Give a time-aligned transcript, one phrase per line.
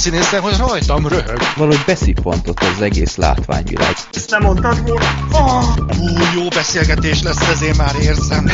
[0.00, 1.38] színészen, hogy rajtam röhög.
[1.56, 3.94] Valahogy beszippantott az egész látványvilág.
[4.12, 5.04] Ezt nem mondtad volna?
[5.32, 5.64] Oh,
[5.98, 8.50] ú, jó beszélgetés lesz, ezért már érzem.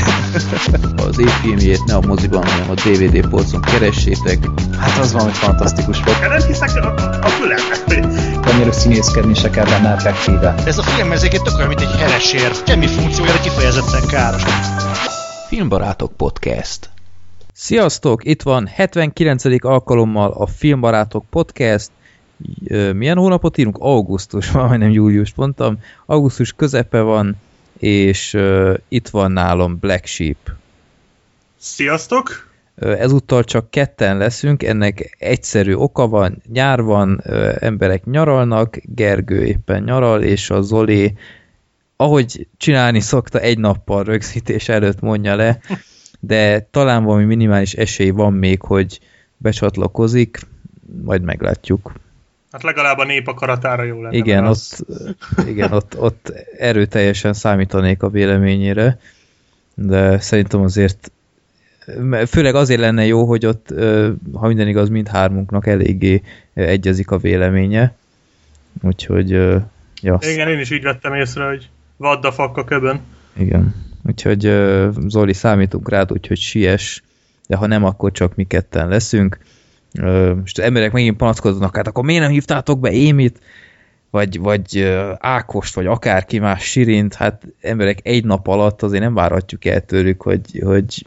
[1.08, 4.38] az év filmjét ne a moziban, hanem a DVD polcon keressétek.
[4.78, 6.20] Hát az valami fantasztikus volt.
[6.20, 8.46] Nem hiszek a, a fülemnek.
[8.46, 10.54] Annyira színészkedni se kell benne effektíve.
[10.64, 12.52] Ez a film ezeket tök olyan, mint egy heresér.
[12.66, 14.42] Semmi funkciója, kifejezetten káros.
[15.48, 16.90] Filmbarátok Podcast
[17.58, 18.24] Sziasztok!
[18.24, 19.64] Itt van 79.
[19.64, 21.90] alkalommal a Filmbarátok Podcast.
[22.92, 23.76] Milyen hónapot írunk?
[23.78, 25.78] Augusztus, majdnem július mondtam.
[26.06, 27.36] Augusztus közepe van,
[27.78, 30.36] és uh, itt van nálam Black Sheep.
[31.58, 32.48] Sziasztok!
[32.76, 37.22] Ezúttal csak ketten leszünk, ennek egyszerű oka van, nyár van,
[37.58, 41.14] emberek nyaralnak, Gergő éppen nyaral, és a Zoli,
[41.96, 45.60] ahogy csinálni szokta, egy nappal rögzítés előtt mondja le,
[46.26, 49.00] de talán valami minimális esély van még, hogy
[49.36, 50.38] becsatlakozik,
[51.04, 51.92] majd meglátjuk.
[52.52, 54.16] Hát legalább a nép akaratára jó lenne.
[54.16, 54.86] Igen, ott,
[55.46, 58.98] igen ott, ott erőteljesen számítanék a véleményére,
[59.74, 61.10] de szerintem azért
[62.26, 63.74] főleg azért lenne jó, hogy ott,
[64.32, 66.22] ha minden igaz, mindhármunknak eléggé
[66.54, 67.94] egyezik a véleménye.
[68.82, 69.30] Úgyhogy,
[70.02, 70.18] ja.
[70.20, 73.00] Igen, én is így vettem észre, hogy vad a fakka köbön.
[73.36, 73.85] Igen.
[74.06, 74.40] Úgyhogy
[75.06, 77.00] Zoli, számítunk rád, úgyhogy siess,
[77.46, 79.38] de ha nem, akkor csak mi ketten leszünk.
[80.40, 83.40] Most emberek megint panaszkodnak, hát akkor miért nem hívtátok be Émit?
[84.16, 89.64] vagy, vagy Ákost, vagy akárki más Sirint, hát emberek egy nap alatt azért nem várhatjuk
[89.64, 91.06] el tőlük, hogy, hogy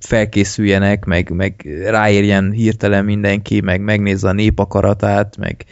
[0.00, 5.64] felkészüljenek, meg, meg ráérjen hirtelen mindenki, meg megnézze a népakaratát, meg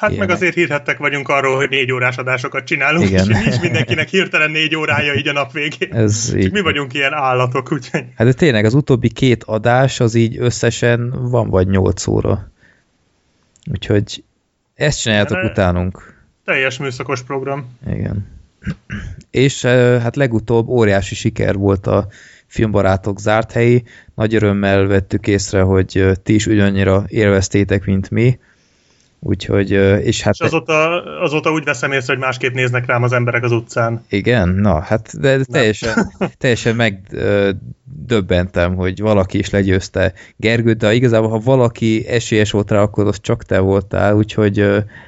[0.00, 0.28] Hát ilyenek.
[0.28, 3.30] meg azért hírhettek vagyunk arról, hogy négy órás adásokat csinálunk, Igen.
[3.30, 5.94] és nincs mindenkinek hirtelen négy órája így a nap végén.
[5.94, 6.52] Ez így.
[6.52, 8.04] mi vagyunk ilyen állatok, úgyhogy...
[8.16, 12.50] Hát de tényleg az utóbbi két adás az így összesen van vagy nyolc óra.
[13.70, 14.24] Úgyhogy
[14.74, 16.14] ezt csináljátok De utánunk.
[16.44, 17.76] Teljes műszakos program.
[17.90, 18.28] Igen.
[19.30, 19.64] És
[20.02, 22.06] hát legutóbb óriási siker volt a
[22.46, 23.84] filmbarátok zárt helyi.
[24.14, 28.38] Nagy örömmel vettük észre, hogy ti is ugyannyira élveztétek, mint mi.
[29.22, 29.70] Úgyhogy,
[30.04, 30.34] és hát...
[30.34, 34.04] És azóta, azóta úgy veszem észre, hogy másképp néznek rám az emberek az utcán.
[34.08, 34.48] Igen?
[34.48, 42.06] Na, hát de teljesen, teljesen megdöbbentem, hogy valaki is legyőzte Gergőt, de igazából, ha valaki
[42.08, 44.58] esélyes volt rá, akkor az csak te voltál, úgyhogy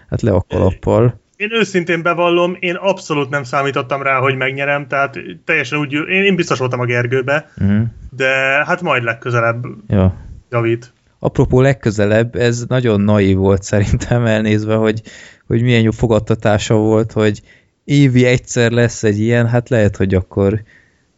[0.09, 1.21] hát le a kalappal.
[1.37, 6.37] Én őszintén bevallom, én abszolút nem számítottam rá, hogy megnyerem, tehát teljesen úgy, én, én
[6.37, 7.83] biztos voltam a Gergőbe, uh-huh.
[8.17, 8.29] de
[8.67, 10.15] hát majd legközelebb ja.
[10.51, 10.93] javít.
[11.25, 15.03] Apropó legközelebb, ez nagyon naív volt szerintem elnézve, hogy,
[15.47, 17.43] hogy milyen jó fogadtatása volt, hogy
[17.85, 20.63] évi egyszer lesz egy ilyen, hát lehet, hogy akkor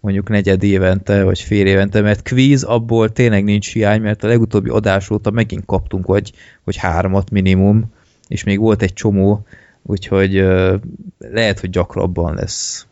[0.00, 4.68] mondjuk negyed évente, vagy fél évente, mert quiz abból tényleg nincs hiány, mert a legutóbbi
[4.68, 6.32] adás óta megint kaptunk, vagy,
[6.64, 7.92] vagy hármat minimum,
[8.28, 9.46] és még volt egy csomó,
[9.82, 10.74] úgyhogy uh,
[11.18, 12.86] lehet, hogy gyakrabban lesz.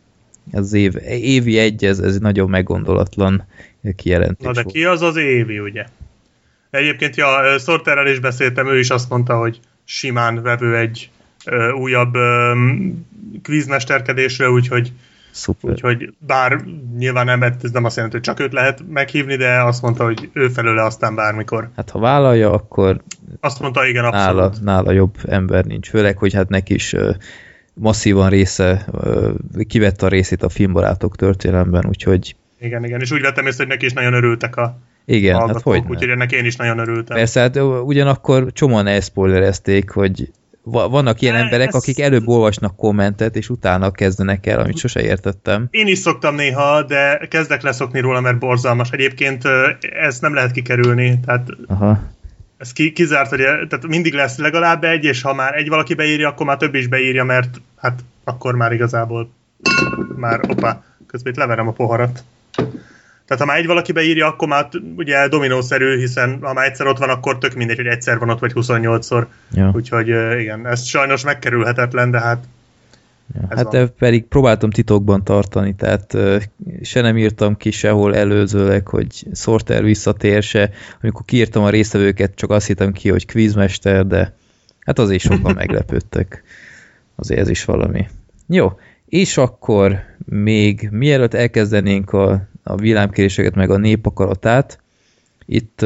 [0.51, 3.45] Ez év, évi egy, ez, ez nagyon meggondolatlan
[3.95, 4.45] kijelentés.
[4.45, 5.85] Na de ki az az évi, ugye?
[6.73, 11.09] Egyébként, ja, Sorterrel is beszéltem, ő is azt mondta, hogy simán vevő egy
[11.45, 12.53] ö, újabb ö,
[13.41, 14.91] kvízmesterkedésre, úgyhogy
[15.31, 15.71] Szuper.
[15.71, 16.65] Úgyhogy bár
[16.97, 20.29] nyilván nem, ez nem azt jelenti, hogy csak őt lehet meghívni, de azt mondta, hogy
[20.33, 21.69] ő felőle aztán bármikor.
[21.75, 23.01] Hát ha vállalja, akkor
[23.39, 24.35] azt mondta, igen, abszolút.
[24.35, 25.89] Nála, nála jobb ember nincs.
[25.89, 27.15] Főleg, hogy hát neki is uh,
[27.73, 29.31] masszívan része, uh,
[29.67, 32.35] kivette a részét a filmbarátok történelemben, úgyhogy...
[32.59, 35.83] Igen, igen, és úgy vettem észre, hogy neki is nagyon örültek a igen, hát hogy
[35.87, 37.17] Úgyhogy ennek én is nagyon örültem.
[37.17, 40.31] Persze, hát ugyanakkor csomóan elszpoilerezték, hogy
[40.63, 41.73] vannak ilyen emberek, ez...
[41.73, 45.67] akik előbb olvasnak kommentet, és utána kezdenek el, amit sose értettem.
[45.71, 48.89] Én is szoktam néha, de kezdek leszokni róla, mert borzalmas.
[48.91, 49.43] Egyébként
[49.79, 51.99] ezt nem lehet kikerülni, tehát Aha.
[52.57, 56.29] ez ki, kizárt, hogy tehát mindig lesz legalább egy, és ha már egy valaki beírja,
[56.29, 59.29] akkor már több is beírja, mert hát akkor már igazából
[60.15, 62.23] már, opa, közben itt leverem a poharat.
[63.27, 66.97] Tehát ha már egy valaki beírja, akkor már ugye dominószerű, hiszen ha már egyszer ott
[66.97, 69.25] van, akkor tök mindegy, hogy egyszer van ott, vagy 28-szor.
[69.51, 69.71] Ja.
[69.75, 70.07] Úgyhogy
[70.39, 72.43] igen, ez sajnos megkerülhetetlen, de hát
[73.33, 76.17] Ja, hát de pedig próbáltam titokban tartani, tehát
[76.81, 80.69] se nem írtam ki sehol előzőleg, hogy Sorter visszatér se.
[81.01, 84.33] Amikor kiírtam a résztvevőket, csak azt hittem ki, hogy quizmester, de
[84.79, 86.43] hát azért sokan meglepődtek.
[87.15, 88.07] Azért ez is valami.
[88.47, 94.79] Jó, és akkor még mielőtt elkezdenénk a a villámkéréseket, meg a népakaratát.
[95.45, 95.85] Itt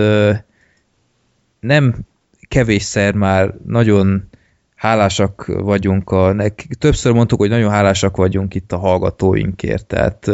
[1.59, 1.95] nem
[2.47, 4.29] kevésszer már nagyon
[4.75, 6.35] hálásak vagyunk, a,
[6.79, 10.31] többször mondtuk, hogy nagyon hálásak vagyunk itt a hallgatóinkért, tehát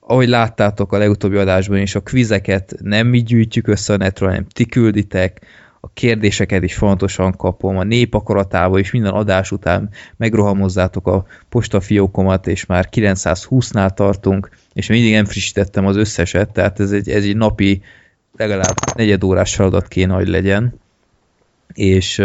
[0.00, 4.46] ahogy láttátok a legutóbbi adásban is, a kvizeket nem mi gyűjtjük össze a netről, hanem
[4.48, 5.40] ti külditek,
[5.80, 12.46] a kérdéseket is fontosan kapom, a nép akaratába is minden adás után megrohamozzátok a postafiókomat,
[12.46, 17.36] és már 920-nál tartunk, és mindig nem frissítettem az összeset, tehát ez egy, ez egy
[17.36, 17.82] napi
[18.36, 20.80] legalább negyed órás feladat kéne, hogy legyen.
[21.74, 22.22] És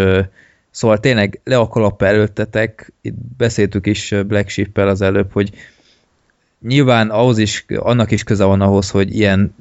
[0.72, 5.52] szóval tényleg le a kalap előttetek, itt beszéltük is Black Sheep-el az előbb, hogy
[6.62, 9.56] nyilván ahhoz is, annak is köze van ahhoz, hogy ilyen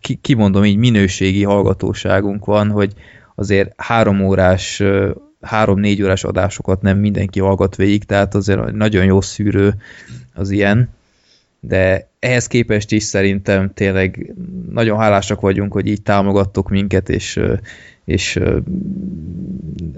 [0.00, 2.92] ki, kimondom így minőségi hallgatóságunk van, hogy
[3.34, 4.82] azért három órás,
[5.40, 9.74] három-négy órás adásokat nem mindenki hallgat végig, tehát azért nagyon jó szűrő
[10.34, 10.96] az ilyen,
[11.60, 14.34] de ehhez képest is szerintem tényleg
[14.70, 17.40] nagyon hálásak vagyunk, hogy így támogattok minket, és,
[18.04, 18.40] és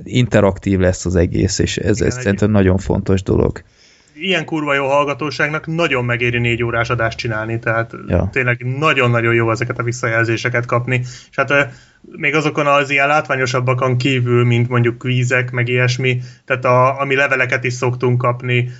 [0.04, 3.62] interaktív lesz az egész, és ez, Igen, ez szerintem nagyon fontos dolog
[4.20, 8.28] ilyen kurva jó hallgatóságnak nagyon megéri négy órás adást csinálni, tehát ja.
[8.32, 11.00] tényleg nagyon-nagyon jó ezeket a visszajelzéseket kapni,
[11.30, 11.68] és hát
[12.00, 17.64] még azokon az ilyen látványosabbakon kívül, mint mondjuk kvízek, meg ilyesmi, tehát a, ami leveleket
[17.64, 18.70] is szoktunk kapni,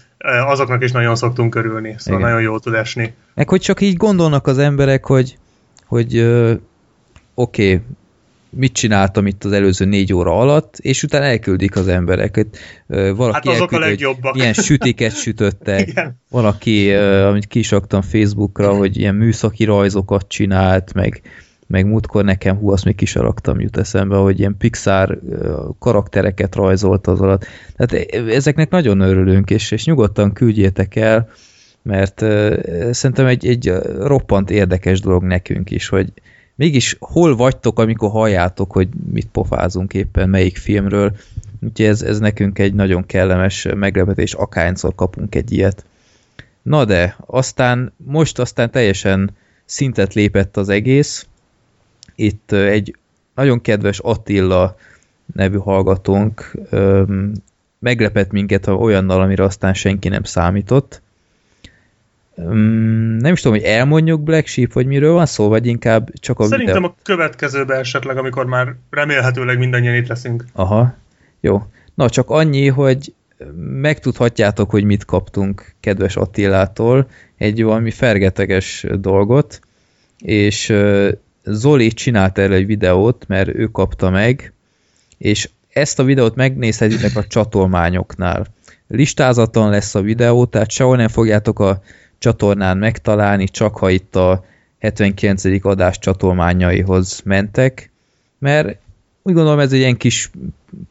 [0.46, 2.32] azoknak is nagyon szoktunk körülni, szóval Igen.
[2.32, 3.14] nagyon jól tud esni.
[3.34, 5.38] Meg hogy csak így gondolnak az emberek, hogy,
[5.86, 6.18] hogy
[7.34, 7.80] oké, okay,
[8.50, 12.58] mit csináltam itt az előző négy óra alatt, és utána elküldik az embereket.
[12.86, 14.36] Valaki hát azok elküldi, a legjobbak.
[14.36, 15.88] Ilyen sütiket sütöttek.
[15.90, 16.20] Igen.
[16.30, 21.20] Valaki, amit kisaktam Facebookra, hogy ilyen műszaki rajzokat csinált, meg,
[21.66, 25.20] meg múltkor nekem, hú, azt még kisaraktam, jut eszembe, hogy ilyen Pixar
[25.78, 27.46] karaktereket rajzolt az alatt.
[27.76, 31.28] Tehát ezeknek nagyon örülünk, és, és nyugodtan küldjétek el,
[31.82, 36.12] mert uh, szerintem egy, egy roppant érdekes dolog nekünk is, hogy,
[36.60, 41.16] mégis hol vagytok, amikor halljátok, hogy mit pofázunk éppen, melyik filmről.
[41.60, 45.84] Úgyhogy ez, ez nekünk egy nagyon kellemes meglepetés, akárhányszor kapunk egy ilyet.
[46.62, 49.30] Na de, aztán most aztán teljesen
[49.64, 51.26] szintet lépett az egész.
[52.14, 52.96] Itt egy
[53.34, 54.76] nagyon kedves Attila
[55.34, 56.56] nevű hallgatónk
[57.78, 61.02] meglepett minket olyannal, amire aztán senki nem számított
[63.18, 66.44] nem is tudom, hogy elmondjuk Black Sheep, vagy miről van szó, vagy inkább csak a
[66.44, 66.94] Szerintem videó...
[66.98, 70.44] a következőben esetleg, amikor már remélhetőleg mindannyian itt leszünk.
[70.52, 70.94] Aha,
[71.40, 71.62] jó.
[71.94, 73.14] Na, csak annyi, hogy
[73.80, 79.60] megtudhatjátok, hogy mit kaptunk kedves Attilától, egy valami fergeteges dolgot,
[80.18, 80.72] és
[81.44, 84.52] Zoli csinált erre egy videót, mert ő kapta meg,
[85.18, 88.46] és ezt a videót megnézhetitek a csatolmányoknál.
[88.88, 91.82] Listázaton lesz a videó, tehát sehol nem fogjátok a
[92.20, 94.44] csatornán megtalálni, csak ha itt a
[94.78, 95.64] 79.
[95.64, 97.90] adás csatolmányaihoz mentek,
[98.38, 98.78] mert
[99.22, 100.30] úgy gondolom ez egy ilyen kis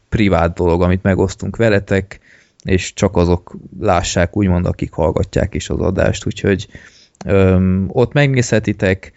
[0.10, 2.20] privát dolog, amit megosztunk veletek,
[2.64, 6.68] és csak azok lássák, úgymond, akik hallgatják is az adást, úgyhogy
[7.26, 9.14] öm, ott megnézhetitek,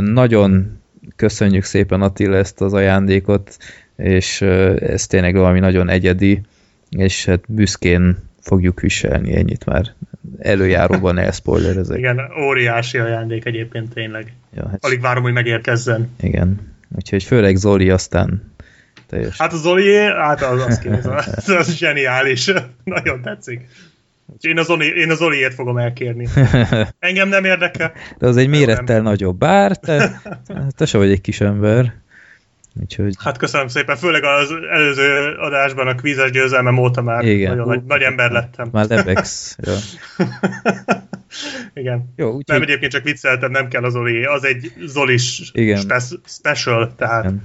[0.00, 0.80] nagyon
[1.16, 3.56] köszönjük szépen Attila ezt az ajándékot,
[3.96, 6.40] és ö, ez tényleg valami nagyon egyedi,
[6.90, 9.94] és hát büszkén fogjuk viselni, ennyit már
[10.38, 11.98] előjáróban elszpoilerezek.
[11.98, 14.32] Igen, óriási ajándék egyébként tényleg.
[14.54, 14.84] Ja, hát...
[14.84, 16.10] Alig várom, hogy megérkezzen.
[16.20, 18.54] Igen, úgyhogy főleg Zoli aztán
[19.06, 19.38] teljes.
[19.38, 22.52] Hát a Zoli, hát az, az, kéz, az, az zseniális.
[22.84, 23.68] Nagyon tetszik.
[24.40, 26.28] Én az, Zoli, én az Zoliért fogom elkérni.
[26.98, 27.92] Engem nem érdekel.
[28.18, 30.20] De az egy mérettel nagyobb, bár te,
[30.76, 31.94] te se vagy egy kis ember.
[32.80, 33.14] Úgyhogy...
[33.18, 37.50] Hát köszönöm szépen, főleg az előző adásban a kvízes győzelmem óta már Igen.
[37.50, 38.68] nagyon nagy, nagy ember lettem.
[38.72, 39.56] Már lebex.
[39.60, 39.72] ja.
[41.74, 42.12] Igen.
[42.16, 45.80] Jó, úgy, nem, egyébként csak vicceltem, nem kell az Zoli, az egy Zolis Igen.
[45.80, 47.42] Spe- special, tehát Igen.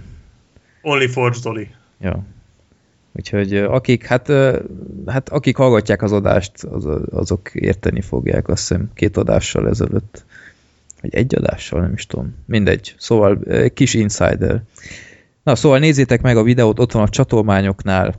[0.81, 1.67] only for Zoli.
[2.01, 2.23] Ja.
[3.11, 4.31] Úgyhogy akik, hát,
[5.05, 10.25] hát akik hallgatják az adást, az, azok érteni fogják, azt hiszem két adással ezelőtt.
[11.01, 12.35] Vagy egy adással, nem is tudom.
[12.45, 12.95] Mindegy.
[12.97, 13.39] Szóval
[13.73, 14.61] kis insider.
[15.43, 18.15] Na, szóval nézzétek meg a videót, ott van a csatolmányoknál,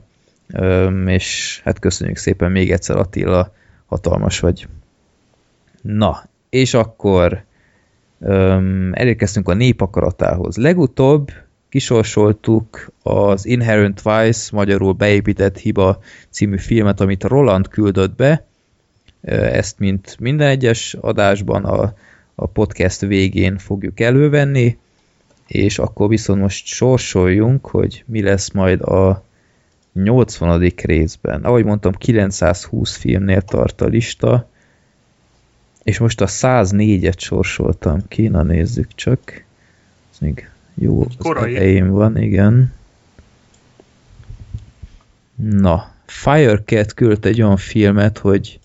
[1.05, 3.53] és hát köszönjük szépen még egyszer Attila,
[3.85, 4.67] hatalmas vagy.
[5.81, 7.43] Na, és akkor
[8.91, 10.57] elérkeztünk a népakaratához.
[10.57, 11.31] Legutóbb
[11.69, 15.99] kisorsoltuk az Inherent Vice, magyarul beépített hiba
[16.29, 18.45] című filmet, amit Roland küldött be.
[19.21, 21.93] Ezt, mint minden egyes adásban a,
[22.35, 24.77] a podcast végén fogjuk elővenni
[25.51, 29.23] és akkor viszont most sorsoljunk, hogy mi lesz majd a
[29.93, 30.73] 80.
[30.75, 31.43] részben.
[31.43, 34.49] Ahogy mondtam, 920 filmnél tart a lista,
[35.83, 39.43] és most a 104-et sorsoltam ki, na nézzük csak.
[40.11, 42.73] Ez még jó az elején van, igen.
[45.35, 48.59] Na, Firecat küldte egy olyan filmet, hogy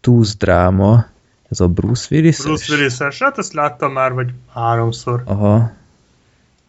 [0.00, 1.06] Tooth dráma,
[1.48, 2.44] ez a Bruce Willis-es?
[2.44, 5.22] Bruce Willis-es, hát ezt láttam már, vagy háromszor.
[5.24, 5.72] Aha,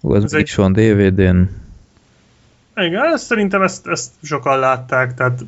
[0.03, 0.53] Ó, az egy...
[0.55, 1.41] van DVD-n.
[2.75, 5.39] Igen, ezt, szerintem ezt, ezt sokan látták, tehát...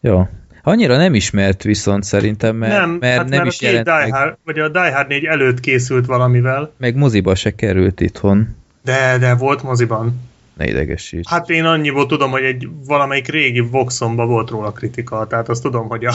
[0.00, 0.28] Jó.
[0.62, 4.16] Annyira nem ismert viszont szerintem, mert nem, mert hát nem mert is a jelent Die
[4.16, 6.72] Hard, vagy a Die Hard 4 előtt készült valamivel.
[6.76, 8.56] Meg moziba se került itthon.
[8.84, 10.20] De, de volt moziban.
[10.56, 11.28] Ne idegesíts.
[11.28, 15.88] Hát én annyiból tudom, hogy egy valamelyik régi Voxomba volt róla kritika, tehát azt tudom,
[15.88, 16.14] hogy a,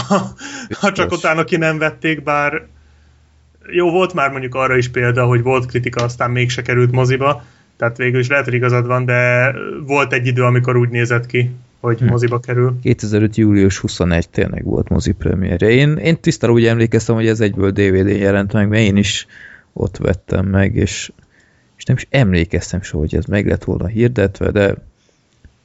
[0.79, 2.67] ha csak utána ki nem vették, bár
[3.71, 7.43] jó, volt már mondjuk arra is példa, hogy volt kritika, aztán mégse került moziba,
[7.77, 9.51] tehát végül is lehet, hogy igazad van, de
[9.86, 12.05] volt egy idő, amikor úgy nézett ki, hogy hm.
[12.05, 12.79] moziba kerül.
[12.81, 13.36] 2005.
[13.36, 15.69] július 21 tényleg volt mozi premierje.
[15.69, 19.27] Én, én tisztára úgy emlékeztem, hogy ez egyből DVD jelent meg, mert én is
[19.74, 21.12] ott vettem meg, és,
[21.77, 24.75] és nem is emlékeztem soha, hogy ez meg lett volna hirdetve, de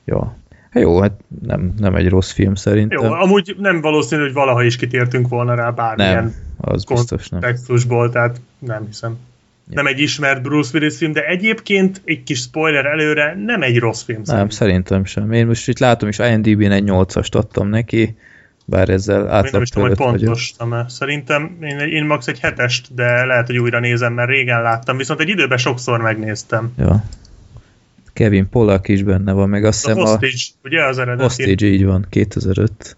[0.04, 0.36] ja,
[0.72, 3.04] Hát jó, hát nem, nem egy rossz film szerintem.
[3.04, 7.40] Jó, amúgy nem valószínű, hogy valaha is kitértünk volna rá bármilyen nem, az biztos nem.
[7.40, 9.16] kontextusból, tehát nem hiszem.
[9.68, 9.74] Ja.
[9.74, 14.02] Nem egy ismert Bruce Willis film, de egyébként egy kis spoiler előre nem egy rossz
[14.02, 14.22] film.
[14.24, 15.32] Nem, szerintem, szerintem sem.
[15.32, 18.16] Én most itt látom is IMDb-n egy 8-ast adtam neki,
[18.64, 20.54] bár ezzel átlag Nem is tudom, hogy pontos,
[20.86, 25.20] Szerintem én, én max egy hetest, de lehet, hogy újra nézem, mert régen láttam, viszont
[25.20, 26.72] egy időben sokszor megnéztem.
[26.78, 27.04] Ja.
[28.12, 30.00] Kevin Pollack is benne van, meg azt hiszem a...
[30.00, 31.22] Hostage, ugye az eredeti?
[31.22, 32.96] Hostage, így van, 2005.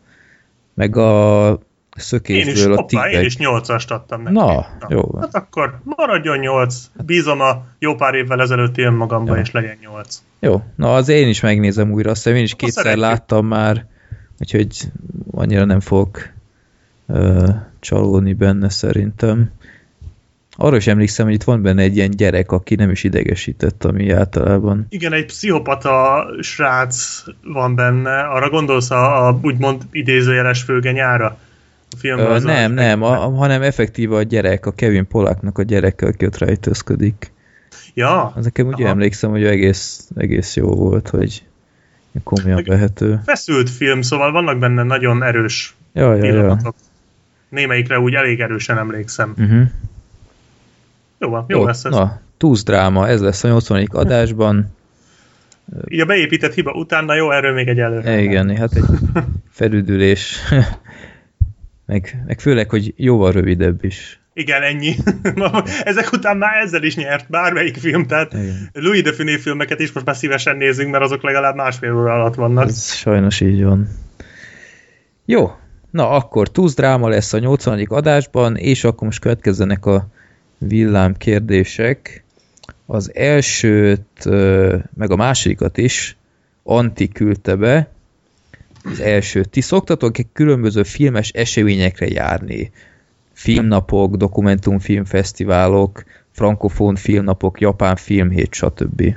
[0.75, 1.59] Meg a
[1.97, 4.35] szökésből én is, a hoppá, én is 8-ast adtam neki.
[4.35, 5.19] Na, Na, jó.
[5.21, 6.91] Hát akkor maradjon 8.
[7.05, 10.23] Bízom a jó pár évvel ezelőtti önmagamba, és legyen 8.
[10.41, 13.07] Jó, na az én is megnézem újra, azt hiszem én is akkor kétszer szeretjük.
[13.07, 13.87] láttam már,
[14.41, 14.91] úgyhogy
[15.31, 16.29] annyira nem fogok
[17.07, 17.49] uh,
[17.81, 19.51] csalódni benne szerintem.
[20.57, 24.11] Arra is emlékszem, hogy itt van benne egy ilyen gyerek, aki nem is idegesített, ami
[24.11, 24.87] általában.
[24.89, 28.21] Igen, egy pszichopata srác van benne.
[28.21, 31.39] Arra gondolsz a, a úgymond idézőjeles főgenyára?
[31.95, 36.07] A film Ö, nem, nem, a, hanem effektíve a gyerek, a Kevin Polaknak a gyereke,
[36.07, 37.33] aki ott rejtőzködik.
[37.95, 38.33] Ja.
[38.37, 41.45] Az nekem úgy emlékszem, hogy egész, egész jó volt, hogy
[42.23, 43.21] komolyan Meg vehető.
[43.25, 46.59] Feszült film, szóval vannak benne nagyon erős ja, ja, ja.
[47.49, 49.35] Némelyikre úgy elég erősen emlékszem.
[49.39, 49.63] Uh-huh.
[51.19, 51.93] Jó van, jó, jó lesz ez.
[51.93, 53.89] Na, túsz dráma, ez lesz a 80.
[53.93, 54.67] adásban.
[55.89, 58.21] Így a beépített hiba utána jó, erről még egy előre.
[58.21, 58.85] Igen, hát egy
[59.51, 60.39] felüdülés.
[61.87, 64.19] Meg, meg főleg, hogy jóval rövidebb is.
[64.33, 64.95] Igen, ennyi.
[65.85, 68.71] Ezek után már ezzel is nyert bármelyik film, tehát Igen.
[68.73, 72.35] Louis de Funé filmeket is most már szívesen nézünk, mert azok legalább másfél óra alatt
[72.35, 72.69] vannak.
[72.69, 73.89] Ez sajnos így van.
[75.25, 75.53] Jó,
[75.91, 77.87] na akkor túsz dráma lesz a 80.
[77.89, 80.09] adásban, és akkor most következzenek a
[80.59, 82.25] villám kérdések.
[82.87, 84.25] Az elsőt,
[84.95, 86.17] meg a másodikat is
[86.63, 87.89] Anti küldte be.
[88.85, 89.49] Az elsőt.
[89.49, 92.73] Ti szoktatok egy különböző filmes eseményekre járni?
[93.33, 99.17] Filmnapok, dokumentumfilmfesztiválok, frankofón filmnapok, japán filmhét, stb.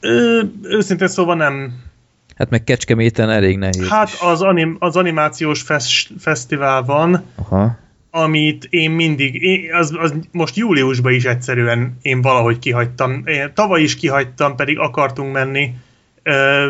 [0.00, 1.84] Ö, őszintén szóval nem.
[2.36, 3.88] Hát meg Kecskeméten elég nehéz.
[3.88, 7.84] Hát az, anim, az animációs fesz, fesztivál van, Aha
[8.16, 13.22] amit én mindig, én, az, az most júliusban is egyszerűen én valahogy kihagytam.
[13.26, 15.74] Én tavaly is kihagytam, pedig akartunk menni.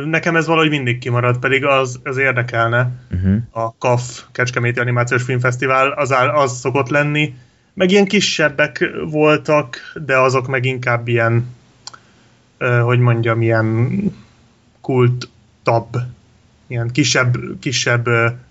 [0.05, 2.91] Nekem ez valahogy mindig kimarad, pedig az, az érdekelne.
[3.15, 3.37] Uh-huh.
[3.51, 7.35] A KAF, Kecskeméti Animációs Filmfesztivál, az, az szokott lenni.
[7.75, 11.55] Meg ilyen kisebbek voltak, de azok meg inkább ilyen,
[12.83, 13.99] hogy mondjam, ilyen
[14.81, 15.97] kultabb,
[16.67, 18.09] ilyen kisebb, kisebb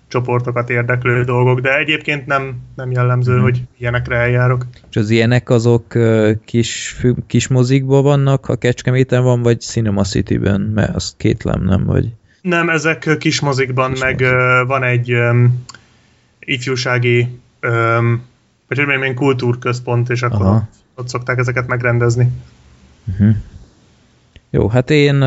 [0.08, 3.42] csoportokat érdeklő dolgok, de egyébként nem, nem jellemző, hmm.
[3.42, 4.66] hogy ilyenekre eljárok.
[4.90, 5.98] És az ilyenek azok
[6.44, 6.96] kis,
[7.26, 10.60] kis mozikban vannak, ha Kecskeméten van, vagy Cinema City-ben?
[10.60, 11.84] Mert azt kétlem, nem?
[11.84, 12.12] Vagy...
[12.40, 14.66] Nem, ezek kis mozikban, kis meg mozik.
[14.66, 15.64] van egy um,
[16.40, 18.22] ifjúsági um,
[18.68, 20.62] vagy hogy mondjam, kultúrközpont, és akkor ott,
[20.94, 22.30] ott szokták ezeket megrendezni.
[23.08, 23.36] Uh-huh.
[24.56, 25.22] Jó, hát én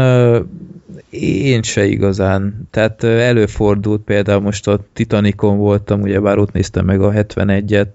[1.09, 2.67] én se igazán.
[2.71, 7.87] Tehát előfordult például most a Titanicon voltam, ugye bár ott néztem meg a 71-et,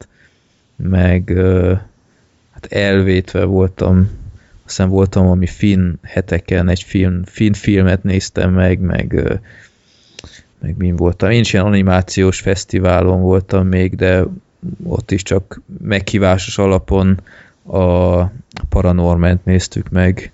[0.77, 1.33] meg
[2.53, 4.11] hát elvétve voltam,
[4.67, 9.39] aztán voltam ami finn heteken, egy film, finn filmet néztem meg, meg
[10.59, 11.31] meg min voltam.
[11.31, 14.25] Én is ilyen animációs fesztiválon voltam még, de
[14.83, 17.21] ott is csak meghívásos alapon
[17.67, 18.25] a
[18.69, 20.34] Paranorment néztük meg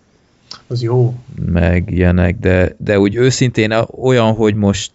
[0.71, 1.15] az jó.
[1.47, 4.93] Meg ilyenek, de, de úgy őszintén olyan, hogy most,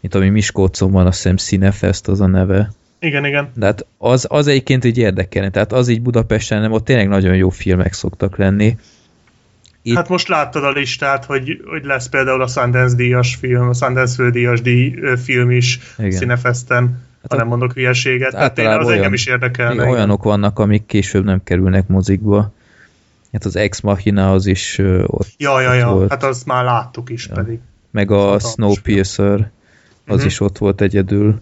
[0.00, 2.70] mint ami Miskolcon van, azt hiszem Cinefest az a neve.
[2.98, 3.50] Igen, igen.
[3.54, 7.36] De hát az, az egyébként így érdekelne, tehát az így Budapesten nem, ott tényleg nagyon
[7.36, 8.76] jó filmek szoktak lenni.
[9.82, 9.96] Itt...
[9.96, 14.30] Hát most láttad a listát, hogy, hogy lesz például a Sundance díjas film, a Sundance
[14.30, 16.10] díjas díj film is Igen.
[16.10, 16.82] Cinefesten.
[17.22, 18.30] hát ha nem mondok hülyeséget.
[18.30, 19.72] Tehát én, az olyan, engem is érdekel.
[19.72, 22.52] Igen, olyanok vannak, amik később nem kerülnek mozikba.
[23.32, 23.80] Hát az Ex
[24.14, 25.92] az is uh, ott, ja, ja, ja.
[25.92, 26.10] Volt.
[26.10, 27.34] hát azt már láttuk is ja.
[27.34, 27.58] pedig.
[27.90, 29.50] Meg a Snowpiercer, az
[30.06, 30.26] uh-huh.
[30.26, 31.40] is ott volt egyedül.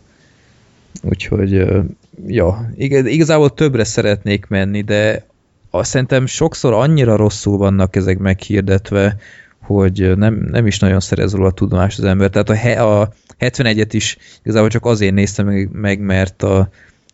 [1.03, 1.85] Úgyhogy, uh,
[2.27, 5.27] ja, igazából többre szeretnék menni, de
[5.71, 9.17] azt szerintem sokszor annyira rosszul vannak ezek meghirdetve,
[9.63, 12.31] hogy nem, nem is nagyon szerez róla a tudomást az ember.
[12.31, 16.69] Tehát a, he, a 71-et is igazából csak azért néztem meg, meg mert a,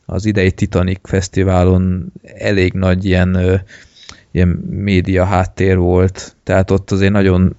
[0.06, 3.62] az idei Titanic fesztiválon elég nagy ilyen,
[4.34, 7.56] ilyen média háttér volt, tehát ott azért nagyon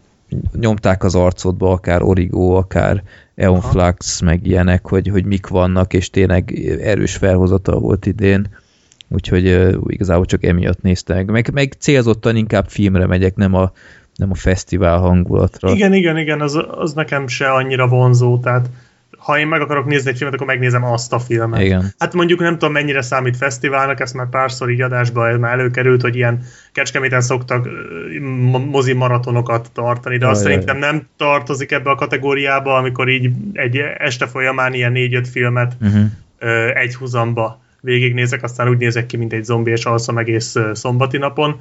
[0.59, 3.03] nyomták az arcodba, akár Origo, akár
[3.35, 6.51] Eonflux, meg ilyenek, hogy, hogy mik vannak, és tényleg
[6.81, 8.47] erős felhozata volt idén
[9.09, 11.25] úgyhogy uh, igazából csak emiatt néztek.
[11.25, 13.71] Meg, meg célzottan inkább filmre megyek, nem a,
[14.15, 15.71] nem a fesztivál hangulatra.
[15.71, 18.69] Igen, igen, igen, az, az nekem se annyira vonzó, tehát
[19.25, 21.61] ha én meg akarok nézni egy filmet, akkor megnézem azt a filmet.
[21.61, 21.93] Igen.
[21.99, 26.15] Hát mondjuk nem tudom, mennyire számít fesztiválnak, ezt már párszor így adásban már előkerült, hogy
[26.15, 27.67] ilyen kecskeméten szoktak
[28.71, 34.27] mozi maratonokat tartani, de azt szerintem nem tartozik ebbe a kategóriába, amikor így egy este
[34.27, 36.05] folyamán ilyen négy-öt filmet uh-huh.
[36.73, 41.59] egy húzamba végignézek, aztán úgy nézek ki, mint egy zombi, és alszom egész szombati napon.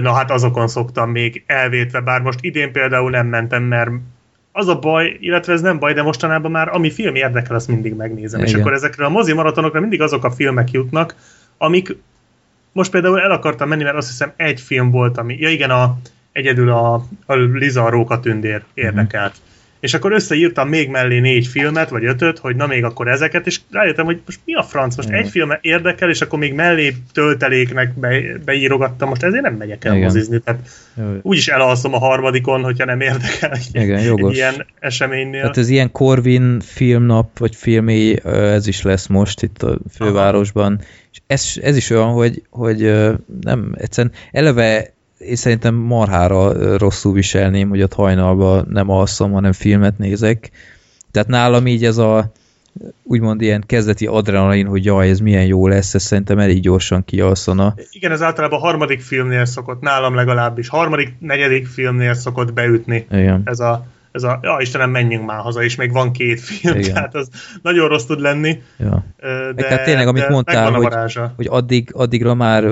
[0.00, 3.90] Na hát azokon szoktam még elvétve, bár most idén például nem mentem, mert
[4.56, 7.94] az a baj, illetve ez nem baj, de mostanában már ami film érdekel, azt mindig
[7.94, 8.40] megnézem.
[8.40, 8.52] Igen.
[8.52, 11.14] És akkor ezekre a mozi maratonokra mindig azok a filmek jutnak,
[11.58, 11.96] amik
[12.72, 15.98] most például el akartam menni, mert azt hiszem egy film volt, ami, ja igen, a,
[16.32, 16.94] egyedül a,
[17.26, 19.32] a Liza a Rókatündér érdekelt.
[19.32, 19.54] Uh-huh
[19.86, 23.60] és akkor összeírtam még mellé négy filmet, vagy ötöt, hogy na még akkor ezeket, és
[23.70, 25.20] rájöttem, hogy most mi a franc, most Igen.
[25.20, 29.92] egy film érdekel, és akkor még mellé tölteléknek be, beírogattam, most ezért nem megyek el
[29.92, 30.04] Igen.
[30.04, 30.60] mozizni, tehát
[31.22, 34.30] úgyis elalszom a harmadikon, hogyha nem érdekel egy, Igen, jogos.
[34.30, 35.40] egy ilyen eseménynél.
[35.40, 40.82] Tehát ez ilyen Corvin filmnap, vagy filmé, ez is lesz most itt a fővárosban, Aha.
[41.12, 42.92] és ez, ez is olyan, hogy, hogy
[43.40, 49.98] nem, egyszerűen eleve én szerintem marhára rosszul viselném, hogy ott hajnalban nem alszom, hanem filmet
[49.98, 50.50] nézek.
[51.10, 52.32] Tehát nálam így ez a
[53.02, 57.74] úgymond ilyen kezdeti adrenalin, hogy jaj, ez milyen jó lesz, ez szerintem elég gyorsan kialszana.
[57.90, 63.06] Igen, ez általában a harmadik filmnél szokott, nálam legalábbis, harmadik, negyedik filmnél szokott beütni.
[63.10, 63.42] Igen.
[63.44, 66.94] Ez a ez a, ja Istenem, menjünk már haza, és még van két film, Igen.
[66.94, 67.28] tehát az
[67.62, 68.62] nagyon rossz tud lenni.
[68.78, 69.04] Ja.
[69.54, 72.64] De, hát tényleg, amit mondtál, hogy, hogy addig, addigra már,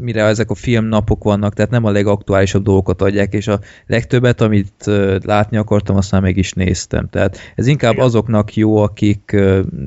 [0.00, 4.90] mire ezek a filmnapok vannak, tehát nem a legaktuálisabb dolgokat adják, és a legtöbbet, amit
[5.22, 7.08] látni akartam, azt már meg is néztem.
[7.10, 8.04] Tehát ez inkább Igen.
[8.04, 9.36] azoknak jó, akik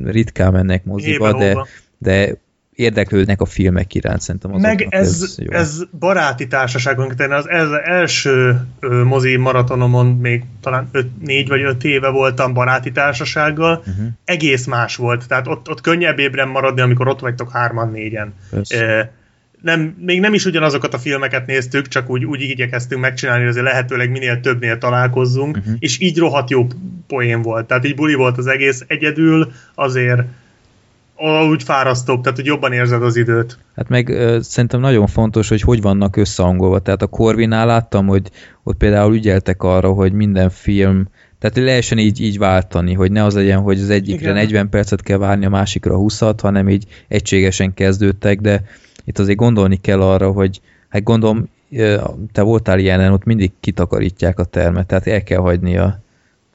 [0.04, 1.66] ritkán mennek moziba, de,
[1.98, 2.38] de
[2.78, 5.52] érdeklődnek a filmek iránt, szerintem az Meg ez, ez, jó.
[5.52, 11.48] ez baráti társaságunk, tehát az, ez az első ö, mozi maratonomon még talán öt, négy
[11.48, 14.06] vagy öt éve voltam baráti társasággal, uh-huh.
[14.26, 18.34] egész más volt, tehát ott, ott könnyebb ébren maradni, amikor ott vagytok hárman, négyen.
[18.68, 19.12] E,
[19.62, 23.66] nem, még nem is ugyanazokat a filmeket néztük, csak úgy, úgy igyekeztünk megcsinálni, hogy azért
[23.66, 25.76] lehetőleg minél többnél találkozzunk, uh-huh.
[25.80, 26.68] és így rohadt jó
[27.08, 27.68] poén volt.
[27.68, 30.22] Tehát így buli volt az egész egyedül, azért
[31.50, 33.58] úgy fárasztóbb, tehát hogy jobban érzed az időt.
[33.76, 36.80] Hát meg ö, szerintem nagyon fontos, hogy hogy vannak összehangolva.
[36.80, 38.30] Tehát a Corvinál láttam, hogy
[38.64, 41.08] ott például ügyeltek arra, hogy minden film,
[41.40, 44.34] tehát lehessen így, így váltani, hogy ne az legyen, hogy az egyikre Igen.
[44.34, 48.64] 40 percet kell várni, a másikra 20-at, hanem így egységesen kezdődtek, de
[49.06, 51.50] itt azért gondolni kell arra, hogy hát gondolom,
[52.32, 56.00] te voltál ilyenen, ott mindig kitakarítják a termet, tehát el kell hagyni a,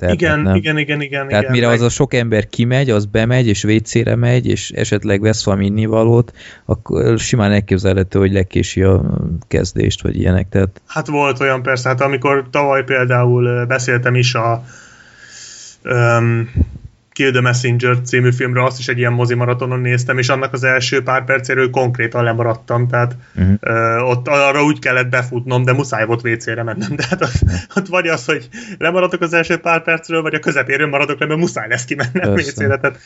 [0.03, 0.55] tehát igen, nem.
[0.55, 1.29] igen, igen, igen.
[1.29, 1.75] Tehát igen, mire meg...
[1.75, 6.33] az a sok ember kimegy, az bemegy, és WC-re megy, és esetleg vesz valami innivalót,
[6.65, 9.03] akkor simán elképzelhető, hogy lekési a
[9.49, 10.49] kezdést, vagy ilyenek.
[10.49, 10.81] Tehát...
[10.87, 14.65] Hát volt olyan persze, hát amikor tavaly például beszéltem is a
[15.85, 16.51] um,
[17.13, 20.65] Kill the Messenger című filmről, azt is egy ilyen mozi maratonon néztem, és annak az
[20.65, 23.55] első pár percéről konkrétan lemaradtam, tehát uh-huh.
[23.63, 27.33] uh, ott arra úgy kellett befutnom, de muszáj volt WC-re mennem, de hát ott,
[27.77, 28.49] ott vagy az, hogy
[28.79, 32.79] lemaradok az első pár percről, vagy a közepéről maradok le, mert muszáj lesz kimennem WC-re,
[32.79, 32.99] tehát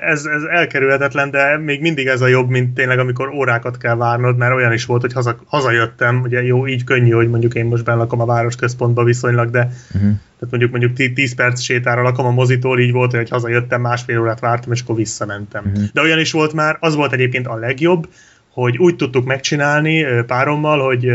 [0.00, 4.36] ez, ez elkerülhetetlen, de még mindig ez a jobb, mint tényleg, amikor órákat kell várnod,
[4.36, 7.86] mert olyan is volt, hogy haza, hazajöttem, ugye jó, így könnyű, hogy mondjuk én most
[7.86, 10.10] lakom a városközpontba viszonylag, de uh-huh.
[10.38, 14.40] Tehát mondjuk mondjuk 10 perc sétára lakom a mozitól, így volt, hogy hazajöttem, másfél órát
[14.40, 15.64] vártam, és akkor visszamentem.
[15.66, 15.84] Uh-huh.
[15.92, 18.08] De olyan is volt már, az volt egyébként a legjobb,
[18.48, 21.10] hogy úgy tudtuk megcsinálni párommal, hogy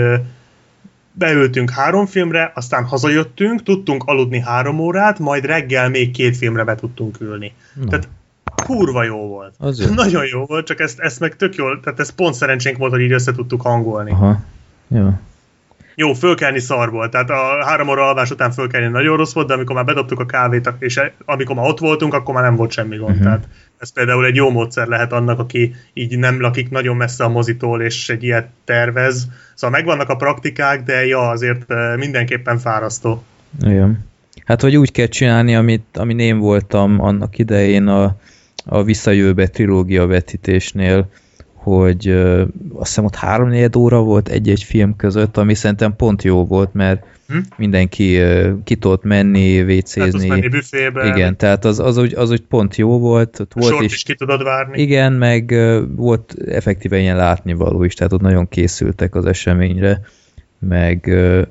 [1.12, 6.76] beültünk három filmre, aztán hazajöttünk, tudtunk aludni három órát, majd reggel még két filmre be
[6.76, 7.54] tudtunk ülni.
[7.74, 7.88] Na.
[7.88, 8.08] Tehát
[8.66, 9.54] kurva jó volt.
[9.58, 9.94] Az jó.
[10.04, 13.02] Nagyon jó volt, csak ezt, ezt meg tök jól, tehát ez pont szerencsénk volt, hogy
[13.02, 14.12] így össze tudtuk hangolni.
[14.12, 14.40] Aha,
[14.88, 15.10] jó.
[15.96, 19.54] Jó, fölkelni szar volt, tehát a három óra alvás után fölkelni nagyon rossz volt, de
[19.54, 22.98] amikor már bedobtuk a kávét, és amikor már ott voltunk, akkor már nem volt semmi
[22.98, 23.10] gond.
[23.10, 23.24] Uh-huh.
[23.24, 27.30] Tehát ez például egy jó módszer lehet annak, aki így nem lakik nagyon messze a
[27.30, 29.28] mozitól, és egy ilyet tervez.
[29.54, 33.24] Szóval megvannak a praktikák, de ja, azért mindenképpen fárasztó.
[33.62, 34.06] Igen.
[34.46, 38.16] Hát, hogy úgy kell csinálni, amit, amin én voltam annak idején a,
[38.66, 41.10] a Visszajövőbe trilógia vetítésnél,
[41.64, 42.42] hogy ö,
[42.74, 47.06] azt hiszem ott három óra volt egy-egy film között, ami szerintem pont jó volt, mert
[47.28, 47.38] hm?
[47.58, 50.28] mindenki ö, ki tudott menni, vécézni.
[50.28, 51.06] menni büfébe.
[51.06, 53.40] Igen, tehát az, az, úgy, az úgy pont jó volt.
[53.40, 54.82] Ott volt is, is ki tudod várni.
[54.82, 60.02] Igen, meg ö, volt effektíven ilyen látnivaló is, tehát ott nagyon készültek az eseményre,
[60.60, 61.42] meg ö,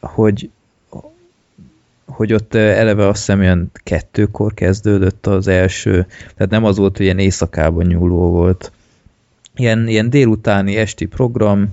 [0.00, 0.50] hogy
[2.06, 6.06] hogy ott eleve azt hiszem ilyen kettőkor kezdődött az első,
[6.36, 8.72] tehát nem az volt, hogy ilyen éjszakában nyúló volt.
[9.56, 11.70] Ilyen, ilyen délutáni esti program,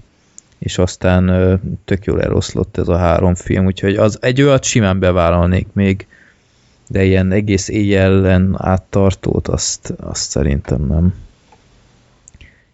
[0.59, 5.67] és aztán tök jól eloszlott ez a három film, úgyhogy az egy olyat simán bevállalnék
[5.73, 6.07] még,
[6.87, 11.13] de ilyen egész éjjelen áttartót, azt, azt szerintem nem.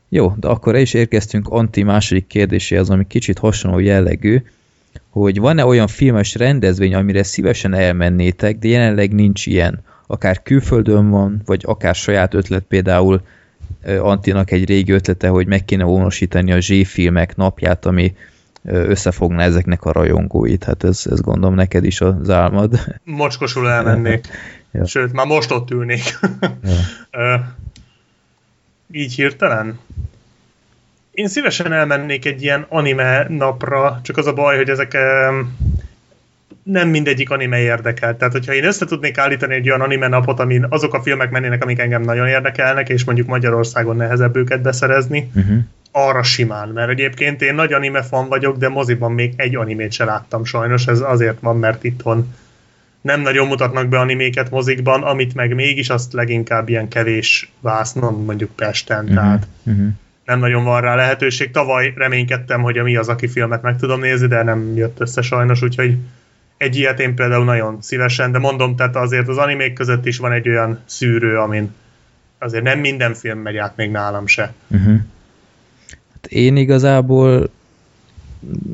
[0.09, 4.41] Jó, de akkor is érkeztünk Anti második kérdéséhez, ami kicsit hasonló jellegű,
[5.09, 9.83] hogy van-e olyan filmes rendezvény, amire szívesen elmennétek, de jelenleg nincs ilyen.
[10.07, 13.21] Akár külföldön van, vagy akár saját ötlet, például
[13.99, 18.15] Antinak egy régi ötlete, hogy meg kéne vonosítani a Z-filmek napját, ami
[18.67, 20.63] összefogna ezeknek a rajongóit.
[20.63, 22.79] Hát ez, ez gondolom neked is az álmod.
[23.03, 24.27] Mocskosul elmennék.
[24.71, 24.85] ja.
[24.85, 26.19] Sőt, már most ott ülnék.
[27.11, 27.55] ja.
[28.91, 29.79] Így hirtelen?
[31.11, 34.97] Én szívesen elmennék egy ilyen anime napra, csak az a baj, hogy ezek
[36.65, 38.17] nem mindegyik anime érdekel.
[38.17, 41.63] Tehát, hogyha én össze tudnék állítani egy olyan anime napot, amin azok a filmek mennének,
[41.63, 45.57] amik engem nagyon érdekelnek, és mondjuk Magyarországon nehezebb őket beszerezni, uh-huh.
[45.91, 46.69] arra simán.
[46.69, 50.87] Mert egyébként én nagy anime fan vagyok, de moziban még egy animét se láttam sajnos.
[50.87, 52.33] Ez azért van, mert itthon
[53.01, 58.55] nem nagyon mutatnak be animéket mozikban, amit meg mégis azt leginkább ilyen kevés vásznon, mondjuk
[58.55, 59.03] Pesten.
[59.03, 59.15] Uh-huh.
[59.15, 59.87] Tehát uh-huh
[60.25, 61.51] nem nagyon van rá lehetőség.
[61.51, 65.21] Tavaly reménykedtem, hogy a mi az, aki filmet meg tudom nézni, de nem jött össze
[65.21, 65.97] sajnos, úgyhogy
[66.57, 70.31] egy ilyet én például nagyon szívesen, de mondom, tehát azért az animék között is van
[70.31, 71.73] egy olyan szűrő, amin
[72.39, 74.53] azért nem minden film megy át még nálam se.
[74.67, 74.99] Uh-huh.
[76.13, 77.49] Hát én igazából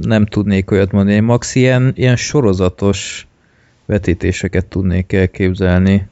[0.01, 3.27] nem tudnék olyat mondani, én max ilyen, ilyen sorozatos
[3.85, 6.07] vetítéseket tudnék elképzelni.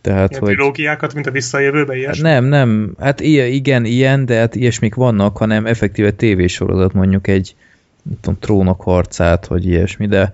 [0.00, 0.54] Tehát, ilyen hogy...
[0.54, 2.28] trilógiákat, mint a visszajövőben, ilyesmi?
[2.28, 7.26] Hát nem, nem, hát ilyen, igen, ilyen, de hát ilyesmik vannak, hanem effektíve tévésorozat, mondjuk
[7.26, 7.54] egy
[8.02, 10.32] nem tudom, trónok harcát, vagy ilyesmi, de...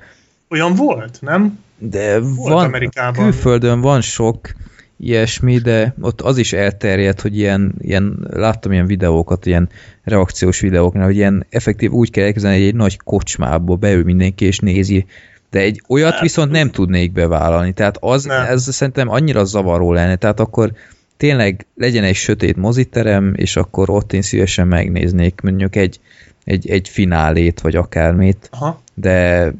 [0.48, 1.58] Olyan volt, nem?
[1.78, 3.24] De volt van, Amerikában.
[3.24, 4.52] külföldön van sok
[4.98, 9.68] ilyesmi, de ott az is elterjedt, hogy ilyen, ilyen láttam ilyen videókat, ilyen
[10.04, 14.58] reakciós videóknál, hogy ilyen effektív úgy kell elkezdeni, hogy egy nagy kocsmába beül mindenki és
[14.58, 15.06] nézi
[15.50, 18.46] de egy olyat hát, viszont nem tudnék bevállalni, tehát az, nem.
[18.46, 20.72] ez szerintem annyira zavaró lenne, tehát akkor
[21.16, 26.00] tényleg legyen egy sötét moziterem, és akkor ott én szívesen megnéznék mondjuk egy,
[26.44, 28.80] egy, egy finálét, vagy akármit, Aha.
[28.98, 29.52] De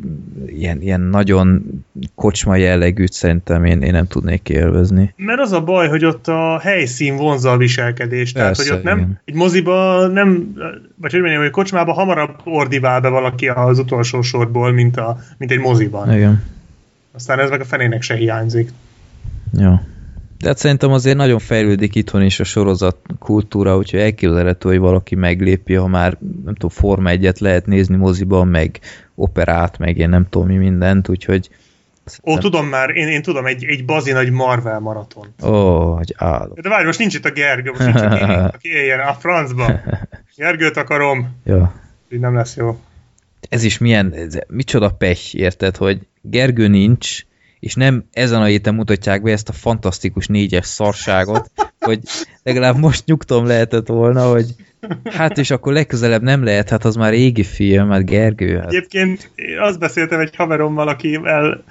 [0.47, 1.65] ilyen, ilyen nagyon
[2.15, 5.15] kocsma jellegűt szerintem én, én nem tudnék élvezni.
[5.17, 8.99] Mert az a baj, hogy ott a helyszín vonza a viselkedést, tehát hogy ott nem,
[8.99, 9.21] igen.
[9.25, 10.55] egy moziba nem,
[10.97, 15.51] vagy hogy mondjam, hogy kocsmába hamarabb ordivál be valaki az utolsó sorból, mint, a, mint
[15.51, 16.13] egy moziban.
[16.15, 16.43] Igen.
[17.13, 18.71] Aztán ez meg a fenének se hiányzik.
[19.53, 19.83] Ja.
[20.39, 25.15] De hát szerintem azért nagyon fejlődik itthon is a sorozat kultúra, úgyhogy elképzelhető, hogy valaki
[25.15, 28.81] meglépi, ha már nem tudom, Forma egyet lehet nézni moziban, meg
[29.17, 31.51] operát, meg én nem tudom mi mindent, úgyhogy
[32.25, 35.27] Ó, tudom már, én, én tudom, egy, egy bazi nagy Marvel maraton.
[35.43, 36.61] Ó, hogy állok.
[36.61, 39.81] De várj, most nincs itt a Gergő, most nincs itt én, aki éljen a francba.
[40.37, 41.37] Gergőt akarom.
[41.45, 41.73] Jó.
[42.09, 42.79] Így nem lesz jó.
[43.49, 47.21] Ez is milyen, ez, micsoda pech, érted, hogy Gergő nincs,
[47.61, 51.51] és nem ezen a héten mutatják be ezt a fantasztikus négyes szarságot,
[51.81, 52.01] hogy
[52.43, 54.55] legalább most nyugtom lehetett volna, hogy
[55.05, 58.57] hát és akkor legközelebb nem lehet, hát az már régi film, hát Gergő.
[58.59, 58.67] Hát.
[58.67, 61.65] Egyébként azt beszéltem egy haverommal, akivel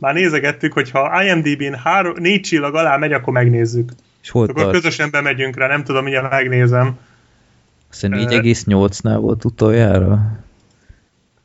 [0.00, 3.90] már nézegettük, hogy ha IMDb-n három, négy csillag alá megy, akkor megnézzük.
[4.22, 4.74] És hol akkor tart?
[4.74, 6.98] közösen bemegyünk rá, nem tudom, mindjárt megnézem.
[7.90, 10.40] Azt 4,8-nál volt utoljára?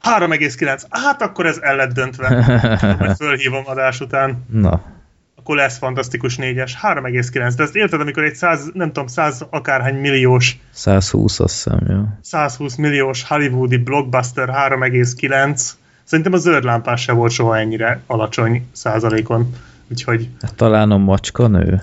[0.01, 0.81] 3,9.
[0.89, 2.29] Hát akkor ez el lett döntve.
[2.99, 4.45] Majd fölhívom adás után.
[4.51, 4.96] Na.
[5.47, 6.77] Akkor lesz fantasztikus négyes.
[6.81, 7.53] 3,9.
[7.55, 12.01] De ezt érted, amikor egy 100, nem tudom, 100 akárhány milliós 120 azt hiszem, jó.
[12.21, 15.69] 120 milliós hollywoodi blockbuster 3,9.
[16.03, 19.53] Szerintem a zöld lámpás se volt soha ennyire alacsony százalékon.
[19.91, 20.29] Úgyhogy...
[20.41, 21.81] Hát talán a macska nő.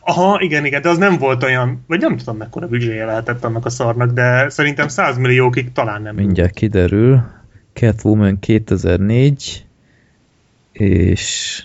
[0.00, 3.64] Aha, igen, igen, de az nem volt olyan, vagy nem tudom mekkora büdzséje lehetett annak
[3.64, 6.14] a szarnak, de szerintem 100 milliókig talán nem.
[6.14, 7.22] Mindjárt kiderül.
[7.72, 9.66] Catwoman 2004,
[10.72, 11.62] és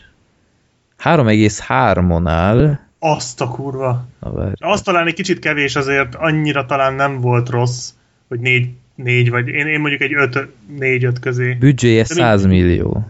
[1.03, 2.79] 3,3-on áll.
[2.99, 4.07] Azt a kurva.
[4.55, 7.89] Azt talán egy kicsit kevés azért, annyira talán nem volt rossz,
[8.27, 10.47] hogy 4, 4 vagy én, én mondjuk egy 5,
[10.79, 11.53] 4-5 közé.
[11.53, 13.05] Büdzséje 100 millió.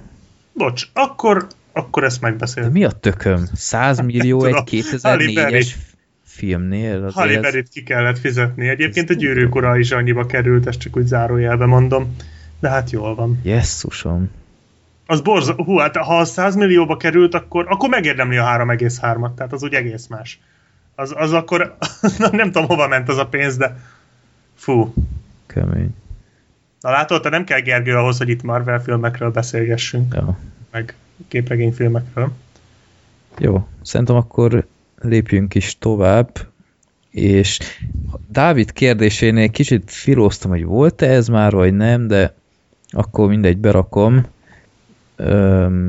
[0.53, 2.63] Bocs, akkor akkor ezt megbeszél.
[2.63, 3.47] De mi a tököm?
[3.53, 5.67] 100 millió egy 2004-es
[6.23, 7.05] filmnél?
[7.15, 7.69] Ez...
[7.71, 8.67] ki kellett fizetni.
[8.67, 12.15] Egyébként a gyűrűk ura is annyiba került, ezt csak úgy zárójelbe mondom.
[12.59, 13.39] De hát jól van.
[13.43, 14.29] Jesszusom.
[15.05, 15.53] Az borza...
[15.53, 19.33] Hú, hát ha 100 millióba került, akkor, akkor megérdemli a 3,3-at.
[19.33, 20.39] Tehát az úgy egész más.
[20.95, 21.77] Az, az akkor...
[22.31, 23.77] nem tudom, hova ment az a pénz, de...
[24.55, 24.93] Fú.
[25.47, 25.95] Kemény.
[26.81, 30.13] Na látod, te nem kell Gergő ahhoz, hogy itt Marvel filmekről beszélgessünk.
[30.13, 30.37] Ja.
[30.71, 30.95] Meg
[31.27, 32.31] képregényfilmekről.
[33.37, 34.65] Jó, szerintem akkor
[35.01, 36.39] lépjünk is tovább,
[37.09, 37.59] és
[38.29, 42.35] Dávid kérdésénél kicsit filóztam, hogy volt-e ez már, vagy nem, de
[42.89, 44.25] akkor mindegy, berakom.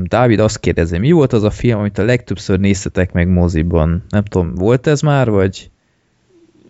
[0.03, 4.03] Dávid azt kérdezi, mi volt az a film, amit a legtöbbször néztetek meg moziban?
[4.09, 5.69] Nem tudom, volt ez már, vagy?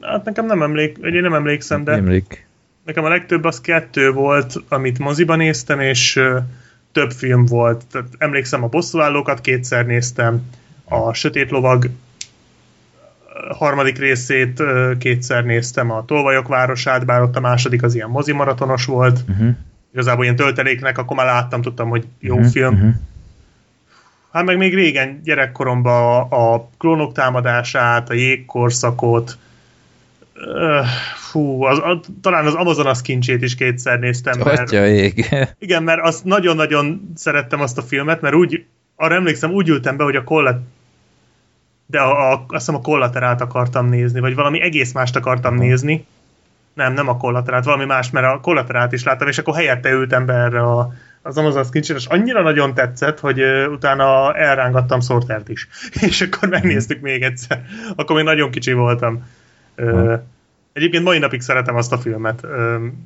[0.01, 2.47] Hát nekem nem emlék, én nem emlékszem, de Emlék.
[2.85, 6.19] nekem a legtöbb az kettő volt, amit moziban néztem, és
[6.91, 7.83] több film volt.
[7.91, 10.41] Tehát emlékszem, a bosszúállókat kétszer néztem,
[10.85, 11.89] a Sötét Lovag
[13.57, 14.63] harmadik részét
[14.97, 19.19] kétszer néztem, a Tolvajok városát, bár ott a második az ilyen mozimaratonos volt.
[19.29, 19.55] Uh-huh.
[19.93, 22.51] Igazából ilyen tölteléknek, akkor már láttam, tudtam, hogy jó uh-huh.
[22.51, 22.73] film.
[22.73, 22.93] Uh-huh.
[24.31, 29.37] Hát meg még régen gyerekkoromban a, a klónok támadását, a jégkorszakot,
[31.15, 34.39] fú, az, a, talán az Amazonas kincsét is kétszer néztem.
[34.43, 35.25] Mert, ég.
[35.59, 40.03] Igen, mert azt nagyon-nagyon szerettem azt a filmet, mert úgy, arra emlékszem, úgy ültem be,
[40.03, 40.59] hogy a kollet
[41.85, 46.05] de a, a, azt hiszem a kollaterált akartam nézni, vagy valami egész mást akartam nézni.
[46.73, 50.25] Nem, nem a kollaterált, valami más, mert a kollaterált is láttam, és akkor helyette ültem
[50.25, 55.49] be erre a, az Amazonas kincsére, és annyira nagyon tetszett, hogy uh, utána elrángattam Sortert
[55.49, 55.67] is.
[56.07, 57.61] és akkor megnéztük még egyszer.
[57.95, 59.27] Akkor még nagyon kicsi voltam.
[59.77, 60.19] Uh,
[60.73, 62.43] Egyébként mai napig szeretem azt a filmet.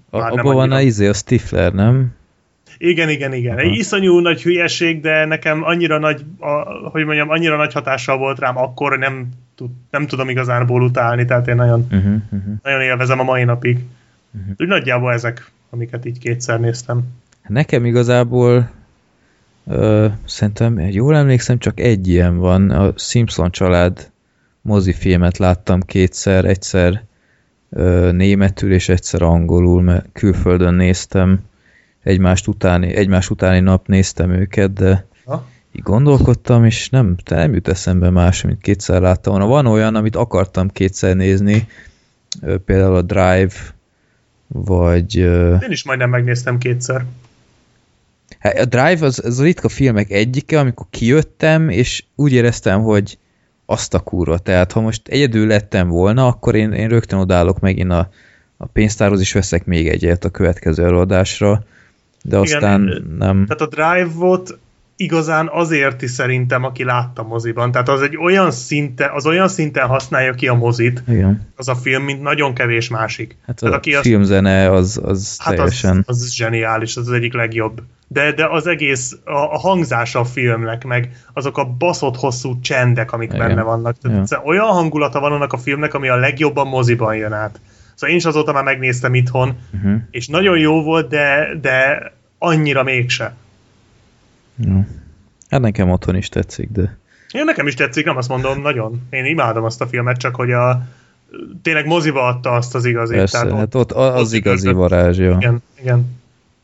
[0.10, 2.16] Abban van a izé, a Stifler, nem?
[2.78, 3.58] Igen, igen, igen.
[3.58, 6.50] Egy iszonyú nagy hülyeség, de nekem annyira nagy, a,
[6.90, 11.48] hogy mondjam, annyira nagy hatással volt rám akkor, nem, tud, nem tudom igazából utálni, tehát
[11.48, 12.54] én nagyon, uh-huh, uh-huh.
[12.64, 13.78] nagyon élvezem a mai napig.
[14.32, 14.56] Uh-huh.
[14.58, 17.02] Úgy nagyjából ezek, amiket így kétszer néztem.
[17.48, 18.70] Nekem igazából
[19.68, 24.12] ö, szerintem, jól emlékszem, csak egy ilyen van, a Simpson család
[24.62, 27.06] mozifilmet láttam kétszer, egyszer
[28.12, 31.40] németül és egyszer angolul, mert külföldön néztem,
[32.08, 35.48] egymást utáni, egymás utáni nap néztem őket, de ha?
[35.72, 39.48] így gondolkodtam, és nem, nem jut eszembe más, mint kétszer láttam volna.
[39.48, 41.68] Van olyan, amit akartam kétszer nézni,
[42.66, 43.54] például a Drive,
[44.48, 45.16] vagy...
[45.16, 47.06] Én is majdnem megnéztem kétszer.
[48.40, 53.18] Hát a Drive az, az a ritka filmek egyike, amikor kijöttem, és úgy éreztem, hogy
[53.66, 54.38] azt a kurva.
[54.38, 58.10] Tehát ha most egyedül lettem volna, akkor én, én rögtön odállok megint a,
[58.58, 61.64] a pénztárhoz, és veszek még egyet a következő előadásra,
[62.28, 63.46] de aztán Igen, nem.
[63.46, 64.58] Tehát a Drive-ot
[64.96, 67.72] igazán azért is szerintem, aki látta moziban.
[67.72, 71.48] Tehát az egy olyan szinte, az olyan szinten használja ki a mozit, Igen.
[71.56, 73.38] az a film, mint nagyon kevés másik.
[73.46, 76.04] Hát Tehát a aki filmzene az, az hát teljesen...
[76.06, 77.82] Az, az zseniális, az az egyik legjobb.
[78.08, 83.12] De, de az egész, a, a hangzása a filmnek, meg azok a baszott hosszú csendek,
[83.12, 83.48] amik Igen.
[83.48, 83.98] benne vannak.
[83.98, 87.60] Tehát olyan hangulata van annak a filmnek, ami a legjobban moziban jön át.
[87.94, 90.02] Szóval én is azóta már megnéztem itthon, uh-huh.
[90.12, 93.36] és nagyon jó volt, de, de annyira mégse.
[94.60, 94.88] Ja.
[95.50, 96.98] Hát nekem otthon is tetszik, de...
[97.32, 99.08] Én nekem is tetszik, nem azt mondom, nagyon.
[99.10, 100.88] Én imádom azt a filmet, csak hogy a
[101.62, 103.14] tényleg moziba adta azt az igazi.
[103.14, 105.36] Persze, tehát hát ott, az, az igazi varázsja.
[105.40, 106.16] Igen, igen.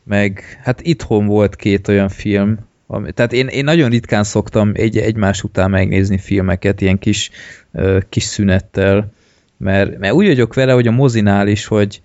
[0.02, 4.98] Meg hát itthon volt két olyan film, ami, tehát én, én nagyon ritkán szoktam egy,
[4.98, 7.30] egymás után megnézni filmeket, ilyen kis,
[8.08, 9.12] kis szünettel,
[9.56, 12.02] mert, mert úgy vagyok vele, hogy a mozinál is, hogy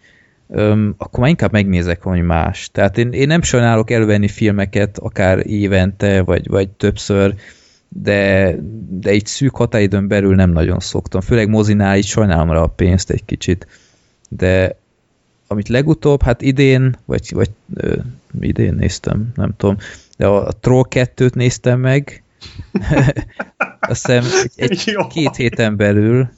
[0.49, 2.69] öm, akkor már inkább megnézek valami más.
[2.71, 7.35] Tehát én, én nem sajnálok elővenni filmeket, akár évente, vagy, vagy többször,
[7.89, 8.55] de,
[8.89, 11.21] de egy szűk határidőn belül nem nagyon szoktam.
[11.21, 13.67] Főleg mozinál így sajnálom rá a pénzt egy kicsit.
[14.29, 14.75] De
[15.47, 17.95] amit legutóbb, hát idén, vagy, vagy ö,
[18.39, 19.77] idén néztem, nem tudom,
[20.17, 22.23] de a, a Troll 2-t néztem meg,
[23.79, 24.23] azt hiszem
[24.55, 26.29] egy, egy két héten belül,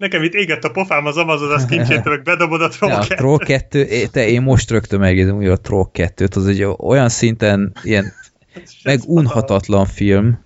[0.00, 3.38] Nekem itt égett a pofám az Amazon, az kincsétől, bedobod a Troll 2 A Troll
[3.38, 8.12] 2, te, én most rögtön megnézem újra a Troll 2-t, az egy olyan szinten ilyen
[8.82, 10.38] megunhatatlan film,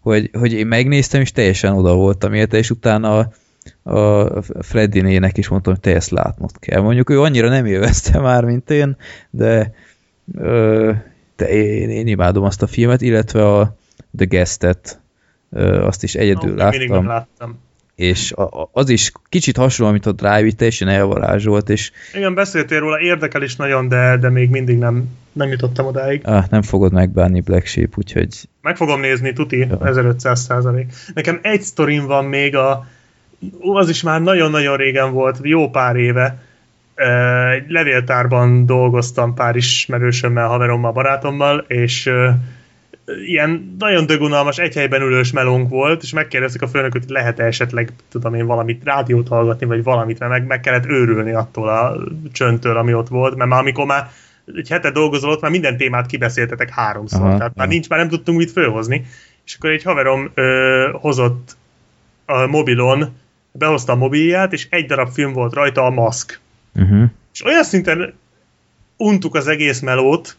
[0.00, 3.28] hogy, hogy én megnéztem, és teljesen oda voltam érte, és utána
[3.82, 6.80] a, a Freddy nének is mondtam, hogy te ezt látnod kell.
[6.80, 8.96] Mondjuk ő annyira nem élvezte már, mint én,
[9.30, 9.72] de,
[10.34, 10.92] ö,
[11.36, 13.76] de én, én imádom azt a filmet, illetve a
[14.16, 15.00] The Guest-et,
[15.80, 17.06] azt is egyedül no, láttam.
[17.06, 17.64] láttam.
[17.96, 21.90] És a, az is kicsit hasonló, mint a Drive, teljesen elvarázsolt, és...
[22.14, 26.20] Igen, beszéltél róla, érdekel is nagyon, de, de még mindig nem, nem jutottam odáig.
[26.24, 28.48] Ah, nem fogod megbánni Black Sheep, úgyhogy...
[28.62, 29.78] Meg fogom nézni, tuti, ja.
[29.82, 30.92] 1500 százalék.
[31.14, 32.86] Nekem egy sztorim van még a...
[33.60, 36.42] Az is már nagyon-nagyon régen volt, jó pár éve.
[37.54, 42.10] Egy levéltárban dolgoztam pár ismerősömmel, haverommal, barátommal, és
[43.26, 47.92] ilyen nagyon dögunalmas, egy helyben ülős melónk volt, és megkérdeztük a főnököt, hogy lehet-e esetleg,
[48.08, 51.96] tudom én, valamit, rádiót hallgatni, vagy valamit, mert meg, meg kellett őrülni attól a
[52.32, 54.10] csöntől, ami ott volt, mert már amikor már
[54.54, 57.52] egy hete dolgozol ott, már minden témát kibeszéltetek háromszor, aha, tehát aha.
[57.56, 59.04] már nincs, már nem tudtunk mit fölhozni,
[59.44, 61.56] és akkor egy haverom ö, hozott
[62.26, 63.16] a mobilon,
[63.52, 66.40] behozta a mobilját, és egy darab film volt rajta, a Maszk.
[66.74, 67.04] Uh-huh.
[67.32, 68.14] És olyan szinten
[68.96, 70.36] untuk az egész melót,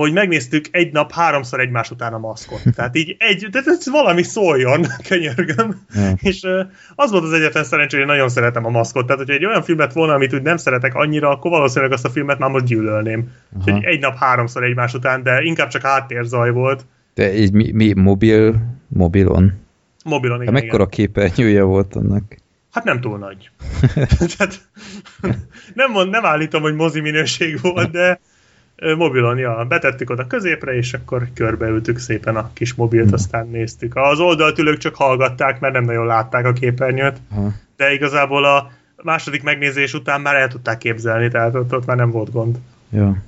[0.00, 2.60] hogy megnéztük egy nap háromszor egymás után a maszkot.
[2.74, 5.86] Tehát így egy, de ez valami szóljon, könyörgöm.
[5.94, 6.12] Yeah.
[6.20, 6.46] És
[6.94, 9.06] az volt az egyetlen szerencsé, hogy nagyon szeretem a maszkot.
[9.06, 12.10] Tehát, hogyha egy olyan filmet volna, amit úgy nem szeretek annyira, akkor valószínűleg azt a
[12.10, 13.30] filmet már most gyűlölném.
[13.58, 16.86] Úgyhogy egy nap háromszor egymás után, de inkább csak háttérzaj volt.
[17.14, 18.54] De így mi, mi mobil,
[18.88, 19.52] mobilon?
[20.04, 20.54] Mobilon, igen.
[20.54, 20.88] Hát mekkora igen.
[20.88, 22.36] képernyője volt annak?
[22.70, 23.50] Hát nem túl nagy.
[24.36, 24.68] Tehát,
[25.74, 28.20] nem, mond, nem állítom, hogy mozi minőség volt, de
[28.96, 33.14] mobilon, ja, betettük oda középre, és akkor körbeültük szépen a kis mobilt, hmm.
[33.14, 33.96] aztán néztük.
[33.96, 37.52] Az oldaltülők csak hallgatták, mert nem nagyon látták a képernyőt, ha.
[37.76, 38.70] de igazából a
[39.02, 42.58] második megnézés után már el tudták képzelni, tehát ott, ott már nem volt gond.
[42.90, 43.22] Ja.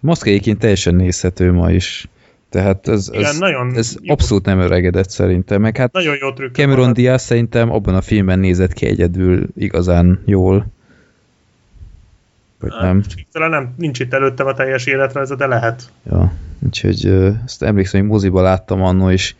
[0.00, 2.08] Moszkva egyébként teljesen nézhető ma is.
[2.48, 5.60] Tehát ez, Igen, ez, nagyon ez abszolút nem öregedett szerintem.
[5.60, 6.54] Meg hát nagyon jó trükk.
[6.54, 10.66] Cameron Diaz szerintem abban a filmben nézett ki egyedül igazán jól.
[12.68, 13.02] Vagy nem?
[13.32, 15.90] Talán nem, nincs itt előttem a teljes életrajza, de lehet.
[16.10, 16.32] Ja,
[16.66, 17.06] úgyhogy
[17.44, 19.34] ezt emlékszem, hogy moziba láttam annó, és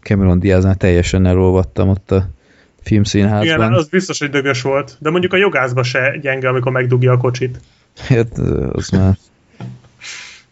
[0.00, 2.28] Cameron Diaznál teljesen elolvattam ott a
[2.82, 3.44] filmszínházban.
[3.44, 7.16] Igen, az biztos, hogy dögös volt, de mondjuk a jogászba se gyenge, amikor megdugja a
[7.16, 7.60] kocsit.
[7.96, 8.38] Hát,
[8.72, 9.16] az már...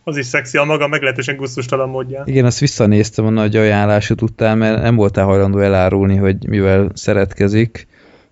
[0.05, 2.27] az is szexi a maga meglehetősen gusztustalan módján.
[2.27, 7.87] Igen, azt visszanéztem a nagy ajánlásod után, mert nem voltál hajlandó elárulni, hogy mivel szeretkezik,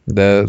[0.04, 0.44] de...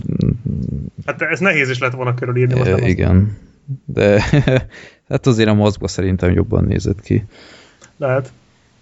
[1.06, 2.70] Hát ez nehéz is lett volna körülírni.
[2.70, 3.38] E, igen.
[3.86, 4.24] De
[5.10, 7.24] hát azért a mozgó szerintem jobban nézett ki.
[7.98, 8.32] Lehet.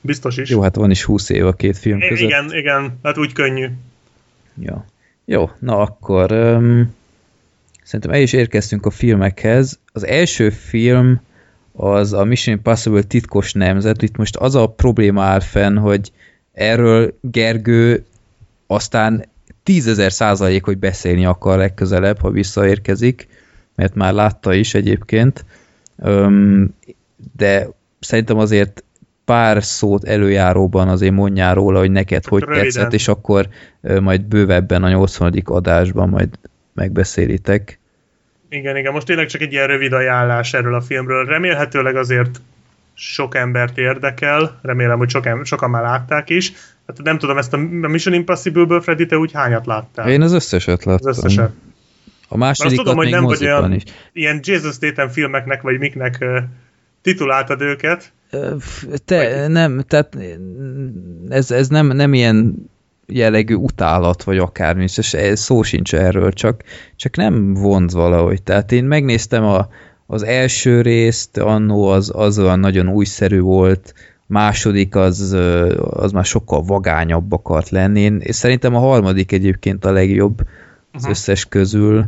[0.01, 0.49] Biztos is.
[0.49, 2.27] Jó, hát van is 20 év a két film között.
[2.27, 2.99] Igen, igen.
[3.03, 3.67] Hát úgy könnyű.
[4.61, 4.85] Ja.
[5.25, 6.95] Jó, na akkor um,
[7.83, 9.79] szerintem el is érkeztünk a filmekhez.
[9.93, 11.21] Az első film
[11.73, 14.01] az a Mission Impossible titkos nemzet.
[14.01, 16.11] Itt most az a probléma áll fenn, hogy
[16.53, 18.05] erről Gergő
[18.67, 19.25] aztán
[19.67, 23.27] tízezer százalék, hogy beszélni akar legközelebb, ha visszaérkezik,
[23.75, 25.45] mert már látta is egyébként,
[27.37, 27.67] de
[27.99, 28.83] szerintem azért
[29.25, 32.63] pár szót előjáróban azért mondjál róla, hogy neked hogy Röviden.
[32.63, 33.47] tetszett, és akkor
[34.01, 35.41] majd bővebben a 80.
[35.45, 36.29] adásban majd
[36.73, 37.79] megbeszélitek.
[38.49, 41.25] Igen, igen, most tényleg csak egy ilyen rövid ajánlás erről a filmről.
[41.25, 42.41] Remélhetőleg azért
[42.93, 46.53] sok embert érdekel, remélem, hogy sokan, sokan már látták is.
[46.87, 50.09] Hát nem tudom, ezt a Mission Impossible-ből, Freddy, te úgy hányat láttál?
[50.09, 51.09] Én az összeset láttam.
[51.09, 51.51] Az összeset.
[52.27, 53.83] A másodikat tudom, hogy nem vagy olyan, is.
[54.13, 56.37] ilyen Jason Statham filmeknek, vagy miknek uh,
[57.01, 58.11] tituláltad őket.
[59.05, 59.51] Te, vagy...
[59.51, 60.17] nem, tehát
[61.29, 62.55] ez, ez nem, nem ilyen
[63.05, 66.63] jellegű utálat, vagy akármi, és szó sincs erről, csak,
[66.95, 68.43] csak nem vonz valahogy.
[68.43, 69.67] Tehát én megnéztem a,
[70.05, 73.93] az első részt, annó az, az olyan nagyon újszerű volt,
[74.27, 75.37] második az,
[75.89, 77.99] az már sokkal vagányabb akart lenni.
[77.99, 80.45] Én, és szerintem a harmadik egyébként a legjobb az
[80.93, 81.09] uh-huh.
[81.09, 82.05] összes közül.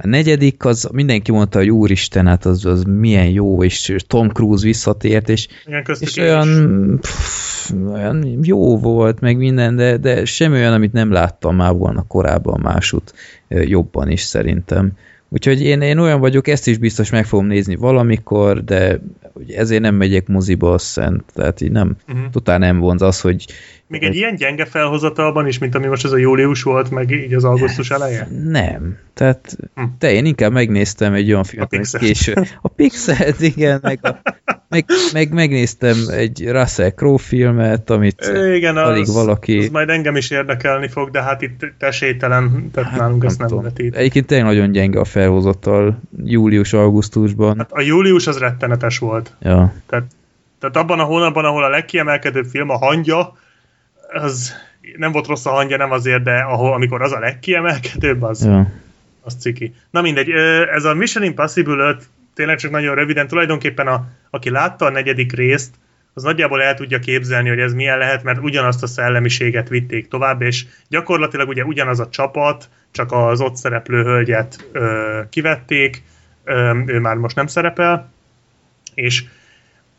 [0.00, 4.64] A negyedik, az mindenki mondta, hogy úristen, hát az, az milyen jó, és Tom Cruise
[4.64, 10.72] visszatért, és, Igen, és olyan, pff, olyan jó volt, meg minden, de, de semmi olyan,
[10.72, 13.14] amit nem láttam már volna korábban másút
[13.48, 14.92] jobban is szerintem.
[15.28, 19.00] Úgyhogy én, én olyan vagyok, ezt is biztos meg fogom nézni valamikor, de
[19.56, 22.30] ezért nem megyek moziba a szent, tehát így nem, uh-huh.
[22.30, 23.44] totál nem vonz az, hogy...
[23.86, 27.10] Még egy, egy ilyen gyenge felhozatalban is, mint ami most ez a július volt, meg
[27.10, 28.28] így az augusztus eleje?
[28.44, 29.82] Nem, tehát hm.
[29.98, 32.34] te én inkább megnéztem egy olyan filmet, a késő.
[32.62, 34.20] A Pixelt, igen, meg, a,
[34.68, 39.58] meg, meg megnéztem egy Russell Crowe filmet, amit igen, alig az, valaki...
[39.58, 43.62] az majd engem is érdekelni fog, de hát itt esélytelen, tehát hát, nálunk ezt nem
[43.62, 43.96] vetít.
[43.96, 47.56] Egyébként tényleg nagyon gyenge a felhozatal július-augusztusban.
[47.56, 49.32] Hát a július az rettenetes volt.
[49.40, 49.74] Ja.
[49.86, 50.04] Tehát,
[50.60, 53.36] tehát abban a hónapban, ahol a legkiemelkedőbb film a hangya,
[54.12, 54.52] az
[54.96, 58.70] nem volt rossz a hangja, nem azért, de ahol, amikor az a legkiemelkedőbb, az, ja.
[59.22, 59.74] az ciki.
[59.90, 60.30] Na mindegy,
[60.74, 62.08] ez a Mission Impossible 5
[62.38, 65.74] tényleg csak nagyon röviden, tulajdonképpen a, aki látta a negyedik részt,
[66.14, 70.42] az nagyjából el tudja képzelni, hogy ez milyen lehet, mert ugyanazt a szellemiséget vitték tovább,
[70.42, 76.02] és gyakorlatilag ugye ugyanaz a csapat, csak az ott szereplő hölgyet ö, kivették,
[76.44, 78.12] ö, ő már most nem szerepel,
[78.94, 79.24] és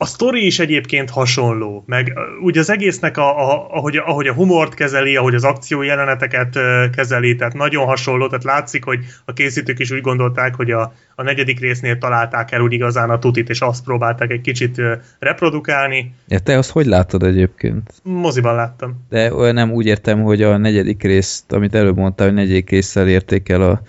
[0.01, 4.73] a sztori is egyébként hasonló, meg úgy az egésznek, a, a, ahogy, ahogy a humort
[4.73, 6.57] kezeli, ahogy az akció jeleneteket
[6.95, 11.23] kezeli, tehát nagyon hasonló, tehát látszik, hogy a készítők is úgy gondolták, hogy a, a
[11.23, 14.81] negyedik résznél találták el úgy igazán a tutit, és azt próbálták egy kicsit
[15.19, 16.13] reprodukálni.
[16.27, 17.93] Ja, te azt hogy láttad egyébként?
[18.03, 19.05] Moziban láttam.
[19.09, 23.07] De olyan nem úgy értem, hogy a negyedik részt, amit előbb mondtál, hogy negyedik résszel
[23.07, 23.81] érték el a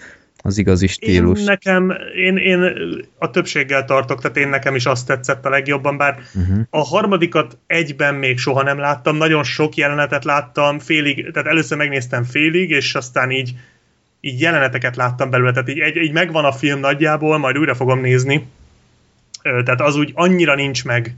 [0.43, 1.39] az igazi stílus.
[1.39, 2.73] Én nekem, én, én
[3.19, 6.59] a többséggel tartok, tehát én nekem is azt tetszett a legjobban, bár uh-huh.
[6.71, 12.25] a harmadikat egyben még soha nem láttam, nagyon sok jelenetet láttam, félig, tehát először megnéztem
[12.25, 13.55] félig, és aztán így,
[14.21, 18.01] így jeleneteket láttam belőle, tehát így, így, így megvan a film nagyjából, majd újra fogom
[18.01, 18.47] nézni,
[19.43, 21.15] tehát az úgy annyira nincs meg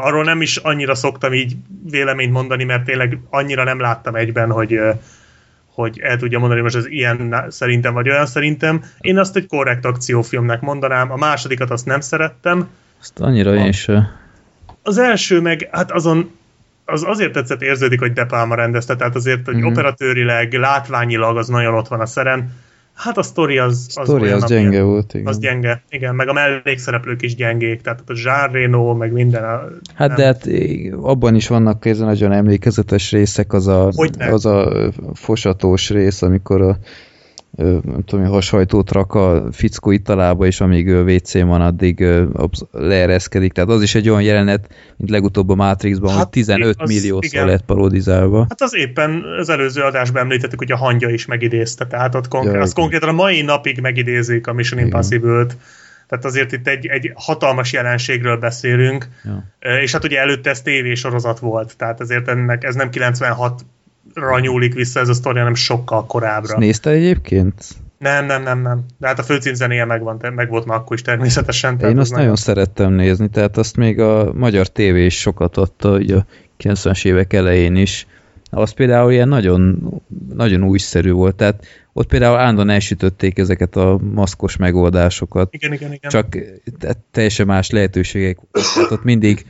[0.00, 1.56] arról nem is annyira szoktam így
[1.90, 4.80] véleményt mondani, mert tényleg annyira nem láttam egyben, hogy,
[5.82, 8.84] hogy el tudja mondani, most ez ilyen szerintem vagy olyan szerintem.
[9.00, 12.68] Én azt egy korrekt akciófilmnek mondanám, a másodikat azt nem szerettem.
[13.00, 14.08] Azt annyira a, én sem.
[14.82, 16.30] Az első meg, hát azon
[16.84, 19.66] az azért tetszett érződik, hogy De Palma rendezte, tehát azért, hogy mm-hmm.
[19.66, 22.52] operatőrileg, látványilag az nagyon ott van a szeren.
[22.98, 23.86] Hát a sztori az...
[23.94, 25.26] A sztori az, az gyenge volt, igen.
[25.26, 29.44] Az gyenge, igen, meg a mellékszereplők is gyengék, tehát a Jean Reno, meg minden.
[29.44, 29.60] A,
[29.94, 30.16] hát nem.
[30.16, 30.48] de hát
[31.00, 36.78] abban is vannak ez nagyon emlékezetes részek, az a, az a fosatós rész, amikor a
[37.58, 42.06] nem tudom, hashajtót rak a fickó italába, és amíg ő wc van, addig
[42.70, 43.52] leereszkedik.
[43.52, 47.64] Tehát az is egy olyan jelenet, mint legutóbb a Matrixban, hát hogy 15 milliószor lett
[47.64, 48.46] parodizálva.
[48.48, 52.54] Hát az éppen az előző adásban említettük, hogy a hangja is megidézte, tehát ott konkrét,
[52.54, 55.56] ja, az konkrétan a mai napig megidézik a Mission Impossible-t.
[56.08, 59.78] Tehát azért itt egy, egy hatalmas jelenségről beszélünk, ja.
[59.80, 63.64] és hát ugye előtte ez tévésorozat volt, tehát azért ennek ez nem 96
[64.18, 66.52] ra nyúlik vissza ez a sztori, hanem sokkal korábbra.
[66.52, 67.64] Ezt nézte egyébként?
[67.98, 68.84] Nem, nem, nem, nem.
[68.98, 71.78] De hát a főcím zenéje megvan, meg volt már akkor is természetesen.
[71.80, 75.96] Én azt nagyon nagyon szerettem nézni, tehát azt még a magyar tévé is sokat adta,
[75.96, 76.26] ugye a
[76.62, 78.06] 90-es évek elején is.
[78.50, 79.92] Az például ilyen nagyon,
[80.34, 85.54] nagyon újszerű volt, tehát ott például állandóan elsütötték ezeket a maszkos megoldásokat.
[85.54, 86.10] Igen, igen, igen.
[86.10, 86.36] Csak
[87.10, 88.90] teljesen más lehetőségek voltak.
[88.90, 89.46] Ott mindig,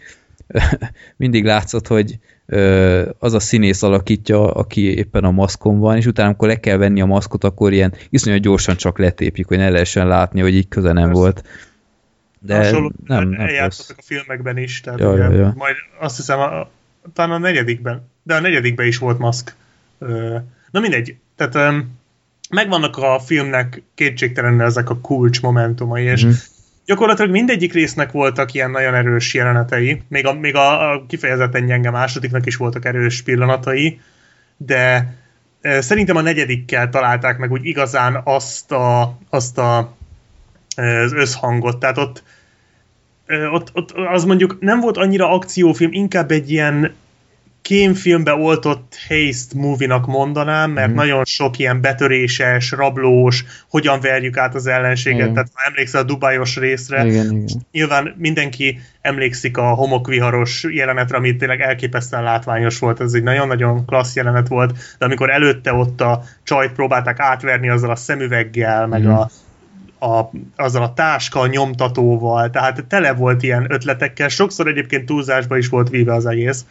[1.16, 2.18] mindig látszott, hogy
[3.18, 7.01] az a színész alakítja, aki éppen a maszkon van, és utána, amikor le kell venni
[7.01, 10.92] a maszkot, akkor ilyen iszonyat gyorsan csak letépjük, hogy ne lehessen látni, hogy így köze
[10.92, 11.20] nem Persze.
[11.20, 11.44] volt.
[12.40, 15.53] De Hasonló, nem, nem eljátszottak a filmekben is, tehát ja, ugye, ja, ja.
[15.57, 16.70] majd azt hiszem, a,
[17.12, 19.55] talán a negyedikben, de a negyedikben is volt maszk.
[20.70, 21.84] Na mindegy, tehát
[22.51, 26.30] megvannak a filmnek kétségtelenül ezek a kulcs momentumai, és mm
[26.89, 31.91] gyakorlatilag mindegyik résznek voltak ilyen nagyon erős jelenetei, még a, még a, a kifejezetten gyenge
[31.91, 34.01] másodiknak is voltak erős pillanatai,
[34.57, 35.14] de
[35.61, 39.78] e, szerintem a negyedikkel találták meg úgy igazán azt a, azt a,
[40.76, 42.22] az összhangot, tehát ott,
[43.53, 46.95] ott, ott az mondjuk nem volt annyira akciófilm, inkább egy ilyen
[47.62, 50.94] kémfilmbe oltott haste movie-nak mondanám, mert mm.
[50.94, 55.32] nagyon sok ilyen betöréses, rablós, hogyan verjük át az ellenséget, igen.
[55.32, 57.48] tehát ha emlékszel a dubajos részre, igen, igen.
[57.72, 64.16] nyilván mindenki emlékszik a homokviharos jelenetre, ami tényleg elképesztően látványos volt, ez egy nagyon-nagyon klassz
[64.16, 69.11] jelenet volt, de amikor előtte ott a csajt próbálták átverni azzal a szemüveggel, meg mm.
[69.11, 69.30] a
[70.00, 75.88] a, azzal a táska nyomtatóval, tehát tele volt ilyen ötletekkel, sokszor egyébként túlzásba is volt
[75.88, 76.64] víve az egész,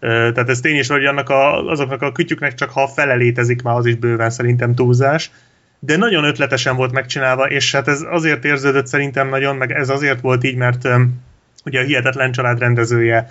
[0.00, 3.76] tehát ez tény is, hogy annak a, azoknak a kütyüknek csak ha fele létezik, már
[3.76, 5.30] az is bőven szerintem túlzás.
[5.78, 10.20] De nagyon ötletesen volt megcsinálva, és hát ez azért érződött szerintem nagyon, meg ez azért
[10.20, 10.88] volt így, mert
[11.64, 13.30] ugye a Hihetetlen Család rendezője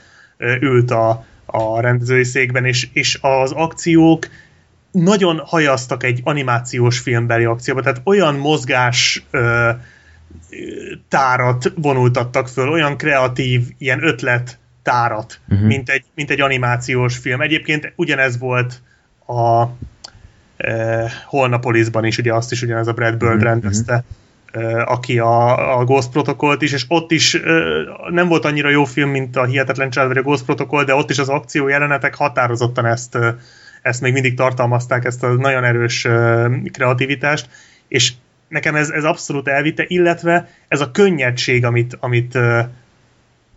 [0.60, 4.28] ült a, a rendezői székben, és, és az akciók
[4.92, 9.70] nagyon hajaztak egy animációs filmbeli akcióba, tehát olyan mozgás ö,
[11.08, 15.68] tárat vonultattak föl, olyan kreatív, ilyen ötlet tárat, uh-huh.
[15.68, 17.42] mint, egy, mint egy animációs film.
[17.42, 18.82] Egyébként ugyanez volt
[19.28, 19.66] a
[20.58, 23.44] e, Holnapolisban is, ugye azt is ugyanez a Brad Bird uh-huh.
[23.44, 24.04] rendezte,
[24.52, 27.40] e, aki a, a Ghost Protocol-t is, és ott is e,
[28.10, 31.10] nem volt annyira jó film, mint a Hihetetlen Család vagy a Ghost Protocol, de ott
[31.10, 33.18] is az akció jelenetek határozottan ezt,
[33.82, 37.50] ezt még mindig tartalmazták, ezt a nagyon erős e, kreativitást,
[37.88, 38.14] és
[38.48, 42.38] nekem ez, ez abszolút elvitte, illetve ez a könnyedség, amit, amit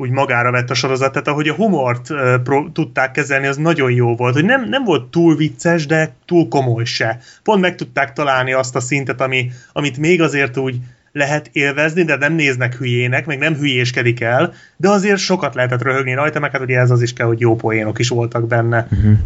[0.00, 3.90] úgy magára vett a sorozat, tehát ahogy a humort uh, pro, tudták kezelni, az nagyon
[3.90, 7.18] jó volt, hogy nem, nem volt túl vicces, de túl komoly se.
[7.42, 10.76] Pont meg tudták találni azt a szintet, ami, amit még azért úgy
[11.12, 16.14] lehet élvezni, de nem néznek hülyének, meg nem hülyéskedik el, de azért sokat lehetett röhögni
[16.14, 19.18] rajta, meg hát ugye ez az is kell, hogy jó poénok is voltak benne uh-huh.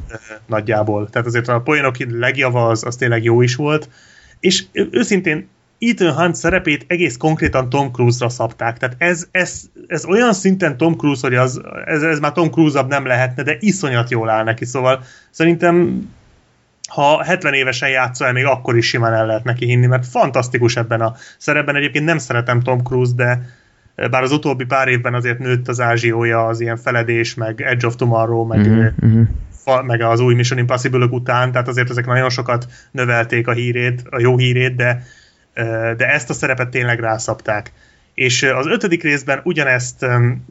[0.46, 1.10] nagyjából.
[1.10, 3.88] Tehát azért a poénok legjava az, az tényleg jó is volt.
[4.40, 5.48] És őszintén
[5.84, 8.78] Ethan Hunt szerepét egész konkrétan Tom Cruise-ra szabták.
[8.78, 12.88] Tehát ez, ez, ez olyan szinten Tom Cruise, hogy az, ez, ez már Tom Cruise-abb
[12.88, 16.06] nem lehetne, de iszonyat jól áll neki, szóval szerintem
[16.88, 20.76] ha 70 évesen játszol el, még akkor is simán el lehet neki hinni, mert fantasztikus
[20.76, 21.76] ebben a szerepben.
[21.76, 23.40] Egyébként nem szeretem Tom Cruise, de
[24.10, 27.96] bár az utóbbi pár évben azért nőtt az ázsiója az ilyen feledés, meg Edge of
[27.96, 28.60] Tomorrow, meg,
[29.64, 34.02] fa, meg az új Mission impossible után, tehát azért ezek nagyon sokat növelték a hírét,
[34.10, 35.02] a jó hírét, de,
[35.96, 37.72] de ezt a szerepet tényleg rászapták.
[38.14, 40.06] És az ötödik részben ugyanezt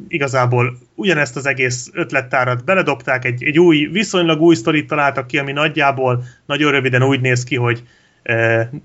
[0.08, 5.52] igazából ugyanezt az egész ötlettárat beledobták, egy, egy új, viszonylag új sztorit találtak ki, ami
[5.52, 7.84] nagyjából nagyon röviden úgy néz ki, hogy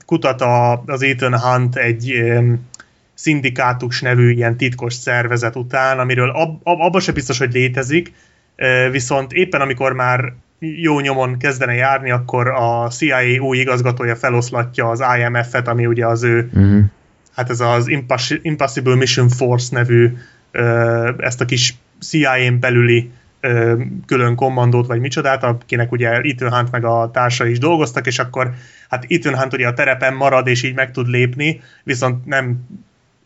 [0.07, 2.23] kutat a, az Ethan Hunt egy
[3.15, 8.13] szindikátus nevű ilyen titkos szervezet után, amiről ab, ab, abban se biztos, hogy létezik,
[8.91, 15.03] viszont éppen amikor már jó nyomon kezdene járni, akkor a CIA új igazgatója feloszlatja az
[15.19, 16.85] IMF-et, ami ugye az ő uh-huh
[17.37, 17.89] hát ez az
[18.43, 20.17] Impossible Mission Force nevű
[21.19, 23.11] ezt a kis CIA-n belüli
[24.07, 28.55] külön kommandót, vagy micsodát, akinek ugye Ethan Hunt meg a társa is dolgoztak, és akkor
[28.89, 32.67] hát Ethan Hunt ugye a terepen marad, és így meg tud lépni, viszont nem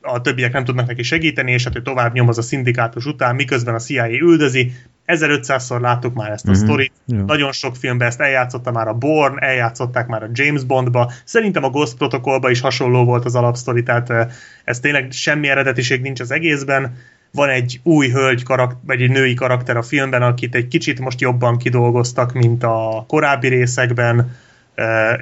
[0.02, 3.74] a többiek nem tudnak neki segíteni, és hát ő tovább nyomoz a szindikátus után, miközben
[3.74, 4.72] a CIA üldözi,
[5.06, 6.60] 1500-szor láttuk már ezt a mm-hmm.
[6.60, 7.24] sztorit, yeah.
[7.26, 11.70] nagyon sok filmben ezt eljátszotta már a Born, eljátszották már a James Bondba, szerintem a
[11.70, 14.32] Ghost Protokolba is hasonló volt az alapsztori, tehát
[14.64, 16.96] ez tényleg semmi eredetiség nincs az egészben,
[17.32, 21.20] van egy új hölgy karakter, vagy egy női karakter a filmben, akit egy kicsit most
[21.20, 24.36] jobban kidolgoztak, mint a korábbi részekben,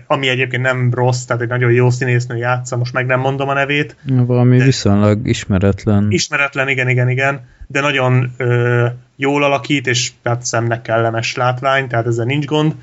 [0.07, 3.53] ami egyébként nem rossz, tehát egy nagyon jó színésznő játsza, most meg nem mondom a
[3.53, 3.97] nevét.
[4.05, 6.07] Valami viszonylag ismeretlen.
[6.11, 8.87] Ismeretlen, igen, igen, igen, de nagyon ö,
[9.17, 12.75] jól alakít, és tehát szemnek kellemes látvány, tehát ezzel nincs gond.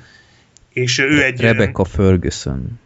[0.68, 1.40] És ő egy...
[1.40, 2.80] Rebecca Ferguson.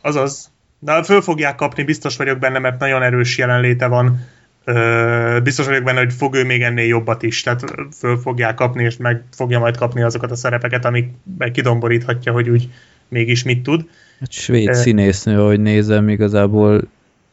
[0.00, 0.50] Azaz.
[0.78, 4.26] De föl fogják kapni, biztos vagyok benne, mert nagyon erős jelenléte van.
[4.64, 7.64] Ö, biztos vagyok benne, hogy fog ő még ennél jobbat is, tehát
[7.98, 11.10] föl fogják kapni, és meg fogja majd kapni azokat a szerepeket, amik
[11.52, 12.68] kidomboríthatja, hogy úgy
[13.14, 13.88] mégis mit tud.
[14.20, 16.82] Hát svéd uh, színésznő, ahogy nézem, igazából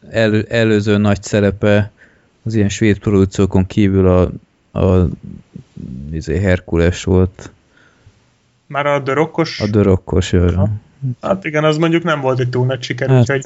[0.10, 1.92] el, előző nagy szerepe
[2.44, 4.32] az ilyen svéd produkciókon kívül a,
[4.80, 5.08] a
[6.12, 7.52] izé Herkules volt.
[8.68, 9.60] Már a dörokkos?
[9.60, 10.54] A dörokkos, jaj.
[11.22, 13.20] Hát igen, az mondjuk nem volt egy túl nagy siker, hát.
[13.20, 13.46] úgyhogy,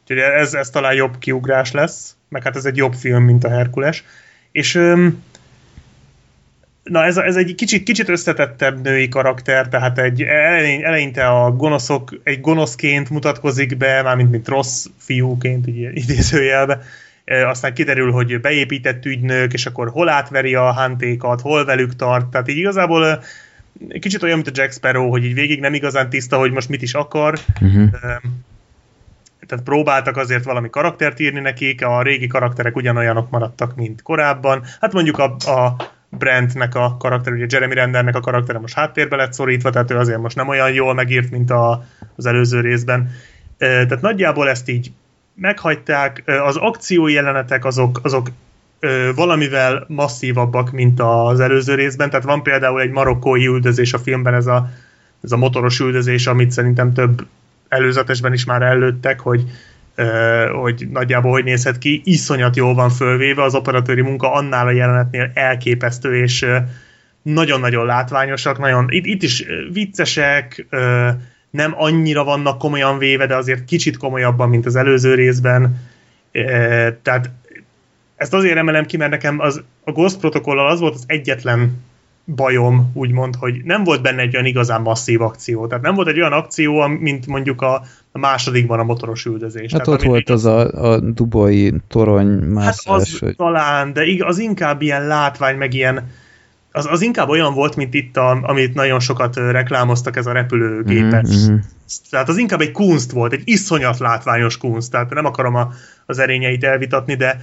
[0.00, 3.48] úgyhogy ez, ez talán jobb kiugrás lesz, meg hát ez egy jobb film, mint a
[3.48, 4.04] Herkules.
[4.52, 5.22] És öm,
[6.84, 12.40] Na ez, ez egy kicsit, kicsit összetettebb női karakter, tehát egy eleinte a gonoszok egy
[12.40, 16.82] gonoszként mutatkozik be, mármint mint rossz fiúként, így idézőjelbe.
[17.24, 22.48] Aztán kiderül, hogy beépített ügynök, és akkor hol átveri a hántékat, hol velük tart, tehát
[22.48, 23.22] így igazából
[24.00, 26.82] kicsit olyan, mint a Jack Sparrow, hogy így végig nem igazán tiszta, hogy most mit
[26.82, 27.38] is akar.
[27.60, 27.90] Uh-huh.
[29.46, 34.64] Tehát próbáltak azért valami karaktert írni nekik, a régi karakterek ugyanolyanok maradtak, mint korábban.
[34.80, 35.76] Hát mondjuk a, a
[36.18, 40.20] Brentnek a karakter, ugye Jeremy Rendernek a karaktere most háttérbe lett szorítva, tehát ő azért
[40.20, 41.84] most nem olyan jól megírt, mint a,
[42.16, 43.10] az előző részben.
[43.58, 44.92] Tehát nagyjából ezt így
[45.34, 46.22] meghagyták.
[46.44, 48.28] Az akció jelenetek azok, azok
[49.14, 54.46] valamivel masszívabbak, mint az előző részben, tehát van például egy marokkói üldözés a filmben, ez
[54.46, 54.70] a,
[55.22, 57.26] ez a motoros üldözés, amit szerintem több
[57.68, 59.44] előzetesben is már előttek, hogy
[60.52, 65.30] hogy nagyjából hogy nézhet ki, iszonyat jól van fölvéve, az operatőri munka annál a jelenetnél
[65.34, 66.46] elképesztő, és
[67.22, 70.66] nagyon-nagyon látványosak, nagyon, itt, itt is viccesek,
[71.50, 75.80] nem annyira vannak komolyan véve, de azért kicsit komolyabban, mint az előző részben.
[77.02, 77.30] Tehát
[78.16, 81.84] ezt azért emelem ki, mert nekem az, a Ghost protokollal az volt az egyetlen
[82.24, 85.66] bajom, úgymond, hogy nem volt benne egy olyan igazán masszív akció.
[85.66, 89.72] Tehát nem volt egy olyan akció, mint mondjuk a, a másodikban a motoros üldözés.
[89.72, 92.84] Hát Tehát, ott volt az a, a dubai torony mászás.
[92.86, 93.36] Hát az hogy...
[93.36, 96.10] talán, de az inkább ilyen látvány, meg ilyen
[96.76, 101.28] az, az inkább olyan volt, mint itt, a, amit nagyon sokat reklámoztak, ez a repülőgépes.
[101.36, 101.56] Mm-hmm.
[102.10, 105.72] Tehát az inkább egy kunst volt, egy iszonyat látványos kunst, tehát nem akarom a,
[106.06, 107.40] az erényeit elvitatni, de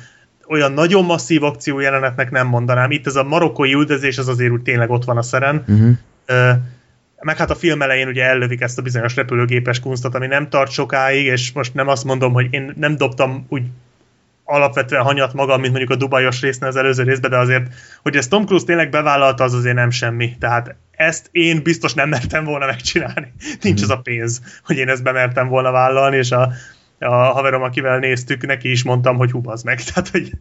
[0.48, 2.92] olyan nagyon masszív akció jelenetnek nem mondanám.
[2.92, 5.64] Itt ez a marokkói üldözés, az azért úgy tényleg ott van a szeren.
[5.68, 6.56] Uh-huh.
[7.20, 10.72] meg hát a film elején ugye ellövik ezt a bizonyos repülőgépes kunstot, ami nem tart
[10.72, 13.64] sokáig, és most nem azt mondom, hogy én nem dobtam úgy
[14.44, 18.30] alapvetően hanyat magam, mint mondjuk a Dubajos résznél az előző részben, de azért, hogy ezt
[18.30, 20.36] Tom Cruise tényleg bevállalta, az azért nem semmi.
[20.40, 23.34] Tehát ezt én biztos nem mertem volna megcsinálni.
[23.62, 26.52] Nincs az a pénz, hogy én ezt bemertem volna vállalni, és a,
[27.02, 29.84] a haverom, akivel néztük, neki is mondtam, hogy hubaz meg.
[29.94, 30.32] Tehát, hogy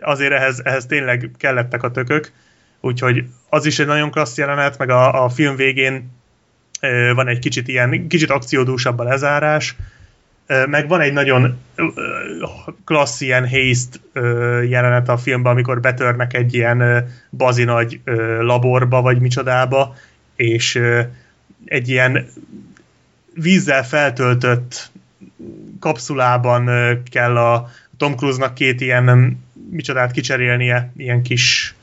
[0.00, 2.32] azért ehhez, ehhez tényleg kellettek a tökök.
[2.80, 6.10] Úgyhogy az is egy nagyon klassz jelenet, meg a, a film végén
[7.14, 9.76] van egy kicsit ilyen, kicsit akciódúsabb a lezárás,
[10.46, 11.58] meg van egy nagyon
[12.84, 13.98] klassz ilyen haste
[14.68, 18.00] jelenet a filmben, amikor betörnek egy ilyen bazinagy
[18.40, 19.94] laborba, vagy micsodába,
[20.36, 20.80] és
[21.64, 22.26] egy ilyen
[23.34, 24.90] vízzel feltöltött
[25.82, 26.70] kapszulában
[27.10, 29.38] kell a Tom Cruise-nak két ilyen
[29.70, 31.74] micsodát kicserélnie, ilyen kis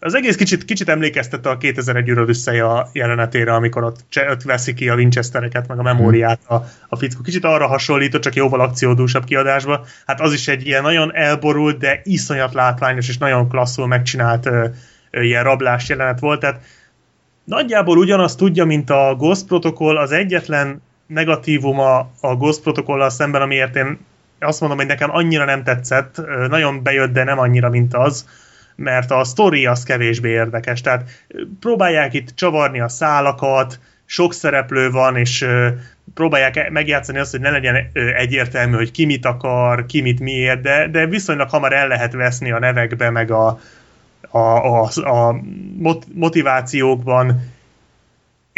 [0.00, 4.00] az egész kicsit, kicsit emlékeztette a 2001 űröd a jelenetére, amikor ott,
[4.30, 6.54] ott veszi ki a Winchestereket, meg a memóriát a,
[6.88, 7.22] a fickó.
[7.22, 9.84] Kicsit arra hasonlított, csak jóval akciódúsabb kiadásba.
[10.06, 14.66] Hát az is egy ilyen nagyon elborult, de iszonyat látványos és nagyon klasszul megcsinált ö,
[15.10, 16.40] ö, ilyen rablás jelenet volt.
[16.40, 16.60] Tehát
[17.44, 23.76] nagyjából ugyanazt tudja, mint a Ghost Protocol, az egyetlen negatívuma a Ghost Protocol szemben, amiért
[23.76, 23.98] én
[24.40, 28.26] azt mondom, hogy nekem annyira nem tetszett, nagyon bejött, de nem annyira, mint az,
[28.76, 30.80] mert a sztori az kevésbé érdekes.
[30.80, 31.10] Tehát
[31.60, 35.46] próbálják itt csavarni a szálakat, sok szereplő van, és
[36.14, 40.88] próbálják megjátszani azt, hogy ne legyen egyértelmű, hogy ki mit akar, ki mit miért, de,
[40.88, 43.60] de viszonylag hamar el lehet veszni a nevekbe, meg a,
[44.30, 45.40] a, a, a
[46.14, 47.40] motivációkban,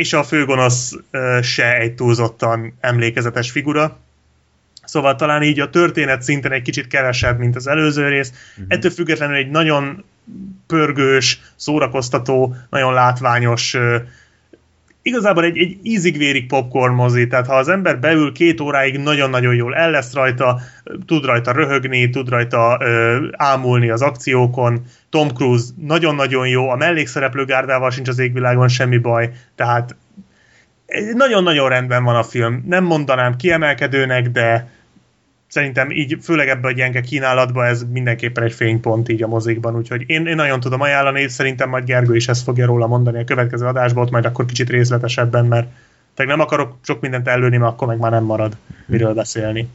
[0.01, 0.92] és a főgonosz
[1.42, 3.98] se egy túlzottan emlékezetes figura.
[4.84, 8.32] Szóval talán így a történet szinten egy kicsit kevesebb, mint az előző rész.
[8.51, 8.64] Uh-huh.
[8.68, 10.05] Ettől függetlenül egy nagyon
[10.66, 13.76] pörgős, szórakoztató, nagyon látványos,
[15.03, 19.74] igazából egy, egy ízig-vérig popcorn mozi, tehát ha az ember beül két óráig nagyon-nagyon jól
[19.74, 20.61] el lesz rajta,
[21.07, 27.44] tud rajta röhögni, tud rajta ö, ámulni az akciókon, Tom Cruise nagyon-nagyon jó, a mellékszereplő
[27.44, 29.96] gárdával sincs az égvilágon semmi baj, tehát
[31.14, 32.64] nagyon-nagyon rendben van a film.
[32.66, 34.68] Nem mondanám kiemelkedőnek, de
[35.51, 40.05] szerintem így, főleg ebben a gyenge kínálatban ez mindenképpen egy fénypont így a mozikban, úgyhogy
[40.07, 43.66] én, én nagyon tudom ajánlani, szerintem majd Gergő is ezt fogja róla mondani a következő
[43.66, 45.68] adásban, ott majd akkor kicsit részletesebben, mert
[46.14, 49.68] tehát nem akarok sok mindent előni, mert akkor meg már nem marad miről beszélni.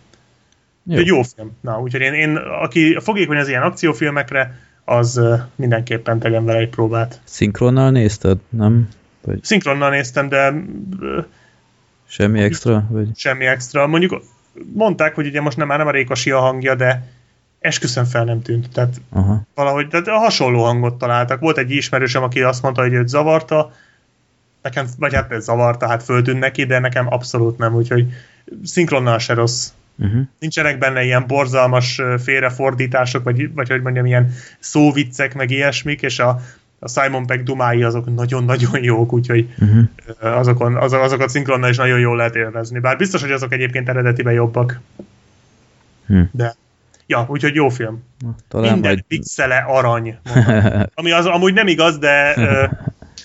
[0.84, 0.98] Jó.
[0.98, 1.58] Egy jó film.
[1.62, 5.22] Na, úgyhogy én, én aki fogékony az ilyen akciófilmekre, az
[5.56, 7.22] mindenképpen tegyen vele egy próbát.
[7.24, 8.90] Szinkronnal nézted, nem?
[9.22, 9.44] Vagy...
[9.44, 10.54] Szinkronnal néztem, de...
[12.08, 12.88] Semmi extra?
[12.90, 13.08] Vagy...
[13.16, 13.88] Semmi extra.
[13.88, 14.22] Mondjuk
[14.74, 17.04] mondták, hogy ugye most nem már nem a Rékosi a hangja, de
[17.60, 18.70] esküszöm fel nem tűnt.
[18.70, 19.42] Tehát Aha.
[19.56, 21.40] valahogy tehát hasonló hangot találtak.
[21.40, 23.72] Volt egy ismerősöm, aki azt mondta, hogy őt zavarta,
[24.62, 28.06] nekem, vagy hát ez zavarta, hát föltűnt neki, de nekem abszolút nem, úgyhogy
[28.64, 29.70] szinkronnal se rossz.
[29.98, 30.22] Uh-huh.
[30.40, 36.42] Nincsenek benne ilyen borzalmas félrefordítások, vagy, vagy hogy mondjam, ilyen szóviccek, meg ilyesmik, és a,
[36.80, 40.38] a Simon Peck dumái azok nagyon-nagyon jók, úgyhogy uh-huh.
[40.38, 42.80] azokon, az, azokat szinkronnal is nagyon jól lehet élvezni.
[42.80, 44.80] Bár biztos, hogy azok egyébként eredetiben jobbak.
[46.08, 46.30] Hmm.
[46.32, 46.56] De
[47.08, 48.04] Ja, úgyhogy jó film.
[48.20, 49.02] Na, talán Minden majd...
[49.02, 50.18] pixele arany.
[50.96, 52.34] Ami az amúgy nem igaz, de,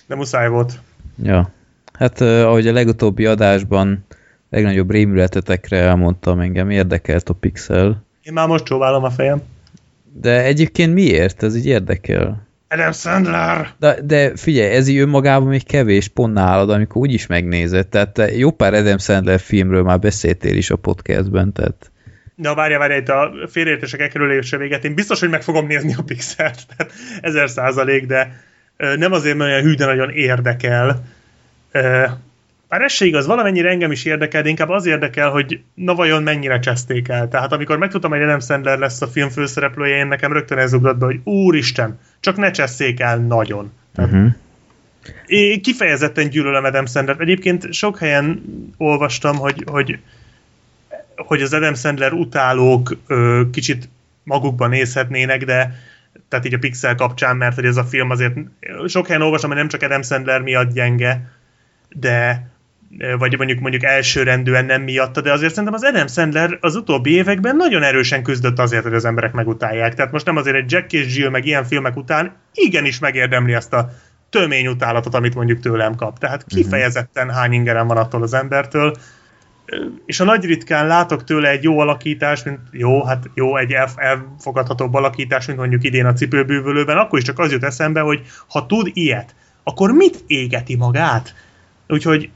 [0.07, 0.80] de muszáj volt.
[1.22, 1.51] Ja.
[1.92, 4.05] Hát ahogy a legutóbbi adásban
[4.51, 8.05] legnagyobb rémületetekre elmondtam, engem érdekelt a pixel.
[8.22, 9.42] Én már most csóválom a fejem.
[10.12, 11.42] De egyébként miért?
[11.42, 12.46] Ez így érdekel.
[12.72, 13.68] Adam Sandler!
[13.78, 17.88] De, de figyelj, ez így önmagában még kevés pont nálad, amikor úgyis megnézed.
[17.88, 21.90] Tehát jó pár Adam Sandler filmről már beszéltél is a podcastben, tehát...
[22.34, 24.84] Na várja, várja, itt a félreértések elkerülése véget.
[24.84, 28.40] Én biztos, hogy meg fogom nézni a Pixelt, tehát ezer százalék, de
[28.76, 31.04] nem azért, mert olyan hű, de nagyon érdekel.
[32.70, 36.22] Már ez se igaz, valamennyire engem is érdekel, de inkább az érdekel, hogy na vajon
[36.22, 37.28] mennyire cseszték el.
[37.28, 40.98] Tehát amikor megtudtam, hogy Adam Sandler lesz a film főszereplője, én nekem rögtön ez ugrott
[40.98, 43.72] be, hogy úristen, csak ne cseszték el nagyon.
[43.94, 44.34] Tehát, uh-huh.
[45.26, 47.16] Én kifejezetten gyűlölöm Adam Sandler.
[47.18, 48.42] Egyébként sok helyen
[48.76, 49.98] olvastam, hogy, hogy,
[51.16, 53.88] hogy az Adam Sandler utálók ö, kicsit
[54.22, 55.74] magukban nézhetnének, de
[56.28, 58.34] tehát így a Pixel kapcsán, mert hogy ez a film azért
[58.86, 61.30] sok helyen olvastam, hogy nem csak Adam Sandler miatt gyenge,
[61.88, 62.49] de
[63.18, 67.57] vagy mondjuk mondjuk elsőrendűen nem miatta, de azért szerintem az Adam Sandler az utóbbi években
[67.57, 69.95] nagyon erősen küzdött azért, hogy az emberek megutálják.
[69.95, 73.72] Tehát most nem azért egy Jack és Jill meg ilyen filmek után igenis megérdemli ezt
[73.72, 73.91] a
[74.30, 76.18] tömény utálatot, amit mondjuk tőlem kap.
[76.18, 76.61] Tehát mhm.
[76.61, 78.97] kifejezetten hány ingerem van attól az embertől,
[80.07, 84.95] és a nagy ritkán látok tőle egy jó alakítást, mint jó, hát jó, egy elfogadhatóbb
[84.95, 88.91] alakítás, mint mondjuk idén a cipőbűvölőben, akkor is csak az jut eszembe, hogy ha tud
[88.93, 91.34] ilyet, akkor mit égeti magát?
[91.88, 92.30] Úgyhogy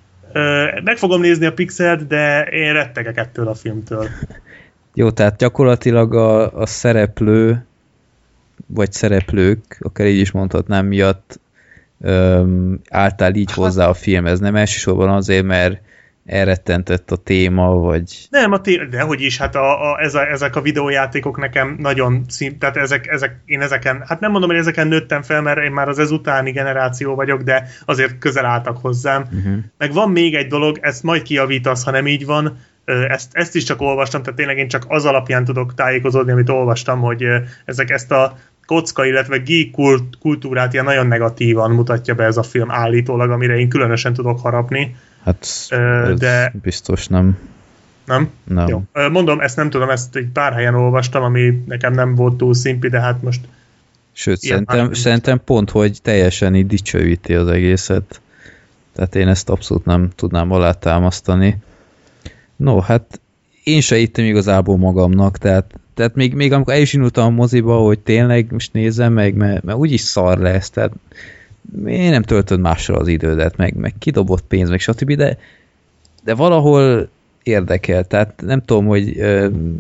[0.85, 4.09] meg fogom nézni a Pixelt, de én rettegek ettől a filmtől.
[4.95, 7.65] Jó, tehát gyakorlatilag a, a szereplő,
[8.67, 11.41] vagy szereplők, akár így is mondhatnám, miatt
[12.01, 14.41] öm, álltál így hozzá a filmhez.
[14.41, 15.81] Nem elsősorban azért, mert
[16.27, 18.27] elrettentett a téma, vagy...
[18.31, 21.77] Nem, a té- de hogy is, hát a, a, ez a, ezek a videójátékok nekem
[21.79, 25.59] nagyon szín, tehát ezek, ezek, én ezeken, hát nem mondom, hogy ezeken nőttem fel, mert
[25.59, 29.23] én már az ezutáni generáció vagyok, de azért közel álltak hozzám.
[29.23, 29.57] Uh-huh.
[29.79, 32.59] Meg van még egy dolog, ezt majd kiavítasz, ha nem így van,
[33.09, 37.01] ezt, ezt is csak olvastam, tehát tényleg én csak az alapján tudok tájékozódni, amit olvastam,
[37.01, 37.25] hogy
[37.65, 42.43] ezek ezt a kocka, illetve geek kult, kultúrát ilyen nagyon negatívan mutatja be ez a
[42.43, 44.97] film állítólag, amire én különösen tudok harapni.
[45.25, 45.69] Hát ez
[46.19, 47.39] de biztos nem.
[48.05, 48.31] Nem?
[48.45, 48.69] Nem.
[48.69, 48.83] Jó.
[49.09, 52.89] Mondom, ezt nem tudom, ezt egy pár helyen olvastam, ami nekem nem volt túl szimpi,
[52.89, 53.41] de hát most...
[54.13, 58.21] Sőt, szerintem, szerintem pont, hogy teljesen így dicsőíti az egészet.
[58.93, 61.57] Tehát én ezt abszolút nem tudnám alátámasztani.
[62.57, 63.21] No, hát
[63.65, 67.77] én se ittem igazából magamnak, tehát, tehát még, még amikor el is indultam a moziba,
[67.77, 70.93] hogy tényleg most nézem meg, mert, mert úgyis szar lesz, tehát
[71.87, 75.39] én nem töltöd másra az idődet, meg, meg kidobott pénz, meg stb., de,
[76.25, 77.09] de valahol
[77.43, 79.23] érdekel, tehát nem tudom, hogy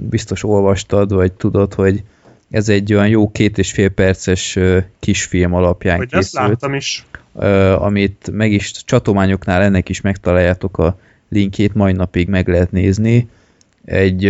[0.08, 2.02] biztos olvastad, vagy tudod, hogy
[2.50, 4.58] ez egy olyan jó két és fél perces
[4.98, 6.24] kisfilm alapján hogy készült.
[6.24, 7.06] Ezt láttam is.
[7.78, 13.28] Amit meg is csatományoknál ennek is megtaláljátok a linkjét, majd napig meg lehet nézni.
[13.84, 14.24] Egy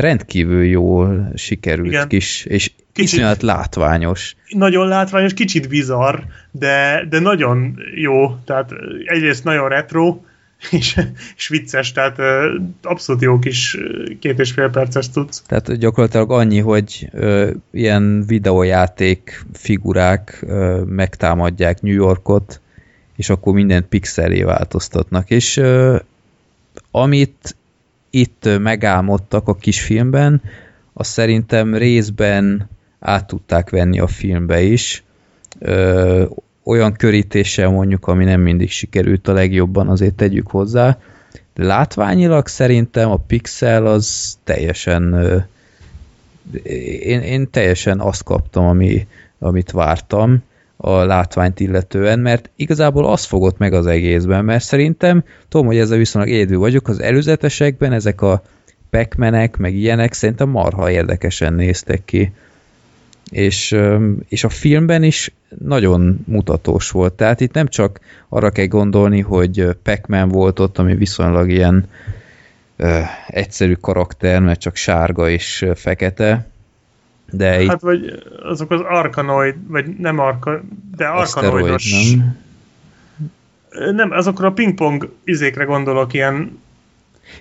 [0.00, 2.08] rendkívül jól sikerült Igen.
[2.08, 4.36] kis, és kicsit, iszonyat látványos.
[4.48, 6.18] Nagyon látványos, kicsit bizarr,
[6.50, 8.72] de, de nagyon jó, tehát
[9.04, 10.20] egyrészt nagyon retro,
[10.70, 11.00] és,
[11.36, 12.18] és vicces, tehát
[12.82, 13.76] abszolút jó kis
[14.20, 15.42] két és fél perces tudsz.
[15.46, 22.60] Tehát gyakorlatilag annyi, hogy ö, ilyen videójáték figurák ö, megtámadják New Yorkot,
[23.16, 25.96] és akkor mindent pixelé változtatnak, és ö,
[26.90, 27.56] amit
[28.10, 30.42] itt megálmodtak a kisfilmben,
[30.92, 32.68] azt szerintem részben
[33.00, 35.02] át tudták venni a filmbe is.
[35.58, 36.24] Ö,
[36.64, 40.98] olyan körítéssel mondjuk, ami nem mindig sikerült a legjobban, azért tegyük hozzá.
[41.54, 45.36] De látványilag szerintem a pixel az teljesen ö,
[47.02, 49.06] én, én teljesen azt kaptam, ami,
[49.38, 50.42] amit vártam
[50.80, 55.98] a látványt illetően, mert igazából az fogott meg az egészben, mert szerintem, tudom, hogy ezzel
[55.98, 58.42] viszonylag édő vagyok, az előzetesekben ezek a
[58.90, 59.16] pac
[59.58, 62.32] meg ilyenek szerintem marha érdekesen néztek ki.
[63.30, 63.76] És,
[64.28, 67.12] és a filmben is nagyon mutatós volt.
[67.12, 71.88] Tehát itt nem csak arra kell gondolni, hogy pac volt ott, ami viszonylag ilyen
[72.76, 76.46] ö, egyszerű karakter, mert csak sárga és fekete,
[77.30, 77.80] de hát itt...
[77.80, 80.60] vagy azok az arkanoid, vagy nem arka,
[80.96, 82.12] de arkanoidos...
[82.12, 82.46] nem?
[83.94, 86.58] Nem, azokra a pingpong izékre gondolok, ilyen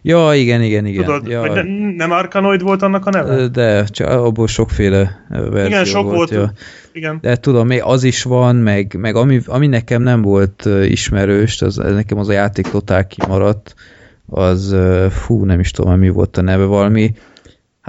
[0.01, 1.03] Ja, igen, igen, igen.
[1.03, 1.39] Tudod, ja.
[1.39, 1.63] vagy ne,
[1.95, 3.47] nem Arkanoid volt annak a neve?
[3.47, 6.15] De, csak abból sokféle verzió Igen, sok volt.
[6.15, 6.51] volt ja.
[6.91, 7.17] igen.
[7.21, 11.75] De tudom, még az is van, meg, meg ami, ami nekem nem volt ismerős, az,
[11.75, 13.75] nekem az a játék totál kimaradt,
[14.25, 14.75] az,
[15.09, 17.13] fú, nem is tudom, mi volt a neve, valami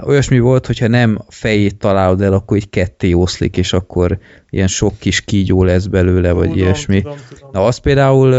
[0.03, 4.17] olyasmi volt, hogyha nem fejét találod el, akkor így ketté oszlik, és akkor
[4.49, 7.01] ilyen sok kis kígyó lesz belőle, vagy tudom, ilyesmi.
[7.01, 7.49] Tudom, tudom.
[7.53, 8.33] Na, az például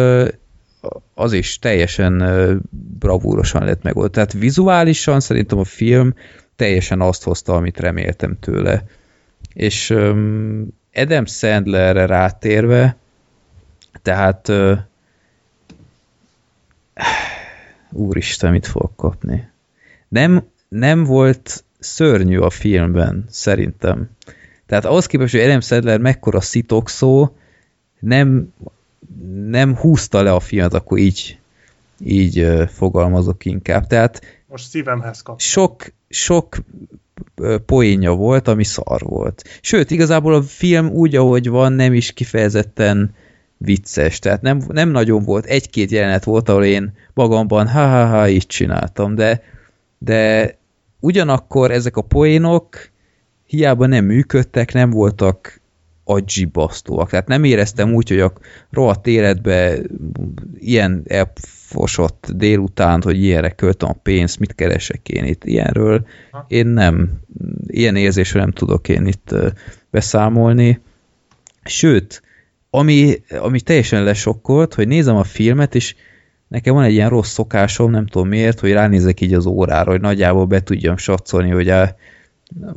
[1.14, 2.22] az is teljesen
[2.98, 4.12] bravúrosan lett megoldva.
[4.12, 6.14] Tehát vizuálisan szerintem a film
[6.56, 8.84] teljesen azt hozta, amit reméltem tőle.
[9.52, 12.96] És um, Adam Sandlerre rátérve,
[14.02, 14.78] tehát uh,
[18.06, 19.48] úristen, mit fogok kapni.
[20.08, 24.10] Nem, nem volt szörnyű a filmben, szerintem.
[24.66, 27.36] Tehát ahhoz képest, hogy Adam Sandler mekkora szitokszó,
[28.00, 28.52] nem,
[29.46, 31.38] nem húzta le a filmet, akkor így,
[31.98, 33.86] így fogalmazok inkább.
[33.86, 35.40] Tehát most szívemhez kap.
[35.40, 36.56] Sok, sok
[37.66, 39.58] poénja volt, ami szar volt.
[39.60, 43.14] Sőt, igazából a film úgy, ahogy van, nem is kifejezetten
[43.56, 44.18] vicces.
[44.18, 45.44] Tehát nem, nem nagyon volt.
[45.44, 49.42] Egy-két jelenet volt, ahol én magamban ha-ha-ha így csináltam, de,
[49.98, 50.58] de
[51.00, 52.90] ugyanakkor ezek a poénok
[53.46, 55.60] hiába nem működtek, nem voltak
[56.04, 57.10] aggyibasztóak.
[57.10, 58.32] Tehát nem éreztem úgy, hogy a
[58.70, 59.78] rohadt életbe
[60.58, 65.44] ilyen elfosott délután, hogy ilyenre költöm a pénzt, mit keresek én itt.
[65.44, 66.06] Ilyenről
[66.48, 67.20] én nem,
[67.66, 69.34] ilyen érzésről nem tudok én itt
[69.90, 70.80] beszámolni.
[71.64, 72.22] Sőt,
[72.70, 75.94] ami, ami teljesen lesokkolt, hogy nézem a filmet, és
[76.50, 80.00] nekem van egy ilyen rossz szokásom, nem tudom miért, hogy ránézek így az órára, hogy
[80.00, 81.82] nagyjából be tudjam satszolni, hogy a,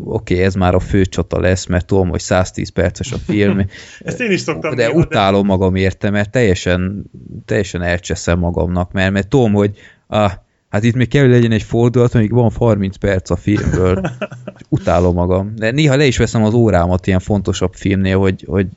[0.04, 3.60] oké, okay, ez már a fő csata lesz, mert tudom, hogy 110 perces a film.
[4.00, 4.76] Ezt én is szoktam.
[4.76, 5.48] De néha, utálom de...
[5.48, 7.04] magam érte, mert teljesen,
[7.46, 10.32] teljesen elcseszem magamnak, mert, mert tudom, hogy ah,
[10.70, 14.02] Hát itt még kell, hogy legyen egy fordulat, még van 30 perc a filmből.
[14.70, 15.56] Utálom magam.
[15.56, 18.68] De néha le is veszem az órámat ilyen fontosabb filmnél, hogy, hogy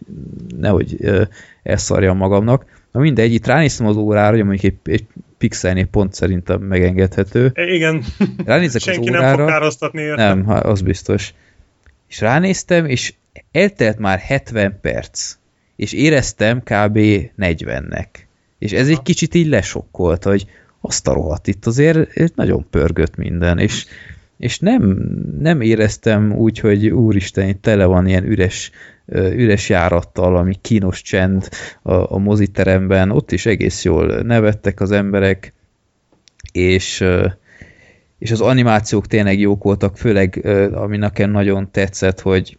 [0.59, 0.97] nehogy
[1.63, 2.76] elszarjam magamnak.
[2.97, 5.05] Na mindegy, itt ránéztem az órára, hogy mondjuk egy, egy
[5.39, 7.53] pixelnél pont szerintem megengedhető.
[7.55, 8.03] Igen.
[8.45, 9.27] Ránézek Senki az órára.
[9.27, 10.35] nem fog károsztatni érte.
[10.35, 11.35] Nem, az biztos.
[12.09, 13.15] És ránéztem, és
[13.53, 15.37] eltelt már 70 perc.
[15.77, 16.99] És éreztem kb.
[17.39, 18.07] 40-nek.
[18.59, 20.47] És ez egy kicsit így lesokkolt, hogy
[20.81, 23.87] azt a rohadt itt azért nagyon pörgött minden, és,
[24.39, 24.83] és nem,
[25.41, 28.71] nem éreztem úgy, hogy úristen, itt tele van ilyen üres,
[29.15, 31.49] üres járattal, ami kínos csend
[31.83, 35.53] a, a moziteremben, ott is egész jól nevettek az emberek,
[36.53, 37.05] és,
[38.19, 42.59] és az animációk tényleg jók voltak, főleg ami nekem nagyon tetszett, hogy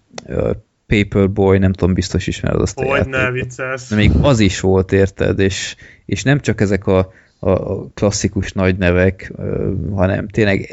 [0.85, 3.87] Paperboy, nem tudom, biztos ismered azt a Hogy ne vicces.
[3.87, 5.75] De még az is volt, érted, és,
[6.05, 9.31] és nem csak ezek a a klasszikus nagy nevek,
[9.95, 10.69] hanem tényleg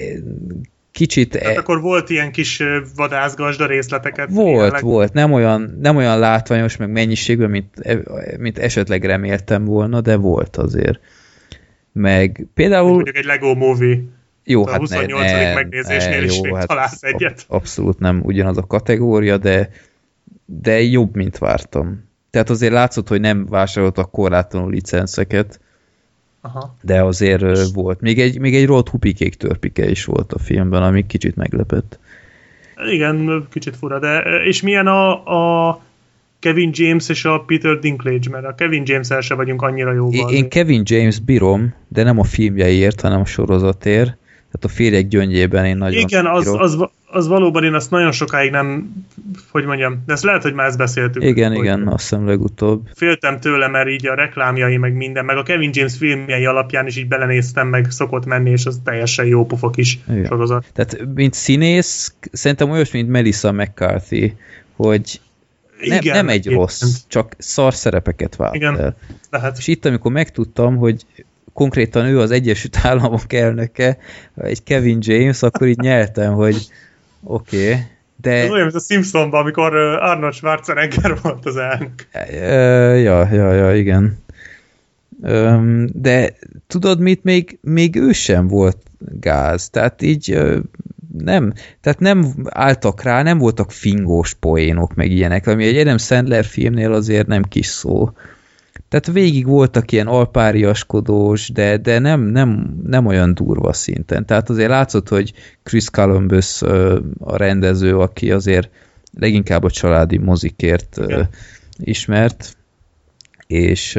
[0.94, 1.30] kicsit...
[1.30, 1.58] Tehát e...
[1.58, 2.62] akkor volt ilyen kis
[2.96, 4.30] vadászgazda részleteket?
[4.30, 4.82] Volt, jelenleg?
[4.82, 5.12] volt.
[5.12, 7.98] Nem olyan, nem olyan látványos, meg mennyiségben, mint, e,
[8.38, 11.00] mint esetleg reméltem volna, de volt azért.
[11.92, 12.92] Meg például...
[12.92, 13.98] Mondjuk egy Lego Movie.
[14.44, 15.20] Jó, a hát 28.
[15.20, 17.44] Ne, ne, megnézésnél ne, jó, is hát találsz egyet.
[17.48, 19.70] Abszolút nem ugyanaz a kategória, de,
[20.44, 22.08] de jobb, mint vártam.
[22.30, 25.60] Tehát azért látszott, hogy nem vásároltak korlátlanul licenszeket,
[26.44, 26.76] Aha.
[26.82, 27.70] De azért és...
[27.72, 28.00] volt.
[28.00, 31.98] Még egy, még egy rohadt hupikék törpike is volt a filmben, ami kicsit meglepett.
[32.92, 35.80] Igen, kicsit fura, de és milyen a, a
[36.38, 40.10] Kevin James és a Peter Dinklage, mert a Kevin James-el se vagyunk annyira jó.
[40.10, 44.16] Én, én Kevin James bírom, de nem a filmjeiért, hanem a sorozatért.
[44.34, 48.50] Tehát a férjek gyöngyében én nagyon Igen, az, az, az valóban én azt nagyon sokáig
[48.50, 48.92] nem,
[49.50, 51.22] hogy mondjam, de ezt lehet, hogy már ezt beszéltük.
[51.22, 52.88] Igen, hogy igen, azt hiszem legutóbb.
[52.94, 56.96] Féltem tőle, mert így a reklámjai, meg minden, meg a Kevin James filmjei alapján is
[56.96, 60.24] így belenéztem, meg szokott menni, és az teljesen jó pofa kis igen.
[60.24, 60.66] sorozat.
[60.72, 64.36] Tehát, mint színész, szerintem olyas, mint Melissa McCarthy,
[64.76, 65.20] hogy
[65.86, 66.58] ne, igen, nem egy igen.
[66.58, 68.96] rossz, csak szar szerepeket vált igen, el.
[69.30, 69.58] Lehet.
[69.58, 71.06] És itt, amikor megtudtam, hogy
[71.52, 73.98] konkrétan ő az Egyesült Államok elnöke,
[74.36, 76.68] egy Kevin James, akkor így nyertem, hogy
[77.24, 77.82] oké, okay,
[78.16, 78.30] de...
[78.30, 82.08] Ez olyan, mint a Simpsonban, amikor Arnold Schwarzenegger volt az elnök.
[83.02, 84.22] Ja, ja, ja, igen.
[85.92, 86.34] De
[86.66, 90.38] tudod mit, még, még ő sem volt gáz, tehát így
[91.18, 96.44] nem, tehát nem álltak rá, nem voltak fingós poénok, meg ilyenek, ami egy Adam Sandler
[96.44, 98.10] filmnél azért nem kis szó.
[98.94, 104.26] Tehát végig voltak ilyen alpáriaskodós, de, de nem, nem, nem olyan durva szinten.
[104.26, 105.32] Tehát azért látszott, hogy
[105.62, 106.62] Chris Columbus
[107.18, 108.70] a rendező, aki azért
[109.18, 111.28] leginkább a családi mozikért Igen.
[111.76, 112.56] ismert,
[113.46, 113.98] és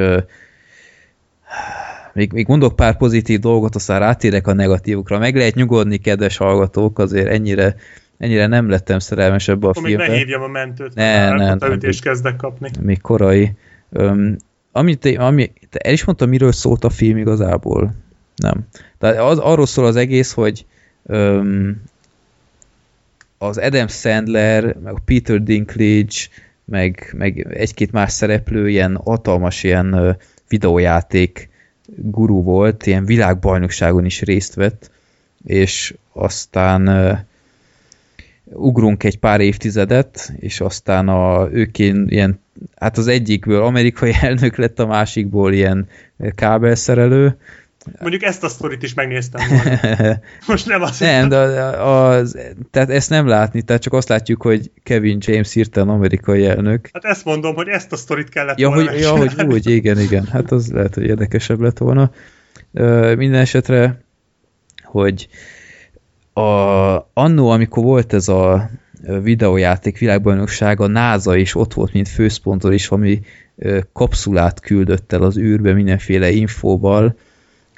[2.13, 5.19] még, még mondok pár pozitív dolgot, aztán rátérek a negatívokra.
[5.19, 7.75] Meg lehet nyugodni, kedves hallgatók, azért ennyire,
[8.17, 10.03] ennyire nem lettem szerelmes ebbe a Akkor filmbe.
[10.03, 12.69] még ne hívjam a mentőt, ne, ne, ne, ütést kezdek kapni.
[12.81, 13.51] Még korai.
[13.89, 14.35] Um,
[14.77, 17.93] amit, ami, te el is mondta, miről szólt a film igazából?
[18.35, 18.67] Nem.
[18.97, 20.65] Tehát az, arról szól az egész, hogy
[21.03, 21.81] um,
[23.37, 26.15] az Adam Sandler, meg a Peter Dinklage,
[26.65, 30.15] meg, meg egy-két más szereplő ilyen hatalmas ilyen uh,
[30.47, 31.49] videójáték
[31.95, 34.91] guru volt, ilyen világbajnokságon is részt vett,
[35.45, 36.87] és aztán
[38.53, 42.39] ugrunk egy pár évtizedet, és aztán a, ők ilyen,
[42.75, 45.87] hát az egyikből amerikai elnök lett, a másikból ilyen
[46.35, 47.37] kábelszerelő.
[47.99, 49.79] Mondjuk ezt a sztorit is megnéztem volna.
[50.47, 52.37] Most nem azt Nem, de az,
[52.71, 56.89] tehát ezt nem látni, tehát csak azt látjuk, hogy Kevin James hirtelen amerikai elnök.
[56.93, 59.99] Hát ezt mondom, hogy ezt a sztorit kellett ja, volna hogy, Ja, hogy úgy, igen,
[59.99, 60.25] igen.
[60.25, 62.11] Hát az lehet, hogy érdekesebb lett volna.
[63.15, 64.01] Minden esetre,
[64.83, 65.27] hogy
[66.35, 68.69] a, annó, amikor volt ez a
[69.21, 73.21] videójáték világbajnokság, a NASA is ott volt, mint főszpontor is, ami
[73.93, 77.15] kapszulát küldött el az űrbe mindenféle infóval,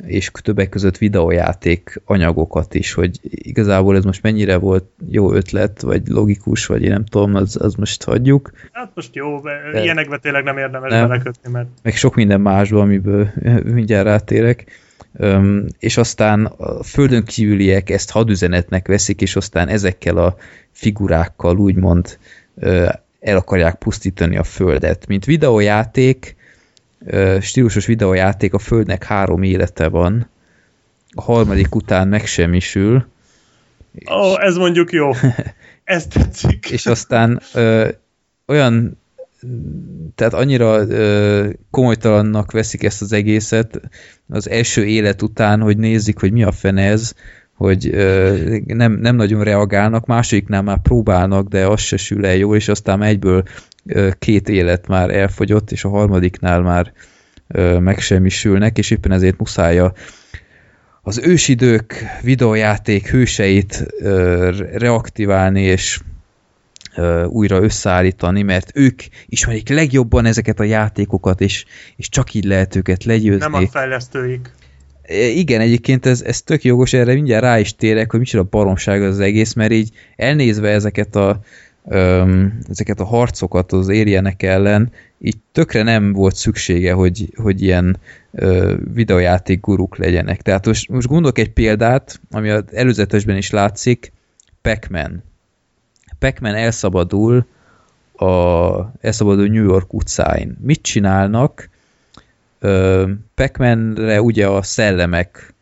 [0.06, 6.08] és többek között videójáték anyagokat is, hogy igazából ez most mennyire volt jó ötlet, vagy
[6.08, 8.52] logikus, vagy én nem tudom, az, az most hagyjuk.
[8.72, 11.08] Hát most jó, de ilyenekbe tényleg nem érdemes nem.
[11.08, 11.68] belekötni, mert...
[11.84, 13.30] Meg sok minden másban, amiből
[13.64, 14.66] mindjárt rátérek
[15.80, 20.36] és aztán a földön kívüliek ezt hadüzenetnek veszik, és aztán ezekkel a
[20.72, 22.18] figurákkal úgymond
[23.20, 25.08] el akarják pusztítani a földet.
[25.08, 26.36] Mint videójáték,
[27.42, 30.30] stílusos videójáték, a földnek három élete van,
[31.12, 33.06] a harmadik után megsemmisül.
[34.12, 35.12] Ó, oh, ez mondjuk jó.
[35.84, 36.70] Ez tetszik.
[36.72, 37.90] és aztán ö,
[38.46, 38.98] olyan
[40.16, 43.82] tehát annyira ö, komolytalannak veszik ezt az egészet,
[44.28, 47.14] az első élet után, hogy nézik, hogy mi a fene ez,
[47.54, 52.56] hogy ö, nem, nem nagyon reagálnak, másodiknál már próbálnak, de az se sül el jól,
[52.56, 53.44] és aztán egyből
[53.86, 56.92] ö, két élet már elfogyott, és a harmadiknál már
[57.48, 59.94] ö, megsemmisülnek, és éppen ezért muszáj a,
[61.02, 66.00] az ősidők videójáték hőseit ö, reaktiválni, és
[67.28, 73.04] újra összeállítani, mert ők ismerik legjobban ezeket a játékokat, és, és csak így lehet őket
[73.04, 73.50] legyőzni.
[73.50, 74.52] Nem a fejlesztőik.
[75.36, 79.20] Igen, egyébként ez, ez tök jogos, erre mindjárt rá is térek, hogy micsoda baromság az
[79.20, 81.40] egész, mert így elnézve ezeket a,
[81.90, 87.98] öm, ezeket a harcokat az érjenek ellen, így tökre nem volt szüksége, hogy, hogy ilyen
[88.32, 90.42] ö, videojáték guruk legyenek.
[90.42, 94.12] Tehát most, most gondolok egy példát, ami az előzetesben is látszik,
[94.62, 95.24] Pac-Man.
[96.20, 97.46] Pac-Man elszabadul
[98.14, 100.58] a elszabadul New York utcáin.
[100.62, 101.70] Mit csinálnak?
[103.36, 105.54] Pac-Manre ugye a szellemek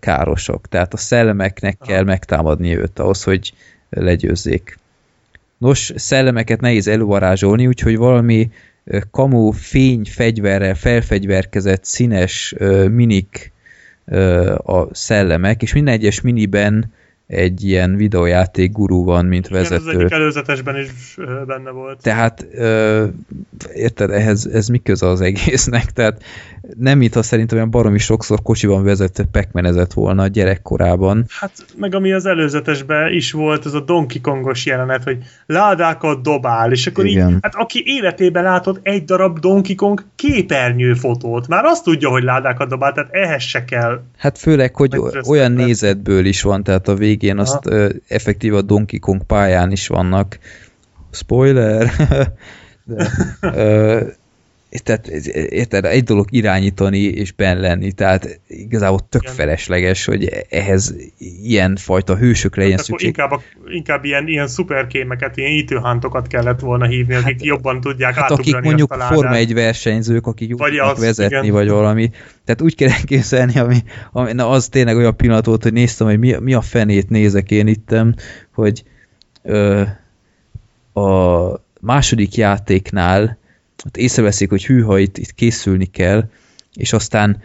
[0.00, 1.90] károsok, tehát a szellemeknek Aha.
[1.90, 3.52] kell megtámadni őt ahhoz, hogy
[3.90, 4.78] legyőzzék.
[5.58, 8.50] Nos, szellemeket nehéz elővarázsolni, úgyhogy valami
[9.10, 12.54] kamu fény fegyverrel felfegyverkezett színes
[12.90, 13.52] minik
[14.56, 16.92] a szellemek, és minden egyes miniben
[17.30, 19.90] egy ilyen videójáték gurú van, mint Igen, vezető.
[19.90, 21.16] Ez egyik előzetesben is
[21.46, 22.02] benne volt.
[22.02, 23.06] Tehát, ö,
[23.74, 25.84] érted, ehhez ez mi köze az egésznek?
[26.00, 26.22] Tehát
[26.78, 31.24] nem mintha szerintem olyan baromi sokszor kocsiban vezetett pekmenezett volna a gyerekkorában.
[31.28, 36.72] Hát, meg ami az előzetesben is volt, az a Donkey Kongos jelenet, hogy ládákat dobál,
[36.72, 37.28] és akkor Igen.
[37.28, 42.68] így, hát aki életében látott egy darab Donkey Kong képernyőfotót, már azt tudja, hogy ládákat
[42.68, 44.02] dobál, tehát ehhez se kell.
[44.16, 48.98] Hát főleg, hogy olyan nézetből is van, tehát a végén azt uh, effektív a Donkey
[48.98, 50.38] Kong pályán is vannak.
[51.10, 51.90] Spoiler!
[52.84, 53.10] De,
[53.40, 54.06] ö,
[54.70, 59.34] tehát érted, egy dolog irányítani és ben lenni, tehát igazából tök Igen.
[59.34, 60.94] felesleges, hogy ehhez
[61.42, 63.08] ilyen fajta hősökre hát szükség.
[63.08, 68.14] Inkább, a, inkább ilyen, ilyen szuperkémeket, ilyen ítőhántokat kellett volna hívni, akik hát, jobban tudják
[68.14, 71.52] hát akik mondjuk a Forma egy versenyzők, akik vagy tudnak az, vezetni, igen.
[71.52, 72.10] vagy valami.
[72.44, 73.78] Tehát úgy kell elképzelni, ami,
[74.12, 77.50] ami, na az tényleg olyan pillanat volt, hogy néztem, hogy mi, mi a fenét nézek
[77.50, 78.14] én ittem,
[78.54, 78.82] hogy
[79.42, 79.82] ö,
[80.92, 83.38] a második játéknál
[83.86, 86.28] ott észreveszik, hogy hűha, itt, itt készülni kell,
[86.74, 87.42] és aztán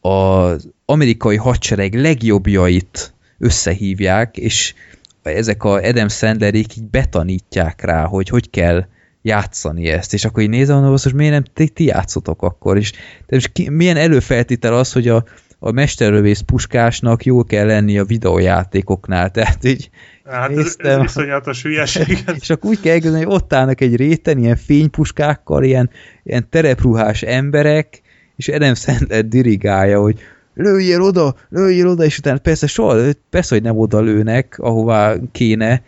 [0.00, 4.74] az amerikai hadsereg legjobbjait összehívják, és
[5.22, 8.86] ezek a Adam Sandlerék így betanítják rá, hogy hogy kell
[9.22, 12.92] játszani ezt, és akkor így nézem, hogy most miért nem ti, ti játszotok akkor, és
[13.28, 15.24] most ki, milyen előfeltétel az, hogy a,
[15.58, 19.90] a mesterlövész puskásnak jó kell lenni a videójátékoknál, tehát így
[20.30, 20.90] Hát néztem.
[20.90, 22.18] ez, ez viszonyatos hülyeség.
[22.40, 25.90] és akkor úgy kell elkezdeni, hogy ott állnak egy réten, ilyen fénypuskákkal, ilyen,
[26.22, 28.02] ilyen terepruhás emberek,
[28.36, 30.20] és Adam Sandler dirigálja, hogy
[30.54, 35.82] lőjél oda, lőjél oda, és utána persze soha, persze, hogy nem oda lőnek, ahová kéne,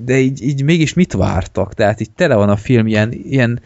[0.00, 1.74] de így, így mégis mit vártak?
[1.74, 3.60] Tehát így tele van a film ilyen, ilyen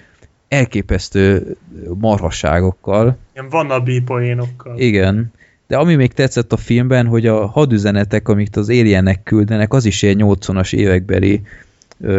[0.49, 1.57] elképesztő
[1.99, 3.17] marhasságokkal.
[3.35, 4.79] Ilyen vannabi poénokkal.
[4.79, 5.33] Igen.
[5.67, 10.03] De ami még tetszett a filmben, hogy a hadüzenetek, amiket az alienek küldenek, az is
[10.03, 11.43] ilyen 80-as évekbeli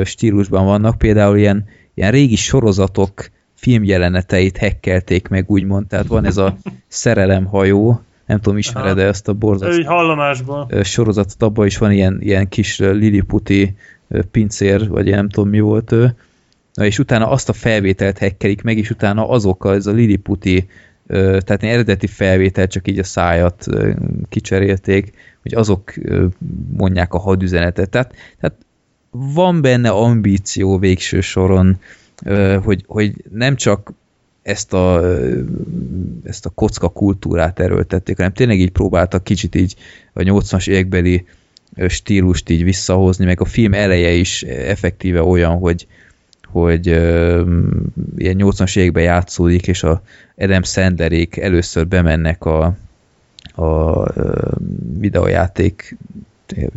[0.04, 0.98] stílusban vannak.
[0.98, 5.88] Például ilyen, ilyen régi sorozatok filmjeleneteit hekkelték meg, úgymond.
[5.88, 10.68] Tehát van ez a szerelemhajó, nem tudom, ismered-e ezt a borzasztó hallomásból.
[10.84, 13.76] sorozatot, abban is van ilyen, ilyen kis liliputi
[14.32, 16.16] pincér, vagy nem tudom mi volt ő.
[16.74, 20.68] Na és utána azt a felvételt hekkelik meg, és utána azokkal ez a liliputi
[21.08, 23.66] tehát eredeti felvétel, csak így a szájat
[24.30, 25.94] kicserélték, hogy azok
[26.78, 27.90] mondják a hadüzenetet.
[27.90, 28.56] Tehát, tehát
[29.10, 31.80] van benne ambíció végső soron,
[32.64, 33.94] hogy, hogy nem csak
[34.42, 35.16] ezt a,
[36.24, 39.76] ezt a kocka kultúrát erőltették, hanem tényleg így próbáltak kicsit így
[40.14, 41.26] a 80-as évekbeli
[41.88, 45.88] stílust így visszahozni, meg a film eleje is effektíve olyan, hogy,
[46.52, 47.48] hogy uh,
[48.18, 50.02] ilyen 80-as években játszódik, és a
[50.38, 52.76] Adam Sandlerék először bemennek a,
[53.56, 54.52] a uh,
[55.00, 55.98] videójáték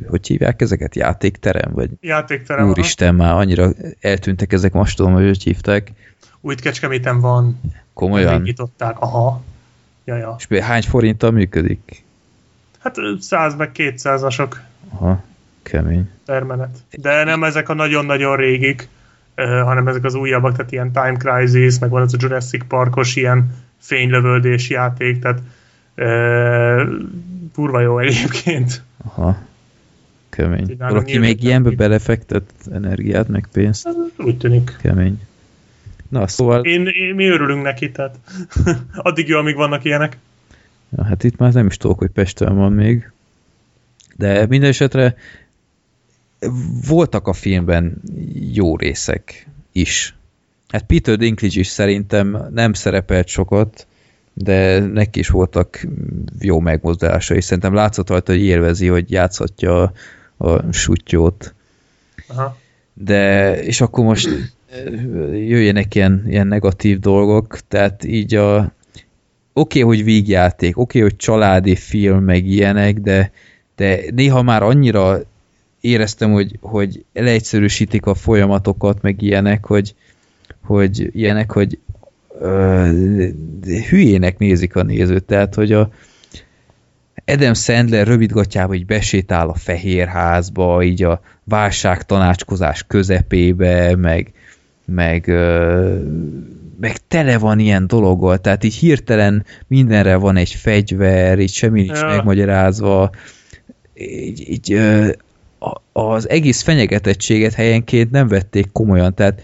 [0.09, 0.95] hogy hívják ezeket?
[0.95, 1.73] Játékterem?
[1.73, 2.69] Vagy Játékterem.
[2.69, 5.93] Úristen, már annyira eltűntek ezek, most tudom, hogy hogy hívták.
[6.41, 7.61] Újt Kecskeméten van.
[7.93, 8.43] Komolyan?
[8.43, 9.43] Nyitották, aha.
[10.05, 10.37] Ja, ja.
[10.39, 12.05] És hány forinttal működik?
[12.79, 14.57] Hát 100 meg 200-asok.
[14.89, 15.23] Aha,
[15.63, 16.11] kemény.
[16.25, 16.79] Termenet.
[16.91, 18.89] De nem ezek a nagyon-nagyon régik
[19.37, 23.55] hanem ezek az újabbak, tehát ilyen Time Crisis, meg van ez a Jurassic Parkos ilyen
[23.79, 25.41] fénylövöldés játék, tehát
[27.53, 28.83] kurva jó egyébként.
[29.05, 29.37] Aha.
[30.29, 30.77] Kemény.
[30.79, 33.89] Valaki még ilyenbe belefektett energiát, meg pénzt?
[34.17, 34.77] Úgy tűnik.
[34.81, 35.21] Kemény.
[36.09, 36.65] Na, szóval...
[36.65, 38.17] Én, én, mi örülünk neki, tehát
[38.97, 40.17] addig jó, amíg vannak ilyenek.
[40.97, 43.11] Ja, hát itt már nem is tudok, hogy Pesten van még.
[44.17, 45.15] De minden esetre
[46.89, 48.03] voltak a filmben
[48.53, 50.15] jó részek is.
[50.69, 53.87] Hát Peter Dinklage is szerintem nem szerepelt sokat,
[54.33, 55.87] de neki is voltak
[56.39, 57.41] jó megmozdulásai.
[57.41, 59.93] Szerintem látszott rajta, hogy élvezi, hogy játszhatja a,
[60.49, 61.55] a sutyót.
[62.29, 62.57] Aha.
[62.95, 64.29] De, és akkor most
[65.33, 68.73] jöjjenek ilyen, ilyen negatív dolgok, tehát így a
[69.53, 73.33] oké, okay, hogy vígjáték, oké, okay, hogy családi film, meg ilyenek, de,
[73.77, 75.21] de néha már annyira
[75.81, 79.95] éreztem, hogy, hogy leegyszerűsítik a folyamatokat, meg ilyenek, hogy,
[80.65, 81.79] hogy ilyenek, hogy
[82.41, 82.89] ö,
[83.89, 85.91] hülyének nézik a nézőt, tehát, hogy a
[87.25, 94.33] Adam Sandler rövidgatjában így besétál a fehérházba, így a válság tanácskozás közepébe, meg,
[94.85, 95.99] meg, ö,
[96.81, 101.99] meg tele van ilyen dologgal, tehát így hirtelen mindenre van egy fegyver, így semmi nincs
[101.99, 102.07] ja.
[102.07, 103.11] megmagyarázva,
[103.95, 105.11] így, így ö,
[105.93, 109.43] az egész fenyegetettséget helyenként nem vették komolyan, tehát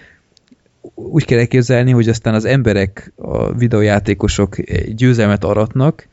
[0.94, 4.56] úgy kell elképzelni, hogy aztán az emberek, a videójátékosok
[4.94, 6.08] győzelmet aratnak,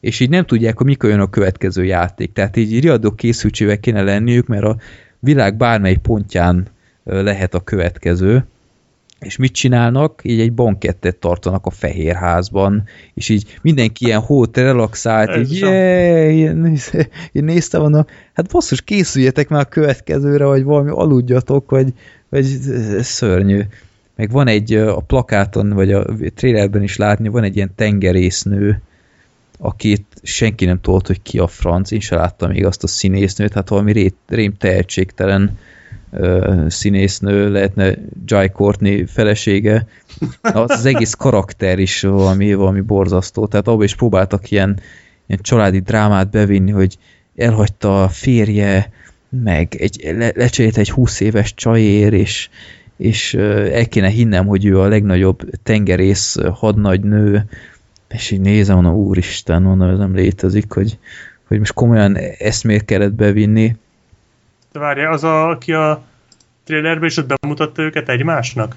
[0.00, 2.32] és így nem tudják, hogy mikor jön a következő játék.
[2.32, 4.76] Tehát így riadó készültségek kéne lenniük, mert a
[5.18, 6.66] világ bármely pontján
[7.04, 8.44] lehet a következő.
[9.20, 10.20] És mit csinálnak?
[10.22, 12.82] Így egy bankettet tartanak a Fehérházban,
[13.14, 16.78] és így mindenki ilyen hót relaxált, így yeah, én,
[17.32, 21.92] én néztem volna, hát basszus, készüljetek már a következőre, vagy valami aludjatok, vagy,
[22.28, 22.44] vagy
[23.00, 23.60] szörnyű.
[24.16, 26.04] Meg van egy a plakáton, vagy a
[26.34, 28.82] trailerben is látni, van egy ilyen tengerésznő,
[29.58, 33.52] akit senki nem tudott, hogy ki a franc, én sem láttam még azt a színésznőt,
[33.52, 35.58] hát valami ré, rém tehetségtelen
[36.66, 37.94] színésznő, lehetne
[38.24, 39.86] Jai Courtney felesége,
[40.40, 44.78] az, az egész karakter is valami, valami borzasztó, tehát abban is próbáltak ilyen,
[45.26, 46.98] ilyen családi drámát bevinni, hogy
[47.36, 48.90] elhagyta a férje,
[49.28, 52.48] meg egy, le, lecserélt egy 20 éves csajér, és,
[52.96, 57.44] és el kéne hinnem, hogy ő a legnagyobb tengerész hadnagynő,
[58.08, 60.98] és így nézem, mondom, úristen, mondom, ez nem létezik, hogy,
[61.48, 63.76] hogy most komolyan ezt miért kellett bevinni.
[64.72, 66.02] Várja, az, a, aki a
[66.64, 68.76] trailerben is ott bemutatta őket egymásnak?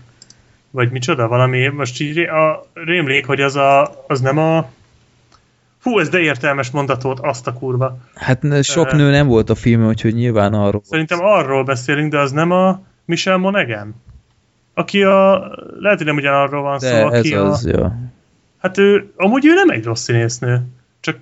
[0.71, 1.27] Vagy micsoda?
[1.27, 4.69] Valami, most így a, rémlék, hogy az, a, az nem a
[5.83, 7.97] Hú, ez de értelmes mondat volt, azt a kurva.
[8.15, 10.81] Hát sok uh, nő nem volt a film, úgyhogy nyilván arról.
[10.83, 13.95] Szerintem arról beszélünk, de az nem a Michel Monaghan?
[14.73, 15.51] Aki a...
[15.79, 17.69] Lehet, hogy nem ugyanarról van de szó, aki ez az, a...
[17.69, 17.95] Ja.
[18.61, 20.61] Hát ő, amúgy ő nem egy rossz színésznő,
[20.99, 21.17] csak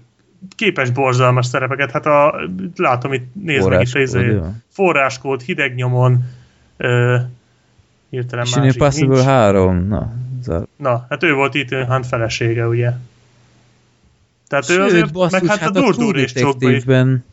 [0.56, 1.92] képes borzalmas szerepeket.
[1.92, 6.24] Hát a, látom itt, nézd meg itt, izé, forráskód, hideg nyomon,
[6.78, 7.18] ö,
[8.10, 9.26] hirtelen Mission Impossible nincs.
[9.26, 10.14] 3, na.
[10.42, 10.62] Zár.
[10.76, 12.92] Na, hát ő volt Ethan Hunt felesége, ugye?
[14.48, 17.24] Tehát Sőt, ő azért, basszus, meg hát, hát a Durdur és Csókban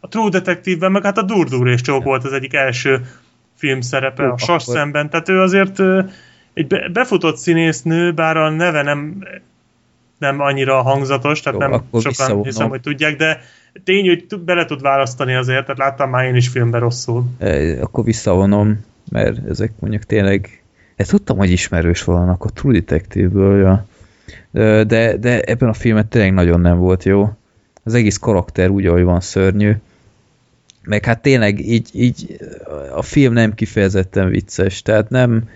[0.00, 3.06] A True Detective-ben, meg hát a Durdur és Csók volt az egyik első
[3.54, 4.74] film szerepe, Ó, a Sas akkor...
[4.74, 5.80] szemben, tehát ő azért
[6.52, 9.24] egy befutott színésznő, bár a neve nem,
[10.18, 13.40] nem annyira hangzatos, tehát Jó, nem sokan hiszem, hogy tudják, de
[13.84, 17.24] tény, hogy bele tud választani azért, tehát láttam már én is filmben rosszul.
[17.38, 20.62] E, akkor visszavonom, mert ezek mondjuk tényleg
[20.96, 23.86] ezt tudtam, hogy ismerős valanak a True Detective-ből, ja.
[24.84, 27.36] de, de ebben a filmet tényleg nagyon nem volt jó.
[27.82, 29.72] Az egész karakter úgy, ahogy van szörnyű.
[30.82, 32.36] Meg hát tényleg így, így
[32.94, 35.48] a film nem kifejezetten vicces, tehát nem,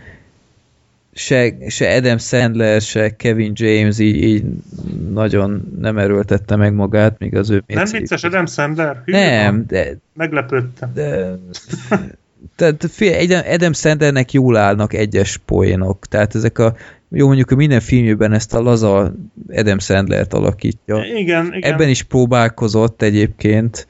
[1.18, 4.44] se, se Adam Sandler, se Kevin James így, így
[5.10, 7.62] nagyon nem erőltette meg magát, míg az ő...
[7.66, 9.02] Nem vicces Adam Sandler?
[9.04, 9.96] Hű, nem, de...
[10.14, 10.90] Meglepődtem.
[10.94, 11.38] De,
[12.56, 12.88] tehát
[13.52, 16.76] Adam Sandlernek jól állnak egyes poénok, tehát ezek a
[17.10, 19.14] jó, mondjuk minden filmjében ezt a laza
[19.48, 21.04] Adam Sandlert alakítja.
[21.04, 21.72] Igen, igen.
[21.72, 23.86] Ebben is próbálkozott egyébként,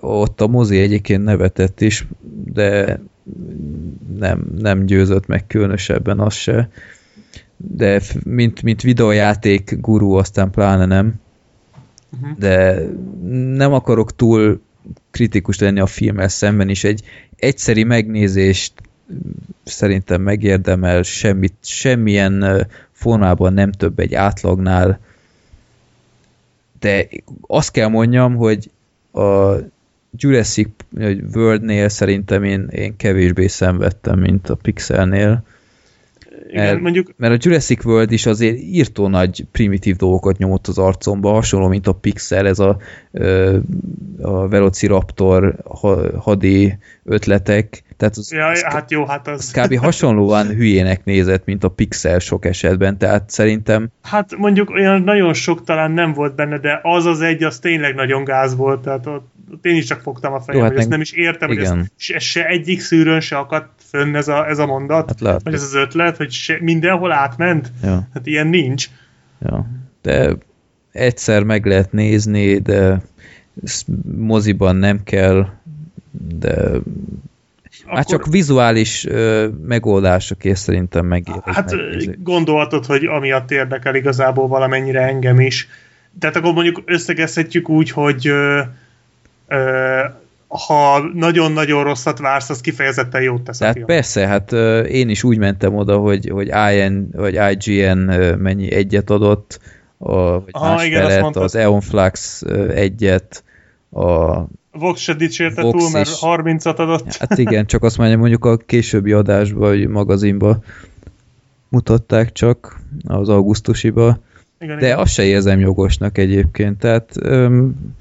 [0.00, 2.06] ott a mozi egyébként nevetett is,
[2.44, 3.00] de
[4.18, 6.70] nem, nem győzött meg különösebben az se.
[7.56, 11.14] De mint, mint videójáték gurú, aztán pláne nem.
[12.12, 12.38] Uh-huh.
[12.38, 12.82] De
[13.54, 14.60] nem akarok túl
[15.10, 16.84] kritikus lenni a filmmel szemben is.
[16.84, 17.02] Egy
[17.36, 18.72] egyszeri megnézést
[19.64, 25.00] szerintem megérdemel, semmit, semmilyen formában nem több egy átlagnál.
[26.80, 27.08] De
[27.40, 28.70] azt kell mondjam, hogy
[29.12, 29.54] a
[30.16, 30.68] Jurassic
[31.34, 35.42] World-nél szerintem én, én kevésbé szenvedtem, mint a Pixelnél.
[36.48, 37.12] Igen, mert, mondjuk...
[37.16, 41.86] mert a Jurassic World is azért írtó nagy primitív dolgokat nyomott az arcomba, hasonló, mint
[41.86, 42.76] a Pixel, ez a,
[44.20, 45.54] a Velociraptor
[46.18, 49.52] hadi ötletek, tehát az, ja, az, hát jó, hát az...
[49.54, 49.76] az kb.
[49.76, 53.88] hasonlóan hülyének nézett, mint a Pixel sok esetben, tehát szerintem...
[54.02, 57.94] Hát mondjuk olyan nagyon sok talán nem volt benne, de az az egy, az tényleg
[57.94, 59.26] nagyon gáz volt, tehát ott,
[59.62, 61.76] én is csak fogtam a fejem, jó, hát hogy ezt nem is értem, igen.
[61.76, 65.20] hogy ez, ez se egyik szűrőn se akadt fönn ez a, ez a mondat, hát
[65.20, 68.08] lehet, vagy ez az ötlet, hogy se, mindenhol átment, ja.
[68.14, 68.88] hát ilyen nincs.
[69.42, 69.66] Ja.
[70.02, 70.36] De
[70.92, 73.02] egyszer meg lehet nézni, de
[74.16, 75.46] moziban nem kell,
[76.38, 76.80] de
[77.90, 77.98] akkor...
[77.98, 81.40] Hát csak vizuális ö, megoldásokért szerintem megér.
[81.44, 81.74] Hát
[82.22, 85.68] gondolhatod, hogy amiatt érdekel igazából valamennyire engem is.
[86.18, 88.60] Tehát akkor mondjuk összegezhetjük úgy, hogy ö,
[90.48, 95.38] ha nagyon-nagyon rosszat vársz, az kifejezetten jót tesz Tehát persze, hát ö, én is úgy
[95.38, 97.98] mentem oda, hogy, hogy IN vagy IGN
[98.38, 99.60] mennyi egyet adott,
[99.98, 102.42] a, vagy Aha, igen, felett, az Eon Flux
[102.74, 103.44] egyet,
[103.92, 104.40] a
[104.72, 106.18] Vox se dicsérte Vox túl, mert is.
[106.20, 107.16] 30-at adott.
[107.16, 110.64] Hát igen, csak azt mondja, mondjuk a későbbi adásban, vagy magazinban
[111.68, 114.18] mutatták csak az augusztusiba,
[114.60, 114.98] igen, de igen.
[114.98, 117.94] azt se érzem jogosnak egyébként, tehát um,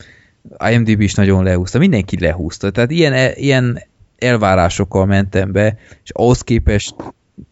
[0.72, 3.84] IMDb is nagyon lehúzta, mindenki lehúzta, tehát ilyen, e, ilyen
[4.18, 6.96] elvárásokkal mentem be, és ahhoz képest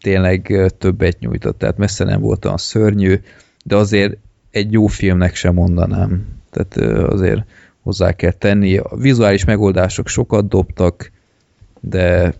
[0.00, 3.20] tényleg többet nyújtott, tehát messze nem volt olyan szörnyű,
[3.64, 4.16] de azért
[4.50, 6.26] egy jó filmnek sem mondanám.
[6.50, 6.76] Tehát
[7.10, 7.44] azért
[7.82, 8.76] hozzá kell tenni.
[8.76, 11.10] A vizuális megoldások sokat dobtak,
[11.80, 12.34] de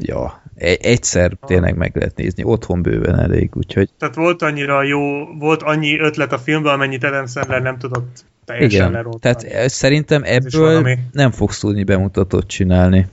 [0.00, 3.88] ja, e- egyszer tényleg meg lehet nézni, otthon bőven elég, úgyhogy...
[3.98, 5.00] Tehát volt annyira jó,
[5.38, 9.20] volt annyi ötlet a filmben, amennyit Adam Sandler nem tudott teljesen Igen, lerontani.
[9.20, 13.06] tehát szerintem ebből nem fogsz tudni bemutatót csinálni.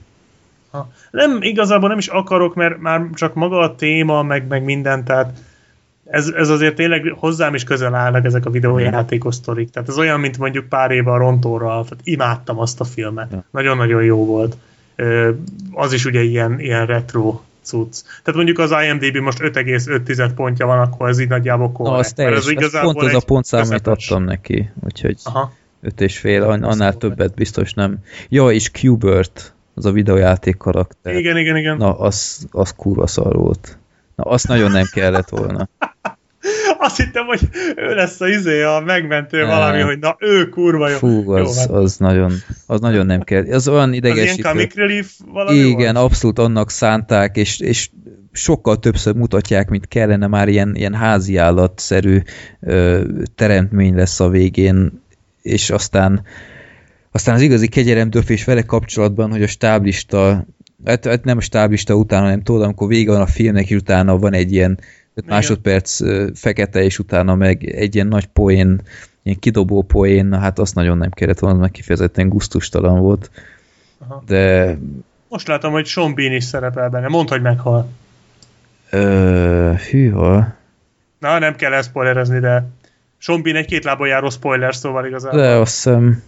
[0.71, 0.91] Ha.
[1.11, 5.33] Nem, igazából nem is akarok, mert már csak maga a téma, meg, meg minden, tehát
[6.05, 9.69] ez, ez azért tényleg hozzám is közel állnak ezek a videójátékos sztorik.
[9.69, 13.31] Tehát ez olyan, mint mondjuk pár éve a Rontóral, tehát imádtam azt a filmet.
[13.31, 13.43] Ja.
[13.51, 14.57] Nagyon-nagyon jó volt.
[15.71, 18.01] Az is ugye ilyen, ilyen retro cucc.
[18.23, 21.99] Tehát mondjuk az IMDb most 5,5 pontja van, akkor ez így nagyjából korrekt.
[21.99, 25.53] Az teljes, ez igazából pont ez a pontszám, amit adtam neki, úgyhogy Aha.
[25.81, 27.97] öt és fél, annál többet biztos nem.
[28.29, 31.15] Ja, és Qbert, az a videójáték karakter.
[31.15, 31.77] Igen, igen, igen.
[31.77, 33.77] Na, az, az kurva szar volt.
[34.15, 35.69] Na, azt nagyon nem kellett volna.
[36.83, 37.39] Azt hittem, hogy
[37.75, 40.97] ő lesz a izé, a megmentő valami, hogy na ő kurva jó.
[40.97, 41.69] Fú, az, jó, hát.
[41.69, 42.31] az, nagyon,
[42.65, 43.43] az nagyon nem kell.
[43.51, 44.49] Az olyan idegesítő.
[44.49, 46.05] Az ilyen relief valami Igen, volt?
[46.05, 47.89] abszolút annak szánták, és, és
[48.31, 52.21] sokkal többször mutatják, mint kellene már ilyen, ilyen házi állatszerű
[52.59, 53.01] ö,
[53.35, 55.01] teremtmény lesz a végén,
[55.41, 56.21] és aztán
[57.11, 60.45] aztán az igazi kegyelemdöfés vele kapcsolatban, hogy a stáblista
[60.85, 64.33] hát, hát nem stáblista után, hanem tudod, amikor vége van a filmnek, és utána van
[64.33, 64.79] egy ilyen
[65.13, 65.99] 5 másodperc
[66.39, 68.81] fekete, és utána meg egy ilyen nagy poén,
[69.23, 73.31] ilyen kidobó poén, na hát azt nagyon nem kellett volna, meg kifejezetten guztustalan volt.
[73.97, 74.23] Aha.
[74.25, 74.77] De...
[75.27, 77.07] Most látom, hogy Sean Bean is szerepel benne.
[77.07, 77.89] Mondd, hogy meghal.
[78.89, 80.53] Ö, hűha.
[81.19, 82.69] Na, nem kell ezt spoilerezni, de
[83.17, 85.39] Sean Bean egy két lábon járó spoiler, szóval igazából.
[85.39, 86.23] De azt hiszem...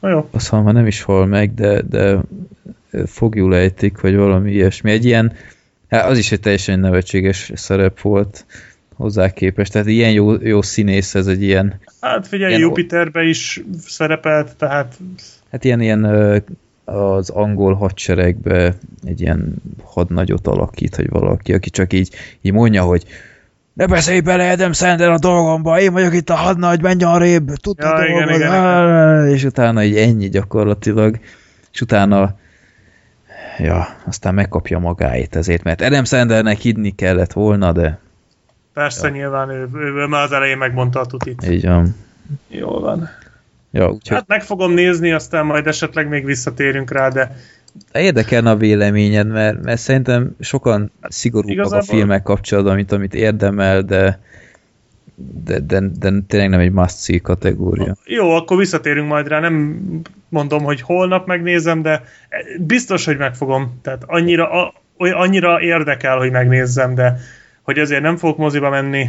[0.00, 0.28] Na jó.
[0.30, 2.18] Azt hiszem, nem is hal meg, de, de
[3.06, 4.90] fogjul ejtik, vagy valami ilyesmi.
[4.90, 5.32] Egy ilyen
[5.92, 8.44] Hát az is egy teljesen nevetséges szerep volt
[8.96, 9.72] hozzá képest.
[9.72, 11.80] Tehát ilyen jó, jó színész ez egy ilyen...
[12.00, 14.98] Hát figyelj, ilyen, Jupiterbe is szerepelt, tehát...
[15.50, 16.04] Hát ilyen, ilyen
[16.84, 18.74] az angol hadseregbe
[19.04, 19.54] egy ilyen
[19.84, 23.04] hadnagyot alakít, hogy valaki, aki csak így, így mondja, hogy
[23.72, 27.98] ne beszélj bele Adam Sandler a dolgomba, én vagyok itt a hadnagy, menj arrébb, tudod
[27.98, 29.28] ja, igen, igen, igen.
[29.28, 31.18] és utána így ennyi gyakorlatilag,
[31.72, 32.40] és utána
[33.58, 37.98] ja, aztán megkapja magáit ezért, mert Adam Sandlernek hidni kellett volna, de...
[38.72, 39.12] Persze, ja.
[39.12, 41.46] nyilván ő, ő, ő már az elején megmondta a tutit.
[41.48, 41.94] Így van.
[42.48, 43.08] Jól van.
[43.70, 44.16] Ja, úgyhogy...
[44.16, 47.36] Hát meg fogom nézni, aztán majd esetleg még visszatérünk rá, de...
[47.92, 51.78] Érdekelne a véleményed, mert, mert szerintem sokan szigorúbbak Igazából...
[51.78, 54.20] a filmek kapcsolatban, mint amit érdemel, de
[55.44, 57.96] de, de, de tényleg nem egy must see kategória.
[58.04, 59.82] Jó, akkor visszatérünk majd rá, nem
[60.28, 62.04] mondom, hogy holnap megnézem, de
[62.58, 63.78] biztos, hogy megfogom.
[63.82, 67.18] Tehát annyira, a, annyira érdekel, hogy megnézzem, de
[67.62, 69.06] hogy azért nem fogok moziba menni,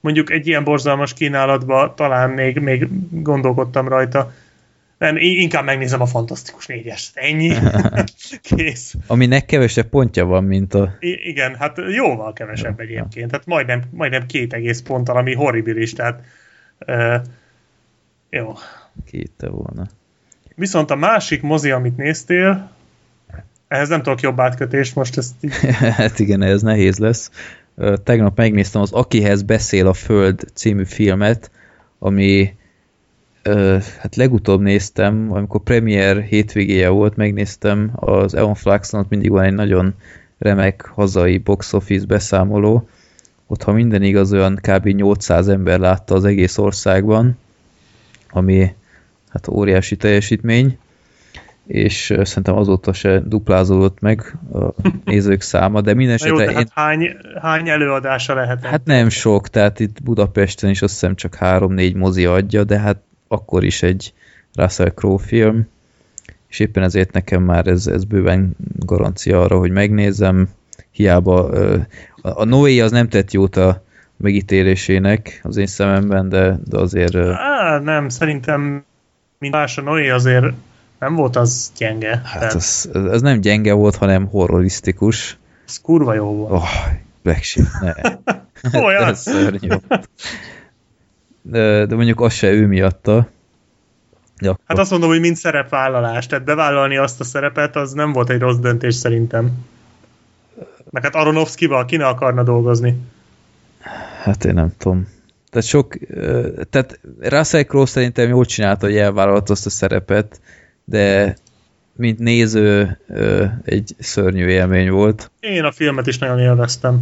[0.00, 4.32] mondjuk egy ilyen borzalmas kínálatba talán még, még gondolkodtam rajta.
[4.98, 7.10] Nem, inkább megnézem a Fantasztikus négyes.
[7.14, 7.52] Ennyi.
[8.42, 8.94] Kész.
[9.06, 10.96] Aminek kevesebb pontja van, mint a...
[10.98, 13.30] I- igen, hát jóval kevesebb egyébként.
[13.30, 16.22] Hát majdnem, majdnem két egész ponttal, ami horribilis, tehát
[16.86, 17.14] uh,
[18.30, 18.54] jó.
[19.04, 19.86] Kéte volna.
[20.54, 22.70] Viszont a másik mozi, amit néztél,
[23.68, 25.54] Ehhez nem tudok jobb átkötést, most ezt így...
[25.96, 27.30] hát igen, ez nehéz lesz.
[28.04, 31.50] Tegnap megnéztem az Akihez beszél a Föld című filmet,
[31.98, 32.54] ami
[33.98, 39.54] hát legutóbb néztem, amikor premier hétvégéje volt, megnéztem az Eon Flaxon, ott mindig van egy
[39.54, 39.94] nagyon
[40.38, 42.88] remek hazai box office beszámoló.
[43.46, 44.86] Ott, ha minden igaz, olyan kb.
[44.86, 47.38] 800 ember látta az egész országban,
[48.30, 48.74] ami
[49.28, 50.78] hát óriási teljesítmény,
[51.66, 54.58] és szerintem azóta se duplázódott meg a
[55.04, 56.44] nézők száma, de minden esetre...
[56.44, 56.66] Jó, én...
[56.74, 58.64] hány, hány előadása lehet?
[58.64, 62.98] Hát nem sok, tehát itt Budapesten is azt hiszem csak három-négy mozi adja, de hát
[63.28, 64.12] akkor is egy
[64.54, 65.68] Russell Crowe film,
[66.48, 70.48] és éppen ezért nekem már ez, ez bőven garancia arra, hogy megnézem,
[70.90, 71.48] hiába
[72.22, 73.82] a Noé az nem tett jót a
[74.16, 77.16] megítélésének az én szememben, de, de azért...
[77.16, 78.84] Á, nem, szerintem
[79.38, 80.46] mint más a Noé azért
[80.98, 82.22] nem volt az gyenge.
[82.24, 82.54] Hát tehát...
[82.54, 85.38] az, az nem gyenge volt, hanem horrorisztikus.
[85.66, 86.52] Ez kurva jó volt.
[86.52, 86.68] Oh,
[87.22, 87.92] Black Sheep, ne.
[88.86, 89.08] Olyan?
[89.08, 89.68] ez szörnyű
[91.50, 93.28] de, mondjuk az se ő miatta.
[94.38, 98.30] Ja, hát azt mondom, hogy mind szerepvállalás, tehát bevállalni azt a szerepet, az nem volt
[98.30, 99.50] egy rossz döntés szerintem.
[100.90, 102.96] Meg hát Aronofsky-val ki ne akarna dolgozni?
[104.22, 105.08] Hát én nem tudom.
[105.50, 105.96] Tehát sok,
[106.70, 110.40] tehát Russell Crowe szerintem jól csinálta, hogy elvállalt azt a szerepet,
[110.84, 111.36] de
[111.96, 112.98] mint néző
[113.64, 115.30] egy szörnyű élmény volt.
[115.40, 117.00] Én a filmet is nagyon élveztem.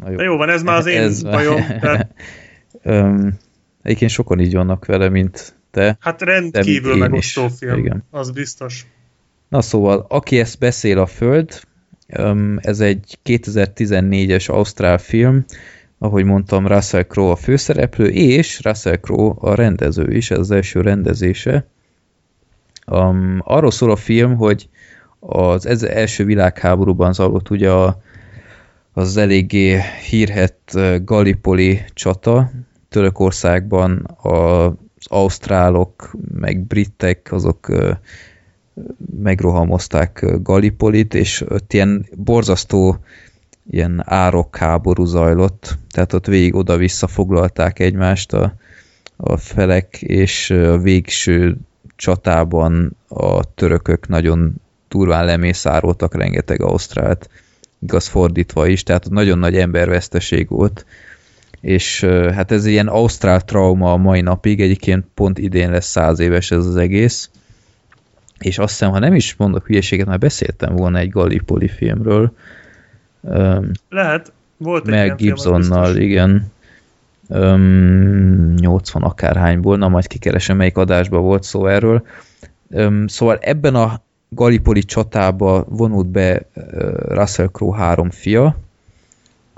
[0.00, 0.16] Na jó.
[0.16, 1.66] De jó van, ez már az én ez bajom.
[1.80, 2.14] Tehát...
[3.84, 5.96] Egyébként sokan így vannak vele, mint te.
[6.00, 8.04] Hát rendkívül megosztó film, Igen.
[8.10, 8.86] az biztos.
[9.48, 11.60] Na szóval, aki ezt beszél a Föld,
[12.56, 15.44] ez egy 2014-es ausztrál film,
[15.98, 20.80] ahogy mondtam, Russell Crowe a főszereplő, és Russell Crowe a rendező is, ez az első
[20.80, 21.66] rendezése.
[22.86, 24.68] Um, arról szól a film, hogy
[25.18, 28.00] az ez első világháborúban zajlott ugye a,
[28.92, 32.50] az eléggé hírhet Gallipoli csata,
[32.94, 34.72] Törökországban az
[35.08, 37.68] ausztrálok, meg britek, azok
[39.22, 42.96] megrohamozták Gallipolit, és ott ilyen borzasztó
[43.70, 48.54] ilyen árok háború zajlott, tehát ott végig oda-vissza foglalták egymást a,
[49.16, 51.56] a felek, és a végső
[51.96, 54.54] csatában a törökök nagyon
[54.88, 57.30] durván lemészároltak rengeteg ausztrált,
[57.78, 60.84] igaz fordítva is, tehát nagyon nagy emberveszteség volt,
[61.64, 62.04] és
[62.34, 66.66] hát ez ilyen ausztrál trauma a mai napig, egyébként pont idén lesz száz éves ez
[66.66, 67.30] az egész,
[68.38, 72.32] és azt hiszem, ha nem is mondok hülyeséget, már beszéltem volna egy Gallipoli filmről.
[73.88, 76.52] Lehet, volt egy Meg Gibsonnal, film, igen.
[77.28, 82.06] Um, 80 akárhányból, na majd kikeresem, melyik adásban volt szó erről.
[82.68, 86.46] Um, szóval ebben a Gallipoli csatába vonult be
[87.08, 88.56] Russell Crowe három fia,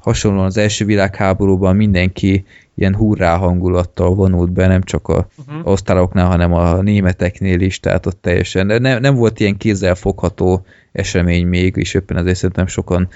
[0.06, 5.66] hasonlóan az első világháborúban mindenki ilyen hurrá hangulattal vonult be, nem csak a uh-huh.
[5.66, 11.46] osztáloknál, hanem a németeknél is, tehát ott teljesen, de ne, nem volt ilyen kézzelfogható esemény
[11.46, 13.08] még, és éppen ezért szerintem sokan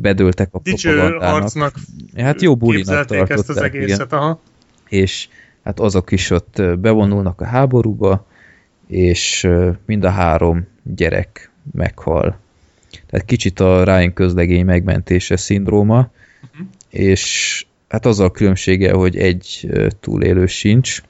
[0.00, 1.74] bedöltek a propagandának.
[2.16, 3.30] Hát jó bulinak tartották.
[3.30, 4.18] ezt az egészet, igen.
[4.18, 4.40] aha.
[4.88, 5.28] És
[5.64, 8.26] hát azok is ott bevonulnak a háborúba,
[8.86, 9.48] és
[9.86, 12.44] mind a három gyerek meghal
[13.06, 16.10] tehát kicsit a Ryan közlegény megmentése szindróma,
[16.42, 16.66] uh-huh.
[16.90, 19.68] és hát az a különbsége, hogy egy
[20.00, 21.02] túlélő sincs,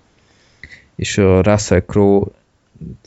[0.96, 2.26] és a Russell Crowe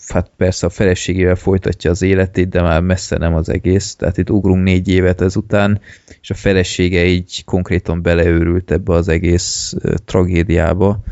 [0.07, 4.30] hát persze a feleségével folytatja az életét, de már messze nem az egész, tehát itt
[4.30, 5.81] ugrunk négy évet ezután,
[6.22, 9.73] és a felesége így konkrétan beleőrült ebbe az egész
[10.06, 11.03] tragédiába,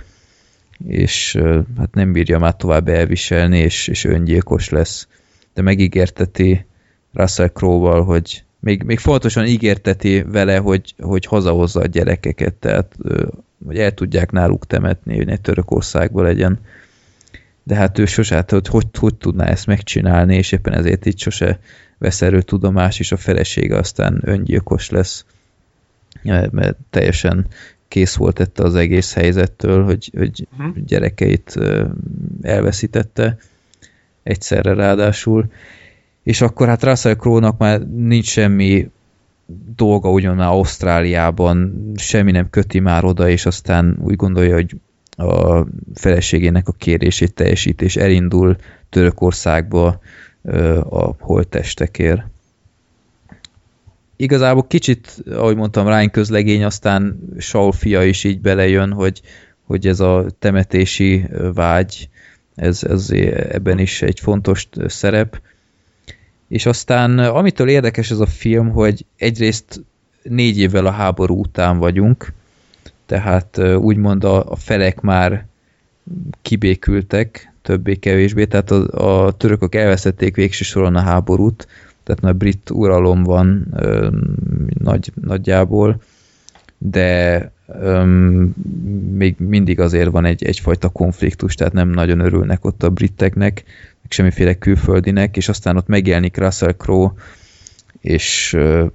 [0.88, 1.38] és
[1.78, 5.08] hát nem bírja már tovább elviselni, és, és öngyilkos lesz.
[5.54, 6.66] De megígérteti
[7.18, 12.96] Russell Crowe-val, hogy még, még fontosan ígérteti vele, hogy, hogy hazahozza a gyerekeket, tehát
[13.66, 16.60] hogy el tudják náluk temetni, hogy ne Törökországban legyen.
[17.64, 21.18] De hát ő sose, hát hogy, hogy hogy tudná ezt megcsinálni, és éppen ezért itt
[21.18, 21.60] sose
[21.98, 25.26] vesz erről tudomás, és a felesége aztán öngyilkos lesz,
[26.52, 27.48] mert teljesen
[27.88, 30.76] kész volt ettől az egész helyzettől, hogy, hogy uh-huh.
[30.86, 31.60] gyerekeit
[32.42, 33.38] elveszítette
[34.24, 35.52] egyszerre ráadásul
[36.28, 38.90] és akkor hát Russell Crowe-nak már nincs semmi
[39.76, 44.76] dolga ugyan már Ausztráliában, semmi nem köti már oda, és aztán úgy gondolja, hogy
[45.18, 48.56] a feleségének a kérését teljesít, és elindul
[48.90, 50.00] Törökországba
[50.90, 52.22] a holttestekért.
[54.16, 59.22] Igazából kicsit, ahogy mondtam, Ryan közlegény, aztán Saul fia is így belejön, hogy,
[59.64, 62.10] hogy ez a temetési vágy,
[62.56, 63.10] ez, ez
[63.50, 65.42] ebben is egy fontos szerep,
[66.48, 69.84] És aztán amitől érdekes ez a film, hogy egyrészt
[70.24, 72.34] négy évvel a háború után vagyunk,
[73.06, 75.46] tehát úgymond a, a felek már
[76.42, 81.68] kibékültek, többé-kevésbé, tehát a, a törökök elveszették végső soron a háborút,
[82.04, 84.10] tehát már brit uralom van ö,
[84.80, 86.02] nagy, nagyjából,
[86.78, 88.04] de ö,
[89.12, 93.64] még mindig azért van egy, egyfajta konfliktus, tehát nem nagyon örülnek ott a briteknek,
[94.02, 97.14] meg semmiféle külföldinek, és aztán ott megjelenik Russell Crowe,
[98.02, 98.86] és ö,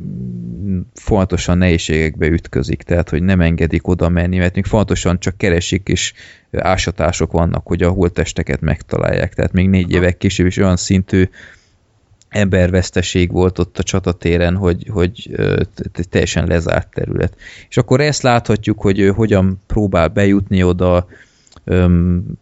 [0.95, 6.13] fontosan nehézségekbe ütközik, tehát hogy nem engedik oda menni, mert még fontosan csak keresik, és
[6.53, 11.29] ásatások vannak, hogy a holtesteket megtalálják, tehát még négy évek később is olyan szintű
[12.33, 15.31] emberveszteség volt ott a csatatéren, hogy, hogy
[16.11, 17.37] teljesen lezárt terület.
[17.69, 21.07] És akkor ezt láthatjuk, hogy ő hogyan próbál bejutni oda.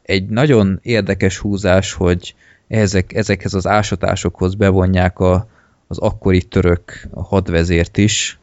[0.02, 2.34] Egy nagyon érdekes húzás, hogy
[2.68, 5.48] ezek, ezekhez az ásatásokhoz bevonják a,
[5.86, 8.38] az akkori török hadvezért is,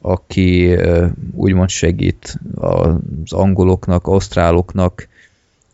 [0.00, 0.76] aki
[1.34, 5.08] úgymond segít az angoloknak, ausztráloknak,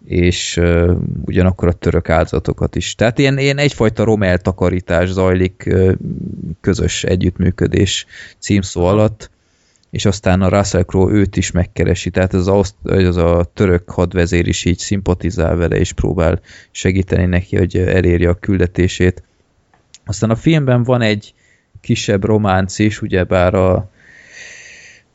[0.09, 2.95] és uh, ugyanakkor a török áldozatokat is.
[2.95, 5.93] Tehát ilyen, ilyen egyfajta romel takarítás zajlik uh,
[6.61, 8.07] közös együttműködés
[8.39, 9.31] címszó alatt,
[9.91, 14.47] és aztán a Russell Crowe őt is megkeresi, tehát az, az, az a török hadvezér
[14.47, 16.41] is így szimpatizál vele, és próbál
[16.71, 19.23] segíteni neki, hogy elérje a küldetését.
[20.05, 21.35] Aztán a filmben van egy
[21.81, 23.91] kisebb románc is, ugyebár a,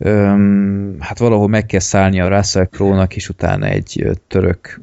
[0.06, 4.82] Öm, hát valahol meg kell szállni a Russell Crowe-nak, és utána egy török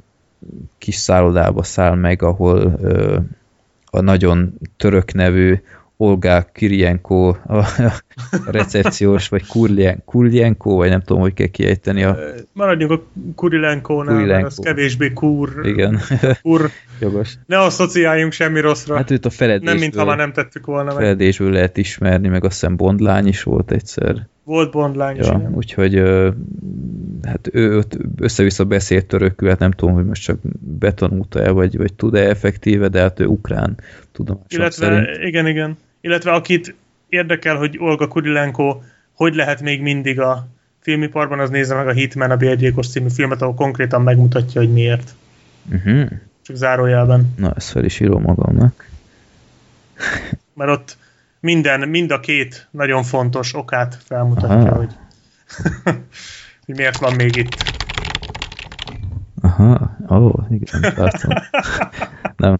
[0.78, 3.18] kis szállodába száll meg, ahol ö,
[3.90, 5.60] a nagyon török nevű
[5.96, 7.64] Olga Kirjenko a,
[8.46, 12.02] recepciós, vagy Kurlien, Kurlienko, vagy nem tudom, hogy kell kiejteni.
[12.02, 12.18] A...
[12.52, 13.02] Maradjunk a
[13.34, 14.46] Kurilenkónál, Kurilenko.
[14.46, 15.60] az kevésbé kur.
[15.62, 16.00] Igen.
[16.42, 16.70] Kur.
[17.00, 17.34] Jogos.
[17.46, 18.96] Ne asszociáljunk semmi rosszra.
[18.96, 19.72] Hát őt a feledésből.
[19.72, 21.02] Nem, mintha már nem tettük volna meg.
[21.02, 24.28] Feledésből lehet ismerni, meg azt hiszem Bondlány is volt egyszer.
[24.50, 25.94] Volt Bondlány ja, is, Úgyhogy
[27.22, 27.82] hát ő
[28.16, 30.38] össze-vissza beszélt törökül, hát nem tudom, hogy most csak
[30.78, 33.78] betanulta-e, vagy, vagy tud-e effektíve, de hát ő ukrán
[34.12, 34.42] tudom.
[34.48, 35.22] Illetve, szerint.
[35.22, 35.78] igen, igen.
[36.00, 36.74] Illetve akit
[37.08, 38.80] érdekel, hogy Olga Kurilenko
[39.12, 40.46] hogy lehet még mindig a
[40.80, 45.14] filmiparban, az nézze meg a Hitman, a Bélgyilkos című filmet, ahol konkrétan megmutatja, hogy miért.
[45.72, 46.10] Uh-huh.
[46.42, 47.34] Csak zárójelben.
[47.36, 48.88] Na, ezt fel is írom magamnak.
[50.54, 50.96] Mert ott
[51.40, 54.92] minden, mind a két nagyon fontos okát felmutatja, hogy,
[56.66, 57.56] hogy miért van még itt.
[59.42, 61.32] Aha, ó, oh, igen, látom.
[62.36, 62.58] Nem.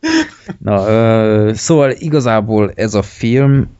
[0.58, 3.78] Na, ö, szóval igazából ez a film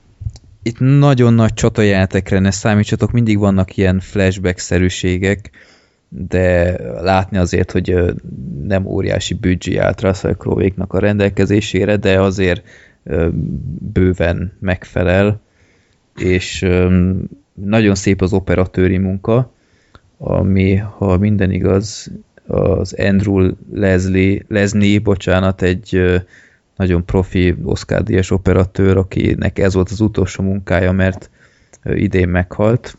[0.62, 5.50] itt nagyon nagy csatajátekre ne számítsatok, mindig vannak ilyen flashback-szerűségek,
[6.08, 8.14] de látni azért, hogy
[8.62, 10.36] nem óriási büdzsé állt Russell
[10.76, 12.62] a rendelkezésére, de azért
[13.92, 15.40] bőven megfelel,
[16.16, 16.66] és
[17.54, 19.52] nagyon szép az operatőri munka,
[20.18, 22.10] ami, ha minden igaz,
[22.46, 26.20] az Andrew Leslie, Leslie, bocsánat, egy
[26.76, 31.30] nagyon profi Oscar díjas operatőr, akinek ez volt az utolsó munkája, mert
[31.84, 32.98] idén meghalt,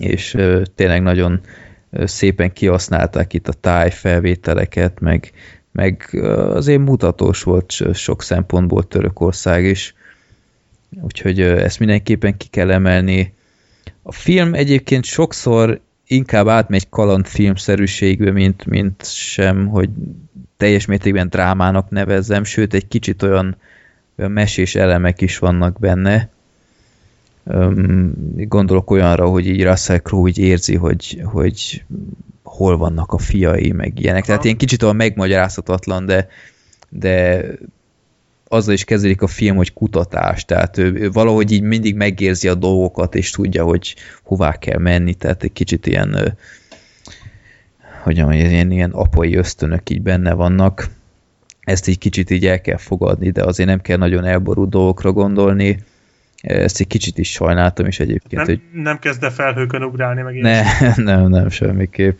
[0.00, 0.36] és
[0.74, 1.40] tényleg nagyon
[1.90, 5.32] szépen kihasználták itt a tájfelvételeket, meg
[5.74, 6.08] meg
[6.48, 9.94] azért mutatós volt sok szempontból Törökország is,
[11.02, 13.34] úgyhogy ezt mindenképpen ki kell emelni.
[14.02, 19.88] A film egyébként sokszor inkább átmegy kalandfilmszerűségbe, mint, mint sem, hogy
[20.56, 23.56] teljes mértékben drámának nevezzem, sőt egy kicsit olyan,
[24.18, 26.28] olyan mesés elemek is vannak benne.
[28.34, 31.84] Gondolok olyanra, hogy így Russell Crowe így érzi, hogy, hogy
[32.56, 34.24] hol vannak a fiai, meg ilyenek.
[34.24, 36.28] Tehát ilyen kicsit olyan megmagyarázhatatlan, de,
[36.88, 37.44] de
[38.48, 42.54] azzal is kezdődik a film, hogy kutatás, tehát ő, ő valahogy így mindig megérzi a
[42.54, 46.36] dolgokat, és tudja, hogy hová kell menni, tehát egy kicsit ilyen
[48.02, 50.88] hogy mondjam, ilyen, ilyen apai ösztönök így benne vannak.
[51.60, 55.78] Ezt egy kicsit így el kell fogadni, de azért nem kell nagyon elború dolgokra gondolni.
[56.42, 58.60] Ezt egy kicsit is sajnáltam, és egyébként, nem, hogy...
[58.82, 60.62] Nem kezd felhőkön ugrálni meg Ne,
[61.12, 62.18] nem, nem, semmiképp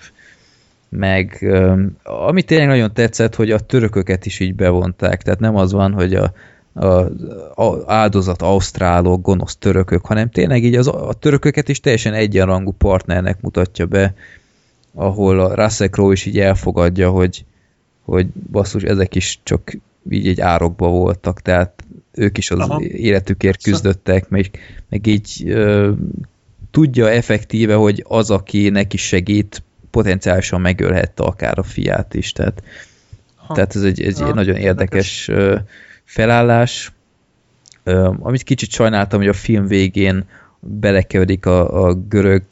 [0.97, 1.55] meg
[2.03, 6.15] ami tényleg nagyon tetszett, hogy a törököket is így bevonták, tehát nem az van, hogy
[6.15, 6.33] a,
[6.73, 6.87] a,
[7.63, 13.41] a áldozat ausztrálok, gonosz törökök, hanem tényleg így az, a törököket is teljesen egyenrangú partnernek
[13.41, 14.15] mutatja be,
[14.95, 17.45] ahol a Russell Crowe is így elfogadja, hogy,
[18.05, 19.77] hogy basszus, ezek is csak
[20.11, 22.81] így egy árokba voltak, tehát ők is az Aha.
[22.83, 24.51] életükért küzdöttek, meg,
[24.89, 25.91] meg így ö,
[26.71, 29.63] tudja effektíve, hogy az, aki neki segít,
[29.95, 32.63] potenciálisan megölhette akár a fiát is, tehát,
[33.37, 33.55] ha.
[33.55, 34.35] tehát ez egy, egy ha.
[34.35, 35.31] nagyon érdekes
[36.05, 36.93] felállás,
[38.19, 40.25] amit kicsit sajnáltam, hogy a film végén
[40.61, 42.43] belekeverik a, a görög,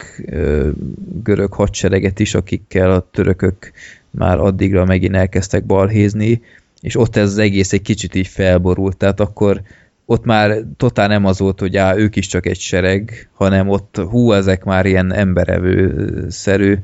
[1.23, 3.71] görög hadsereget is, akikkel a törökök
[4.09, 6.41] már addigra megint elkezdtek balhézni,
[6.81, 9.61] és ott ez az egész egy kicsit így felborult, tehát akkor
[10.05, 13.97] ott már totál nem az volt, hogy á, ők is csak egy sereg, hanem ott
[14.09, 16.77] hú, ezek már ilyen emberevő-szerű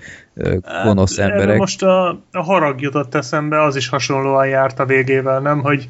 [0.64, 1.58] hát, gonosz hát, emberek.
[1.58, 5.62] Most a, a harag jutott eszembe, az is hasonlóan járt a végével, nem?
[5.62, 5.90] Hogy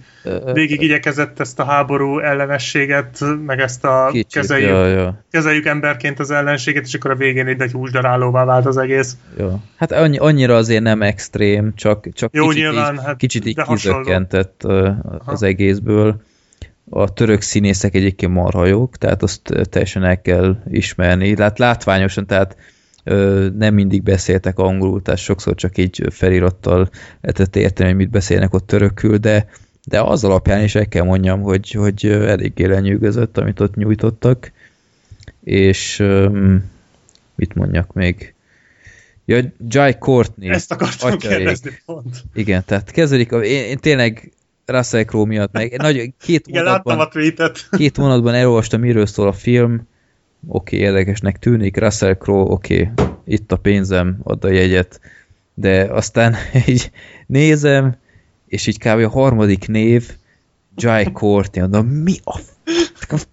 [0.54, 5.24] végig igyekezett ezt a háború ellenességet, meg ezt a Kicsit, kezeljük, ja, ja.
[5.32, 9.18] kezeljük emberként az ellenséget, és akkor a végén egy, egy húsdarálóvá vált az egész.
[9.38, 9.60] Ja.
[9.76, 13.64] Hát annyi, annyira azért nem extrém, csak, csak Jó, kicsit, nyilván, így, hát, kicsit így
[13.64, 14.64] kizökkentett
[15.26, 16.22] az egészből
[16.90, 21.38] a török színészek egyébként marhajók, tehát azt teljesen el kell ismerni.
[21.38, 22.56] Hát látványosan, tehát
[23.57, 26.90] nem mindig beszéltek angolul, tehát sokszor csak így felirattal
[27.22, 29.49] lehetett érteni, hogy mit beszélnek ott törökül, de,
[29.86, 34.52] de az alapján is el kell mondjam, hogy, hogy eléggé lenyűgözött, amit ott nyújtottak,
[35.44, 35.98] és
[37.36, 38.34] mit mondjak még?
[39.26, 40.49] Ja, Jai Courtney.
[40.49, 42.24] Ezt akartam kérdezni pont.
[42.34, 44.32] Igen, tehát kezdődik, én, én tényleg
[44.70, 47.68] Russell Crowe miatt, meg nagy, két, Igen, mondatban, a tweetet.
[47.78, 49.88] két mondatban elolvastam, miről szól a film,
[50.48, 55.00] oké, okay, érdekesnek tűnik, Russell Crowe, oké, okay, itt a pénzem, add a jegyet,
[55.54, 56.36] de aztán
[56.68, 56.91] így
[57.28, 57.96] nézem,
[58.48, 59.00] és így kb.
[59.00, 60.10] a harmadik név,
[60.76, 62.40] Jai Courtney, mondom, mi a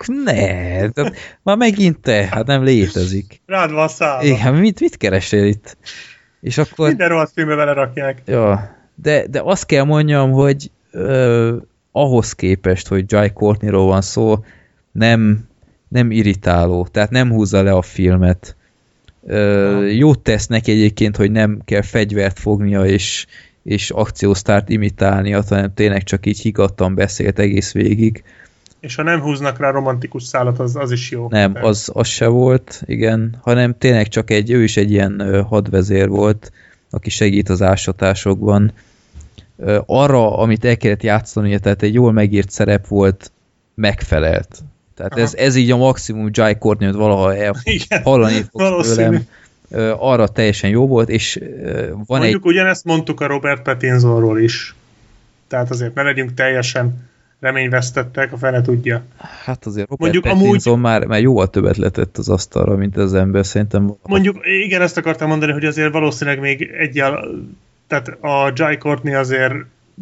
[0.07, 0.89] ne,
[1.43, 3.41] már megint te, hát nem létezik.
[3.47, 4.25] Rád van szállva.
[4.25, 5.77] Igen, mit, mit keresél itt?
[6.41, 6.89] És akkor...
[6.89, 8.23] Minden rossz filmbe vele rakják.
[8.27, 11.57] Ja, de, de azt kell mondjam, hogy ö,
[11.93, 14.45] ahhoz képest, hogy Jai Courtney-ról van szó,
[14.93, 15.49] nem,
[15.89, 18.57] nem irritáló, tehát nem húzza le a filmet.
[19.27, 23.27] Ö, jót tesz neki egyébként, hogy nem kell fegyvert fognia és,
[23.63, 28.25] és akciósztárt imitálnia, hanem tényleg csak így higattan beszélt egész végig.
[28.81, 31.29] És ha nem húznak rá romantikus szállat, az, az is jó.
[31.29, 36.09] Nem, az, az se volt, igen, hanem tényleg csak egy, ő is egy ilyen hadvezér
[36.09, 36.53] volt,
[36.91, 38.73] aki segít az ásatásokban,
[39.87, 43.33] arra, amit el kellett játszani, tehát egy jól megírt szerep volt,
[43.75, 44.63] megfelelt.
[44.95, 49.27] Tehát ez, ez így a maximum Jai Courtney, valaha el, Igen, hallani fogsz tőlem.
[49.99, 51.41] Arra teljesen jó volt, és
[51.91, 52.51] van Mondjuk egy...
[52.51, 54.75] ugyanezt mondtuk a Robert Pattinsonról is.
[55.49, 57.09] Tehát azért ne legyünk teljesen
[57.41, 59.05] reményvesztettek, a fene tudja.
[59.45, 60.85] Hát azért Robert Mondjuk Pattinson amúgy...
[60.85, 63.95] már, már jóval többet letett az asztalra, mint az ember, szerintem.
[64.03, 67.29] Mondjuk, igen, ezt akartam mondani, hogy azért valószínűleg még egyel
[67.87, 69.55] tehát a Jai Courtney azért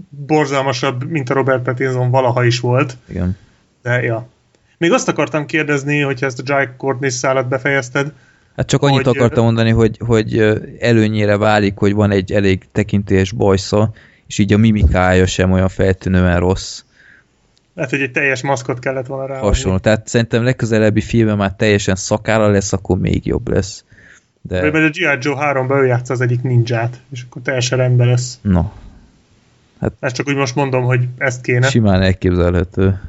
[0.08, 2.96] borzalmasabb, mint a Robert Pattinson valaha is volt.
[3.08, 3.36] Igen.
[3.82, 4.28] De ja.
[4.78, 8.12] Még azt akartam kérdezni, hogyha ezt a Jai Courtney szállat befejezted,
[8.56, 10.38] Hát csak annyit hogy, akartam mondani, hogy, hogy
[10.78, 13.92] előnyére válik, hogy van egy elég tekintélyes bajsza,
[14.26, 16.82] és így a mimikája sem olyan feltűnően rossz.
[17.74, 19.38] Lehet, hogy egy teljes maszkot kellett volna rá.
[19.38, 19.78] Hasonló.
[19.78, 23.84] Tehát szerintem legközelebbi filmben már teljesen szakára lesz, akkor még jobb lesz.
[24.48, 24.70] De...
[24.70, 25.18] Vagy a G.I.
[25.20, 28.38] Joe 3-ban ő játsza az egyik ninját, és akkor teljesen rendben lesz.
[28.42, 28.62] No.
[29.80, 31.68] Hát ezt csak úgy most mondom, hogy ezt kéne.
[31.68, 33.00] Simán elképzelhető.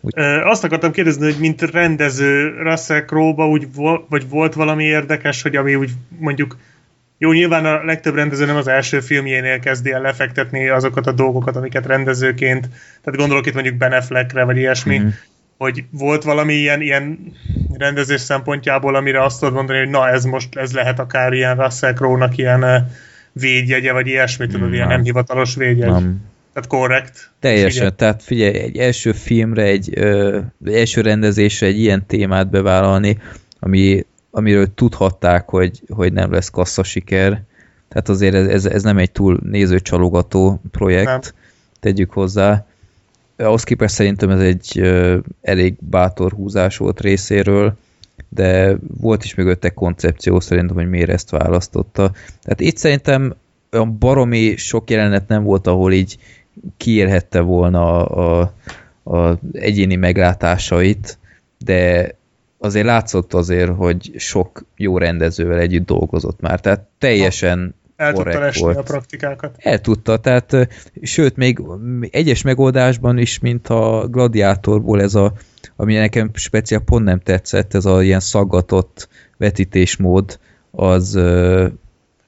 [0.00, 0.18] Úgy...
[0.44, 5.56] Azt akartam kérdezni, hogy mint rendező Russell Crowe-ba úgy vo- vagy volt valami érdekes, hogy
[5.56, 6.56] ami úgy mondjuk
[7.18, 11.56] jó, nyilván a legtöbb rendező nem az első filmjénél kezdi el lefektetni azokat a dolgokat,
[11.56, 12.68] amiket rendezőként,
[13.02, 15.08] tehát gondolok itt mondjuk Ben Affleckre, vagy ilyesmi, mm-hmm
[15.62, 17.32] hogy volt valami ilyen, ilyen
[17.72, 21.92] rendezés szempontjából, amire azt tudod mondani, hogy na ez most, ez lehet akár ilyen Russell
[21.92, 22.84] Crowe-nak ilyen eh,
[23.32, 24.72] védjegye, vagy ilyesmi, tudod, nem.
[24.72, 25.90] ilyen nem hivatalos védjegy.
[25.90, 26.20] Nem.
[26.52, 27.30] Tehát korrekt.
[27.40, 33.18] Teljesen, tehát figyelj, egy első filmre, egy, ö, első rendezésre egy ilyen témát bevállalni,
[33.58, 37.42] ami, amiről tudhatták, hogy, hogy nem lesz kassza siker.
[37.88, 41.20] Tehát azért ez, ez, ez nem egy túl nézőcsalogató projekt, nem.
[41.80, 42.66] tegyük hozzá
[43.42, 44.80] ahhoz képest szerintem ez egy
[45.42, 47.74] elég bátor húzás volt részéről,
[48.28, 52.12] de volt is mögötte koncepció szerintem, hogy miért ezt választotta.
[52.42, 53.34] Tehát itt szerintem
[53.72, 56.18] olyan baromi sok jelenet nem volt, ahol így
[56.76, 58.40] kiérhette volna a,
[59.02, 61.18] a, a egyéni meglátásait,
[61.58, 62.10] de
[62.58, 66.60] azért látszott azért, hogy sok jó rendezővel együtt dolgozott már.
[66.60, 69.54] Tehát teljesen el tudta lesni a praktikákat.
[69.58, 70.68] El tudta, tehát
[71.02, 71.62] sőt, még
[72.10, 75.32] egyes megoldásban is, mint a gladiátorból ez a,
[75.76, 80.38] ami nekem speciál pont nem tetszett, ez a ilyen szaggatott vetítésmód,
[80.70, 81.18] az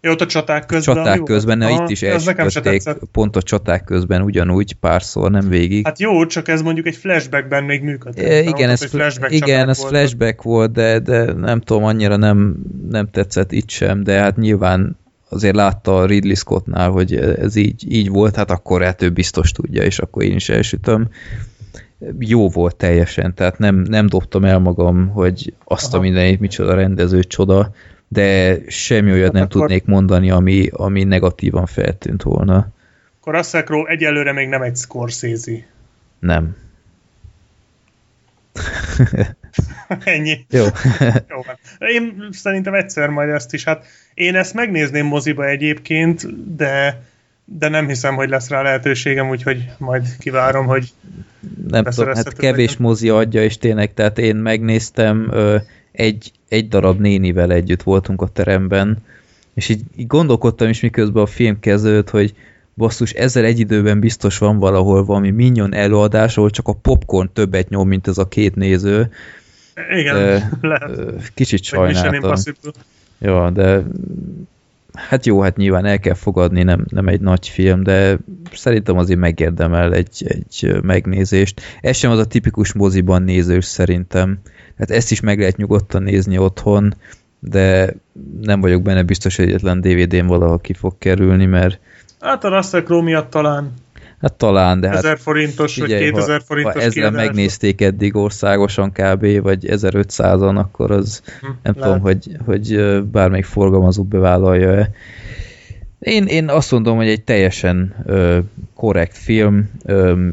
[0.05, 0.94] jó, ott a csaták közben.
[0.94, 2.82] Csaták közben, Aha, itt is elsütötték
[3.12, 5.86] pont a csaták közben ugyanúgy párszor, nem végig.
[5.86, 8.24] Hát jó, csak ez mondjuk egy flashbackben még működik.
[8.24, 9.90] E, igen, ez, flashback igen, ez volt.
[9.90, 12.56] flashback volt, de, de nem tudom, annyira nem,
[12.90, 14.98] nem tetszett itt sem, de hát nyilván
[15.35, 19.82] azért látta Ridley Scottnál, hogy ez így, így volt, hát akkor hát ő biztos tudja,
[19.82, 21.09] és akkor én is elsütöm.
[22.19, 25.97] jó volt teljesen, tehát nem, nem dobtam el magam, hogy azt Aha.
[25.97, 27.70] a mindenit, micsoda rendező csoda,
[28.09, 29.61] de semmi olyat hát nem akkor...
[29.61, 32.69] tudnék mondani, ami, ami negatívan feltűnt volna.
[33.20, 35.66] Akkor Crowe egyelőre még nem egy Scorsese.
[36.19, 36.56] Nem.
[40.05, 40.47] Ennyi.
[40.51, 40.64] Jó.
[41.32, 41.43] Jó.
[41.47, 41.59] Hát.
[41.78, 43.64] Én szerintem egyszer majd ezt is.
[43.64, 47.02] Hát én ezt megnézném moziba egyébként, de
[47.44, 50.93] de nem hiszem, hogy lesz rá lehetőségem, úgyhogy majd kivárom, hogy
[51.68, 52.82] nem tudom, hát kevés legyen.
[52.82, 55.32] mozi adja, és tényleg, tehát én megnéztem,
[55.93, 58.98] egy, egy darab nénivel együtt voltunk a teremben,
[59.55, 62.35] és így, így gondolkodtam is miközben a film kezdődött, hogy
[62.74, 67.68] basszus, ezzel egy időben biztos van valahol valami minyon előadás, ahol csak a popcorn többet
[67.68, 69.10] nyom, mint ez a két néző.
[69.90, 71.32] Igen, de, lehet.
[71.34, 72.34] Kicsit sajnáltam.
[73.18, 73.82] Jó, de
[74.94, 78.18] hát jó, hát nyilván el kell fogadni, nem, nem egy nagy film, de
[78.52, 81.60] szerintem azért megérdemel egy, egy megnézést.
[81.80, 84.38] Ez sem az a tipikus moziban nézős szerintem.
[84.78, 86.94] Hát ezt is meg lehet nyugodtan nézni otthon,
[87.38, 87.94] de
[88.40, 91.80] nem vagyok benne biztos, hogy egyetlen DVD-n valahol ki fog kerülni, mert...
[92.24, 93.72] Hát a Russell Crowe miatt talán.
[94.20, 94.96] Hát talán, de hát...
[94.96, 99.42] 1000 forintos, figyelj, vagy 2000 ha, forintos ha ezzel megnézték eddig országosan kb.
[99.42, 101.82] vagy 1500-an, akkor az hm, nem lehet.
[101.82, 104.90] tudom, hogy, hogy bármelyik forgalmazó bevállalja-e.
[105.98, 108.38] Én, én azt mondom, hogy egy teljesen ö,
[108.74, 110.28] korrekt film, ö,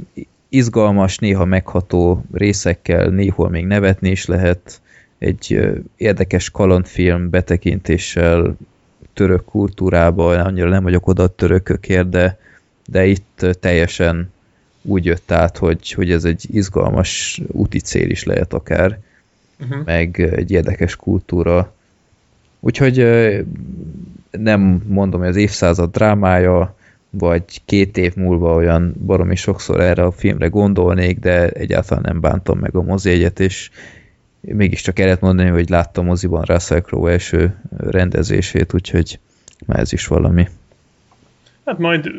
[0.49, 4.81] izgalmas, néha megható részekkel, néhol még nevetni is lehet,
[5.19, 8.55] egy ö, érdekes kalandfilm betekintéssel
[9.13, 12.39] török kultúrába, annyira nem vagyok oda a törökökért, de
[12.91, 14.31] de itt teljesen
[14.81, 18.99] úgy jött át, hogy, hogy ez egy izgalmas úti cél is lehet akár,
[19.59, 19.85] uh-huh.
[19.85, 21.73] meg egy érdekes kultúra.
[22.59, 22.97] Úgyhogy
[24.31, 26.75] nem mondom, hogy az évszázad drámája,
[27.09, 32.59] vagy két év múlva olyan baromi sokszor erre a filmre gondolnék, de egyáltalán nem bántam
[32.59, 33.69] meg a mozijegyet, és
[34.41, 39.19] mégiscsak el lehet mondani, hogy láttam moziban Russell Crowe első rendezését, úgyhogy
[39.65, 40.47] már ez is valami.
[41.65, 42.11] Hát majd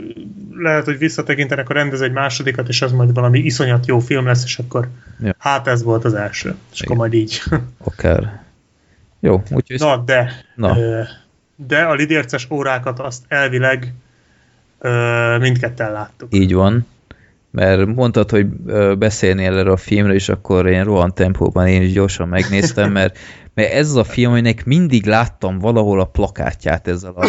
[0.50, 4.44] lehet, hogy visszatekintenek a rendez egy másodikat, és az majd valami iszonyat jó film lesz,
[4.44, 4.88] és akkor
[5.20, 5.34] ja.
[5.38, 6.54] hát ez volt az első.
[6.72, 6.84] És Igen.
[6.84, 7.42] akkor majd így.
[7.84, 8.42] Akár.
[9.20, 9.78] Jó, úgyhogy...
[9.78, 10.76] Na, de, Na.
[11.56, 13.94] de a lidérces órákat azt elvileg
[15.38, 16.34] mindketten láttuk.
[16.34, 16.86] Így van.
[17.52, 18.46] Mert mondtad, hogy
[18.98, 23.18] beszélnél erről a filmről, és akkor én rohan tempóban én is gyorsan megnéztem, mert,
[23.54, 27.26] mert ez az a film, aminek mindig láttam valahol a plakátját ezzel a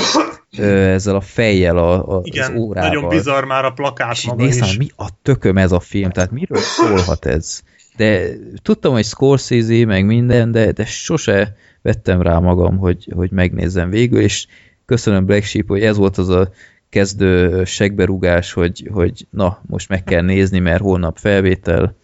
[0.61, 2.89] ezzel a fejjel a, a, Igen, az órával.
[2.89, 4.77] nagyon bizarr már a plakát és maga néztem, is.
[4.77, 7.61] mi a tököm ez a film, tehát miről szólhat ez?
[7.97, 8.25] De
[8.61, 14.19] tudtam, hogy Scorsese, meg minden, de, de sose vettem rá magam, hogy, hogy megnézzem végül,
[14.19, 14.47] és
[14.85, 16.49] köszönöm Black Sheep, hogy ez volt az a
[16.93, 21.95] kezdő segberugás, hogy, hogy na, most meg kell nézni, mert holnap felvétel,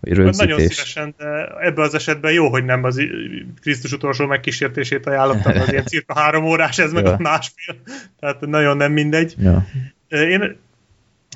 [0.00, 0.46] vagy rögzítés.
[0.46, 3.00] Nagyon szívesen, de ebben az esetben jó, hogy nem az
[3.60, 7.12] Krisztus utolsó megkísértését ajánlottam, az ilyen cirka három órás, ez meg ja.
[7.12, 7.74] a másfél.
[8.20, 9.34] Tehát nagyon nem mindegy.
[9.38, 9.66] Ja.
[10.08, 10.56] Én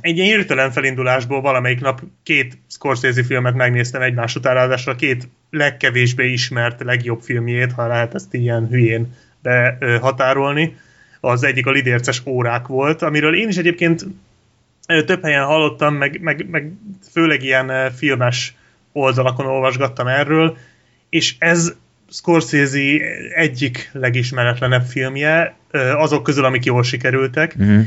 [0.00, 5.28] egy ilyen hirtelen felindulásból valamelyik nap két Scorsese filmet megnéztem egymás után, ráadásul a két
[5.50, 10.76] legkevésbé ismert legjobb filmjét, ha lehet ezt ilyen hülyén behatárolni.
[11.20, 14.06] Az egyik a lidérces órák volt, amiről én is egyébként
[14.86, 16.72] több helyen hallottam, meg, meg, meg
[17.12, 18.54] főleg ilyen filmes
[18.92, 20.56] oldalakon olvasgattam erről,
[21.08, 21.74] és ez
[22.10, 22.78] Scorsese
[23.34, 25.54] egyik legismeretlenebb filmje,
[25.96, 27.82] azok közül, amik jól sikerültek, uh-huh.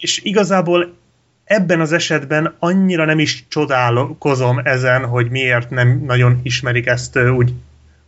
[0.00, 0.96] és igazából
[1.44, 7.52] ebben az esetben annyira nem is csodálkozom ezen, hogy miért nem nagyon ismerik ezt úgy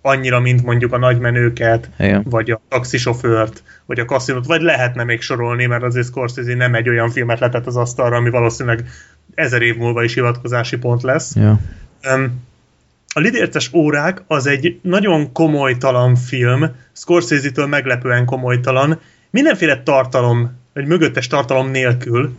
[0.03, 2.23] annyira, mint mondjuk a nagymenőket, Igen.
[2.29, 6.89] vagy a taxisofőrt, vagy a kaszinót, vagy lehetne még sorolni, mert azért Scorsese nem egy
[6.89, 8.85] olyan filmet letett az asztalra, ami valószínűleg
[9.35, 11.35] ezer év múlva is hivatkozási pont lesz.
[11.37, 11.61] Ja.
[13.15, 19.01] A Lidérces órák az egy nagyon komolytalan film, Scorsese-től meglepően komolytalan,
[19.31, 22.37] mindenféle tartalom, vagy mögöttes tartalom nélkül,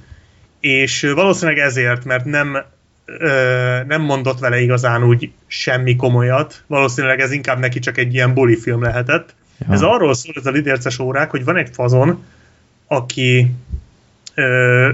[0.59, 2.57] és valószínűleg ezért, mert nem
[3.05, 6.63] ö, nem mondott vele igazán úgy semmi komolyat.
[6.67, 9.35] Valószínűleg ez inkább neki csak egy ilyen buli film lehetett.
[9.59, 9.73] Ja.
[9.73, 12.23] Ez arról szól, ez a lidérces órák, hogy van egy fazon,
[12.87, 13.51] aki
[14.35, 14.89] ö,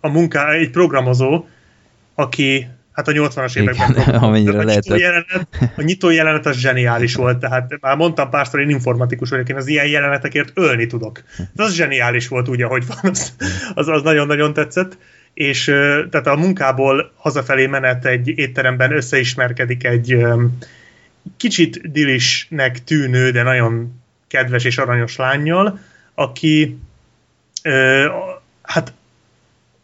[0.00, 1.46] a munká, egy programozó,
[2.14, 7.38] aki hát a 80-as években amennyire a, nyitó jelenet, a nyitó jelenet az zseniális volt,
[7.38, 11.22] tehát már mondtam párszor, én informatikus vagyok, én az ilyen jelenetekért ölni tudok.
[11.52, 13.34] De az zseniális volt úgy, ahogy van, az,
[13.74, 14.98] az, az nagyon-nagyon tetszett
[15.34, 15.64] és
[16.10, 20.26] tehát a munkából hazafelé menet egy étteremben összeismerkedik egy
[21.36, 25.78] kicsit dilisnek tűnő, de nagyon kedves és aranyos lányjal,
[26.14, 26.78] aki
[28.62, 28.92] hát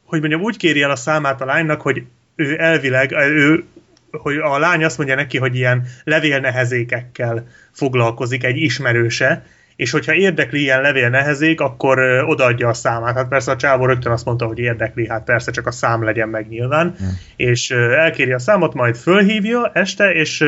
[0.04, 2.02] hogy mondjam, úgy kéri el a számát a lánynak, hogy
[2.36, 3.64] ő elvileg, ő
[4.10, 9.46] hogy a lány azt mondja neki, hogy ilyen levélnehezékekkel foglalkozik egy ismerőse,
[9.76, 13.16] és hogyha érdekli ilyen levél nehezék, akkor odaadja a számát.
[13.16, 16.28] Hát persze a csávó rögtön azt mondta, hogy érdekli, hát persze csak a szám legyen
[16.28, 17.06] meg nyilván, mm.
[17.36, 20.44] és elkéri a számot, majd fölhívja este, és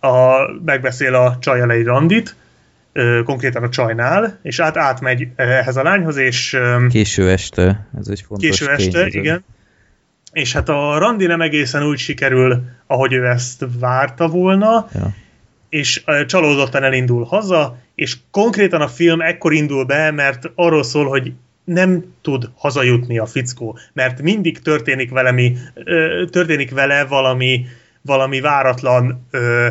[0.00, 2.36] a, megbeszél a csajjal egy randit,
[3.24, 6.58] konkrétan a csajnál, és át átmegy ehhez a lányhoz, és...
[6.88, 9.18] Késő este, ez egy fontos Késő este, tényező.
[9.18, 9.44] igen.
[10.32, 15.14] És hát a randi nem egészen úgy sikerül, ahogy ő ezt várta volna, ja.
[15.68, 21.32] és csalódottan elindul haza, és konkrétan a film ekkor indul be, mert arról szól, hogy
[21.64, 25.56] nem tud hazajutni a fickó, mert mindig történik vele, mi,
[26.30, 27.66] történik vele valami,
[28.02, 29.68] valami váratlan ö,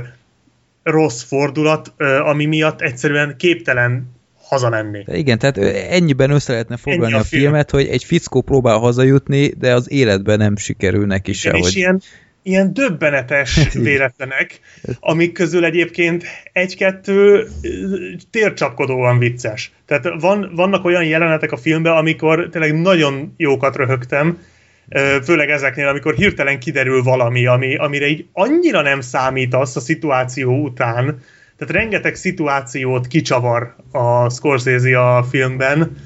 [0.84, 4.12] rossz fordulat, ö, ami miatt egyszerűen képtelen
[4.44, 5.04] hazamenni.
[5.08, 5.58] Igen, tehát
[5.90, 7.42] ennyiben össze lehetne foglalni a, a film.
[7.42, 11.52] filmet, hogy egy fickó próbál hazajutni, de az életben nem sikerül neki se.
[11.52, 12.02] És ilyen,
[12.44, 14.60] ilyen döbbenetes véletlenek,
[15.00, 17.48] amik közül egyébként egy-kettő
[18.32, 19.72] tércsapkodóan vicces.
[19.86, 24.38] Tehát van, vannak olyan jelenetek a filmben, amikor tényleg nagyon jókat röhögtem,
[25.24, 31.06] főleg ezeknél, amikor hirtelen kiderül valami, ami, amire így annyira nem számítasz a szituáció után,
[31.58, 35.98] tehát rengeteg szituációt kicsavar a Scorsese a filmben,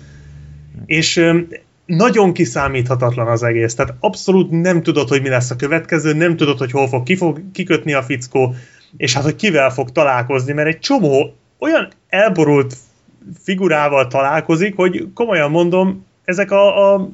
[0.86, 1.24] és
[1.88, 3.76] nagyon kiszámíthatatlan az egész.
[3.76, 7.16] Tehát abszolút nem tudod, hogy mi lesz a következő, nem tudod, hogy hol fog, ki
[7.16, 8.56] fog kikötni a fickó,
[8.98, 12.76] és hát, hogy kivel fog találkozni, mert egy csomó olyan elborult
[13.44, 17.10] figurával találkozik, hogy komolyan mondom, ezek a, a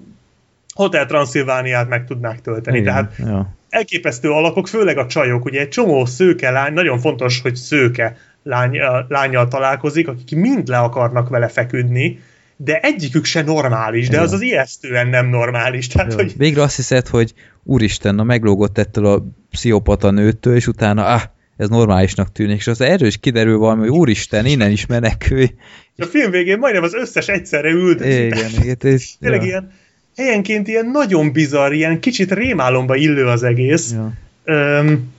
[0.74, 2.78] Hotel Transzilvániát meg tudnák tölteni.
[2.78, 3.54] Igen, Tehát ja.
[3.70, 8.80] elképesztő alakok, főleg a csajok, ugye egy csomó szőke lány, nagyon fontos, hogy szőke lány,
[9.08, 12.20] lányjal találkozik, akik mind le akarnak vele feküdni,
[12.64, 14.26] de egyikük se normális, de Igen.
[14.26, 15.88] az az ijesztően nem normális.
[15.88, 16.34] Tehát, hogy...
[16.38, 17.34] Végre azt hiszed, hogy
[17.64, 21.22] úristen, na meglógott ettől a pszichopata nőttől, és utána, ah,
[21.58, 25.54] ez normálisnak tűnik, és az erről is kiderül valami, hogy úristen, innen is menekülj.
[25.98, 28.36] A film végén majdnem az összes egyszerre üldözik.
[28.36, 28.78] Igen, igen.
[28.80, 29.48] Ez, Tényleg ja.
[29.48, 29.72] ilyen,
[30.16, 33.92] helyenként ilyen nagyon bizarr, ilyen kicsit rémálomba illő az egész.
[33.92, 34.14] Ja.
[34.44, 35.13] Öm,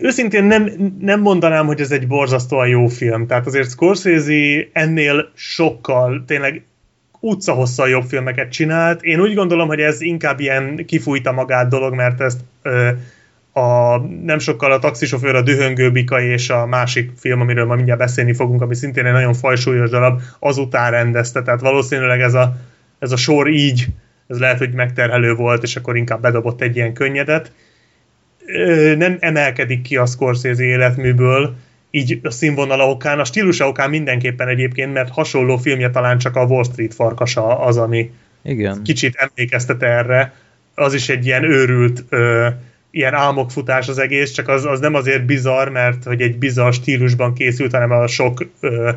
[0.00, 3.26] őszintén nem, nem mondanám, hogy ez egy borzasztóan jó film.
[3.26, 6.64] Tehát azért Scorsese ennél sokkal, tényleg
[7.20, 9.02] utcahosszal jobb filmeket csinált.
[9.02, 12.88] Én úgy gondolom, hogy ez inkább ilyen kifújta magát dolog, mert ezt ö,
[13.52, 18.00] a, nem sokkal a taxisofőr, a dühöngő bika és a másik film, amiről ma mindjárt
[18.00, 21.42] beszélni fogunk, ami szintén egy nagyon fajsúlyos darab, azután rendezte.
[21.42, 22.56] Tehát valószínűleg ez a,
[22.98, 23.86] ez a sor így,
[24.26, 27.52] ez lehet, hogy megterhelő volt, és akkor inkább bedobott egy ilyen könnyedet
[28.96, 31.54] nem emelkedik ki a Scorsese életműből,
[31.90, 36.44] így a színvonala okán, a stílusa okán mindenképpen egyébként, mert hasonló filmje talán csak a
[36.44, 38.10] Wall Street farkasa az, ami
[38.42, 38.82] Igen.
[38.82, 40.34] kicsit emlékeztet erre.
[40.74, 42.48] Az is egy ilyen őrült, ö,
[42.90, 47.34] ilyen álmokfutás az egész, csak az, az nem azért bizarr, mert hogy egy bizarr stílusban
[47.34, 48.90] készült, hanem a sok ö,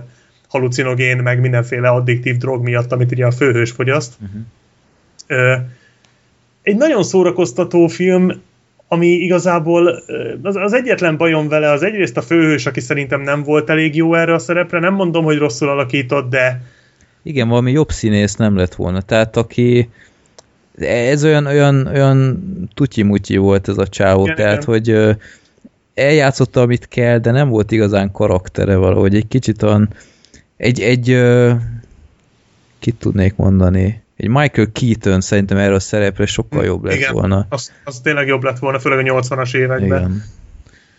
[0.47, 4.13] halucinogén, meg mindenféle addiktív drog miatt, amit ugye a főhős fogyaszt.
[4.21, 4.41] Uh-huh.
[5.27, 5.55] Ö,
[6.61, 8.41] egy nagyon szórakoztató film,
[8.91, 10.03] ami igazából
[10.41, 14.13] az, az egyetlen bajom vele az egyrészt a főhős, aki szerintem nem volt elég jó
[14.13, 16.61] erre a szerepre, nem mondom, hogy rosszul alakított, de...
[17.23, 19.89] Igen, valami jobb színész nem lett volna, tehát aki
[20.79, 22.43] ez olyan, olyan, olyan
[22.73, 24.73] tutyi volt ez a csávó, igen, tehát igen.
[24.73, 25.17] hogy
[25.93, 29.89] eljátszotta, amit kell, de nem volt igazán karaktere valahogy, egy kicsit olyan
[30.57, 31.17] egy, egy
[32.79, 37.45] kit tudnék mondani egy Michael Keaton szerintem erre a szerepre sokkal jobb lett Igen, volna.
[37.49, 39.99] Az, az tényleg jobb lett volna, főleg a 80-as években.
[39.99, 40.23] Igen.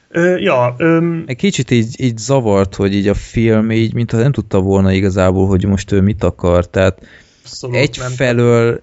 [0.08, 1.24] Ö, ja, öm...
[1.26, 5.46] Egy kicsit így, így zavart, hogy így a film így, mintha nem tudta volna igazából,
[5.46, 6.98] hogy most ő mit akar, tehát
[7.44, 8.80] Abszolút egyfelől nem.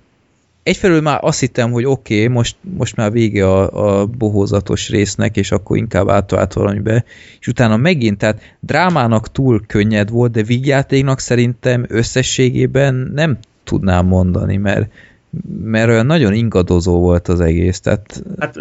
[0.64, 5.38] egyfelől már azt hittem, hogy oké, okay, most, most már vége a, a bohózatos résznek,
[5.38, 7.04] és akkor inkább átvált valamibe,
[7.40, 13.38] és utána megint, tehát drámának túl könnyed volt, de vígjátéknak szerintem összességében nem
[13.68, 14.92] tudnám mondani, mert
[15.64, 17.80] mert olyan nagyon ingadozó volt az egész.
[17.80, 18.24] Tehát...
[18.40, 18.56] Hát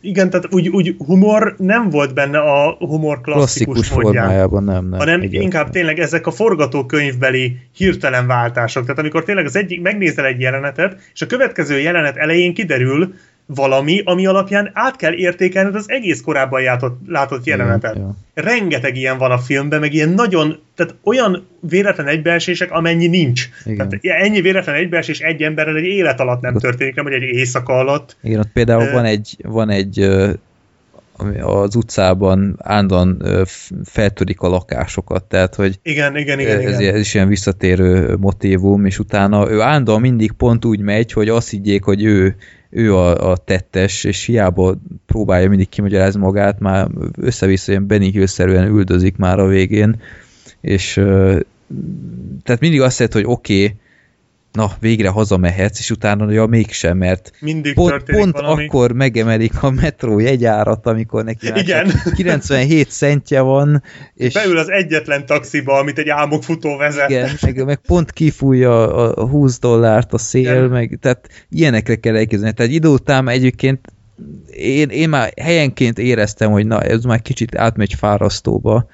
[0.00, 4.98] igen, tehát úgy, úgy humor nem volt benne a humor klasszikus, klasszikus formájában, nem, nem.
[4.98, 5.42] Hanem igen.
[5.42, 8.82] inkább tényleg ezek a forgatókönyvbeli hirtelen váltások.
[8.82, 13.14] Tehát amikor tényleg az egyik, megnézel egy jelenetet, és a következő jelenet elején kiderül,
[13.46, 17.94] valami, ami alapján át kell értékelned az egész korábban játott, látott jelenetet.
[17.94, 18.42] Ja, ja.
[18.42, 23.48] Rengeteg ilyen van a filmben, meg ilyen nagyon, tehát olyan véletlen egybeesések, amennyi nincs.
[23.64, 23.88] Igen.
[23.88, 27.78] Tehát ennyi véletlen egybeesés egy emberrel egy élet alatt nem történik, nem, hogy egy éjszaka
[27.78, 28.16] alatt.
[28.22, 30.10] Igen, ott például uh, van egy, van egy
[31.40, 33.22] az utcában állandóan
[33.84, 36.94] feltörik a lakásokat, tehát hogy igen, igen, igen, ez, igen.
[36.94, 41.50] ez is ilyen visszatérő motívum, és utána ő állandóan mindig pont úgy megy, hogy azt
[41.50, 42.36] higgyék, hogy ő,
[42.70, 44.76] ő a, a tettes, és hiába
[45.06, 46.88] próbálja mindig kimagyarázni magát, már
[47.20, 48.16] össze-vissza ilyen Benny
[48.68, 50.00] üldözik már a végén,
[50.60, 50.92] és
[52.42, 53.76] tehát mindig azt jelenti, hogy oké, okay,
[54.56, 58.66] na, végre hazamehetsz, és utána ja, mégsem, mert Mindig pont, pont valami.
[58.66, 61.88] akkor megemelik a metró jegyárat, amikor neki Igen.
[61.88, 63.82] csak 97 centje van,
[64.14, 67.10] és Beül az egyetlen taxiba, amit egy álmokfutó vezet.
[67.10, 70.64] igen, meg, meg pont kifújja a, a 20 dollárt a szél, Igen.
[70.64, 72.54] meg, tehát ilyenekre kell elképzelni.
[72.54, 73.80] Tehát idő után egyébként
[74.52, 78.88] én, én már helyenként éreztem, hogy na, ez már kicsit átmegy fárasztóba,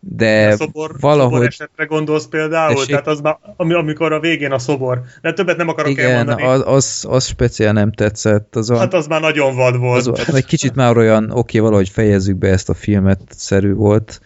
[0.00, 1.32] de A szobor, valahogy...
[1.32, 2.74] szobor esetre gondolsz például?
[2.74, 2.88] Tessék?
[2.88, 5.02] Tehát az már, ami, amikor a végén a szobor.
[5.22, 6.42] De többet nem akarok Igen, elmondani.
[6.42, 8.56] az, az, az speciál nem tetszett.
[8.56, 10.06] Az, Hát az már nagyon vad volt.
[10.06, 14.20] az, az egy kicsit már olyan, oké, valahogy fejezzük be ezt a filmet, szerű volt.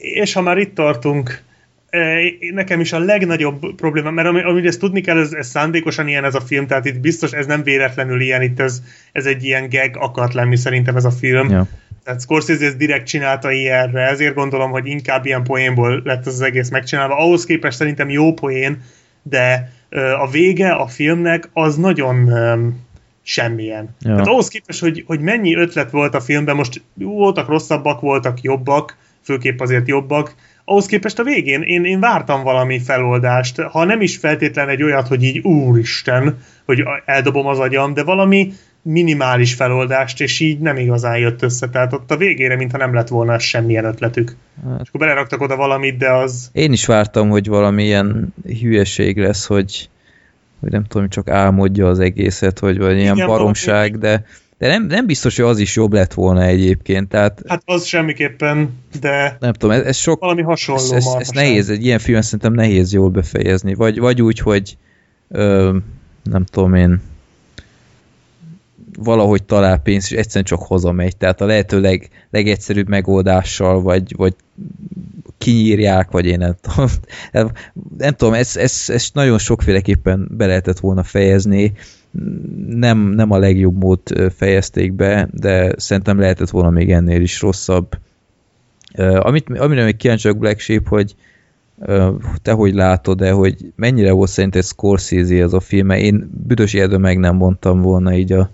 [0.00, 1.42] És ha már itt tartunk,
[1.90, 2.16] eh,
[2.52, 6.24] nekem is a legnagyobb probléma, mert ami, amit ezt tudni kell, ez, ez szándékosan ilyen
[6.24, 8.82] ez a film, tehát itt biztos ez nem véletlenül ilyen, itt ez,
[9.12, 11.50] ez egy ilyen gag akart lenni szerintem ez a film.
[11.50, 11.66] Ja.
[12.04, 16.40] Tehát Scorsese ezt direkt csinálta ilyenre, ezért gondolom, hogy inkább ilyen poénból lett ez az
[16.40, 17.16] egész megcsinálva.
[17.16, 18.82] Ahhoz képest szerintem jó poén,
[19.22, 19.72] de
[20.20, 22.80] a vége a filmnek az nagyon öm,
[23.22, 23.96] semmilyen.
[24.00, 24.10] Ja.
[24.10, 28.96] Tehát ahhoz képest, hogy, hogy mennyi ötlet volt a filmben, most voltak rosszabbak, voltak jobbak,
[29.22, 30.34] főképp azért jobbak,
[30.64, 35.08] ahhoz képest a végén én, én vártam valami feloldást, ha nem is feltétlen egy olyat,
[35.08, 41.18] hogy így úristen, hogy eldobom az agyam, de valami minimális feloldást, és így nem igazán
[41.18, 41.68] jött össze.
[41.68, 44.36] Tehát ott a végére, mintha nem lett volna semmilyen ötletük.
[44.64, 44.80] Hát.
[44.82, 46.50] És akkor beleraktak oda valamit, de az...
[46.52, 49.88] Én is vártam, hogy valami ilyen hülyeség lesz, hogy,
[50.60, 54.24] hogy nem tudom, csak álmodja az egészet, hogy vagy ilyen Igen, baromság, de,
[54.58, 58.78] de nem, nem biztos, hogy az is jobb lett volna egyébként, tehát Hát az semmiképpen,
[59.00, 62.20] de nem tudom, ez, ez sok, valami hasonló ez, ez, ez nehéz, egy ilyen film
[62.20, 64.76] szerintem nehéz jól befejezni, vagy, vagy úgy, hogy
[65.28, 65.76] ö,
[66.22, 67.00] nem tudom én
[68.98, 71.16] valahogy talál pénzt, és egyszerűen csak hazamegy.
[71.16, 74.34] Tehát a lehető leg, legegyszerűbb megoldással, vagy, vagy
[75.38, 76.88] kinyírják, vagy én nem tudom.
[77.98, 81.72] Nem tudom, ezt ez, ez nagyon sokféleképpen be lehetett volna fejezni.
[82.66, 84.00] Nem, nem a legjobb mód
[84.36, 87.98] fejezték be, de szerintem lehetett volna még ennél is rosszabb.
[88.98, 91.14] Amit, amire még kíváncsi vagyok Black Sheep, hogy
[92.42, 97.18] te hogy látod-e, hogy mennyire volt szerinted Scorsese ez a film, én büdös életben meg
[97.18, 98.50] nem mondtam volna így a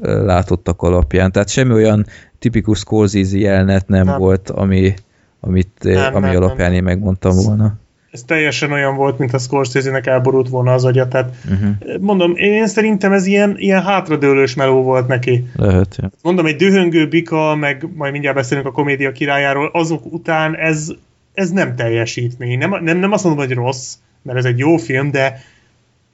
[0.00, 1.32] látottak alapján.
[1.32, 2.06] Tehát semmi olyan
[2.38, 4.18] tipikus Scorsese jelenet nem, Nem.
[4.18, 4.94] volt, ami,
[5.40, 6.76] amit, Nem, nem, ami nem, alapján nem.
[6.76, 7.80] én megmondtam volna.
[8.10, 11.08] Ez teljesen olyan volt, mint a Scorsese-nek elborult volna az agya.
[11.08, 12.00] Tehát Uh-huh.
[12.00, 15.46] mondom, én szerintem ez ilyen, ilyen hátradőlős meló volt neki.
[15.56, 16.10] Lehet, ja.
[16.22, 20.92] Mondom, egy dühöngő bika, meg majd mindjárt beszélünk a komédia királyáról, azok után ez,
[21.34, 22.58] ez nem teljesítmény.
[22.58, 25.40] Nem, nem, nem azt mondom, hogy rossz, mert ez egy jó film, de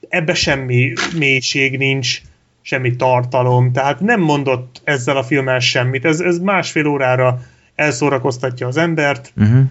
[0.09, 2.21] ebbe semmi mélység nincs,
[2.69, 6.05] semmi tartalom, tehát nem mondott ezzel a filmmel semmit.
[6.05, 7.41] Ez, ez másfél órára
[7.75, 9.33] elszórakoztatja az embert.
[9.37, 9.61] Uh-huh.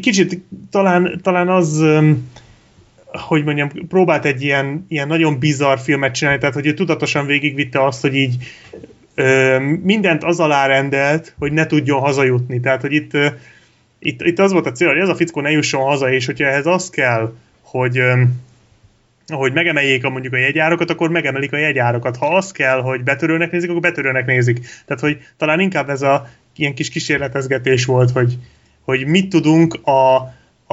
[0.00, 1.84] Kicsit talán, talán az,
[3.12, 7.84] hogy mondjam, próbált egy ilyen, ilyen nagyon bizarr filmet csinálni, tehát hogy ő tudatosan végigvitte
[7.84, 8.36] azt, hogy így
[9.14, 12.60] ö, mindent az alá rendelt, hogy ne tudjon hazajutni.
[12.60, 13.26] Tehát, hogy itt, ö,
[13.98, 16.46] itt, itt az volt a cél, hogy ez a fickó ne jusson haza, és hogyha
[16.46, 18.22] ehhez az kell, hogy ö,
[19.34, 22.16] hogy megemeljék a mondjuk a jegyárakat, akkor megemelik a jegyárakat.
[22.16, 24.58] Ha az kell, hogy betörőnek nézik, akkor betörőnek nézik.
[24.86, 28.38] Tehát, hogy talán inkább ez a ilyen kis kísérletezgetés volt, hogy,
[28.80, 30.16] hogy mit tudunk a,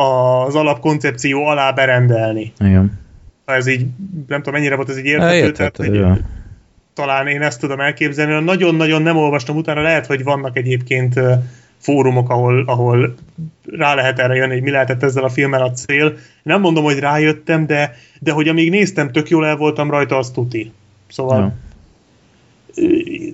[0.01, 2.53] a, az alapkoncepció alá berendelni.
[2.59, 2.99] Igen.
[3.45, 3.85] Ha ez így,
[4.27, 6.21] nem tudom, mennyire volt ez így Hát, érthető, tehát, érthető, hogy
[6.93, 8.43] talán én ezt tudom elképzelni.
[8.43, 11.19] Nagyon-nagyon nem olvastam utána, lehet, hogy vannak egyébként
[11.83, 13.13] fórumok, ahol, ahol
[13.71, 16.13] rá lehet erre jönni, hogy mi lehetett ezzel a filmmel a cél.
[16.43, 20.31] Nem mondom, hogy rájöttem, de, de hogy amíg néztem, tök jól el voltam rajta, az
[20.31, 20.71] tuti.
[21.09, 21.53] Szóval Ja.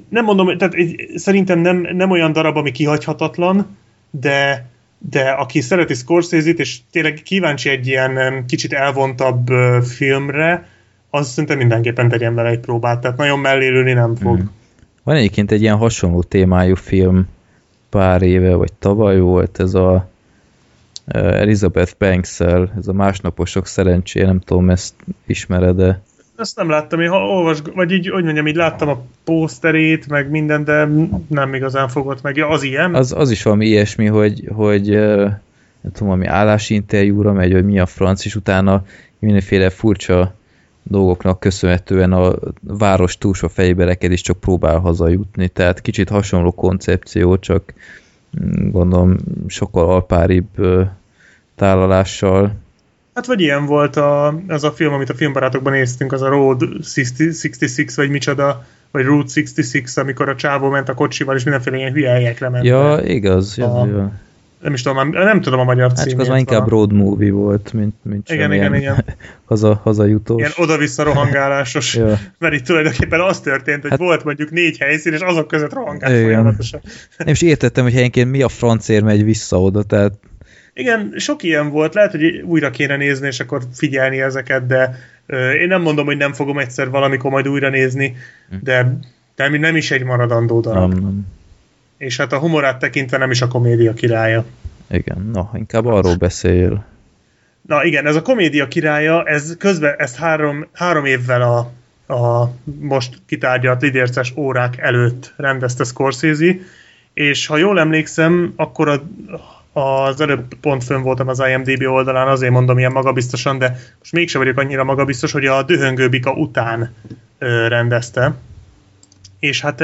[0.09, 3.77] nem mondom, tehát egy- szerintem nem, nem olyan darab, ami kihagyhatatlan,
[4.11, 4.65] de,
[4.97, 9.47] de aki szereti Scorsese-t, és tényleg kíváncsi egy ilyen kicsit elvontabb
[9.83, 10.67] filmre,
[11.09, 14.37] az szerintem mindenképpen tegyen vele egy próbát, tehát nagyon mellélőni nem fog.
[14.37, 14.45] Mhm.
[15.03, 17.27] Van egyébként egy ilyen hasonló témájú film
[17.89, 20.07] pár éve, vagy tavaly volt, ez a
[21.11, 24.93] Elizabeth banks ez a másnaposok szerencsé, nem tudom, ezt
[25.25, 26.01] ismered-e?
[26.37, 30.29] Ezt nem láttam, én ha olvas, vagy így, hogy mondjam, így láttam a pószterét, meg
[30.29, 30.87] minden, de
[31.27, 32.35] nem igazán fogott meg.
[32.35, 32.95] Ja, az ilyen?
[32.95, 34.89] Az, az is valami ilyesmi, hogy, hogy
[35.81, 38.83] nem tudom, valami állásinterjúra megy, vagy mi a franc, és utána
[39.19, 40.33] mindenféle furcsa
[40.83, 47.73] dolgoknak köszönhetően a város túlsó fejébereked is csak próbál hazajutni, tehát kicsit hasonló koncepció, csak
[48.41, 49.15] mm, gondolom
[49.47, 50.49] sokkal alpáribb
[51.55, 52.55] tálalással.
[53.13, 56.59] Hát vagy ilyen volt a, az a film, amit a filmbarátokban néztünk, az a Road
[56.61, 61.91] 66, vagy micsoda, vagy Route 66, amikor a csávó ment a kocsival, és mindenféle ilyen
[61.91, 62.65] hülye helyekre ment.
[62.65, 63.59] Ja, igaz.
[63.59, 64.11] A, ja,
[64.61, 66.11] nem is tudom, nem tudom a magyar címét.
[66.11, 69.05] Hát az már inkább road movie volt, mint, mint igen, igen, igen.
[69.45, 70.39] haza, hazajutós.
[70.39, 72.19] Ilyen oda-vissza rohangálásos, ja.
[72.37, 76.21] mert itt tulajdonképpen az történt, hogy hát, volt mondjuk négy helyszín, és azok között rohangál
[76.21, 76.81] folyamatosan.
[77.17, 80.13] Nem is értettem, hogy helyenként mi a francér megy vissza oda, tehát
[80.73, 84.95] igen, sok ilyen volt, lehet, hogy újra kéne nézni, és akkor figyelni ezeket, de
[85.61, 88.15] én nem mondom, hogy nem fogom egyszer valamikor majd újra nézni,
[88.49, 88.55] hm.
[88.61, 88.99] de,
[89.35, 90.93] de nem is egy maradandó darab.
[90.93, 91.25] Nem, nem
[91.99, 94.45] és hát a humorát tekintve nem is a komédia királya.
[94.89, 96.85] Igen, na, inkább arról beszél.
[97.61, 101.57] Na igen, ez a komédia királya, ez közben, ezt három, három évvel a,
[102.13, 106.55] a most kitárgyalt lidérces órák előtt rendezte Scorsese,
[107.13, 109.01] és ha jól emlékszem, akkor a,
[109.79, 114.41] az előbb pont fönn voltam az IMDB oldalán, azért mondom ilyen magabiztosan, de most mégsem
[114.41, 116.93] vagyok annyira magabiztos, hogy a Dühöngő Bika után
[117.37, 118.35] ö, rendezte.
[119.39, 119.83] És hát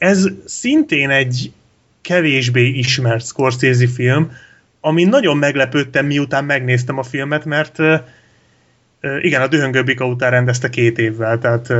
[0.00, 1.52] ez szintén egy
[2.00, 4.32] kevésbé ismert Scorsese film,
[4.80, 7.78] ami nagyon meglepődtem, miután megnéztem a filmet, mert
[9.20, 11.72] igen, a Dühöngő Bika után rendezte két évvel, tehát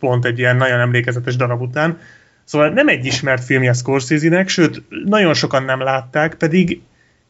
[0.00, 1.98] pont egy ilyen nagyon emlékezetes darab után.
[2.44, 6.80] Szóval nem egy ismert filmje Scorsese-nek, sőt, nagyon sokan nem látták, pedig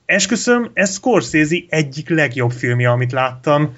[0.05, 3.77] esküszöm, ez Scorsese egyik legjobb filmje, amit láttam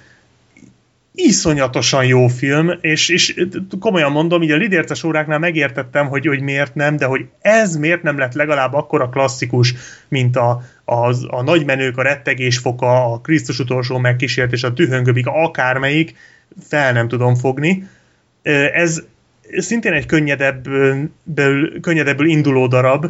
[1.18, 3.34] iszonyatosan jó film, és, és
[3.80, 8.02] komolyan mondom, így a lidérces óráknál megértettem, hogy, hogy miért nem, de hogy ez miért
[8.02, 9.74] nem lett legalább akkora klasszikus,
[10.08, 15.26] mint a, az, a nagymenők, a rettegés foka, a Krisztus utolsó megkísért és a tühöngöbik,
[15.26, 16.14] akármelyik,
[16.68, 17.88] fel nem tudom fogni.
[18.72, 19.02] Ez
[19.56, 21.10] szintén egy könnyedebből,
[21.80, 23.06] könnyedebből induló darab,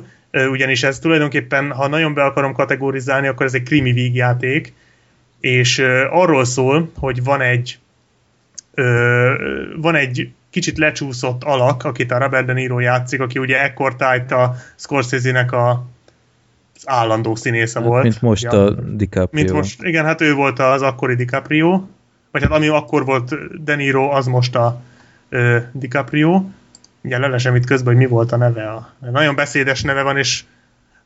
[0.51, 4.73] ugyanis ez tulajdonképpen, ha nagyon be akarom kategorizálni, akkor ez egy krimi vígjáték,
[5.41, 5.79] és
[6.11, 7.79] arról szól, hogy van egy
[8.79, 9.35] ö,
[9.77, 14.33] van egy kicsit lecsúszott alak, akit a Robert De Niro játszik, aki ugye ekkor tájt
[14.33, 15.87] a Scorsese-nek a
[16.75, 18.03] az állandó színésze hát, volt.
[18.03, 18.51] Mint most ja.
[18.51, 19.43] a DiCaprio.
[19.43, 21.83] Mint most, igen, hát ő volt az akkori DiCaprio,
[22.31, 23.35] vagy hát ami akkor volt
[23.65, 24.81] De Niro, az most a
[25.29, 26.45] ö, DiCaprio.
[27.03, 28.71] Ugye lelesem itt közben, hogy mi volt a neve.
[28.71, 30.45] A, nagyon beszédes neve van, és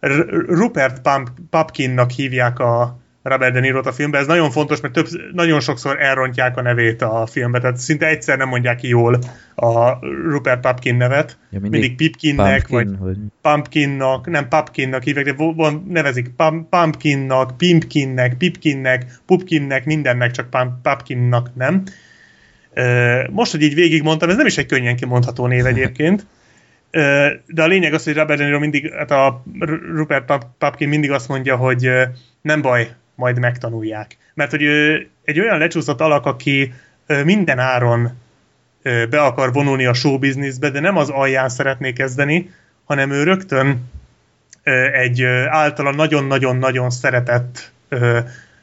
[0.07, 4.21] R- Rupert Pump, Pupkinnak hívják a, Robert De niro a filmben.
[4.21, 8.39] Ez nagyon fontos, mert több, nagyon sokszor elrontják a nevét a filmbe, tehát szinte egyszer
[8.39, 9.19] nem mondják ki jól
[9.55, 11.39] a Rupert Pupkin nevet.
[11.51, 16.69] Ja, mindig, mindig Pipkinnek, Pumpkin, vagy, vagy Pumpkinnak, nem Pupkinnak hívják, de van, nevezik Pum,
[16.69, 20.49] Pumpkinnak, Pimpkinnek, Pipkinnek, Pupkinnek, mindennek, csak
[20.83, 21.83] Pupkinnak nem.
[23.31, 26.27] Most, hogy így végigmondtam, ez nem is egy könnyen kimondható név egyébként,
[27.47, 29.43] de a lényeg az, hogy Robert De Niro mindig, hát a
[29.95, 31.91] Rupert Pupkin mindig azt mondja, hogy
[32.43, 32.89] nem baj,
[33.23, 34.17] majd megtanulják.
[34.35, 36.73] Mert hogy ő egy olyan lecsúszott alak, aki
[37.25, 38.11] minden áron
[38.83, 42.51] be akar vonulni a showbizniszbe, de nem az alján szeretné kezdeni,
[42.85, 43.91] hanem ő rögtön
[44.93, 47.73] egy általa nagyon-nagyon-nagyon szeretett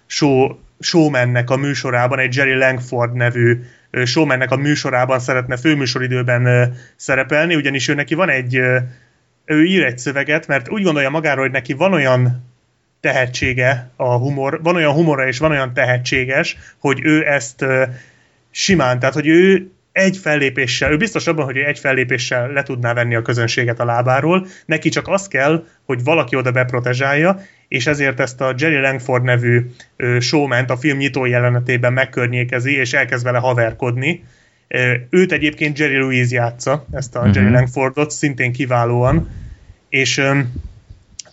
[0.05, 3.63] show, showmannek a műsorában, egy Jerry Langford nevű
[4.03, 8.55] showmannek a műsorában szeretne főműsoridőben szerepelni, ugyanis ő neki van egy,
[9.45, 12.48] ő ír egy szöveget, mert úgy gondolja magáról, hogy neki van olyan
[12.99, 17.65] tehetsége a humor, van olyan humora és van olyan tehetséges, hogy ő ezt
[18.51, 22.93] simán, tehát hogy ő egy fellépéssel, ő biztos abban, hogy ő egy fellépéssel le tudná
[22.93, 28.19] venni a közönséget a lábáról, neki csak az kell, hogy valaki oda beprotezsálja, és ezért
[28.19, 29.65] ezt a Jerry Langford nevű
[30.19, 34.23] showman a film nyitó jelenetében megkörnyékezi, és elkezd vele haverkodni.
[35.09, 37.35] Őt egyébként Jerry Louise játsza, ezt a uh-huh.
[37.35, 39.29] Jerry Langfordot, szintén kiválóan,
[39.89, 40.21] és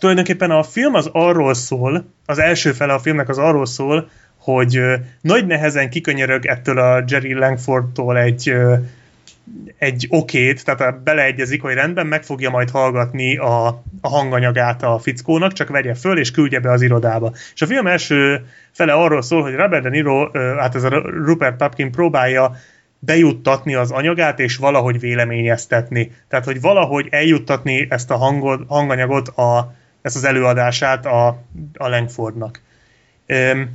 [0.07, 4.09] tulajdonképpen a film az arról szól, az első fele a filmnek az arról szól,
[4.39, 4.81] hogy
[5.21, 8.55] nagy nehezen kikönyörög ettől a Jerry Langfordtól egy
[9.79, 13.67] egy okét, tehát beleegyezik, hogy rendben, meg fogja majd hallgatni a,
[14.01, 17.33] a hanganyagát a fickónak, csak vegye föl és küldje be az irodába.
[17.55, 20.89] És a film első fele arról szól, hogy Robert De Niro, hát ez a
[21.25, 22.57] Rupert Pupkin próbálja
[22.99, 26.13] bejuttatni az anyagát, és valahogy véleményeztetni.
[26.29, 29.75] Tehát, hogy valahogy eljuttatni ezt a hangod, hanganyagot a,
[30.07, 31.27] ezt az előadását a,
[31.75, 32.61] a Langfordnak.
[33.27, 33.71] Üm,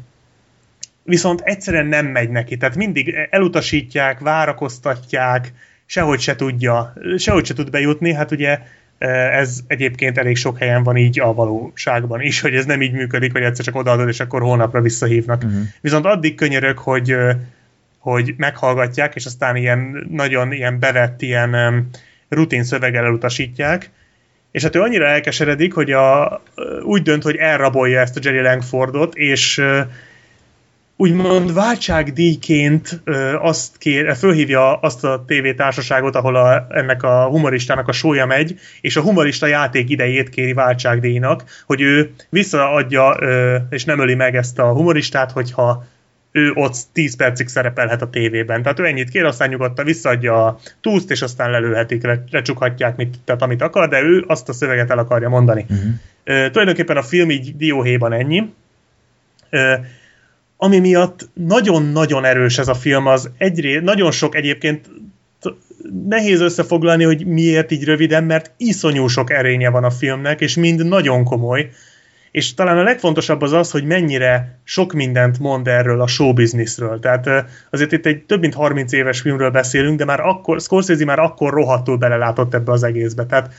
[1.03, 5.53] viszont egyszerűen nem megy neki, tehát mindig elutasítják, várakoztatják,
[5.85, 8.59] sehogy se tudja, sehogy se tud bejutni, hát ugye
[9.31, 13.31] ez egyébként elég sok helyen van így a valóságban is, hogy ez nem így működik,
[13.31, 15.43] hogy egyszer csak odaadod, és akkor hónapra visszahívnak.
[15.43, 15.61] Uh-huh.
[15.81, 17.15] Viszont addig könyörök, hogy
[17.97, 21.87] hogy meghallgatják, és aztán ilyen nagyon ilyen bevett, ilyen
[22.29, 23.89] rutin szöveggel elutasítják,
[24.51, 26.41] és hát ő annyira elkeseredik, hogy a,
[26.83, 29.61] úgy dönt, hogy elrabolja ezt a Jerry Langfordot, és
[30.95, 33.01] úgymond váltságdíjként
[33.39, 38.95] azt kér, fölhívja azt a tévétársaságot, ahol a, ennek a humoristának a sója megy, és
[38.95, 43.17] a humorista játék idejét kéri váltságdíjnak, hogy ő visszaadja
[43.69, 45.85] és nem öli meg ezt a humoristát, hogyha
[46.31, 48.61] ő ott 10 percig szerepelhet a tévében.
[48.61, 53.19] Tehát ő ennyit kér, aztán nyugodtan visszaadja a túszt, és aztán lelőhetik, le, lecsukhatják, mit,
[53.25, 55.65] tehát amit akar, de ő azt a szöveget el akarja mondani.
[55.69, 55.85] Uh-huh.
[56.25, 58.53] Uh, tulajdonképpen a film így dióhéjban ennyi.
[59.51, 59.85] Uh,
[60.57, 64.89] ami miatt nagyon-nagyon erős ez a film, az egyrészt, nagyon sok egyébként
[66.07, 70.85] nehéz összefoglalni, hogy miért így röviden, mert iszonyú sok erénye van a filmnek, és mind
[70.85, 71.69] nagyon komoly.
[72.31, 76.99] És talán a legfontosabb az az, hogy mennyire sok mindent mond erről a showbizniszről.
[76.99, 77.29] Tehát
[77.69, 81.53] azért itt egy több mint 30 éves filmről beszélünk, de már akkor, Scorsese már akkor
[81.53, 83.25] rohadtul belelátott ebbe az egészbe.
[83.25, 83.53] Tehát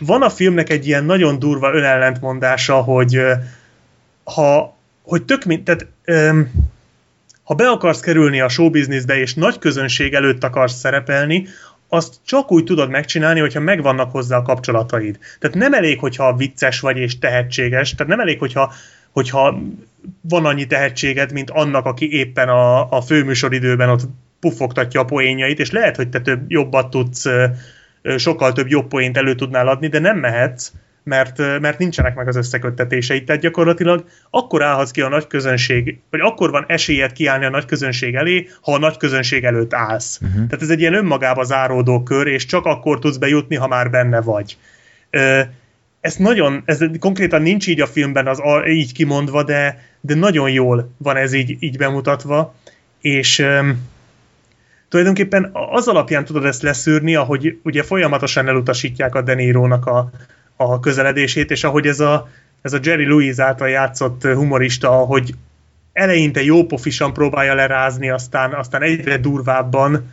[0.00, 3.22] van a filmnek egy ilyen nagyon durva önellentmondása, hogy
[4.24, 6.50] ha hogy tök mint, tehát öm,
[7.42, 11.46] ha be akarsz kerülni a showbizniszbe és nagy közönség előtt akarsz szerepelni,
[11.92, 15.18] azt csak úgy tudod megcsinálni, hogyha megvannak hozzá a kapcsolataid.
[15.38, 18.72] Tehát nem elég, hogyha vicces vagy és tehetséges, tehát nem elég, hogyha,
[19.10, 19.60] hogyha
[20.20, 24.02] van annyi tehetséged, mint annak, aki éppen a, a főműsoridőben ott
[24.40, 27.26] puffogtatja a poénjait, és lehet, hogy te több jobbat tudsz,
[28.16, 32.36] sokkal több jobb poént elő tudnál adni, de nem mehetsz, mert, mert nincsenek meg az
[32.36, 33.26] összeköttetéseit.
[33.26, 37.64] Tehát gyakorlatilag akkor állhatsz ki a nagy közönség, vagy akkor van esélyed kiállni a nagy
[37.64, 40.18] közönség elé, ha a nagy közönség előtt állsz.
[40.22, 40.46] Uh-huh.
[40.46, 44.20] Tehát ez egy ilyen önmagába záródó kör, és csak akkor tudsz bejutni, ha már benne
[44.20, 44.56] vagy.
[46.00, 50.94] Ez nagyon, ez konkrétan nincs így a filmben az így kimondva, de, de nagyon jól
[50.96, 52.54] van ez így, így bemutatva,
[53.00, 53.46] és
[54.88, 60.10] tulajdonképpen az alapján tudod ezt leszűrni, ahogy ugye folyamatosan elutasítják a Denírónak a,
[60.60, 62.28] a közeledését, és ahogy ez a,
[62.62, 65.34] ez a Jerry Lewis által játszott humorista, hogy
[65.92, 70.12] eleinte jópofisan próbálja lerázni, aztán, aztán egyre durvábban,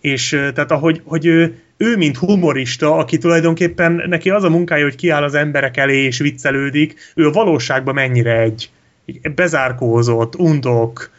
[0.00, 4.96] és tehát ahogy hogy ő, ő, mint humorista, aki tulajdonképpen neki az a munkája, hogy
[4.96, 8.70] kiáll az emberek elé és viccelődik, ő a valóságban mennyire egy,
[9.34, 11.10] bezárkózott, undok,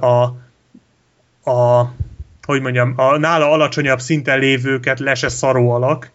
[0.00, 0.22] a,
[1.50, 1.92] a
[2.42, 6.10] hogy mondjam, a nála alacsonyabb szinten lévőket lese szaró alak,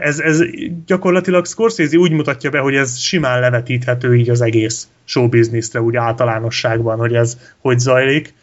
[0.00, 0.42] ez, ez
[0.86, 6.98] gyakorlatilag Scorsese úgy mutatja be, hogy ez simán levetíthető így az egész showbizniszre, úgy általánosságban,
[6.98, 8.34] hogy ez hogy zajlik.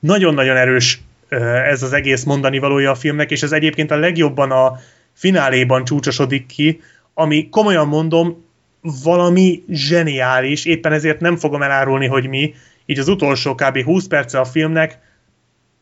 [0.00, 1.02] Nagyon-nagyon erős
[1.64, 4.78] ez az egész mondani valója a filmnek, és ez egyébként a legjobban a
[5.12, 6.80] fináléban csúcsosodik ki,
[7.14, 8.44] ami komolyan mondom,
[9.02, 12.54] valami zseniális, éppen ezért nem fogom elárulni, hogy mi,
[12.86, 13.82] így az utolsó kb.
[13.82, 14.98] 20 perce a filmnek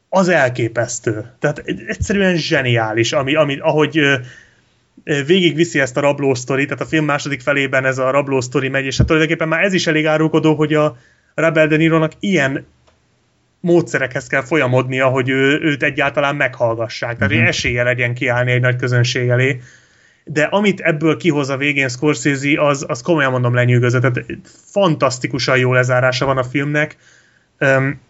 [0.08, 1.32] az elképesztő.
[1.38, 4.00] Tehát egyszerűen zseniális, ami, ami, ahogy
[5.26, 8.68] végig viszi ezt a rabló sztori, tehát a film második felében ez a rabló sztori
[8.68, 10.96] megy, és hát tulajdonképpen már ez is elég árulkodó, hogy a
[11.34, 12.66] Rebel De Niro-nak ilyen
[13.60, 17.14] módszerekhez kell folyamodnia, hogy ő, őt egyáltalán meghallgassák.
[17.14, 17.38] Tehát, uh-huh.
[17.38, 19.60] hogy esélye legyen kiállni egy nagy közönség elé.
[20.24, 24.00] De amit ebből kihoz a végén Scorsese, az, az komolyan mondom lenyűgözött.
[24.00, 24.24] Tehát
[24.70, 26.96] fantasztikusan jó lezárása van a filmnek.
[27.60, 28.00] Um,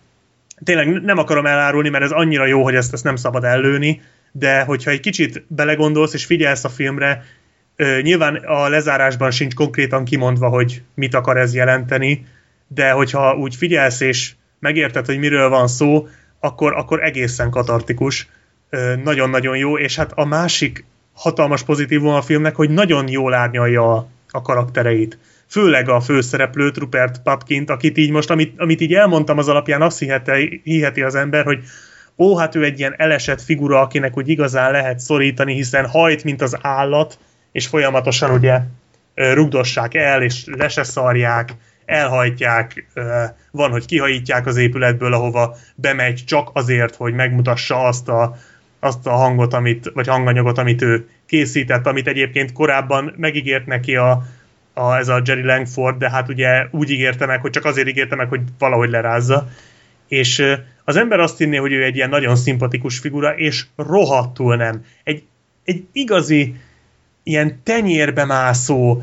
[0.64, 4.00] tényleg nem akarom elárulni, mert ez annyira jó, hogy ezt, ezt nem szabad ellőni,
[4.32, 7.24] de hogyha egy kicsit belegondolsz és figyelsz a filmre,
[8.02, 12.26] nyilván a lezárásban sincs konkrétan kimondva, hogy mit akar ez jelenteni,
[12.66, 16.08] de hogyha úgy figyelsz és megérted, hogy miről van szó,
[16.40, 18.28] akkor, akkor egészen katartikus,
[19.04, 24.08] nagyon-nagyon jó, és hát a másik hatalmas pozitívum a filmnek, hogy nagyon jól árnyalja a,
[24.30, 25.18] a karaktereit
[25.50, 29.98] főleg a főszereplőt, Rupert Papkint, akit így most, amit, amit így elmondtam az alapján, azt
[29.98, 31.62] hiheti, hiheti az ember, hogy
[32.18, 36.42] ó, hát ő egy ilyen elesett figura, akinek úgy igazán lehet szorítani, hiszen hajt, mint
[36.42, 37.18] az állat,
[37.52, 38.60] és folyamatosan ugye
[39.14, 41.54] rugdossák el, és le szarják,
[41.84, 42.86] elhajtják,
[43.50, 48.36] van, hogy kihajítják az épületből, ahova bemegy csak azért, hogy megmutassa azt a,
[48.80, 54.22] azt a hangot, amit, vagy hanganyagot, amit ő készített, amit egyébként korábban megígért neki a,
[54.78, 58.16] a, ez a Jerry Langford, de hát ugye úgy ígérte meg, hogy csak azért ígérte
[58.16, 59.48] meg, hogy valahogy lerázza.
[60.08, 64.84] És az ember azt hinné, hogy ő egy ilyen nagyon szimpatikus figura, és rohadtul nem.
[65.04, 65.22] Egy,
[65.64, 66.54] egy igazi
[67.22, 69.02] ilyen tenyérbe mászó,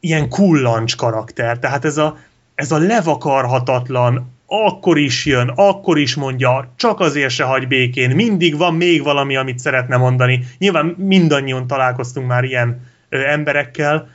[0.00, 1.58] ilyen kullancs karakter.
[1.58, 2.18] Tehát ez a,
[2.54, 8.56] ez a levakarhatatlan, akkor is jön, akkor is mondja, csak azért se hagy békén, mindig
[8.56, 10.44] van még valami, amit szeretne mondani.
[10.58, 14.08] Nyilván mindannyian találkoztunk már ilyen ö, emberekkel,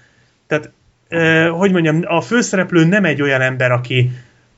[0.47, 0.71] tehát
[1.49, 4.11] hogy mondjam, a főszereplő nem egy olyan ember, aki,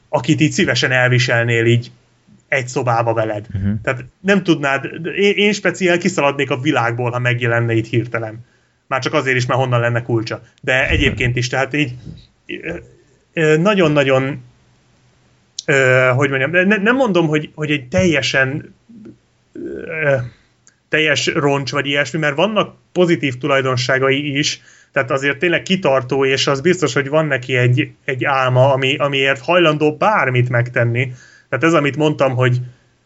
[0.10, 1.92] akit így szívesen elviselnél így
[2.48, 3.46] egy szobába veled.
[3.54, 3.74] Uh-huh.
[3.84, 8.46] Tehát nem tudnád, én, én speciál kiszaladnék a világból, ha megjelenne itt hirtelen.
[8.88, 10.42] Már csak azért is, mert honnan lenne kulcsa.
[10.62, 11.94] De egyébként is, tehát így
[13.58, 14.42] nagyon-nagyon
[16.16, 18.76] hogy mondjam, ne, nem mondom, hogy, hogy egy teljesen
[20.90, 26.62] teljes roncs vagy ilyesmi, mert vannak pozitív tulajdonságai is, tehát azért tényleg kitartó, és az
[26.62, 31.12] biztos, hogy van neki egy, egy álma, ami, amiért hajlandó bármit megtenni.
[31.50, 32.60] Tehát ez, amit mondtam, hogy,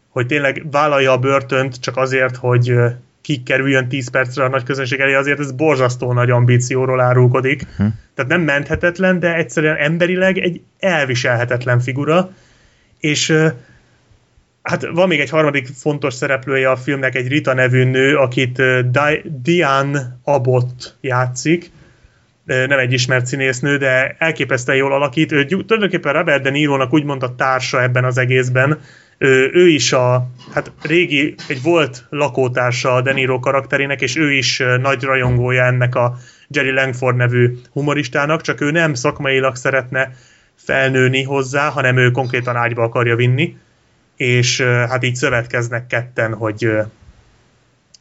[0.10, 2.74] hogy tényleg vállalja a börtönt csak azért, hogy
[3.22, 7.62] kikerüljön 10 percre a nagy közönség elé, azért ez borzasztó nagy ambícióról árulkodik.
[7.72, 7.88] Uh-huh.
[8.16, 12.30] Tehát nem menthetetlen, de egyszerűen emberileg egy elviselhetetlen figura,
[13.00, 13.34] és
[14.64, 18.62] hát van még egy harmadik fontos szereplője a filmnek, egy Rita nevű nő, akit
[19.42, 21.72] Diane Abbott játszik,
[22.46, 25.32] nem egy ismert színésznő, de elképesztően jól alakít.
[25.32, 28.80] Ő tulajdonképpen Robert De Niro-nak úgymond a társa ebben az egészben.
[29.18, 34.32] Ő, ő is a, hát régi, egy volt lakótársa a De Niro karakterének, és ő
[34.32, 36.18] is nagy rajongója ennek a
[36.48, 40.12] Jerry Langford nevű humoristának, csak ő nem szakmailag szeretne
[40.56, 43.58] felnőni hozzá, hanem ő konkrétan ágyba akarja vinni,
[44.24, 46.70] és hát így szövetkeznek ketten, hogy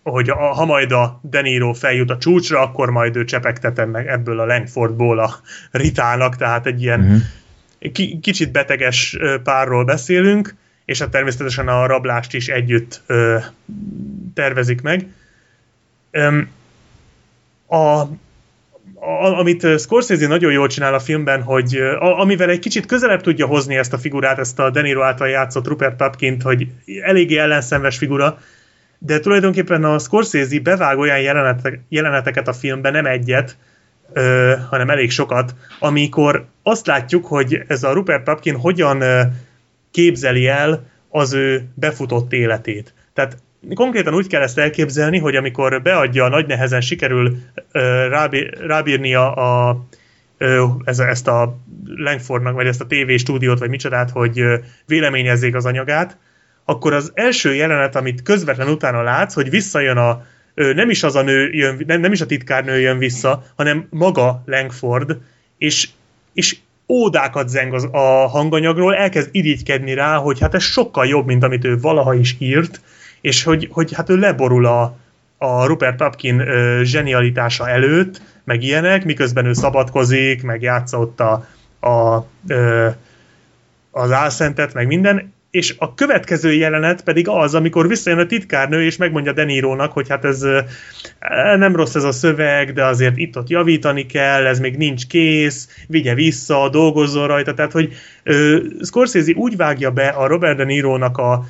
[0.03, 4.40] hogy a, ha majd a Deniro feljut a csúcsra, akkor majd ő csepegtetem meg ebből
[4.40, 5.40] a Langfordból a
[5.70, 7.93] Ritának, tehát egy ilyen uh-huh.
[7.93, 10.55] ki, kicsit beteges párról beszélünk,
[10.85, 13.39] és hát természetesen a rablást is együtt ö,
[14.35, 15.07] tervezik meg.
[16.11, 16.51] Öm,
[17.66, 18.03] a,
[19.38, 23.92] amit Scorsese nagyon jól csinál a filmben, hogy amivel egy kicsit közelebb tudja hozni ezt
[23.92, 26.66] a figurát, ezt a Deniro által játszott Rupert Papkint, hogy
[27.02, 28.38] eléggé ellenszenves figura,
[28.98, 33.56] de tulajdonképpen a Scorsese bevág olyan jelenetek, jeleneteket a filmben, nem egyet,
[34.12, 39.22] ö, hanem elég sokat, amikor azt látjuk, hogy ez a Rupert Papkin hogyan ö,
[39.90, 42.94] képzeli el az ő befutott életét.
[43.12, 43.36] Tehát
[43.74, 47.36] konkrétan úgy kell ezt elképzelni, hogy amikor beadja, nagy nehezen sikerül
[47.72, 48.09] ö,
[48.66, 49.78] rábírnia a,
[50.84, 54.44] ez, ezt a Langfordnak, vagy ezt a TV stúdiót, vagy micsodát, hogy
[54.86, 56.16] véleményezzék az anyagát,
[56.64, 60.24] akkor az első jelenet, amit közvetlen utána látsz, hogy visszajön a,
[60.55, 64.43] nem is az a nő jön, nem, nem is a titkárnő jön vissza, hanem maga
[64.47, 65.18] Langford,
[65.59, 65.89] és,
[66.32, 66.56] és
[66.89, 71.64] ódákat zeng az, a hanganyagról, elkezd irigykedni rá, hogy hát ez sokkal jobb, mint amit
[71.64, 72.80] ő valaha is írt,
[73.23, 74.97] és hogy, hogy hát ő leborul a,
[75.39, 81.47] a Rupert Tapkin ö, zsenialitása előtt, meg ilyenek, miközben ő szabadkozik, meg játsza ott a,
[81.89, 82.89] a, ö,
[83.90, 88.97] az álszentet, meg minden, és a következő jelenet pedig az, amikor visszajön a titkárnő, és
[88.97, 90.47] megmondja Denírónak, hogy hát ez
[91.57, 96.15] nem rossz ez a szöveg, de azért itt-ott javítani kell, ez még nincs kész, vigye
[96.15, 97.93] vissza, dolgozzon rajta, tehát hogy
[98.23, 101.44] ö, Scorsese úgy vágja be a Robert De Nirónak a,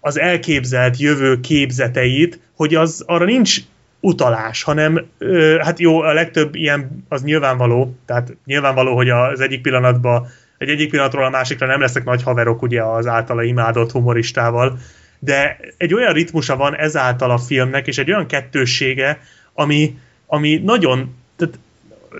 [0.00, 3.56] az elképzelt jövő képzeteit, hogy az arra nincs
[4.00, 9.62] utalás, hanem ö, hát jó, a legtöbb ilyen az nyilvánvaló, tehát nyilvánvaló, hogy az egyik
[9.62, 10.26] pillanatban
[10.58, 14.78] egy egyik pillanatról a másikra nem lesznek nagy haverok ugye az általa imádott humoristával,
[15.18, 19.20] de egy olyan ritmusa van ezáltal a filmnek, és egy olyan kettőssége,
[19.52, 21.58] ami, ami nagyon, tehát,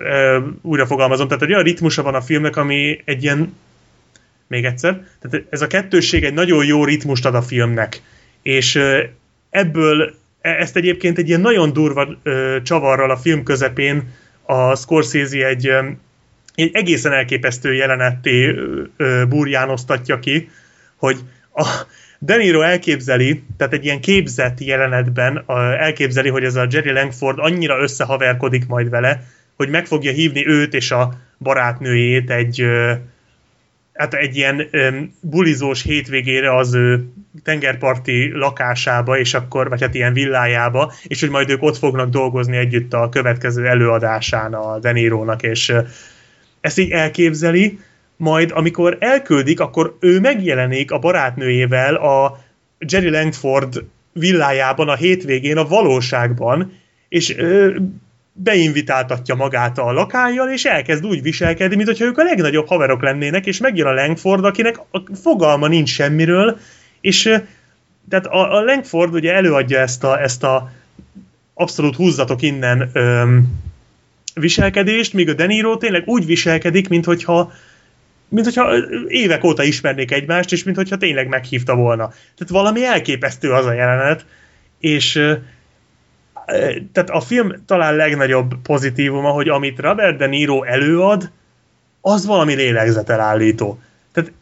[0.00, 3.54] e, újra fogalmazom, tehát egy olyan ritmusa van a filmnek, ami egy ilyen
[4.48, 5.06] még egyszer.
[5.20, 8.02] Tehát ez a kettősség egy nagyon jó ritmust ad a filmnek.
[8.42, 8.80] És
[9.50, 12.08] ebből e, ezt egyébként egy ilyen nagyon durva
[12.62, 15.70] csavarral a film közepén a Scorsese egy,
[16.54, 18.54] egy egészen elképesztő jelenetté
[19.28, 20.50] burjánoztatja ki,
[20.96, 21.18] hogy
[21.54, 21.66] a
[22.18, 25.44] De Niro elképzeli, tehát egy ilyen képzett jelenetben
[25.78, 29.22] elképzeli, hogy ez a Jerry Langford annyira összehaverkodik majd vele,
[29.56, 32.66] hogy meg fogja hívni őt és a barátnőjét egy,
[33.98, 37.04] hát egy ilyen um, bulizós hétvégére az ő
[37.42, 42.56] tengerparti lakásába, és akkor, vagy hát ilyen villájába, és hogy majd ők ott fognak dolgozni
[42.56, 45.72] együtt a következő előadásán a Denirónak, és
[46.60, 47.78] ezt így elképzeli,
[48.16, 52.38] majd amikor elküldik, akkor ő megjelenik a barátnőjével a
[52.78, 56.72] Jerry Langford villájában a hétvégén a valóságban,
[57.08, 57.76] és uh,
[58.42, 63.46] beinvitáltatja magát a lakájjal, és elkezd úgy viselkedni, mint hogyha ők a legnagyobb haverok lennének,
[63.46, 66.58] és megjön a Langford, akinek a fogalma nincs semmiről,
[67.00, 67.22] és
[68.08, 70.70] tehát a, a Langford ugye előadja ezt a, ezt a
[71.54, 73.46] abszolút húzzatok innen öm,
[74.34, 77.52] viselkedést, míg a Deniro tényleg úgy viselkedik, mint hogyha
[78.28, 82.08] mint hogyha évek óta ismernék egymást, és mint hogyha tényleg meghívta volna.
[82.08, 84.24] Tehát valami elképesztő az a jelenet,
[84.80, 85.20] és
[86.92, 91.30] tehát a film talán legnagyobb pozitívuma, hogy amit Robert De Niro előad,
[92.00, 93.78] az valami lélegzetelállító.
[94.12, 94.32] tehát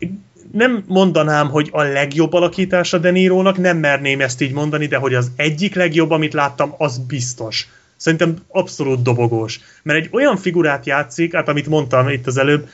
[0.52, 5.14] nem mondanám, hogy a legjobb alakítása De Nirónak, nem merném ezt így mondani, de hogy
[5.14, 7.68] az egyik legjobb, amit láttam, az biztos.
[7.96, 9.60] Szerintem abszolút dobogós.
[9.82, 12.68] Mert egy olyan figurát játszik, hát amit mondtam itt az előbb,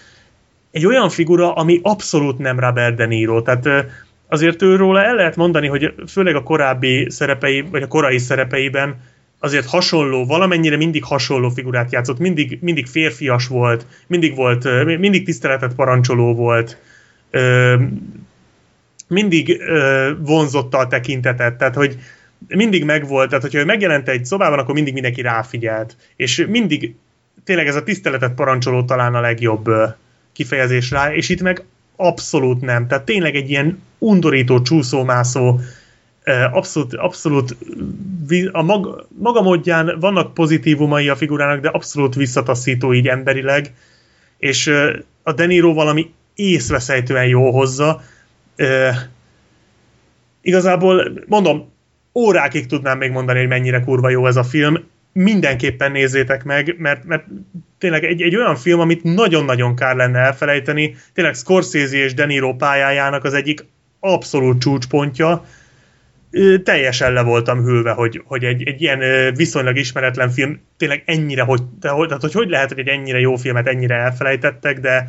[0.70, 3.42] egy olyan figura, ami abszolút nem Robert De Niro.
[3.42, 3.68] Tehát
[4.28, 8.96] azért őróla el lehet mondani, hogy főleg a korábbi szerepei, vagy a korai szerepeiben
[9.42, 15.74] azért hasonló, valamennyire mindig hasonló figurát játszott, mindig, mindig férfias volt, mindig volt, mindig tiszteletet
[15.74, 16.78] parancsoló volt,
[19.08, 19.62] mindig
[20.18, 21.98] vonzotta a tekintetet, tehát hogy
[22.48, 26.94] mindig megvolt, tehát hogyha ő megjelent egy szobában, akkor mindig mindenki ráfigyelt, és mindig
[27.44, 29.70] tényleg ez a tiszteletet parancsoló talán a legjobb
[30.32, 31.64] kifejezés rá, és itt meg
[31.96, 32.86] abszolút nem.
[32.86, 35.60] Tehát tényleg egy ilyen undorító, csúszómászó,
[36.52, 37.56] abszolút, abszolút
[38.52, 43.74] a maga, maga módján vannak pozitívumai a figurának, de abszolút visszataszító így emberileg,
[44.38, 44.70] és
[45.22, 48.02] a Deniro valami észveszejtően jó hozza.
[50.40, 51.70] Igazából mondom,
[52.14, 54.84] órákig tudnám még mondani, hogy mennyire kurva jó ez a film.
[55.12, 57.24] Mindenképpen nézzétek meg, mert, mert
[57.78, 60.96] tényleg egy, egy olyan film, amit nagyon-nagyon kár lenne elfelejteni.
[61.14, 63.64] Tényleg Scorsese és De Niro pályájának az egyik
[64.00, 65.44] abszolút csúcspontja.
[66.64, 71.62] Teljesen le voltam hűlve, hogy, hogy egy, egy ilyen viszonylag ismeretlen film tényleg ennyire, hogy,
[71.80, 75.08] tehát, hogy hogy lehet, hogy egy ennyire jó filmet ennyire elfelejtettek, de,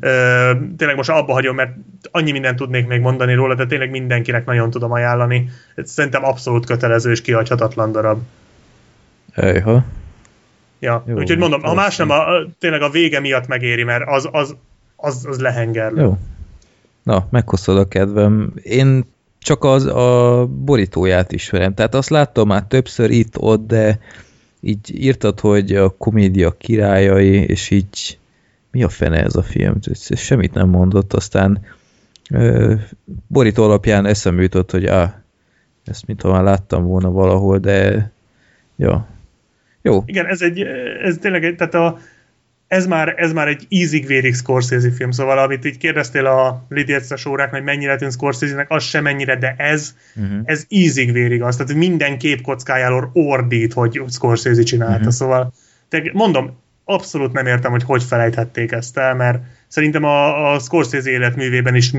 [0.00, 1.76] Ö, tényleg most abba hagyom, mert
[2.10, 5.50] annyi mindent tudnék még mondani róla, de tényleg mindenkinek nagyon tudom ajánlani.
[5.76, 8.22] Szerintem abszolút kötelező és kihagyhatatlan darab.
[9.34, 9.84] Ejha.
[10.78, 12.24] Ja, Jó, úgyhogy mondom, ha más nem, a,
[12.58, 14.56] tényleg a vége miatt megéri, mert az, az,
[14.96, 16.02] az, az lehengerlő.
[16.02, 16.18] Jó.
[17.02, 18.52] Na, meghoztad a kedvem.
[18.62, 19.04] Én
[19.46, 21.74] csak az a borítóját ismerem.
[21.74, 23.98] Tehát azt láttam már többször itt-ott, de
[24.60, 28.18] így írtad, hogy a komédia királyai, és így
[28.70, 29.74] mi a fene ez a film?
[30.14, 31.60] Semmit nem mondott, aztán
[32.30, 32.74] ö,
[33.26, 35.10] borító alapján eszembe jutott, hogy ah,
[35.84, 38.10] ezt mintha már láttam volna valahol, de
[38.76, 39.08] ja,
[39.82, 40.02] jó.
[40.06, 40.60] Igen, ez egy,
[41.02, 41.98] ez tényleg tehát a,
[42.68, 47.50] ez már, ez már egy ízig-vérig Scorsese film, szóval amit így kérdeztél a Lidérces órák,
[47.50, 50.40] hogy mennyire tűnt Scorsese-nek, az sem mennyire, de ez, uh-huh.
[50.44, 55.12] ez ízig-vérig az, tehát minden képkockájáról ordít, hogy Scorsese csinálta, uh-huh.
[55.12, 55.52] szóval
[55.88, 59.38] te, mondom, abszolút nem értem, hogy hogy felejthették ezt el, mert
[59.68, 61.92] szerintem a, a Scorsese életművében is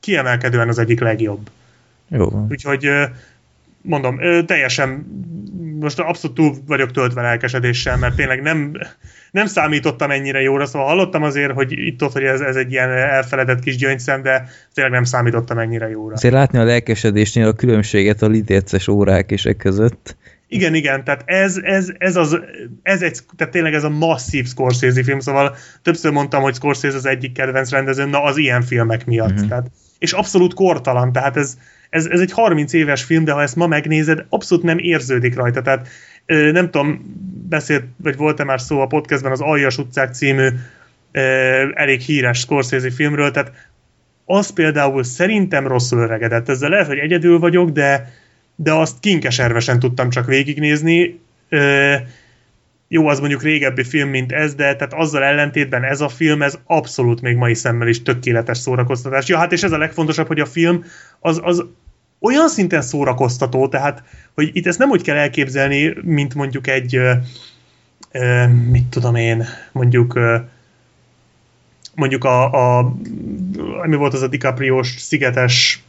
[0.00, 1.50] kiemelkedően az egyik legjobb.
[2.08, 2.46] Jó.
[2.50, 2.90] Úgyhogy
[3.80, 5.06] mondom, teljesen
[5.82, 8.72] most abszolút túl vagyok töltve lelkesedéssel, mert tényleg nem,
[9.30, 12.90] nem számítottam ennyire jóra, szóval hallottam azért, hogy itt ott, hogy ez, ez egy ilyen
[12.90, 16.14] elfeledett kis gyöngyszem, de tényleg nem számítottam ennyire jóra.
[16.14, 20.16] Azért látni a lelkesedésnél a különbséget a lidérces órák és e között.
[20.48, 22.38] Igen, igen, tehát ez, ez, ez, az,
[22.82, 27.06] ez egy, tehát tényleg ez a masszív Scorsese film, szóval többször mondtam, hogy Scorsese az
[27.06, 29.30] egyik kedvenc rendezőm, na az ilyen filmek miatt.
[29.30, 29.48] Uh-huh.
[29.48, 29.66] Tehát,
[29.98, 31.58] és abszolút kortalan, tehát ez,
[31.92, 35.62] ez, ez egy 30 éves film, de ha ezt ma megnézed, abszolút nem érződik rajta.
[35.62, 35.88] Tehát
[36.26, 37.16] nem tudom,
[37.48, 40.48] beszélt, vagy volt-e már szó a podcastben az Aljas utcák című
[41.74, 43.52] elég híres Scorsese filmről, tehát
[44.24, 46.48] az például szerintem rosszul öregedett.
[46.48, 48.12] Ezzel lehet, hogy egyedül vagyok, de,
[48.56, 51.20] de azt kinkeservesen tudtam csak végignézni.
[52.88, 56.58] Jó, az mondjuk régebbi film, mint ez, de tehát azzal ellentétben ez a film, ez
[56.64, 59.28] abszolút még mai szemmel is tökéletes szórakoztatás.
[59.28, 60.84] Ja, hát és ez a legfontosabb, hogy a film
[61.20, 61.64] az, az
[62.22, 64.02] olyan szinten szórakoztató, tehát,
[64.34, 66.96] hogy itt ezt nem úgy kell elképzelni, mint mondjuk egy,
[68.10, 70.36] ö, mit tudom én, mondjuk ö,
[71.94, 72.94] mondjuk a, a
[73.86, 75.84] mi volt az a DiCaprio-s szigetes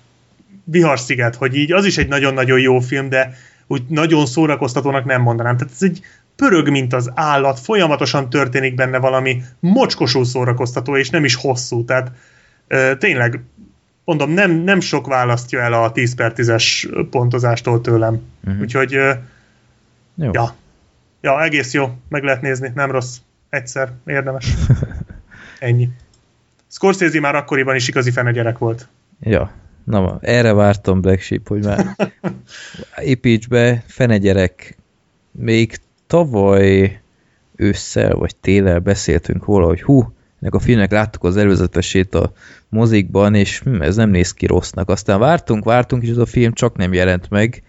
[0.63, 3.33] viharsziget, hogy így az is egy nagyon-nagyon jó film, de
[3.67, 5.57] úgy nagyon szórakoztatónak nem mondanám.
[5.57, 6.01] Tehát ez egy
[6.35, 11.85] pörög, mint az állat, folyamatosan történik benne valami mocskosul szórakoztató, és nem is hosszú.
[11.85, 12.11] Tehát
[12.67, 13.43] ö, tényleg
[14.05, 18.21] mondom, nem, nem sok választja el a 10 per 10-es pontozástól tőlem.
[18.43, 18.61] Uh-huh.
[18.61, 18.91] Úgyhogy
[20.15, 20.29] jó.
[20.31, 20.55] Ja.
[21.21, 23.17] ja, egész jó, meg lehet nézni, nem rossz.
[23.49, 24.53] Egyszer, érdemes.
[25.59, 25.89] Ennyi.
[26.67, 28.87] Scorsese már akkoriban is igazi fene gyerek volt.
[29.19, 29.51] Ja,
[29.83, 31.95] na erre vártam Black Sheep, hogy már
[33.13, 34.77] építs be, fene gyerek.
[35.31, 35.77] Még
[36.07, 37.01] tavaly
[37.55, 40.13] ősszel vagy télen beszéltünk róla, hogy hú,
[40.43, 42.31] ennek a filmnek láttuk az előzetesét a
[42.69, 44.89] mozikban, és hm, ez nem néz ki rossznak.
[44.89, 47.63] Aztán vártunk, vártunk, és ez a film csak nem jelent meg,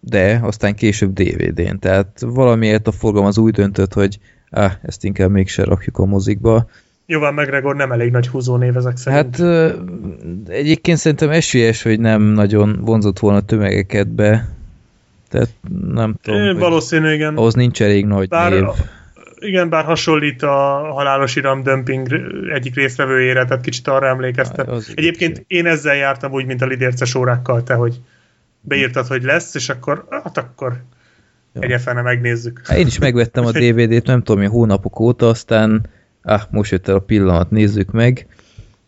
[0.00, 1.78] de aztán később DVD-n.
[1.78, 4.18] Tehát valamiért a forgalom az úgy döntött, hogy
[4.50, 6.68] ah, ezt inkább mégse rakjuk a mozikba.
[7.06, 9.36] Jóval McGregor nem elég nagy húzó név ezek szerint.
[9.36, 9.46] Hát
[10.48, 14.48] egyébként szerintem esélyes, hogy nem nagyon vonzott volna tömegeket be.
[15.28, 15.48] Tehát
[15.92, 16.40] nem tudom.
[16.40, 17.36] É, valószínű, igen.
[17.36, 18.64] Ahhoz nincs elég nagy Bár név
[19.40, 22.08] igen, bár hasonlít a halálos iram dömping
[22.54, 24.68] egyik résztvevőjére, tehát kicsit arra emlékeztet.
[24.68, 25.44] Az Egyébként igaz.
[25.46, 28.00] én ezzel jártam úgy, mint a lidérces órákkal, te, hogy
[28.60, 30.82] beírtad, hogy lesz, és akkor, hát akkor
[31.52, 32.60] egyefene megnézzük.
[32.64, 35.86] Hát én is megvettem a DVD-t, nem tudom, hogy hónapok óta, aztán
[36.22, 38.26] ah, most jött el a pillanat, nézzük meg,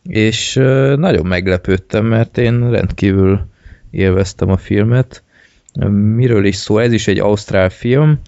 [0.03, 0.55] és
[0.97, 3.47] nagyon meglepődtem, mert én rendkívül
[3.91, 5.23] élveztem a filmet.
[5.91, 6.79] Miről is szó?
[6.79, 8.21] Ez is egy ausztrál film,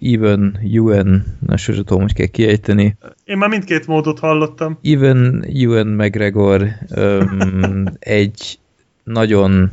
[0.00, 2.96] Even Ewan, na sosem tudom, hogy kell kiejteni.
[3.24, 4.78] Én már mindkét módot hallottam.
[4.82, 8.58] Even Ewan McGregor um, egy
[9.04, 9.70] nagyon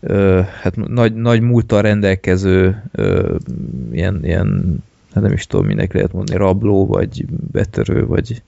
[0.00, 3.34] uh, hát nagy, nagy múltal rendelkező uh,
[3.92, 4.78] ilyen, ilyen
[5.12, 8.42] hát nem is tudom, minek lehet mondani, rabló, vagy betörő, vagy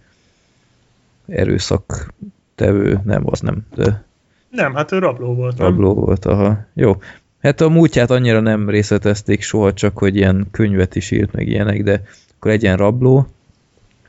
[1.26, 2.12] erőszak
[2.54, 4.04] tevő, nem, az nem, de...
[4.50, 5.58] Nem, hát ő rabló volt.
[5.58, 6.04] Rabló nem?
[6.04, 6.66] volt, aha.
[6.74, 6.96] Jó.
[7.42, 11.82] Hát a múltját annyira nem részletezték soha, csak hogy ilyen könyvet is írt, meg ilyenek,
[11.82, 12.02] de
[12.36, 13.26] akkor egy ilyen rabló,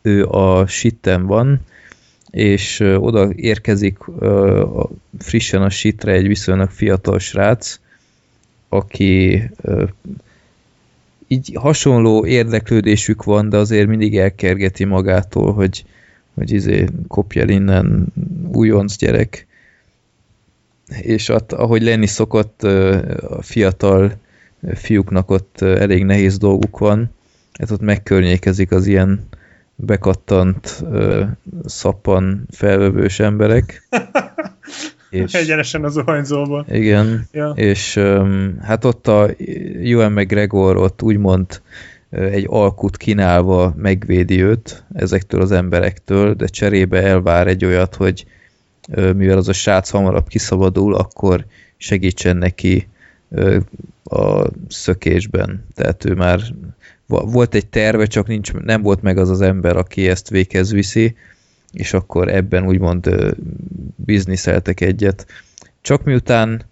[0.01, 1.61] ő a sitten van,
[2.29, 3.97] és oda érkezik
[5.19, 7.79] frissen a sitre egy viszonylag fiatal srác,
[8.69, 9.43] aki
[11.27, 15.85] így hasonló érdeklődésük van, de azért mindig elkergeti magától, hogy,
[16.33, 18.13] hogy izé kopja innen
[18.51, 19.47] újonc gyerek.
[21.01, 24.11] És ott, ahogy lenni szokott, a fiatal
[24.73, 27.11] fiúknak ott elég nehéz dolguk van,
[27.53, 29.27] ez ott megkörnyékezik az ilyen
[29.75, 30.83] bekattant,
[31.65, 33.81] szappan felvevős emberek.
[35.09, 36.65] És, Egyenesen az zuhanyzóban.
[36.69, 37.49] Igen, ja.
[37.55, 37.99] és
[38.61, 39.29] hát ott a
[39.83, 41.61] Ewan McGregor ott úgymond
[42.09, 48.25] egy alkut kínálva megvédi őt ezektől az emberektől, de cserébe elvár egy olyat, hogy
[48.87, 51.45] mivel az a srác hamarabb kiszabadul, akkor
[51.77, 52.87] segítsen neki
[54.03, 55.65] a szökésben.
[55.73, 56.39] Tehát ő már
[57.05, 61.15] volt egy terve, csak nincs, nem volt meg az az ember, aki ezt véghez viszi,
[61.71, 63.35] és akkor ebben úgymond
[63.95, 65.25] bizniszeltek egyet.
[65.81, 66.63] Csak miután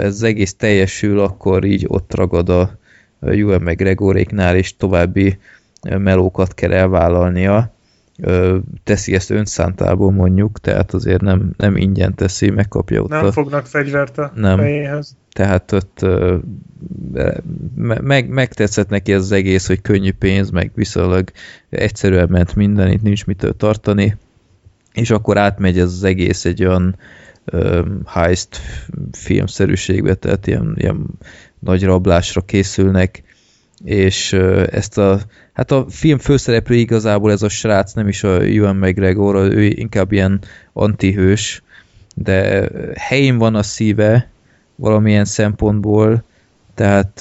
[0.00, 2.78] ez egész teljesül, akkor így ott ragad a
[3.20, 5.38] Ewan McGregoréknál, és további
[5.82, 7.74] melókat kell elvállalnia.
[8.84, 13.32] Teszi ezt önszántából mondjuk, tehát azért nem, nem ingyen teszi, megkapja ott Nem a...
[13.32, 14.58] fognak fegyvert a nem.
[14.58, 15.16] fejéhez.
[15.32, 16.06] Tehát ott
[18.02, 21.30] meg, megtetszett neki ez az egész, hogy könnyű pénz, meg viszonylag
[21.68, 24.16] egyszerűen ment minden, itt nincs mitől tartani,
[24.92, 26.96] és akkor átmegy ez az egész egy olyan
[28.06, 28.60] heist
[29.12, 31.06] filmszerűségbe, tehát ilyen, ilyen
[31.58, 33.22] nagy rablásra készülnek,
[33.84, 34.32] és
[34.70, 35.20] ezt a,
[35.56, 40.12] hát a film főszereplő igazából ez a srác, nem is a Ewan McGregor, ő inkább
[40.12, 40.40] ilyen
[40.72, 41.62] antihős,
[42.14, 44.28] de helyén van a szíve
[44.74, 46.24] valamilyen szempontból,
[46.74, 47.20] tehát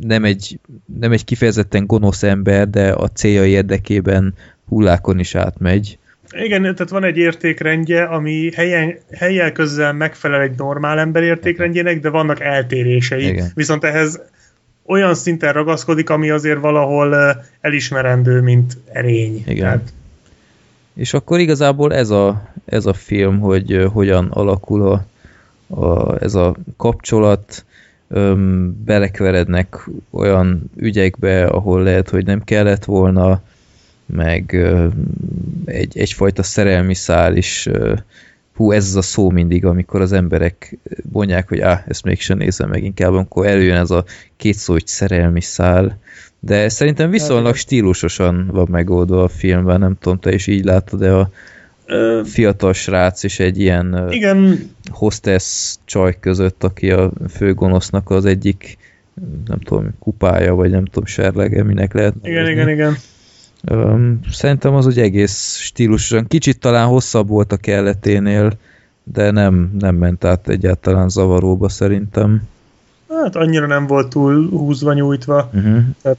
[0.00, 0.58] nem egy,
[0.98, 4.34] nem egy kifejezetten gonosz ember, de a célja érdekében
[4.68, 5.98] hullákon is átmegy.
[6.30, 12.10] Igen, tehát van egy értékrendje, ami helyen, helyel közel megfelel egy normál ember értékrendjének, de
[12.10, 13.26] vannak eltérései.
[13.26, 13.50] Igen.
[13.54, 14.20] Viszont ehhez
[14.86, 19.42] olyan szinten ragaszkodik, ami azért valahol elismerendő, mint erény.
[19.46, 19.56] Igen.
[19.56, 19.92] Tehát...
[20.94, 25.04] És akkor igazából ez a, ez a film, hogy hogyan alakul a,
[25.80, 27.64] a, ez a kapcsolat,
[28.08, 33.42] öm, belekeverednek olyan ügyekbe, ahol lehet, hogy nem kellett volna,
[34.06, 34.92] meg öm,
[35.64, 37.96] egy, egyfajta szerelmi szál is, öm,
[38.56, 40.78] hú, ez az a szó mindig, amikor az emberek
[41.12, 44.04] mondják, hogy ah, ezt mégsem nézem meg inkább, amikor előjön ez a
[44.36, 45.98] két szó, hogy szerelmi szál,
[46.40, 51.12] de szerintem viszonylag stílusosan van megoldva a filmben, nem tudom, te is így látod, de
[51.12, 51.30] a,
[52.24, 54.70] fiatal srác és egy ilyen igen.
[54.90, 58.78] hostess csaj között, aki a főgonosznak az egyik
[59.46, 62.14] nem tudom, kupája, vagy nem tudom, serlege, minek lehet.
[62.22, 62.52] Igen, nevezni.
[62.52, 62.96] igen, igen.
[64.30, 68.52] Szerintem az úgy egész stílusosan, kicsit talán hosszabb volt a kelleténél,
[69.02, 72.42] de nem, nem ment át egyáltalán zavaróba szerintem.
[73.08, 75.50] Hát annyira nem volt túl húzva, nyújtva.
[75.54, 75.78] Uh-huh.
[76.02, 76.18] Tehát,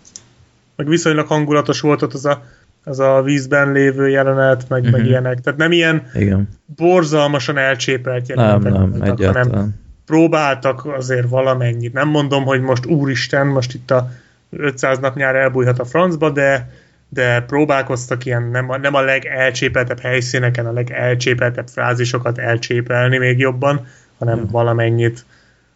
[0.76, 2.44] meg viszonylag hangulatos volt ott az a
[2.88, 4.92] az a vízben lévő jelenet, meg, uh-huh.
[4.92, 5.10] meg mhm.
[5.10, 5.42] ilyenek.
[5.42, 6.50] Tehát nem ilyen Igen.
[6.76, 9.70] borzalmasan elcsépelt jelenetek nem, nem, voltak, hanem
[10.06, 11.94] próbáltak azért valamennyit.
[11.94, 14.10] Nem mondom, hogy most úristen, most itt a
[14.50, 16.70] 500 napnyár elbújhat a francba, de,
[17.10, 23.88] de próbálkoztak ilyen nem a, nem a legelcsépeltebb helyszíneken, a legelcsépeltebb frázisokat elcsépelni még jobban,
[24.18, 24.46] hanem ja.
[24.52, 25.26] valamennyit.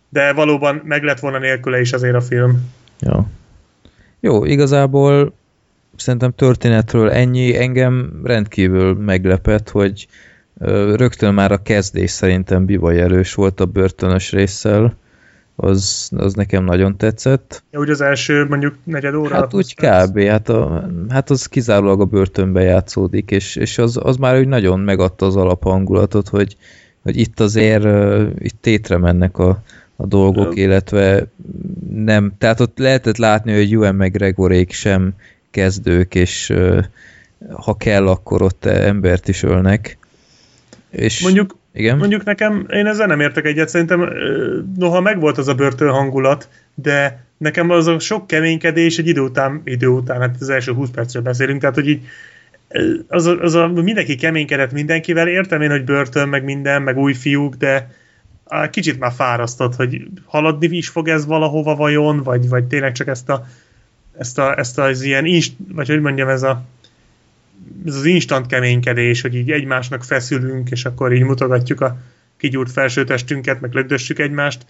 [0.09, 2.69] De valóban meg lett volna nélküle is azért a film.
[2.99, 3.27] Jó.
[4.19, 5.33] Jó, igazából
[5.95, 7.57] szerintem történetről ennyi.
[7.57, 10.07] Engem rendkívül meglepett, hogy
[10.95, 14.95] rögtön már a kezdés szerintem bivaj erős volt a börtönös résszel.
[15.55, 17.63] Az, az nekem nagyon tetszett.
[17.71, 19.35] Ja, úgy az első mondjuk negyed óra?
[19.35, 20.19] Hát úgy kb.
[20.19, 24.79] Hát, a, hát az kizárólag a börtönbe játszódik, és, és az, az már úgy nagyon
[24.79, 26.57] megadta az alaphangulatot, hogy,
[27.03, 29.63] hogy itt azért uh, itt tétre mennek a,
[29.95, 30.63] a dolgok, ja.
[30.63, 31.27] illetve
[31.95, 35.13] nem, tehát ott lehetett látni, hogy Ewan McGregorék sem
[35.51, 36.83] kezdők, és uh,
[37.49, 39.97] ha kell, akkor ott embert is ölnek.
[40.89, 41.97] És mondjuk, igen?
[41.97, 44.09] mondjuk nekem, én ezzel nem értek egyet, szerintem
[44.77, 49.61] noha megvolt az a börtön hangulat, de nekem az a sok keménykedés egy idő után,
[49.63, 52.01] idő után, hát az első 20 percről beszélünk, tehát hogy így
[53.07, 57.13] az a, az a, mindenki keménykedett mindenkivel, értem én, hogy börtön, meg minden, meg új
[57.13, 57.91] fiúk, de
[58.69, 63.29] kicsit már fárasztott, hogy haladni is fog ez valahova vajon, vagy, vagy tényleg csak ezt
[63.29, 63.45] a
[64.17, 66.63] ezt, a, ezt az ilyen, inst, vagy hogy mondjam, ez a
[67.85, 71.97] ez az instant keménykedés, hogy így egymásnak feszülünk, és akkor így mutogatjuk a
[72.37, 74.65] kigyúrt felsőtestünket, meg lögdössük egymást.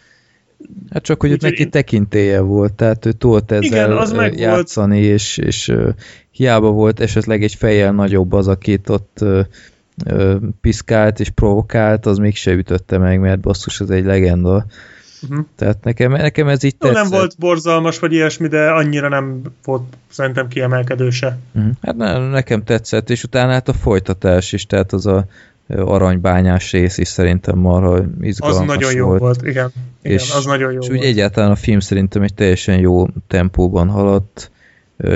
[0.90, 1.70] Hát csak, hogy Úgy, neki én...
[1.70, 5.14] tekintélye volt, tehát ő tudott ezzel igen, az játszani, volt.
[5.14, 5.74] és, és
[6.32, 9.26] hiába volt esetleg egy fejjel nagyobb az, akit ott
[10.62, 14.66] piszkált és provokált, az mégse ütötte meg, mert basszus, az egy legenda.
[15.30, 15.46] Uh-huh.
[15.56, 17.02] Tehát nekem, nekem ez így tetszett.
[17.02, 21.38] Nem volt borzalmas, vagy ilyesmi, de annyira nem volt szerintem kiemelkedőse.
[21.54, 21.72] Uh-huh.
[21.82, 25.26] Hát ne, nekem tetszett, és utána hát a folytatás is, tehát az a
[25.76, 29.72] aranybányás rész is szerintem marha izgalmas Az nagyon jó volt, volt igen.
[30.02, 31.00] igen és, az nagyon jó és volt.
[31.00, 34.52] úgy egyáltalán a film szerintem egy teljesen jó tempóban haladt,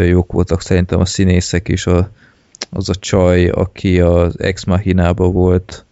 [0.05, 2.09] jók voltak szerintem a színészek is, a,
[2.69, 5.85] az a csaj, aki az Ex Machinában volt,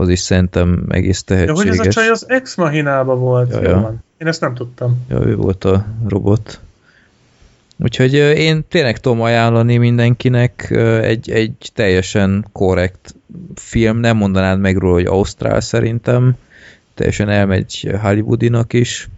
[0.00, 1.64] az is szerintem egész tehetséges.
[1.64, 3.52] Ja, hogy ez a csaj az Ex Machinába volt.
[3.52, 3.80] Ja, ja.
[3.80, 4.04] Van.
[4.18, 5.04] Én ezt nem tudtam.
[5.08, 6.60] Ja, ő volt a robot.
[7.76, 10.70] Úgyhogy én tényleg tudom ajánlani mindenkinek
[11.02, 13.14] egy, egy teljesen korrekt
[13.54, 16.36] film, nem mondanád meg róla, hogy Ausztrál szerintem,
[16.94, 19.08] teljesen elmegy Hollywoodinak is.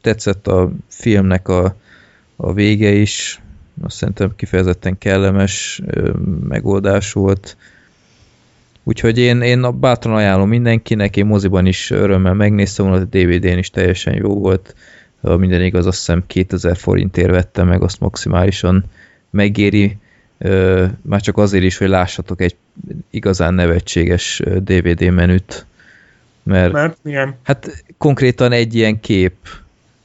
[0.00, 1.76] Tetszett a filmnek a,
[2.36, 3.40] a vége is,
[3.82, 5.82] azt szerintem kifejezetten kellemes
[6.48, 7.56] megoldás volt.
[8.88, 14.14] Úgyhogy én, én bátran ajánlom mindenkinek, én moziban is örömmel megnéztem a DVD-n is teljesen
[14.14, 14.74] jó volt.
[15.20, 18.84] Minden igaz, azt hiszem 2000 forintért vettem meg, azt maximálisan
[19.30, 19.96] megéri.
[21.02, 22.56] Már csak azért is, hogy lássatok egy
[23.10, 25.66] igazán nevetséges DVD menüt.
[26.42, 27.36] Mert, Mert milyen?
[27.42, 29.34] Hát konkrétan egy ilyen kép,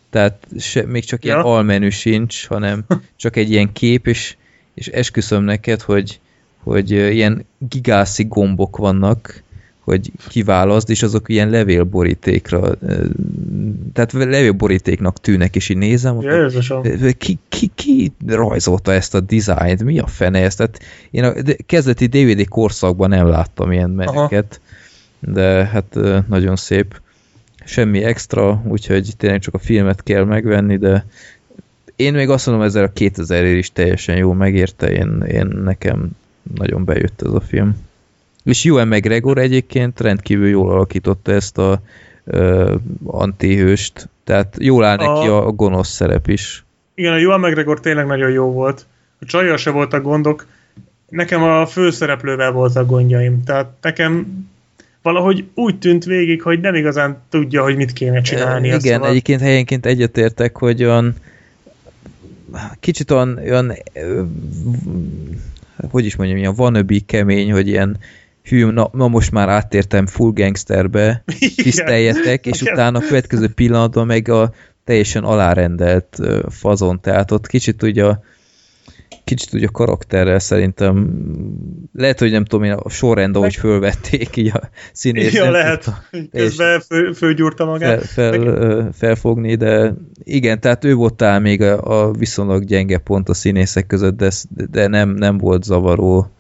[0.10, 1.34] tehát se, még csak ja.
[1.34, 2.84] ilyen almenü sincs, hanem
[3.16, 4.36] csak egy ilyen kép, és,
[4.74, 6.20] és esküszöm neked, hogy
[6.64, 9.44] hogy ilyen gigászi gombok vannak,
[9.84, 12.76] hogy kiválaszt, és azok ilyen levélborítékra,
[13.94, 16.20] tehát levélborítéknak tűnnek, és így nézem,
[17.18, 20.56] ki, ki, ki rajzolta ezt a dizájnt, mi a fene ez?
[20.56, 20.80] Tehát
[21.12, 21.34] én a
[21.66, 24.62] kezdeti DVD korszakban nem láttam ilyen meneket,
[25.20, 27.02] de hát nagyon szép.
[27.66, 31.06] Semmi extra, úgyhogy tényleg csak a filmet kell megvenni, de
[31.96, 36.10] én még azt mondom, ezzel a 2000 ér is teljesen jó megérte, én, én nekem
[36.56, 37.76] nagyon bejött ez a film.
[38.44, 41.82] És Ewan McGregor egyébként rendkívül jól alakította ezt a
[42.24, 42.74] uh,
[43.06, 46.64] antihőst, tehát jól áll neki a, a gonosz szerep is.
[46.94, 48.86] Igen, a Ewan McGregor tényleg nagyon jó volt.
[49.20, 50.46] A csajjal se voltak gondok,
[51.10, 53.44] nekem a főszereplővel voltak gondjaim.
[53.44, 54.28] Tehát nekem
[55.02, 58.70] valahogy úgy tűnt végig, hogy nem igazán tudja, hogy mit kéne csinálni.
[58.70, 59.10] E, igen, szóval...
[59.10, 61.16] egyébként helyenként egyetértek, hogy olyan
[62.80, 63.74] kicsit olyan, olyan
[65.90, 67.98] hogy is mondjam, ilyen vanöbi kemény, hogy ilyen
[68.44, 71.24] hű, na, na most már áttértem full gangsterbe,
[71.64, 72.74] tiszteljetek, és Igen.
[72.74, 76.18] utána a következő pillanatban meg a teljesen alárendelt
[76.50, 78.22] fazon, tehát ott kicsit ugye a
[79.24, 81.22] kicsit ugye a karakterrel szerintem
[81.94, 84.62] lehet, hogy nem tudom én a sorrend, ahogy fölvették így a
[84.94, 85.34] színészt.
[85.34, 85.86] Ja, lehet.
[86.32, 88.06] Közben fő, fölgyúrta magát.
[88.06, 93.30] Fel, fel, felfogni, de igen, tehát ő volt talán még a, a viszonylag gyenge pont
[93.30, 94.30] a színészek között, de,
[94.72, 96.32] de nem, nem volt zavaró.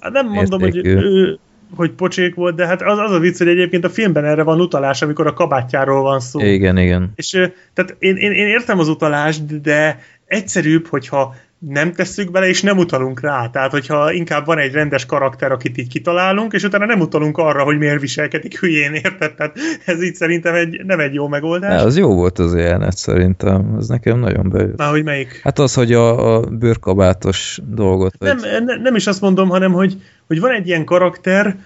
[0.00, 1.38] Hát nem mondom, hogy ő,
[1.74, 4.60] hogy pocsék volt, de hát az, az a vicc, hogy egyébként a filmben erre van
[4.60, 6.40] utalás, amikor a kabátjáról van szó.
[6.40, 7.12] Igen, igen.
[7.14, 7.30] És
[7.72, 11.34] tehát én, én, én értem az utalást, de egyszerűbb, hogyha
[11.68, 13.48] nem tesszük bele, és nem utalunk rá.
[13.48, 17.62] Tehát, hogyha inkább van egy rendes karakter, akit így kitalálunk, és utána nem utalunk arra,
[17.62, 19.34] hogy miért viselkedik hülyén, érted?
[19.34, 21.80] Tehát ez így szerintem egy, nem egy jó megoldás.
[21.80, 24.76] Ne, az jó volt az jelenet szerintem, ez nekem nagyon bejött.
[24.76, 25.40] Na, hogy melyik?
[25.42, 28.18] Hát az, hogy a, a bőrkabátos dolgot.
[28.18, 28.64] Nem, vagy...
[28.64, 29.96] ne, nem is azt mondom, hanem, hogy,
[30.26, 31.56] hogy van egy ilyen karakter,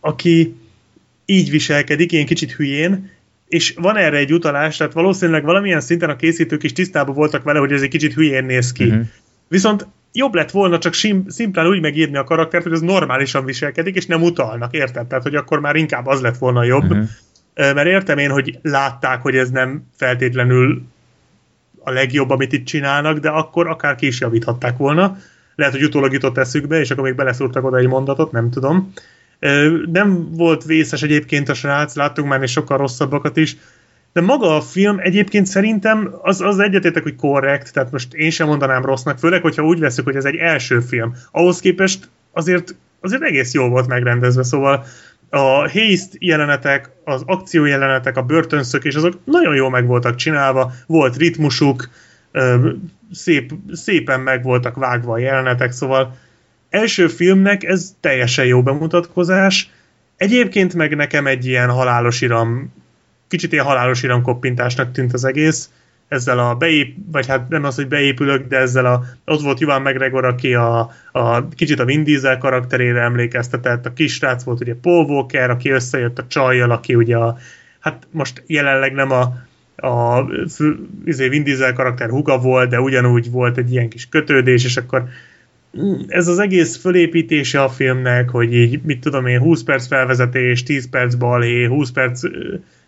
[0.00, 0.54] aki
[1.24, 3.10] így viselkedik, ilyen kicsit hülyén,
[3.48, 7.58] és van erre egy utalás, tehát valószínűleg valamilyen szinten a készítők is tisztában voltak vele,
[7.58, 8.84] hogy ez egy kicsit hülyén néz ki.
[8.84, 9.04] Uh-huh.
[9.54, 13.96] Viszont jobb lett volna csak sim, szimplán úgy megírni a karaktert, hogy az normálisan viselkedik,
[13.96, 15.06] és nem utalnak, érted?
[15.06, 16.90] Tehát, hogy akkor már inkább az lett volna jobb.
[16.90, 17.06] Uh-huh.
[17.54, 20.82] mert értem én, hogy látták, hogy ez nem feltétlenül
[21.78, 25.16] a legjobb, amit itt csinálnak, de akkor akár ki is javíthatták volna.
[25.54, 28.92] Lehet, hogy utólag jutott eszükbe, és akkor még beleszúrtak oda egy mondatot, nem tudom.
[29.92, 33.56] Nem volt vészes egyébként a srác, láttunk már még sokkal rosszabbakat is,
[34.14, 38.46] de maga a film egyébként szerintem az, az egyetétek, hogy korrekt, tehát most én sem
[38.46, 41.14] mondanám rossznak, főleg, hogyha úgy veszük, hogy ez egy első film.
[41.30, 44.84] Ahhoz képest azért, azért egész jó volt megrendezve, szóval
[45.30, 51.16] a haste jelenetek, az akció jelenetek, a börtönszökés, azok nagyon jól meg voltak csinálva, volt
[51.16, 51.88] ritmusuk,
[53.12, 56.16] szép, szépen meg voltak vágva a jelenetek, szóval
[56.70, 59.70] első filmnek ez teljesen jó bemutatkozás.
[60.16, 62.72] Egyébként meg nekem egy ilyen halálos iram,
[63.28, 65.70] kicsit ilyen halálos iram koppintásnak tűnt az egész,
[66.08, 69.82] ezzel a beép, vagy hát nem az, hogy beépülök, de ezzel a, ott volt Juan
[69.82, 75.04] McGregor, aki a, a kicsit a Vin Diesel karakterére emlékeztetett, a kisrác volt ugye Paul
[75.04, 77.36] Walker, aki összejött a csajjal, aki ugye a,
[77.80, 79.22] hát most jelenleg nem a,
[79.86, 80.26] a
[81.04, 85.04] izé Vin Diesel karakter huga volt, de ugyanúgy volt egy ilyen kis kötődés, és akkor
[86.06, 90.90] ez az egész fölépítése a filmnek, hogy így, mit tudom én, 20 perc felvezetés, 10
[90.90, 92.22] perc balhé, 20 perc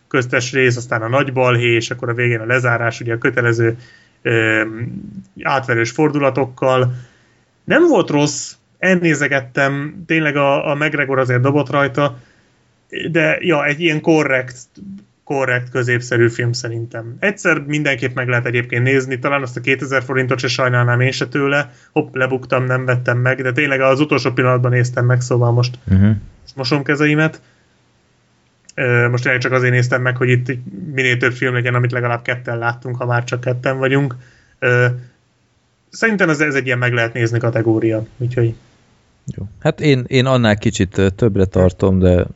[0.09, 3.77] köztes rész, aztán a nagy balhé, és akkor a végén a lezárás, ugye a kötelező
[4.23, 4.62] ö,
[5.43, 6.95] átverős fordulatokkal.
[7.65, 12.19] Nem volt rossz, elnézegettem, tényleg a, a McGregor azért dobott rajta,
[13.11, 14.57] de ja, egy ilyen korrekt,
[15.24, 17.16] korrekt, középszerű film szerintem.
[17.19, 21.27] Egyszer mindenképp meg lehet egyébként nézni, talán azt a 2000 forintot se sajnálnám én se
[21.28, 25.78] tőle, hopp, lebuktam, nem vettem meg, de tényleg az utolsó pillanatban néztem meg, szóval most,
[25.87, 26.16] uh-huh.
[26.57, 27.41] mosom kezeimet.
[29.11, 30.59] Most tényleg csak azért néztem meg, hogy itt
[30.94, 34.16] minél több film legyen, amit legalább ketten láttunk, ha már csak ketten vagyunk.
[35.90, 38.55] Szerintem ez, ez egy ilyen meg lehet nézni kategória, úgyhogy...
[39.36, 39.48] Jó.
[39.61, 42.27] Hát én, én annál kicsit többre tartom, de...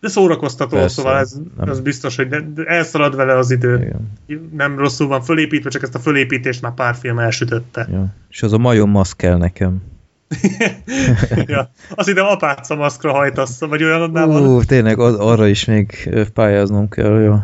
[0.00, 1.36] De szórakoztató, Persze, szóval ez,
[1.66, 3.94] ez biztos, hogy de, de elszalad vele az idő.
[4.26, 4.50] Igen.
[4.52, 7.86] Nem rosszul van fölépítve, csak ezt a fölépítést már pár film elsütötte.
[7.90, 8.14] Ja.
[8.30, 9.82] És az a majom maszk kell nekem.
[11.46, 14.46] ja, azt hiszem apáca maszkra hajtasz, vagy olyan annál van.
[14.46, 17.34] Ú, tényleg az, arra is még pályáznom kell, jó.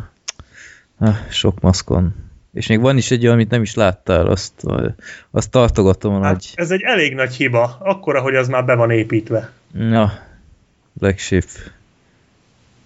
[0.98, 2.14] Ah, sok maszkon.
[2.52, 4.52] És még van is egy olyan, amit nem is láttál, azt,
[5.30, 6.52] azt tartogatom hát, nagy...
[6.54, 9.50] Ez egy elég nagy hiba, akkora, hogy az már be van építve.
[9.72, 10.12] Na,
[10.92, 11.44] Black Sheep.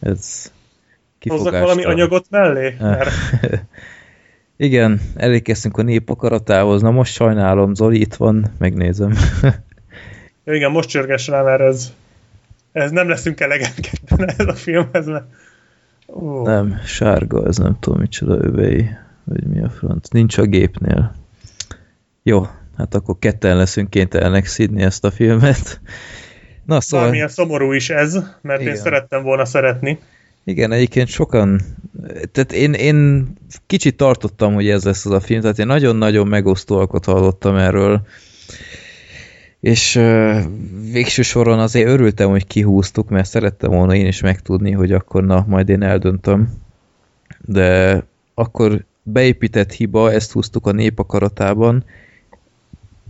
[0.01, 0.53] Ez
[1.29, 2.77] Hozzak valami anyagot mellé?
[2.81, 3.11] Mert...
[4.57, 6.83] Igen, elérkeztünk a nép akaratához.
[6.83, 9.13] Na most sajnálom, Zoli itt van, megnézem.
[10.45, 11.93] Ja, igen, most csörges rá, mert ez,
[12.73, 15.25] ez nem leszünk elegenkedben ez a filmhez, mert...
[16.07, 16.45] Oh.
[16.45, 18.89] Nem, sárga, ez nem tudom micsoda övei,
[19.25, 20.13] vagy mi a front.
[20.13, 21.15] Nincs a gépnél.
[22.23, 22.47] Jó,
[22.77, 25.81] hát akkor ketten leszünk kénytelenek szidni ezt a filmet.
[26.65, 27.05] Na szóval...
[27.05, 28.75] Bármilyen szomorú is ez, mert Igen.
[28.75, 29.99] én szerettem volna szeretni.
[30.45, 31.61] Igen, egyébként sokan,
[32.33, 33.29] tehát én, én
[33.67, 38.07] kicsit tartottam, hogy ez lesz az a film, tehát én nagyon-nagyon megosztóakat hallottam erről,
[39.63, 40.01] és
[40.93, 45.45] végső soron azért örültem, hogy kihúztuk, mert szerettem volna én is megtudni, hogy akkor na,
[45.49, 46.53] majd én eldöntöm.
[47.41, 48.03] De
[48.35, 51.85] akkor beépített hiba, ezt húztuk a népakaratában,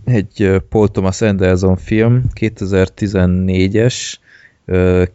[0.04, 4.14] egy Paul Thomas Anderson film, 2014-es,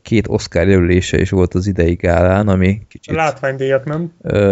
[0.01, 3.13] két Oscar jelölése is volt az idei gálán, ami kicsit...
[3.13, 4.11] A látványdíjak, nem?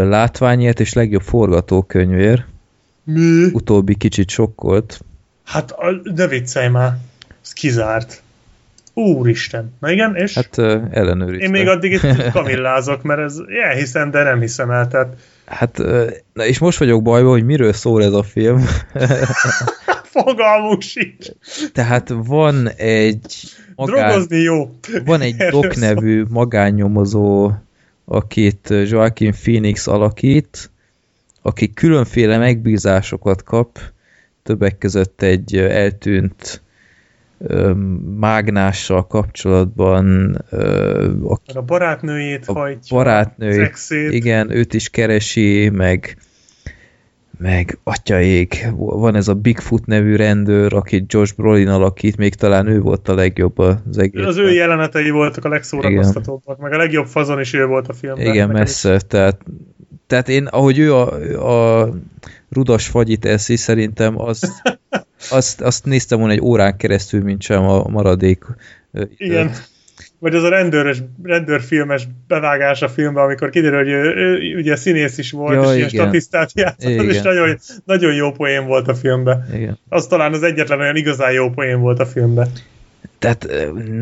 [0.09, 2.45] Látványért és legjobb forgatókönyvér.
[3.03, 3.43] Mi?
[3.53, 4.99] Utóbbi kicsit sokkolt.
[5.45, 5.75] Hát,
[6.13, 6.97] de viccelj már.
[7.43, 8.21] Ez kizárt.
[8.93, 9.73] Úristen.
[9.79, 10.33] Na igen, és?
[10.33, 11.53] Hát uh, ellenőriztem.
[11.53, 14.87] Én még addig itt kamillázok, mert ez elhiszem, de nem hiszem el.
[14.87, 15.15] Tehát...
[15.45, 15.77] Hát,
[16.33, 18.65] na és most vagyok bajban, hogy miről szól ez a film.
[20.13, 21.27] Fogalmuk sincs.
[21.73, 23.43] Tehát van egy...
[23.75, 24.09] Magán...
[24.09, 24.75] Drogozni jó.
[25.05, 27.51] Van egy Doc nevű magánnyomozó,
[28.05, 30.71] akit Joaquin Phoenix alakít,
[31.41, 33.79] aki különféle megbízásokat kap,
[34.45, 36.61] többek között egy eltűnt
[38.19, 40.35] mágnással kapcsolatban
[41.23, 46.17] aki, a barátnőjét a hajtja, barátnőjét, igen, őt is keresi, meg
[47.37, 52.79] meg atyaék, van ez a Bigfoot nevű rendőr, akit Josh Brolin alakít, még talán ő
[52.79, 54.25] volt a legjobb az egész.
[54.25, 58.25] Az ő jelenetei voltak a legszórakoztatóbbak, meg a legjobb fazon is ő volt a filmben.
[58.25, 59.01] Igen, messze, is.
[59.07, 59.37] tehát
[60.07, 61.89] tehát én, ahogy ő a, a
[62.55, 64.61] rudas fagyit eszi, szerintem az,
[65.29, 68.45] azt, azt néztem volna egy órán keresztül, mint sem a maradék.
[69.17, 69.51] Igen.
[70.19, 75.17] Vagy az a rendőrös, rendőrfilmes bevágás a filmben, amikor kiderül, hogy ő, ő ugye színész
[75.17, 79.45] is volt, ja, és ilyen statisztát játszott, és nagyon, nagyon jó poén volt a filmben.
[79.53, 79.79] Igen.
[79.89, 82.47] Az talán az egyetlen olyan igazán jó poén volt a filmben.
[83.19, 83.47] Tehát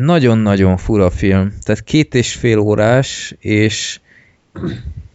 [0.00, 1.52] nagyon-nagyon fura film.
[1.62, 4.00] Tehát két és fél órás, és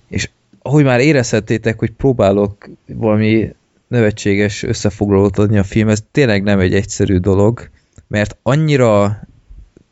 [0.09, 0.29] És
[0.69, 3.55] ahogy már érezhettétek, hogy próbálok valami
[3.87, 7.69] nevetséges összefoglalót adni a film, ez tényleg nem egy egyszerű dolog,
[8.07, 9.21] mert annyira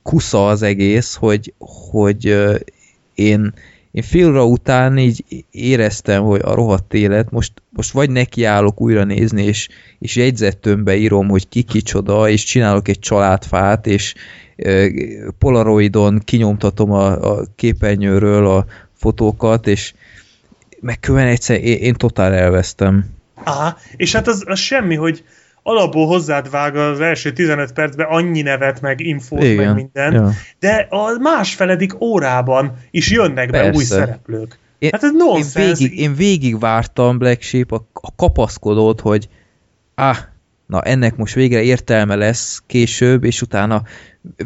[0.04, 1.54] kusza az egész, hogy,
[1.92, 2.26] hogy
[3.16, 3.54] én,
[3.92, 9.04] én fél óra után így éreztem, hogy a rohadt élet, most, most vagy nekiállok újra
[9.04, 14.14] nézni, és, és jegyzettömbe írom, hogy ki kicsoda, és csinálok egy családfát, és
[15.38, 19.94] polaroidon kinyomtatom a, a képernyőről a fotókat, és
[20.80, 23.06] meg külön egyszer én, én totál elvesztem.
[23.44, 25.24] Aha, és hát az, az semmi, hogy
[25.64, 29.66] alapból hozzád vág az első 15 percben annyi nevet, meg infót, Igen.
[29.66, 30.32] meg minden, ja.
[30.60, 33.70] de a másfeledik órában is jönnek Persze.
[33.70, 34.58] be új szereplők.
[34.80, 35.56] Én, hát ez nonsens.
[35.56, 39.30] Én végig, én végig vártam Black Sheep a, a kapaszkodót, hogy
[39.96, 40.18] ah,
[40.68, 43.84] na ennek most végre értelme lesz később, és utána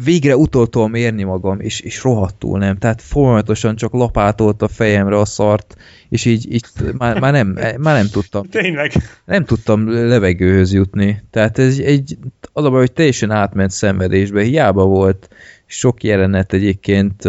[0.04, 2.78] végre utoltól mérni magam, és, és rohadtul nem.
[2.78, 5.76] Tehát folyamatosan csak lapátolt a fejemre a szart,
[6.08, 6.64] és így, így
[6.98, 8.48] már, már, nem, már nem tudtam.
[8.48, 8.92] Tényleg?
[9.24, 11.22] Nem tudtam levegőhöz jutni.
[11.30, 12.18] Tehát ez egy,
[12.52, 14.42] az a baj, hogy teljesen átment szenvedésbe.
[14.42, 15.28] Hiába volt
[15.66, 17.28] sok jelenet egyébként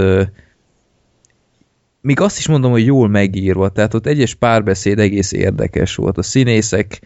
[2.01, 6.17] még azt is mondom, hogy jól megírva, tehát ott egyes párbeszéd egész érdekes volt.
[6.17, 7.01] A színészek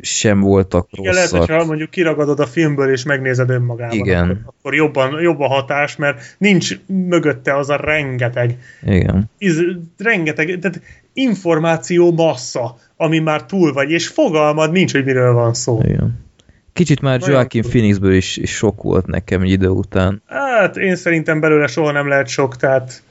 [0.00, 1.30] sem voltak Igen, rosszak.
[1.30, 4.30] lehet, hogyha mondjuk kiragadod a filmből és megnézed önmagában, Igen.
[4.30, 9.30] Akkor, akkor jobban, jobb a hatás, mert nincs mögötte az a rengeteg Igen.
[9.38, 9.62] Iz,
[9.98, 10.80] rengeteg, tehát
[11.12, 15.80] információ massza, ami már túl vagy, és fogalmad nincs, hogy miről van szó.
[15.84, 16.24] Igen.
[16.72, 17.70] Kicsit már Nagyon Joaquin túl.
[17.70, 20.22] Phoenixből is, is sok volt nekem egy idő után.
[20.26, 23.02] Hát én szerintem belőle soha nem lehet sok, tehát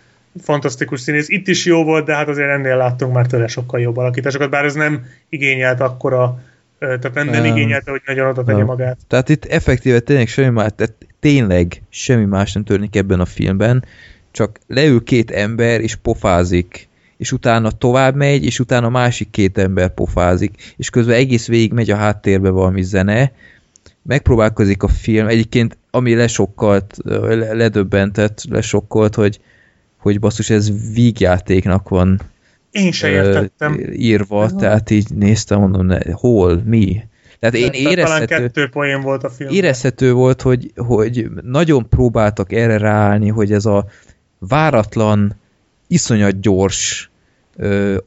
[0.43, 1.29] fantasztikus színész.
[1.29, 4.65] Itt is jó volt, de hát azért ennél láttunk már tőle sokkal jobb alakításokat, bár
[4.65, 6.39] ez nem igényelt akkora
[6.79, 8.97] tehát nem, nem igényelte, hogy nagyon oda tegye magát.
[9.07, 13.85] Tehát itt effektíve tényleg semmi más, tehát tényleg semmi más nem történik ebben a filmben,
[14.31, 16.87] csak leül két ember és pofázik,
[17.17, 21.91] és utána tovább megy, és utána másik két ember pofázik, és közben egész végig megy
[21.91, 23.31] a háttérbe valami zene,
[24.01, 26.97] megpróbálkozik a film, egyébként ami lesokkalt,
[27.53, 29.39] ledöbbentett, lesokkolt, hogy,
[29.97, 32.21] hogy basszus, ez vígjátéknak van
[32.75, 33.79] én se értettem.
[33.93, 34.59] írva, uh-huh.
[34.59, 37.03] tehát így néztem, mondom, ne, hol, mi?
[37.39, 39.49] Tehát én érezhető, talán kettő poén volt a film.
[39.53, 43.85] Érezhető volt, hogy, hogy nagyon próbáltak erre ráállni, hogy ez a
[44.39, 45.35] váratlan,
[45.87, 47.09] iszonyat gyors,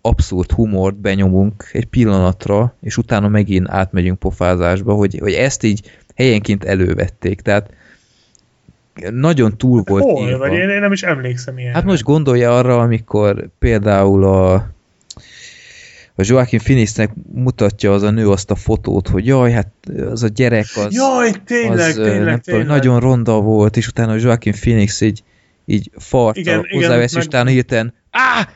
[0.01, 6.65] abszurd humort benyomunk egy pillanatra, és utána megint átmegyünk pofázásba, hogy, hogy ezt így helyenként
[6.65, 7.41] elővették.
[7.41, 7.71] Tehát
[9.11, 10.27] nagyon túl volt Hol?
[10.27, 10.39] Írva.
[10.39, 11.75] Vagy én, én nem is emlékszem ilyen.
[11.75, 14.77] Hát most gondolja arra, amikor például a
[16.21, 19.69] a Joaquin Phoenixnek mutatja az a nő azt a fotót, hogy jaj, hát
[20.11, 22.41] az a gyerek az, jaj, tényleg, az tényleg, nem tényleg.
[22.41, 25.23] Tudom, nagyon ronda volt, és utána a Joaquin Phoenix így,
[25.65, 27.23] így farta hozzávesz, meg...
[27.23, 28.47] és utána hirtelen áh!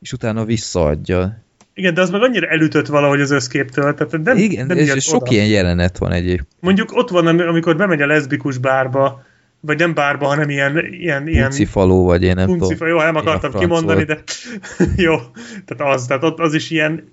[0.00, 1.44] és utána visszaadja.
[1.74, 3.94] Igen, de az meg annyira elütött valahogy az összképtől.
[3.94, 5.30] Tehát nem, Igen, nem ez sok oda.
[5.30, 6.46] ilyen jelenet van egyébként.
[6.60, 9.24] Mondjuk ott van, amikor bemegy a leszbikus bárba,
[9.64, 10.86] vagy nem bárba, hanem ilyen...
[10.90, 12.88] ilyen, ilyen faló, vagy én nem tudom.
[12.88, 14.22] Jó, nem akartam kimondani, de
[15.06, 15.16] jó.
[15.64, 17.08] Tehát az, tehát ott az is ilyen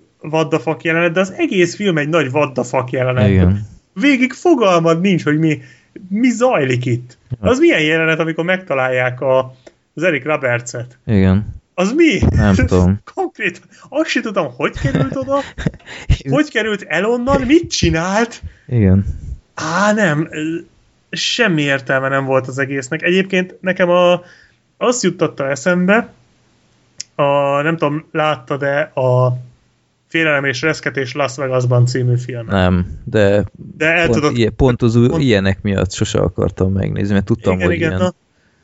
[0.61, 2.29] fuck jelenet, de az egész film egy nagy
[2.63, 3.29] fuck jelenet.
[3.29, 3.67] Igen.
[3.93, 5.61] Végig fogalmad nincs, hogy mi,
[6.09, 7.17] mi zajlik itt.
[7.39, 9.55] Az milyen jelenet, amikor megtalálják a,
[9.93, 10.97] az Eric Robertset?
[11.05, 11.57] Igen.
[11.73, 12.19] Az mi?
[12.29, 12.99] Nem tudom.
[13.13, 13.61] Konkrét.
[13.89, 15.41] Azt sem tudom, hogy került oda,
[16.35, 18.41] hogy került el onnan, mit csinált.
[18.67, 19.05] Igen.
[19.53, 20.29] Á, nem
[21.09, 23.01] semmi értelme nem volt az egésznek.
[23.01, 24.21] Egyébként nekem a,
[24.77, 26.13] azt juttatta eszembe,
[27.15, 29.37] a, nem tudom, látta de a
[30.07, 32.45] Félelem és Reszketés Las Vegasban című film.
[32.45, 33.45] Nem, de,
[33.77, 37.53] de el pont, tudod, ilyen, pont az pont, ilyenek miatt sose akartam megnézni, mert tudtam,
[37.53, 38.01] igen, hogy igen, ilyen.
[38.01, 38.13] Na,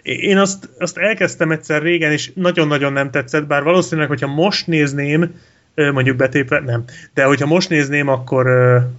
[0.04, 5.34] én azt, azt elkezdtem egyszer régen, és nagyon-nagyon nem tetszett, bár valószínűleg, hogyha most nézném,
[5.76, 6.84] mondjuk betépve, nem.
[7.14, 8.48] De hogyha most nézném, akkor,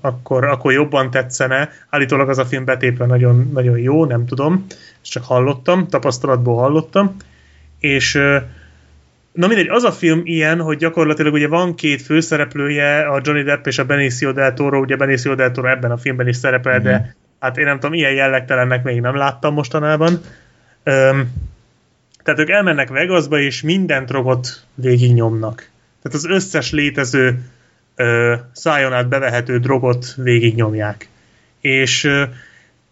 [0.01, 1.71] akkor, akkor jobban tetszene.
[1.91, 4.67] Állítólag az a film betépve nagyon, nagyon jó, nem tudom.
[5.03, 7.17] Ezt csak hallottam, tapasztalatból hallottam.
[7.81, 8.13] És
[9.33, 13.67] na mindegy, az a film ilyen, hogy gyakorlatilag ugye van két főszereplője, a Johnny Depp
[13.67, 16.85] és a Benicio del Toro, ugye Benicio del Toro ebben a filmben is szerepel, mm-hmm.
[16.85, 17.07] de mhm.
[17.39, 20.13] hát én nem tudom, ilyen jellegtelennek még nem láttam mostanában.
[20.85, 21.33] Um,
[22.23, 25.71] tehát ők elmennek Vegasba, és minden drogot végignyomnak
[26.07, 27.39] tehát az összes létező
[27.97, 31.09] ö, szájon át bevehető drogot végignyomják.
[31.61, 32.23] És ö,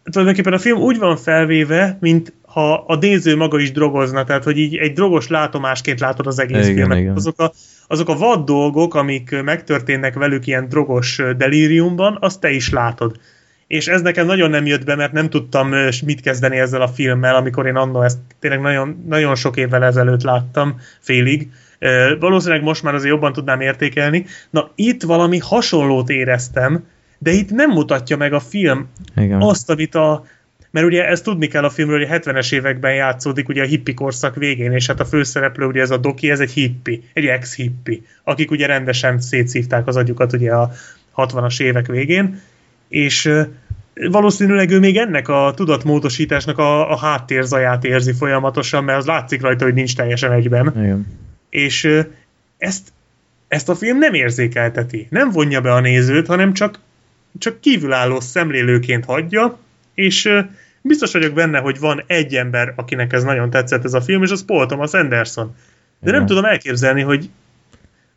[0.04, 4.58] tulajdonképpen a film úgy van felvéve, mint ha a néző maga is drogozna, tehát hogy
[4.58, 6.98] így egy drogos látomásként látod az egész igen, filmet.
[6.98, 7.14] Igen.
[7.14, 7.52] Azok, a,
[7.86, 13.20] azok a vad dolgok, amik megtörténnek velük ilyen drogos delíriumban, azt te is látod.
[13.66, 17.34] És ez nekem nagyon nem jött be, mert nem tudtam mit kezdeni ezzel a filmmel,
[17.34, 21.48] amikor én annó ezt tényleg nagyon, nagyon sok évvel ezelőtt láttam, félig,
[22.18, 24.26] valószínűleg most már azért jobban tudnám értékelni.
[24.50, 26.84] Na, itt valami hasonlót éreztem,
[27.18, 29.40] de itt nem mutatja meg a film Igen.
[29.40, 30.24] azt, amit a
[30.70, 33.94] mert ugye ezt tudni kell a filmről, hogy a 70-es években játszódik, ugye a hippi
[33.94, 38.02] korszak végén, és hát a főszereplő, ugye ez a Doki, ez egy hippi, egy ex-hippi,
[38.24, 40.70] akik ugye rendesen szétszívták az agyukat ugye a
[41.16, 42.40] 60-as évek végén,
[42.88, 43.30] és
[43.94, 49.64] valószínűleg ő még ennek a tudatmódosításnak a, a háttérzaját érzi folyamatosan, mert az látszik rajta,
[49.64, 50.72] hogy nincs teljesen egyben.
[50.76, 51.06] Igen.
[51.54, 51.88] És
[52.58, 52.92] ezt,
[53.48, 56.78] ezt a film nem érzékelteti, nem vonja be a nézőt, hanem csak,
[57.38, 59.58] csak kívülálló szemlélőként hagyja,
[59.94, 60.30] és
[60.82, 64.30] biztos vagyok benne, hogy van egy ember, akinek ez nagyon tetszett ez a film, és
[64.30, 65.46] az Paul Thomas Anderson.
[66.00, 66.14] De Igen.
[66.14, 67.30] nem tudom elképzelni, hogy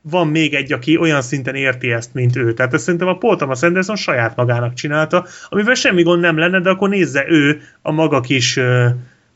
[0.01, 2.53] van még egy, aki olyan szinten érti ezt, mint ő.
[2.53, 6.59] Tehát ezt szerintem a Paul Thomas Anderson saját magának csinálta, amivel semmi gond nem lenne,
[6.59, 8.59] de akkor nézze ő a maga kis,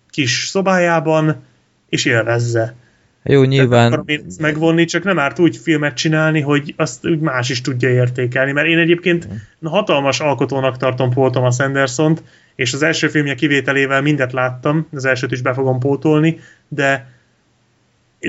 [0.09, 1.43] kis szobájában,
[1.89, 2.75] és élvezze.
[3.23, 4.03] Jó, nyilván...
[4.05, 7.89] én ezt megvonni, csak nem árt úgy filmet csinálni, hogy azt úgy más is tudja
[7.89, 9.27] értékelni, mert én egyébként
[9.63, 12.23] hatalmas alkotónak tartom Paul Thomas Anderson-t,
[12.55, 17.19] és az első filmje kivételével mindet láttam, az elsőt is be fogom pótolni, de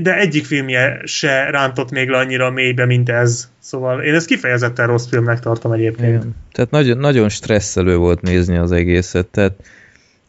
[0.00, 3.50] de egyik filmje se rántott még le annyira mélybe, mint ez.
[3.58, 6.08] Szóval én ezt kifejezetten rossz filmnek tartom egyébként.
[6.08, 6.34] Igen.
[6.52, 9.52] Tehát nagyon, nagyon stresszelő volt nézni az egészet, tehát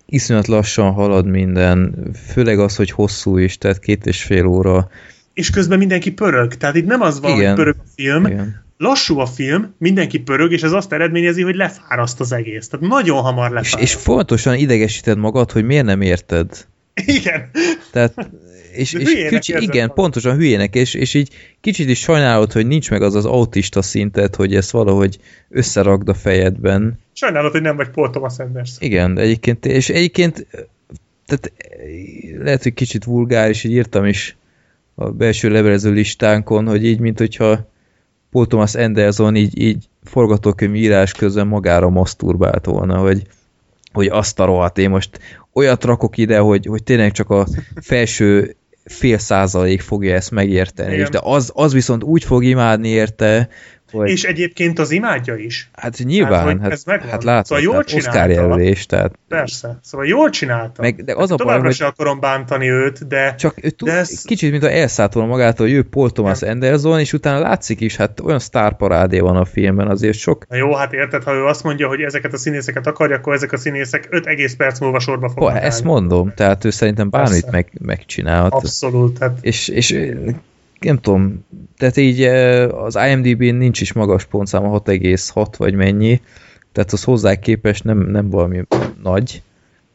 [0.05, 1.95] iszonyat lassan halad minden,
[2.27, 4.89] főleg az, hogy hosszú is, tehát két és fél óra.
[5.33, 7.47] És közben mindenki pörög, tehát itt nem az van, Igen.
[7.47, 8.63] hogy pörög a film, Igen.
[8.77, 12.67] lassú a film, mindenki pörög, és ez azt eredményezi, hogy lefáraszt az egész.
[12.67, 13.75] Tehát nagyon hamar lefáraszt.
[13.75, 16.67] És, és fontosan idegesíted magad, hogy miért nem érted.
[16.93, 17.49] Igen.
[17.91, 18.13] Tehát
[18.75, 19.95] és, és kicsi, igen, van.
[19.95, 21.29] pontosan hülyének, és, és így
[21.61, 25.19] kicsit is sajnálod, hogy nincs meg az az autista szintet, hogy ezt valahogy
[25.49, 26.99] összeragd a fejedben.
[27.13, 28.77] Sajnálod, hogy nem vagy Paul Thomas Anderson.
[28.87, 30.47] Igen, egyébként, és egyébként
[31.25, 31.51] tehát
[32.39, 34.35] lehet, hogy kicsit vulgáris, így írtam is
[34.95, 37.67] a belső levelező listánkon, hogy így, mint hogyha
[38.31, 43.21] Paul Thomas Anderson így, így forgatókönyv írás közben magára maszturbált volna, hogy,
[43.93, 45.19] hogy azt a rohadt, én most
[45.53, 47.47] olyat rakok ide, hogy, hogy tényleg csak a
[47.81, 48.55] felső
[48.85, 53.49] fél százalék fogja ezt megérteni, és de az, az viszont úgy fog imádni érte,
[53.93, 54.09] hogy...
[54.09, 55.69] És egyébként az imádja is.
[55.73, 59.19] Hát nyilván, hát, hát, hát látod, szóval jól hát Oscar jelölés, tehát...
[59.27, 60.81] Persze, szóval jól csinálta.
[60.81, 63.35] Meg, de az hát a továbbra baj, se akarom bántani őt, de...
[63.35, 64.21] Csak ő de ez...
[64.21, 66.49] kicsit, mint a elszálltól magától, hogy ő Paul Thomas nem.
[66.49, 70.47] Anderson, és utána látszik is, hát olyan sztárparádé van a filmben, azért sok...
[70.47, 73.51] Na jó, hát érted, ha ő azt mondja, hogy ezeket a színészeket akarja, akkor ezek
[73.51, 77.71] a színészek 5 egész perc múlva sorba fognak Ezt mondom, tehát ő szerintem bármit meg,
[77.81, 78.53] megcsinálhat.
[78.53, 79.37] Abszolút, hát...
[79.41, 79.91] És, és
[80.83, 81.45] nem tudom,
[81.77, 82.21] tehát így
[82.71, 86.21] az IMDb-n nincs is magas pontszám, 6,6 vagy mennyi,
[86.71, 88.63] tehát az hozzá képest nem, nem valami
[89.03, 89.41] nagy.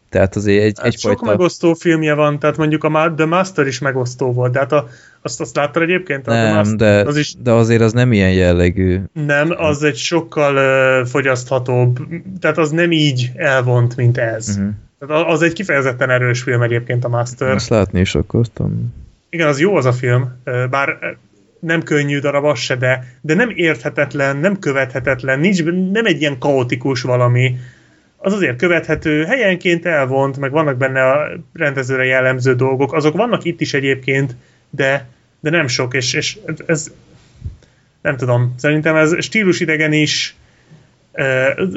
[0.08, 1.18] Tehát azért egy, hát egyfajta...
[1.18, 4.88] Sok megosztó filmje van, tehát mondjuk a The Master is megosztó volt, tehát a,
[5.22, 6.26] azt, azt láttad egyébként?
[6.26, 7.34] Nem, Master, de, az is...
[7.42, 9.00] de azért az nem ilyen jellegű.
[9.12, 11.98] Nem, az egy sokkal uh, fogyaszthatóbb,
[12.40, 14.48] tehát az nem így elvont, mint ez.
[14.48, 14.74] Uh-huh.
[14.98, 17.50] Tehát az egy kifejezetten erős film egyébként a Master.
[17.50, 18.92] Azt látni is akartam
[19.30, 21.16] igen, az jó az a film, bár
[21.60, 26.38] nem könnyű darab az se, de, de nem érthetetlen, nem követhetetlen, nincs, nem egy ilyen
[26.38, 27.56] kaotikus valami,
[28.16, 33.60] az azért követhető, helyenként elvont, meg vannak benne a rendezőre jellemző dolgok, azok vannak itt
[33.60, 34.36] is egyébként,
[34.70, 35.08] de,
[35.40, 36.92] de nem sok, és, és ez
[38.02, 40.36] nem tudom, szerintem ez stílusidegen is,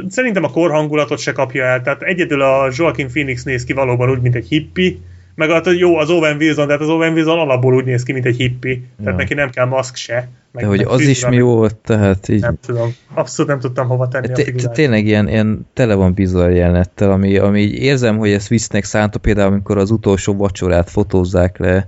[0.10, 4.22] szerintem a korhangulatot se kapja el, tehát egyedül a Joaquin Phoenix néz ki valóban úgy,
[4.22, 5.00] mint egy hippi,
[5.36, 8.26] meg hát jó, az Owen Wilson, tehát az Owen Wilson alapból úgy néz ki, mint
[8.26, 9.18] egy hippi, tehát ja.
[9.18, 10.30] neki nem kell maszk se.
[10.52, 12.42] Meg, De hogy az is mi volt, tehát így...
[12.42, 14.74] Nem tudom, abszolút nem tudtam hova tenni a figurát.
[14.74, 19.20] Tényleg ilyen, ilyen tele van bizarr jelenettel, ami, ami így érzem, hogy ezt visznek szánta,
[19.20, 21.88] például amikor az utolsó vacsorát fotózzák le,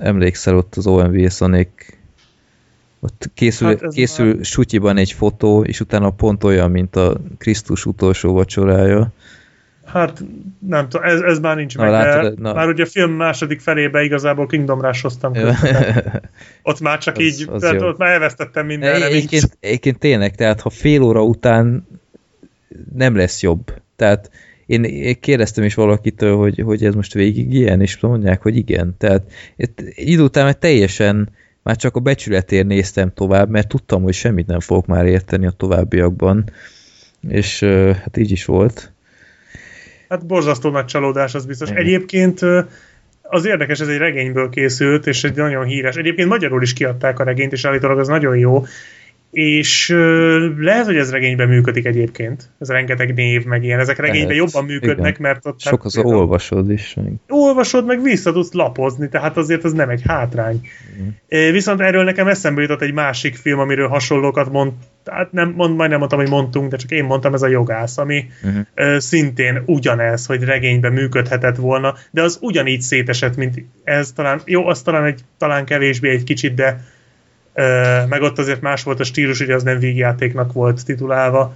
[0.00, 1.98] emlékszel ott az Owen Wilsonék
[3.00, 4.44] ott készül, hát készül már...
[4.44, 9.12] sutyiban egy fotó, és utána pont olyan, mint a Krisztus utolsó vacsorája.
[9.94, 10.24] Hát
[10.58, 12.54] nem tudom, ez, ez már nincs na, meg, látod, na.
[12.54, 15.32] már ugye a film második felébe igazából Kingdom Rush hoztam
[16.62, 17.86] Ott már csak az, így, az tehát jó.
[17.86, 19.06] ott már elvesztettem mindenre.
[19.06, 21.86] Egyébként, egyébként tényleg, tehát ha fél óra után
[22.94, 23.74] nem lesz jobb.
[23.96, 24.30] Tehát
[24.66, 28.94] én, én kérdeztem is valakitől, hogy, hogy ez most végig ilyen, és mondják, hogy igen.
[28.98, 29.22] Tehát
[29.56, 31.28] egy idő után teljesen
[31.62, 35.50] már csak a becsületért néztem tovább, mert tudtam, hogy semmit nem fogok már érteni a
[35.50, 36.44] továbbiakban.
[37.28, 37.60] És
[38.02, 38.93] hát így is volt.
[40.08, 41.70] Hát borzasztó nagy csalódás, az biztos.
[41.70, 42.40] Egyébként
[43.22, 45.96] az érdekes, ez egy regényből készült, és egy nagyon híres.
[45.96, 48.64] Egyébként magyarul is kiadták a regényt, és állítólag az nagyon jó.
[49.34, 49.88] És
[50.58, 52.50] lehet, hogy ez regényben működik egyébként.
[52.58, 53.80] Ez rengeteg név, meg ilyen.
[53.80, 54.52] Ezek regényben lehet.
[54.52, 55.30] jobban működnek, Igen.
[55.30, 55.60] mert ott...
[55.60, 56.96] Sok hát, az olvasod is.
[57.28, 60.60] Olvasod, meg vissza tudsz lapozni, tehát azért az nem egy hátrány.
[61.02, 61.52] Mm.
[61.52, 64.72] Viszont erről nekem eszembe jutott egy másik film, amiről hasonlókat mond,
[65.04, 68.26] hát nem, mond, majdnem mondtam, hogy mondtunk, de csak én mondtam, ez a jogász, ami
[68.42, 68.60] uh-huh.
[68.76, 74.66] uh, szintén ugyanez, hogy regényben működhetett volna, de az ugyanígy szétesett, mint ez talán, jó,
[74.66, 76.92] az talán egy, talán kevésbé egy kicsit, de
[78.08, 81.54] meg ott azért más volt a stílus, ugye az nem vígjátéknak volt titulálva,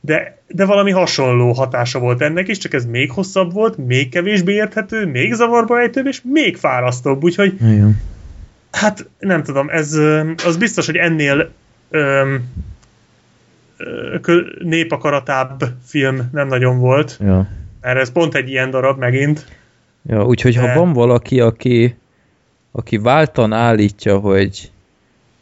[0.00, 4.52] de, de valami hasonló hatása volt ennek is, csak ez még hosszabb volt, még kevésbé
[4.52, 8.00] érthető, még zavarba ejtőbb, és még fárasztóbb, úgyhogy Igen.
[8.70, 9.92] hát nem tudom, ez
[10.44, 11.50] az biztos, hogy ennél
[11.90, 12.52] öm,
[14.58, 17.18] népakaratább film nem nagyon volt.
[17.20, 17.48] Ja.
[17.80, 19.46] Erre ez pont egy ilyen darab megint.
[20.06, 20.60] Ja, úgyhogy de...
[20.60, 21.96] ha van valaki, aki,
[22.72, 24.70] aki váltan állítja, hogy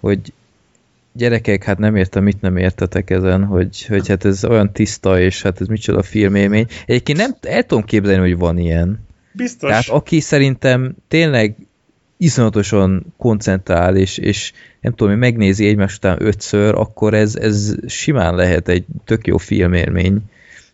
[0.02, 0.32] hogy
[1.12, 5.42] gyerekek, hát nem értem, mit nem értetek ezen, hogy, hogy hát ez olyan tiszta, és
[5.42, 6.66] hát ez micsoda filmélmény.
[6.86, 9.06] Egyébként nem el tudom képzelni, hogy van ilyen.
[9.32, 9.70] Biztos.
[9.70, 11.55] Tehát aki szerintem tényleg
[12.16, 18.34] iszonyatosan koncentrál, és, és nem tudom, hogy megnézi egymás után ötször, akkor ez, ez simán
[18.34, 20.18] lehet egy tök jó filmélmény.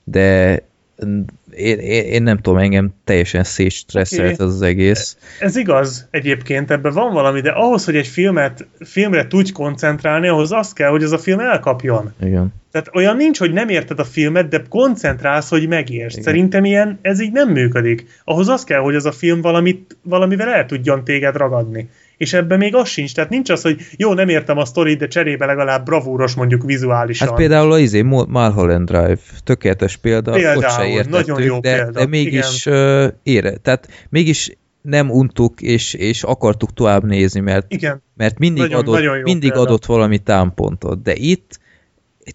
[0.05, 0.59] De
[0.99, 4.47] én, én, én nem tudom, engem teljesen szétstresszelt okay.
[4.47, 5.17] ez az egész.
[5.41, 10.53] Ez igaz egyébként, ebben van valami, de ahhoz, hogy egy filmet, filmre tudj koncentrálni, ahhoz
[10.53, 12.13] azt kell, hogy az a film elkapjon.
[12.21, 12.53] Igen.
[12.71, 16.13] Tehát olyan nincs, hogy nem érted a filmet, de koncentrálsz, hogy megérts.
[16.13, 16.25] Igen.
[16.25, 18.07] Szerintem ilyen, ez így nem működik.
[18.25, 22.59] Ahhoz az kell, hogy az a film valamit, valamivel el tudjon téged ragadni és ebben
[22.59, 25.85] még az sincs, tehát nincs az, hogy jó, nem értem a sztorit, de cserébe legalább
[25.85, 27.29] bravúros mondjuk vizuálisan.
[27.29, 31.75] Hát például az izé, Mulholland Drive, tökéletes példa, például, ott se értettük, nagyon jó de,
[31.75, 31.91] példa.
[31.91, 38.03] de mégis uh, ére, tehát mégis nem untuk, és, és akartuk tovább nézni, mert, Igen.
[38.17, 41.61] mert mindig, nagyon, adott, nagyon mindig adott valami támpontot, de itt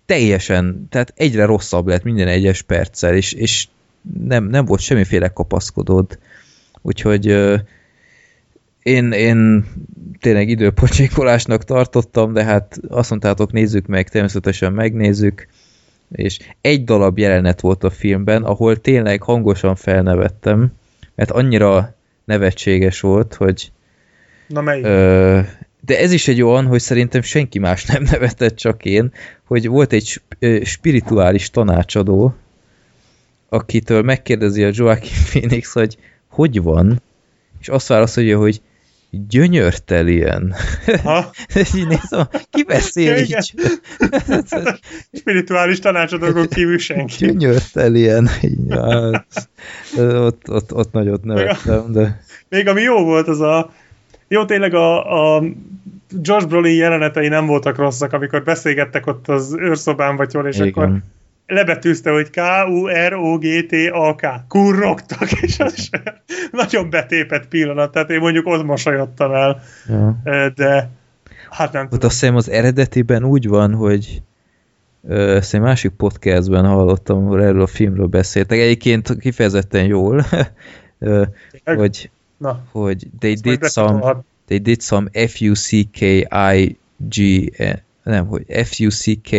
[0.06, 3.68] teljesen, tehát egyre rosszabb lett minden egyes perccel, és, és
[4.28, 6.18] nem, nem volt semmiféle kapaszkodód.
[6.82, 7.36] Úgyhogy
[8.84, 9.66] én, én
[10.20, 15.48] tényleg időpocsékolásnak tartottam, de hát azt mondtátok, nézzük meg, természetesen megnézzük,
[16.12, 20.74] és egy darab jelenet volt a filmben, ahol tényleg hangosan felnevettem,
[21.16, 21.96] mert annyira
[22.26, 23.72] nevetséges volt, hogy
[24.48, 24.86] Na melyik?
[24.86, 25.40] Ö,
[25.86, 29.14] de ez is egy olyan, hogy szerintem senki más nem nevetett, csak én,
[29.44, 30.22] hogy volt egy
[30.64, 32.36] spirituális tanácsadó,
[33.50, 35.98] akitől megkérdezi a Joaquin Phoenix, hogy
[36.28, 37.02] hogy van,
[37.60, 38.62] és azt válaszolja, hogy
[39.28, 40.54] gyönyörtelien.
[41.04, 41.32] Ha?
[41.76, 43.54] így nézem, ki beszél így?
[45.20, 47.26] Spirituális tanácsadókon kívül senki.
[47.26, 48.30] Gyönyörtelien.
[48.70, 49.50] Hát,
[49.98, 52.22] ott, ott, ott nagyot nevettem, de...
[52.50, 53.72] Még ami jó volt, az a...
[54.28, 55.44] Jó, tényleg a, a
[56.22, 60.68] Josh Brolin jelenetei nem voltak rosszak, amikor beszélgettek ott az őrszobán, vagy hol, és Igen.
[60.68, 61.02] akkor
[61.48, 64.28] lebetűzte, hogy K-U-R-O-G-T-A-K.
[64.48, 65.90] Kurrogtak, és az is
[66.52, 69.62] nagyon betépett pillanat, tehát én mondjuk ott mosolyodtam el.
[69.88, 70.22] Ja.
[70.56, 70.90] De
[71.50, 72.08] hát nem tudom.
[72.08, 74.22] Azt hiszem az eredetiben úgy van, hogy
[75.10, 78.60] ezt egy másik podcastben hallottam, ahol erről a filmről beszéltek.
[78.60, 80.26] Egyébként kifejezetten jól,
[81.64, 86.38] hogy, Na, hogy they did some they did some F-U-C-K-I-G
[88.04, 89.30] nem, hogy F-U-C-K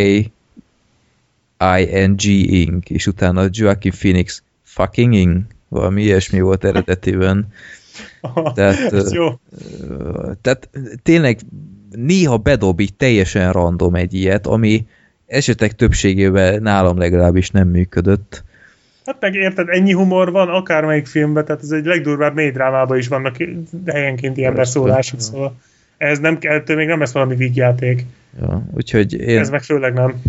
[2.27, 7.47] ing, és utána Joaquin Phoenix fucking ing, valami ilyesmi volt eredetiben.
[8.55, 9.41] tehát, jó.
[10.41, 10.69] tehát
[11.03, 11.39] tényleg
[11.91, 14.87] néha bedob így teljesen random egy ilyet, ami
[15.27, 18.45] esetek többségében nálam legalábbis nem működött.
[19.07, 23.37] Hát meg érted, ennyi humor van akármelyik filmben, tehát ez egy legdurvább drámában is vannak
[23.87, 25.57] helyenként ilyen beszólások, szóval
[25.97, 28.05] ez nem kell, még nem lesz valami vígjáték.
[28.41, 29.39] Ja, úgyhogy én...
[29.39, 30.23] Ez meg főleg nem.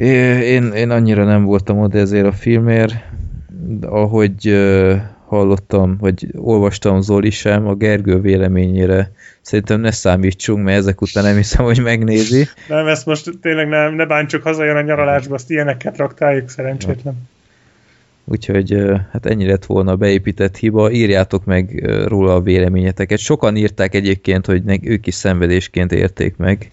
[0.00, 2.94] Én, én annyira nem voltam oda ezért a filmért,
[3.80, 9.10] ahogy uh, hallottam, vagy olvastam Zoli sem a Gergő véleményére.
[9.40, 12.46] Szerintem ne számítsunk, mert ezek után nem hiszem, hogy megnézi.
[12.68, 17.14] Nem, ezt most tényleg nem, ne bántsuk, hazajön a nyaralásba, azt ilyeneket raktáljuk, szerencsétlen.
[17.14, 17.38] Ja.
[18.24, 20.90] Úgyhogy hát ennyi lett volna a beépített hiba.
[20.90, 23.18] Írjátok meg róla a véleményeteket.
[23.18, 26.70] Sokan írták egyébként, hogy ők is szenvedésként érték meg.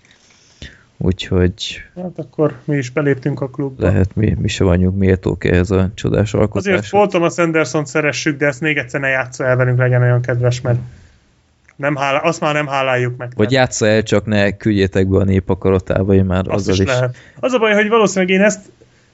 [0.97, 1.81] Úgyhogy...
[1.95, 3.83] Hát akkor mi is beléptünk a klubba.
[3.83, 6.73] Lehet, mi, mi se vagyunk méltók ehhez a csodás alkotásra.
[6.73, 10.21] Azért voltam a sanderson szeressük, de ezt még egyszer ne játsza el velünk, legyen olyan
[10.21, 10.79] kedves, mert
[11.75, 13.31] nem hálá, azt már nem háláljuk meg.
[13.35, 17.15] Vagy játsza el, csak ne küldjétek be a népakaratába, én már azt is, is lehet.
[17.39, 18.59] Az a baj, hogy valószínűleg én ezt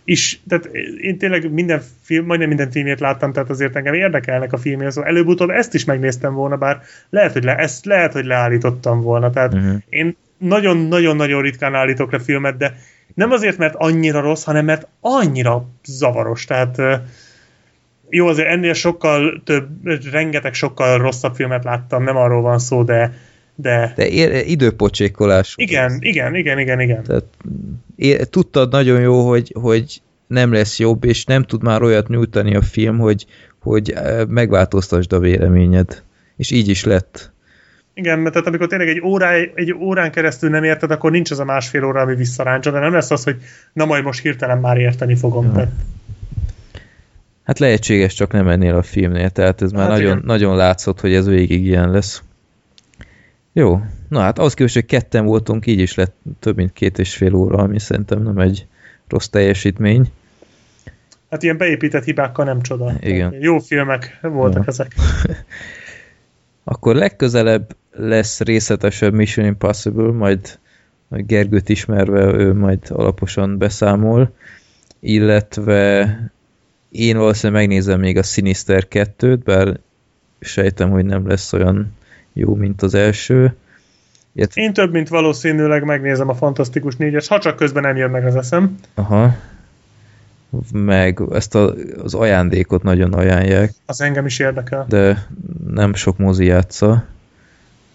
[0.04, 0.66] is, tehát
[1.02, 5.10] én tényleg minden film, majdnem minden filmét láttam, tehát azért engem érdekelnek a filmje, szóval
[5.10, 9.54] előbb-utóbb ezt is megnéztem volna, bár lehet, hogy, le, ezt lehet, hogy leállítottam volna, tehát
[9.54, 9.76] uh-huh.
[9.90, 12.78] én nagyon-nagyon-nagyon ritkán állítok le filmet, de
[13.14, 16.46] nem azért, mert annyira rossz, hanem mert annyira zavaros.
[16.46, 16.78] Tehát
[18.10, 19.68] jó, azért ennél sokkal több,
[20.12, 23.14] rengeteg sokkal rosszabb filmet láttam, nem arról van szó, de
[23.56, 23.94] de...
[23.96, 25.54] De ér, időpocsékolás.
[25.58, 27.04] Igen, igen, igen, igen, igen.
[27.04, 27.26] Tehát,
[27.96, 32.56] ér, tudtad nagyon jó, hogy, hogy nem lesz jobb, és nem tud már olyat nyújtani
[32.56, 33.26] a film, hogy,
[33.60, 33.94] hogy
[34.28, 36.04] megváltoztasd a véleményed.
[36.38, 37.33] És így is lett.
[37.94, 41.40] Igen, mert tehát amikor tényleg egy, órá, egy órán keresztül nem érted, akkor nincs az
[41.40, 43.38] a másfél óra, ami visszaráncsa, de nem lesz az, hogy
[43.74, 45.54] na majd most hirtelen már érteni fogom.
[45.54, 45.72] Tehát.
[47.44, 51.14] Hát lehetséges, csak nem ennél a filmnél, tehát ez már hát nagyon, nagyon látszott, hogy
[51.14, 52.24] ez végig ilyen lesz.
[53.54, 57.16] Jó, na hát az képest, hogy ketten voltunk, így is lett több mint két és
[57.16, 58.66] fél óra, ami szerintem nem egy
[59.08, 60.12] rossz teljesítmény.
[61.30, 62.94] Hát ilyen beépített hibákkal nem csoda.
[63.00, 63.36] Igen.
[63.40, 64.70] Jó filmek voltak ja.
[64.70, 64.96] ezek.
[66.64, 70.60] Akkor legközelebb lesz részletesebb Mission Impossible, majd
[71.10, 74.34] Gergőt ismerve ő majd alaposan beszámol,
[75.00, 76.18] illetve
[76.90, 79.80] én valószínűleg megnézem még a Sinister 2-t, bár
[80.40, 81.96] sejtem, hogy nem lesz olyan
[82.34, 83.56] jó, mint az első.
[84.34, 84.52] Ilyet...
[84.56, 88.36] Én több, mint valószínűleg megnézem a Fantasztikus 4-es, ha csak közben nem jön meg az
[88.36, 88.80] eszem.
[88.94, 89.36] Aha.
[90.72, 91.74] Meg ezt a,
[92.04, 93.72] az ajándékot nagyon ajánlják.
[93.86, 94.86] Az engem is érdekel.
[94.90, 95.28] De
[95.68, 97.06] nem sok mozi játsza.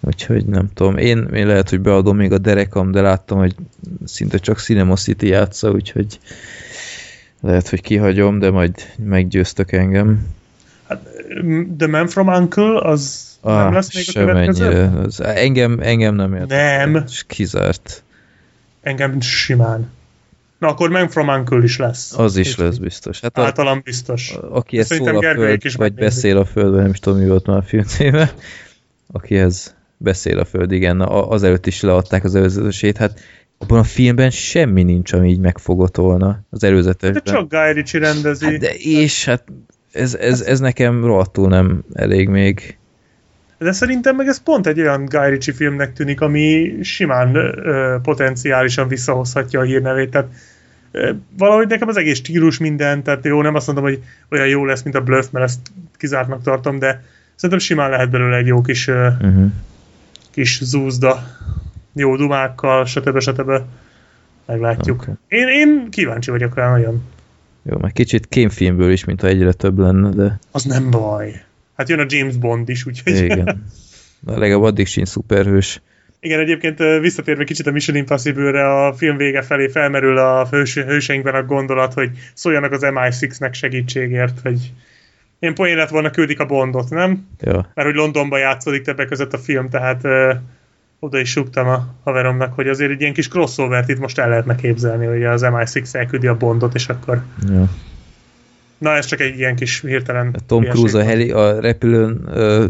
[0.01, 0.97] Úgyhogy nem tudom.
[0.97, 3.55] Én, én lehet, hogy beadom még a derekam, de láttam, hogy
[4.05, 6.19] szinte csak Cinema City játsza, úgyhogy
[7.41, 10.27] lehet, hogy kihagyom, de majd meggyőztök engem.
[10.89, 11.09] Hát,
[11.79, 14.91] The Man from Uncle, az ah, nem lesz még a következő?
[15.05, 16.89] Az, engem, engem nem érdekel.
[16.89, 17.05] Nem.
[17.27, 18.03] Kizárt.
[18.81, 19.91] Engem simán.
[20.59, 22.19] Na akkor Man from Uncle is lesz.
[22.19, 23.21] Az is lesz biztos.
[23.21, 24.33] Hát Általam biztos.
[24.33, 27.29] A, aki ezt szól a föld, is vagy beszél a földben, nem is tudom, mi
[27.29, 28.33] volt már a film címe.
[29.13, 33.21] Akihez beszél a föld, igen, azelőtt is leadták az előzetesét, hát
[33.59, 37.23] abban a filmben semmi nincs, ami így megfogott volna az előzetesben.
[37.25, 38.45] De csak Guy Ritchie rendezi.
[38.45, 39.45] Hát de és hát
[39.93, 42.79] ez, ez, ez nekem rohadtul nem elég még.
[43.59, 48.89] De szerintem meg ez pont egy olyan Guy Ritchie filmnek tűnik, ami simán ö, potenciálisan
[48.89, 50.11] visszahozhatja a hírnevét.
[50.11, 50.29] Tehát
[50.91, 54.65] ö, valahogy nekem az egész stílus minden, tehát jó, nem azt mondom, hogy olyan jó
[54.65, 55.61] lesz, mint a Bluff, mert ezt
[55.97, 57.03] kizártnak tartom, de
[57.35, 59.53] szerintem simán lehet belőle egy jó kis, ö, uh-huh.
[60.39, 61.23] Kis zúzda,
[61.95, 63.21] jó dumákkal, stb.
[63.21, 63.51] stb.
[64.47, 65.03] Meglátjuk.
[65.03, 65.15] Okay.
[65.29, 67.03] Én, én kíváncsi vagyok rá nagyon.
[67.63, 70.39] Jó, meg kicsit kémfilmből is, mint ha egyre több lenne, de...
[70.51, 71.45] Az nem baj.
[71.77, 73.17] Hát jön a James Bond is, úgyhogy...
[73.17, 73.67] Igen.
[74.21, 75.83] De legalább addig sincs szuperhős.
[76.21, 81.35] Igen, egyébként visszatérve kicsit a Mission Impossible-re, a film vége felé felmerül a hős, hőseinkben
[81.35, 84.73] a gondolat, hogy szóljanak az MI6-nek segítségért, hogy
[85.39, 87.29] én poén lett volna küldik a Bondot, nem?
[87.41, 87.71] Ja.
[87.75, 90.33] Mert hogy Londonban játszódik többek között a film, tehát ö,
[90.99, 94.55] oda is súgtam a haveromnak, hogy azért egy ilyen kis crossovert itt most el lehetne
[94.55, 97.69] képzelni, hogy az MI6 elküldi a Bondot, és akkor ja.
[98.79, 100.31] Na, ez csak egy ilyen kis hirtelen...
[100.33, 102.67] A Tom Cruise a, heli, a repülőn ö,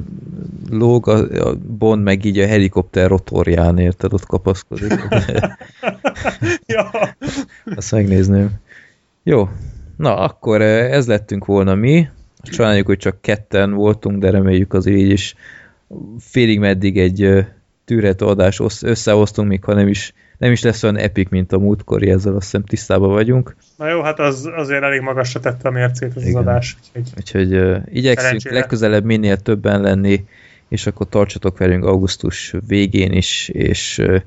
[0.70, 4.92] lóg, a, a Bond meg így a helikopter rotorján, érted, ott kapaszkodik.
[6.66, 6.90] ja.
[7.76, 8.50] Azt megnézném.
[9.22, 9.48] Jó,
[9.97, 12.08] na akkor ez lettünk volna mi.
[12.42, 15.34] Sajnáljuk, hogy csak ketten voltunk, de reméljük az így is
[16.18, 17.47] félig meddig egy
[17.84, 22.10] tűrhető adás összehoztunk, még ha nem is nem is lesz olyan epik, mint a múltkori,
[22.10, 23.57] ezzel azt hiszem tisztában vagyunk.
[23.76, 26.76] Na jó, hát az azért elég magasra tette a mércét az, az adás.
[26.94, 28.55] Úgyhogy, úgyhogy uh, igyekszünk szerencsére.
[28.55, 30.25] legközelebb minél többen lenni,
[30.68, 34.20] és akkor tartsatok velünk augusztus végén is, és uh,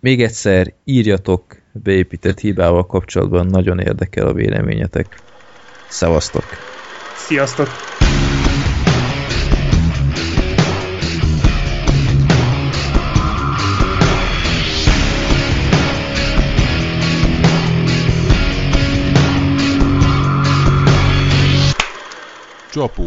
[0.00, 5.20] még egyszer írjatok beépített hibával kapcsolatban, nagyon érdekel a véleményetek.
[5.88, 6.71] Szevasztok!
[7.32, 7.68] Sziasztok!
[22.70, 23.04] Csapó.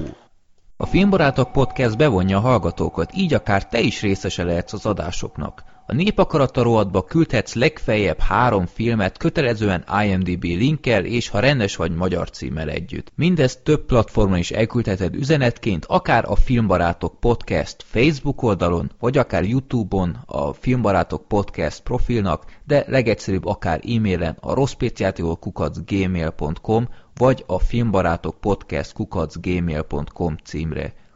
[0.77, 5.74] A Filmbarátok Podcast bevonja a hallgatókat, így akár te is részese lehetsz az adásoknak.
[5.87, 12.29] A népakarata rovatba küldhetsz legfeljebb három filmet kötelezően IMDB linkkel és ha rendes vagy magyar
[12.29, 13.11] címmel együtt.
[13.15, 20.17] Mindezt több platformon is elküldheted üzenetként, akár a Filmbarátok Podcast Facebook oldalon, vagy akár Youtube-on
[20.25, 30.35] a Filmbarátok Podcast profilnak, de legegyszerűbb akár e-mailen a rosszpéciátikokukacgmail.com vagy a filmbarátok podcast kukacgmail.com
[30.43, 30.93] címre.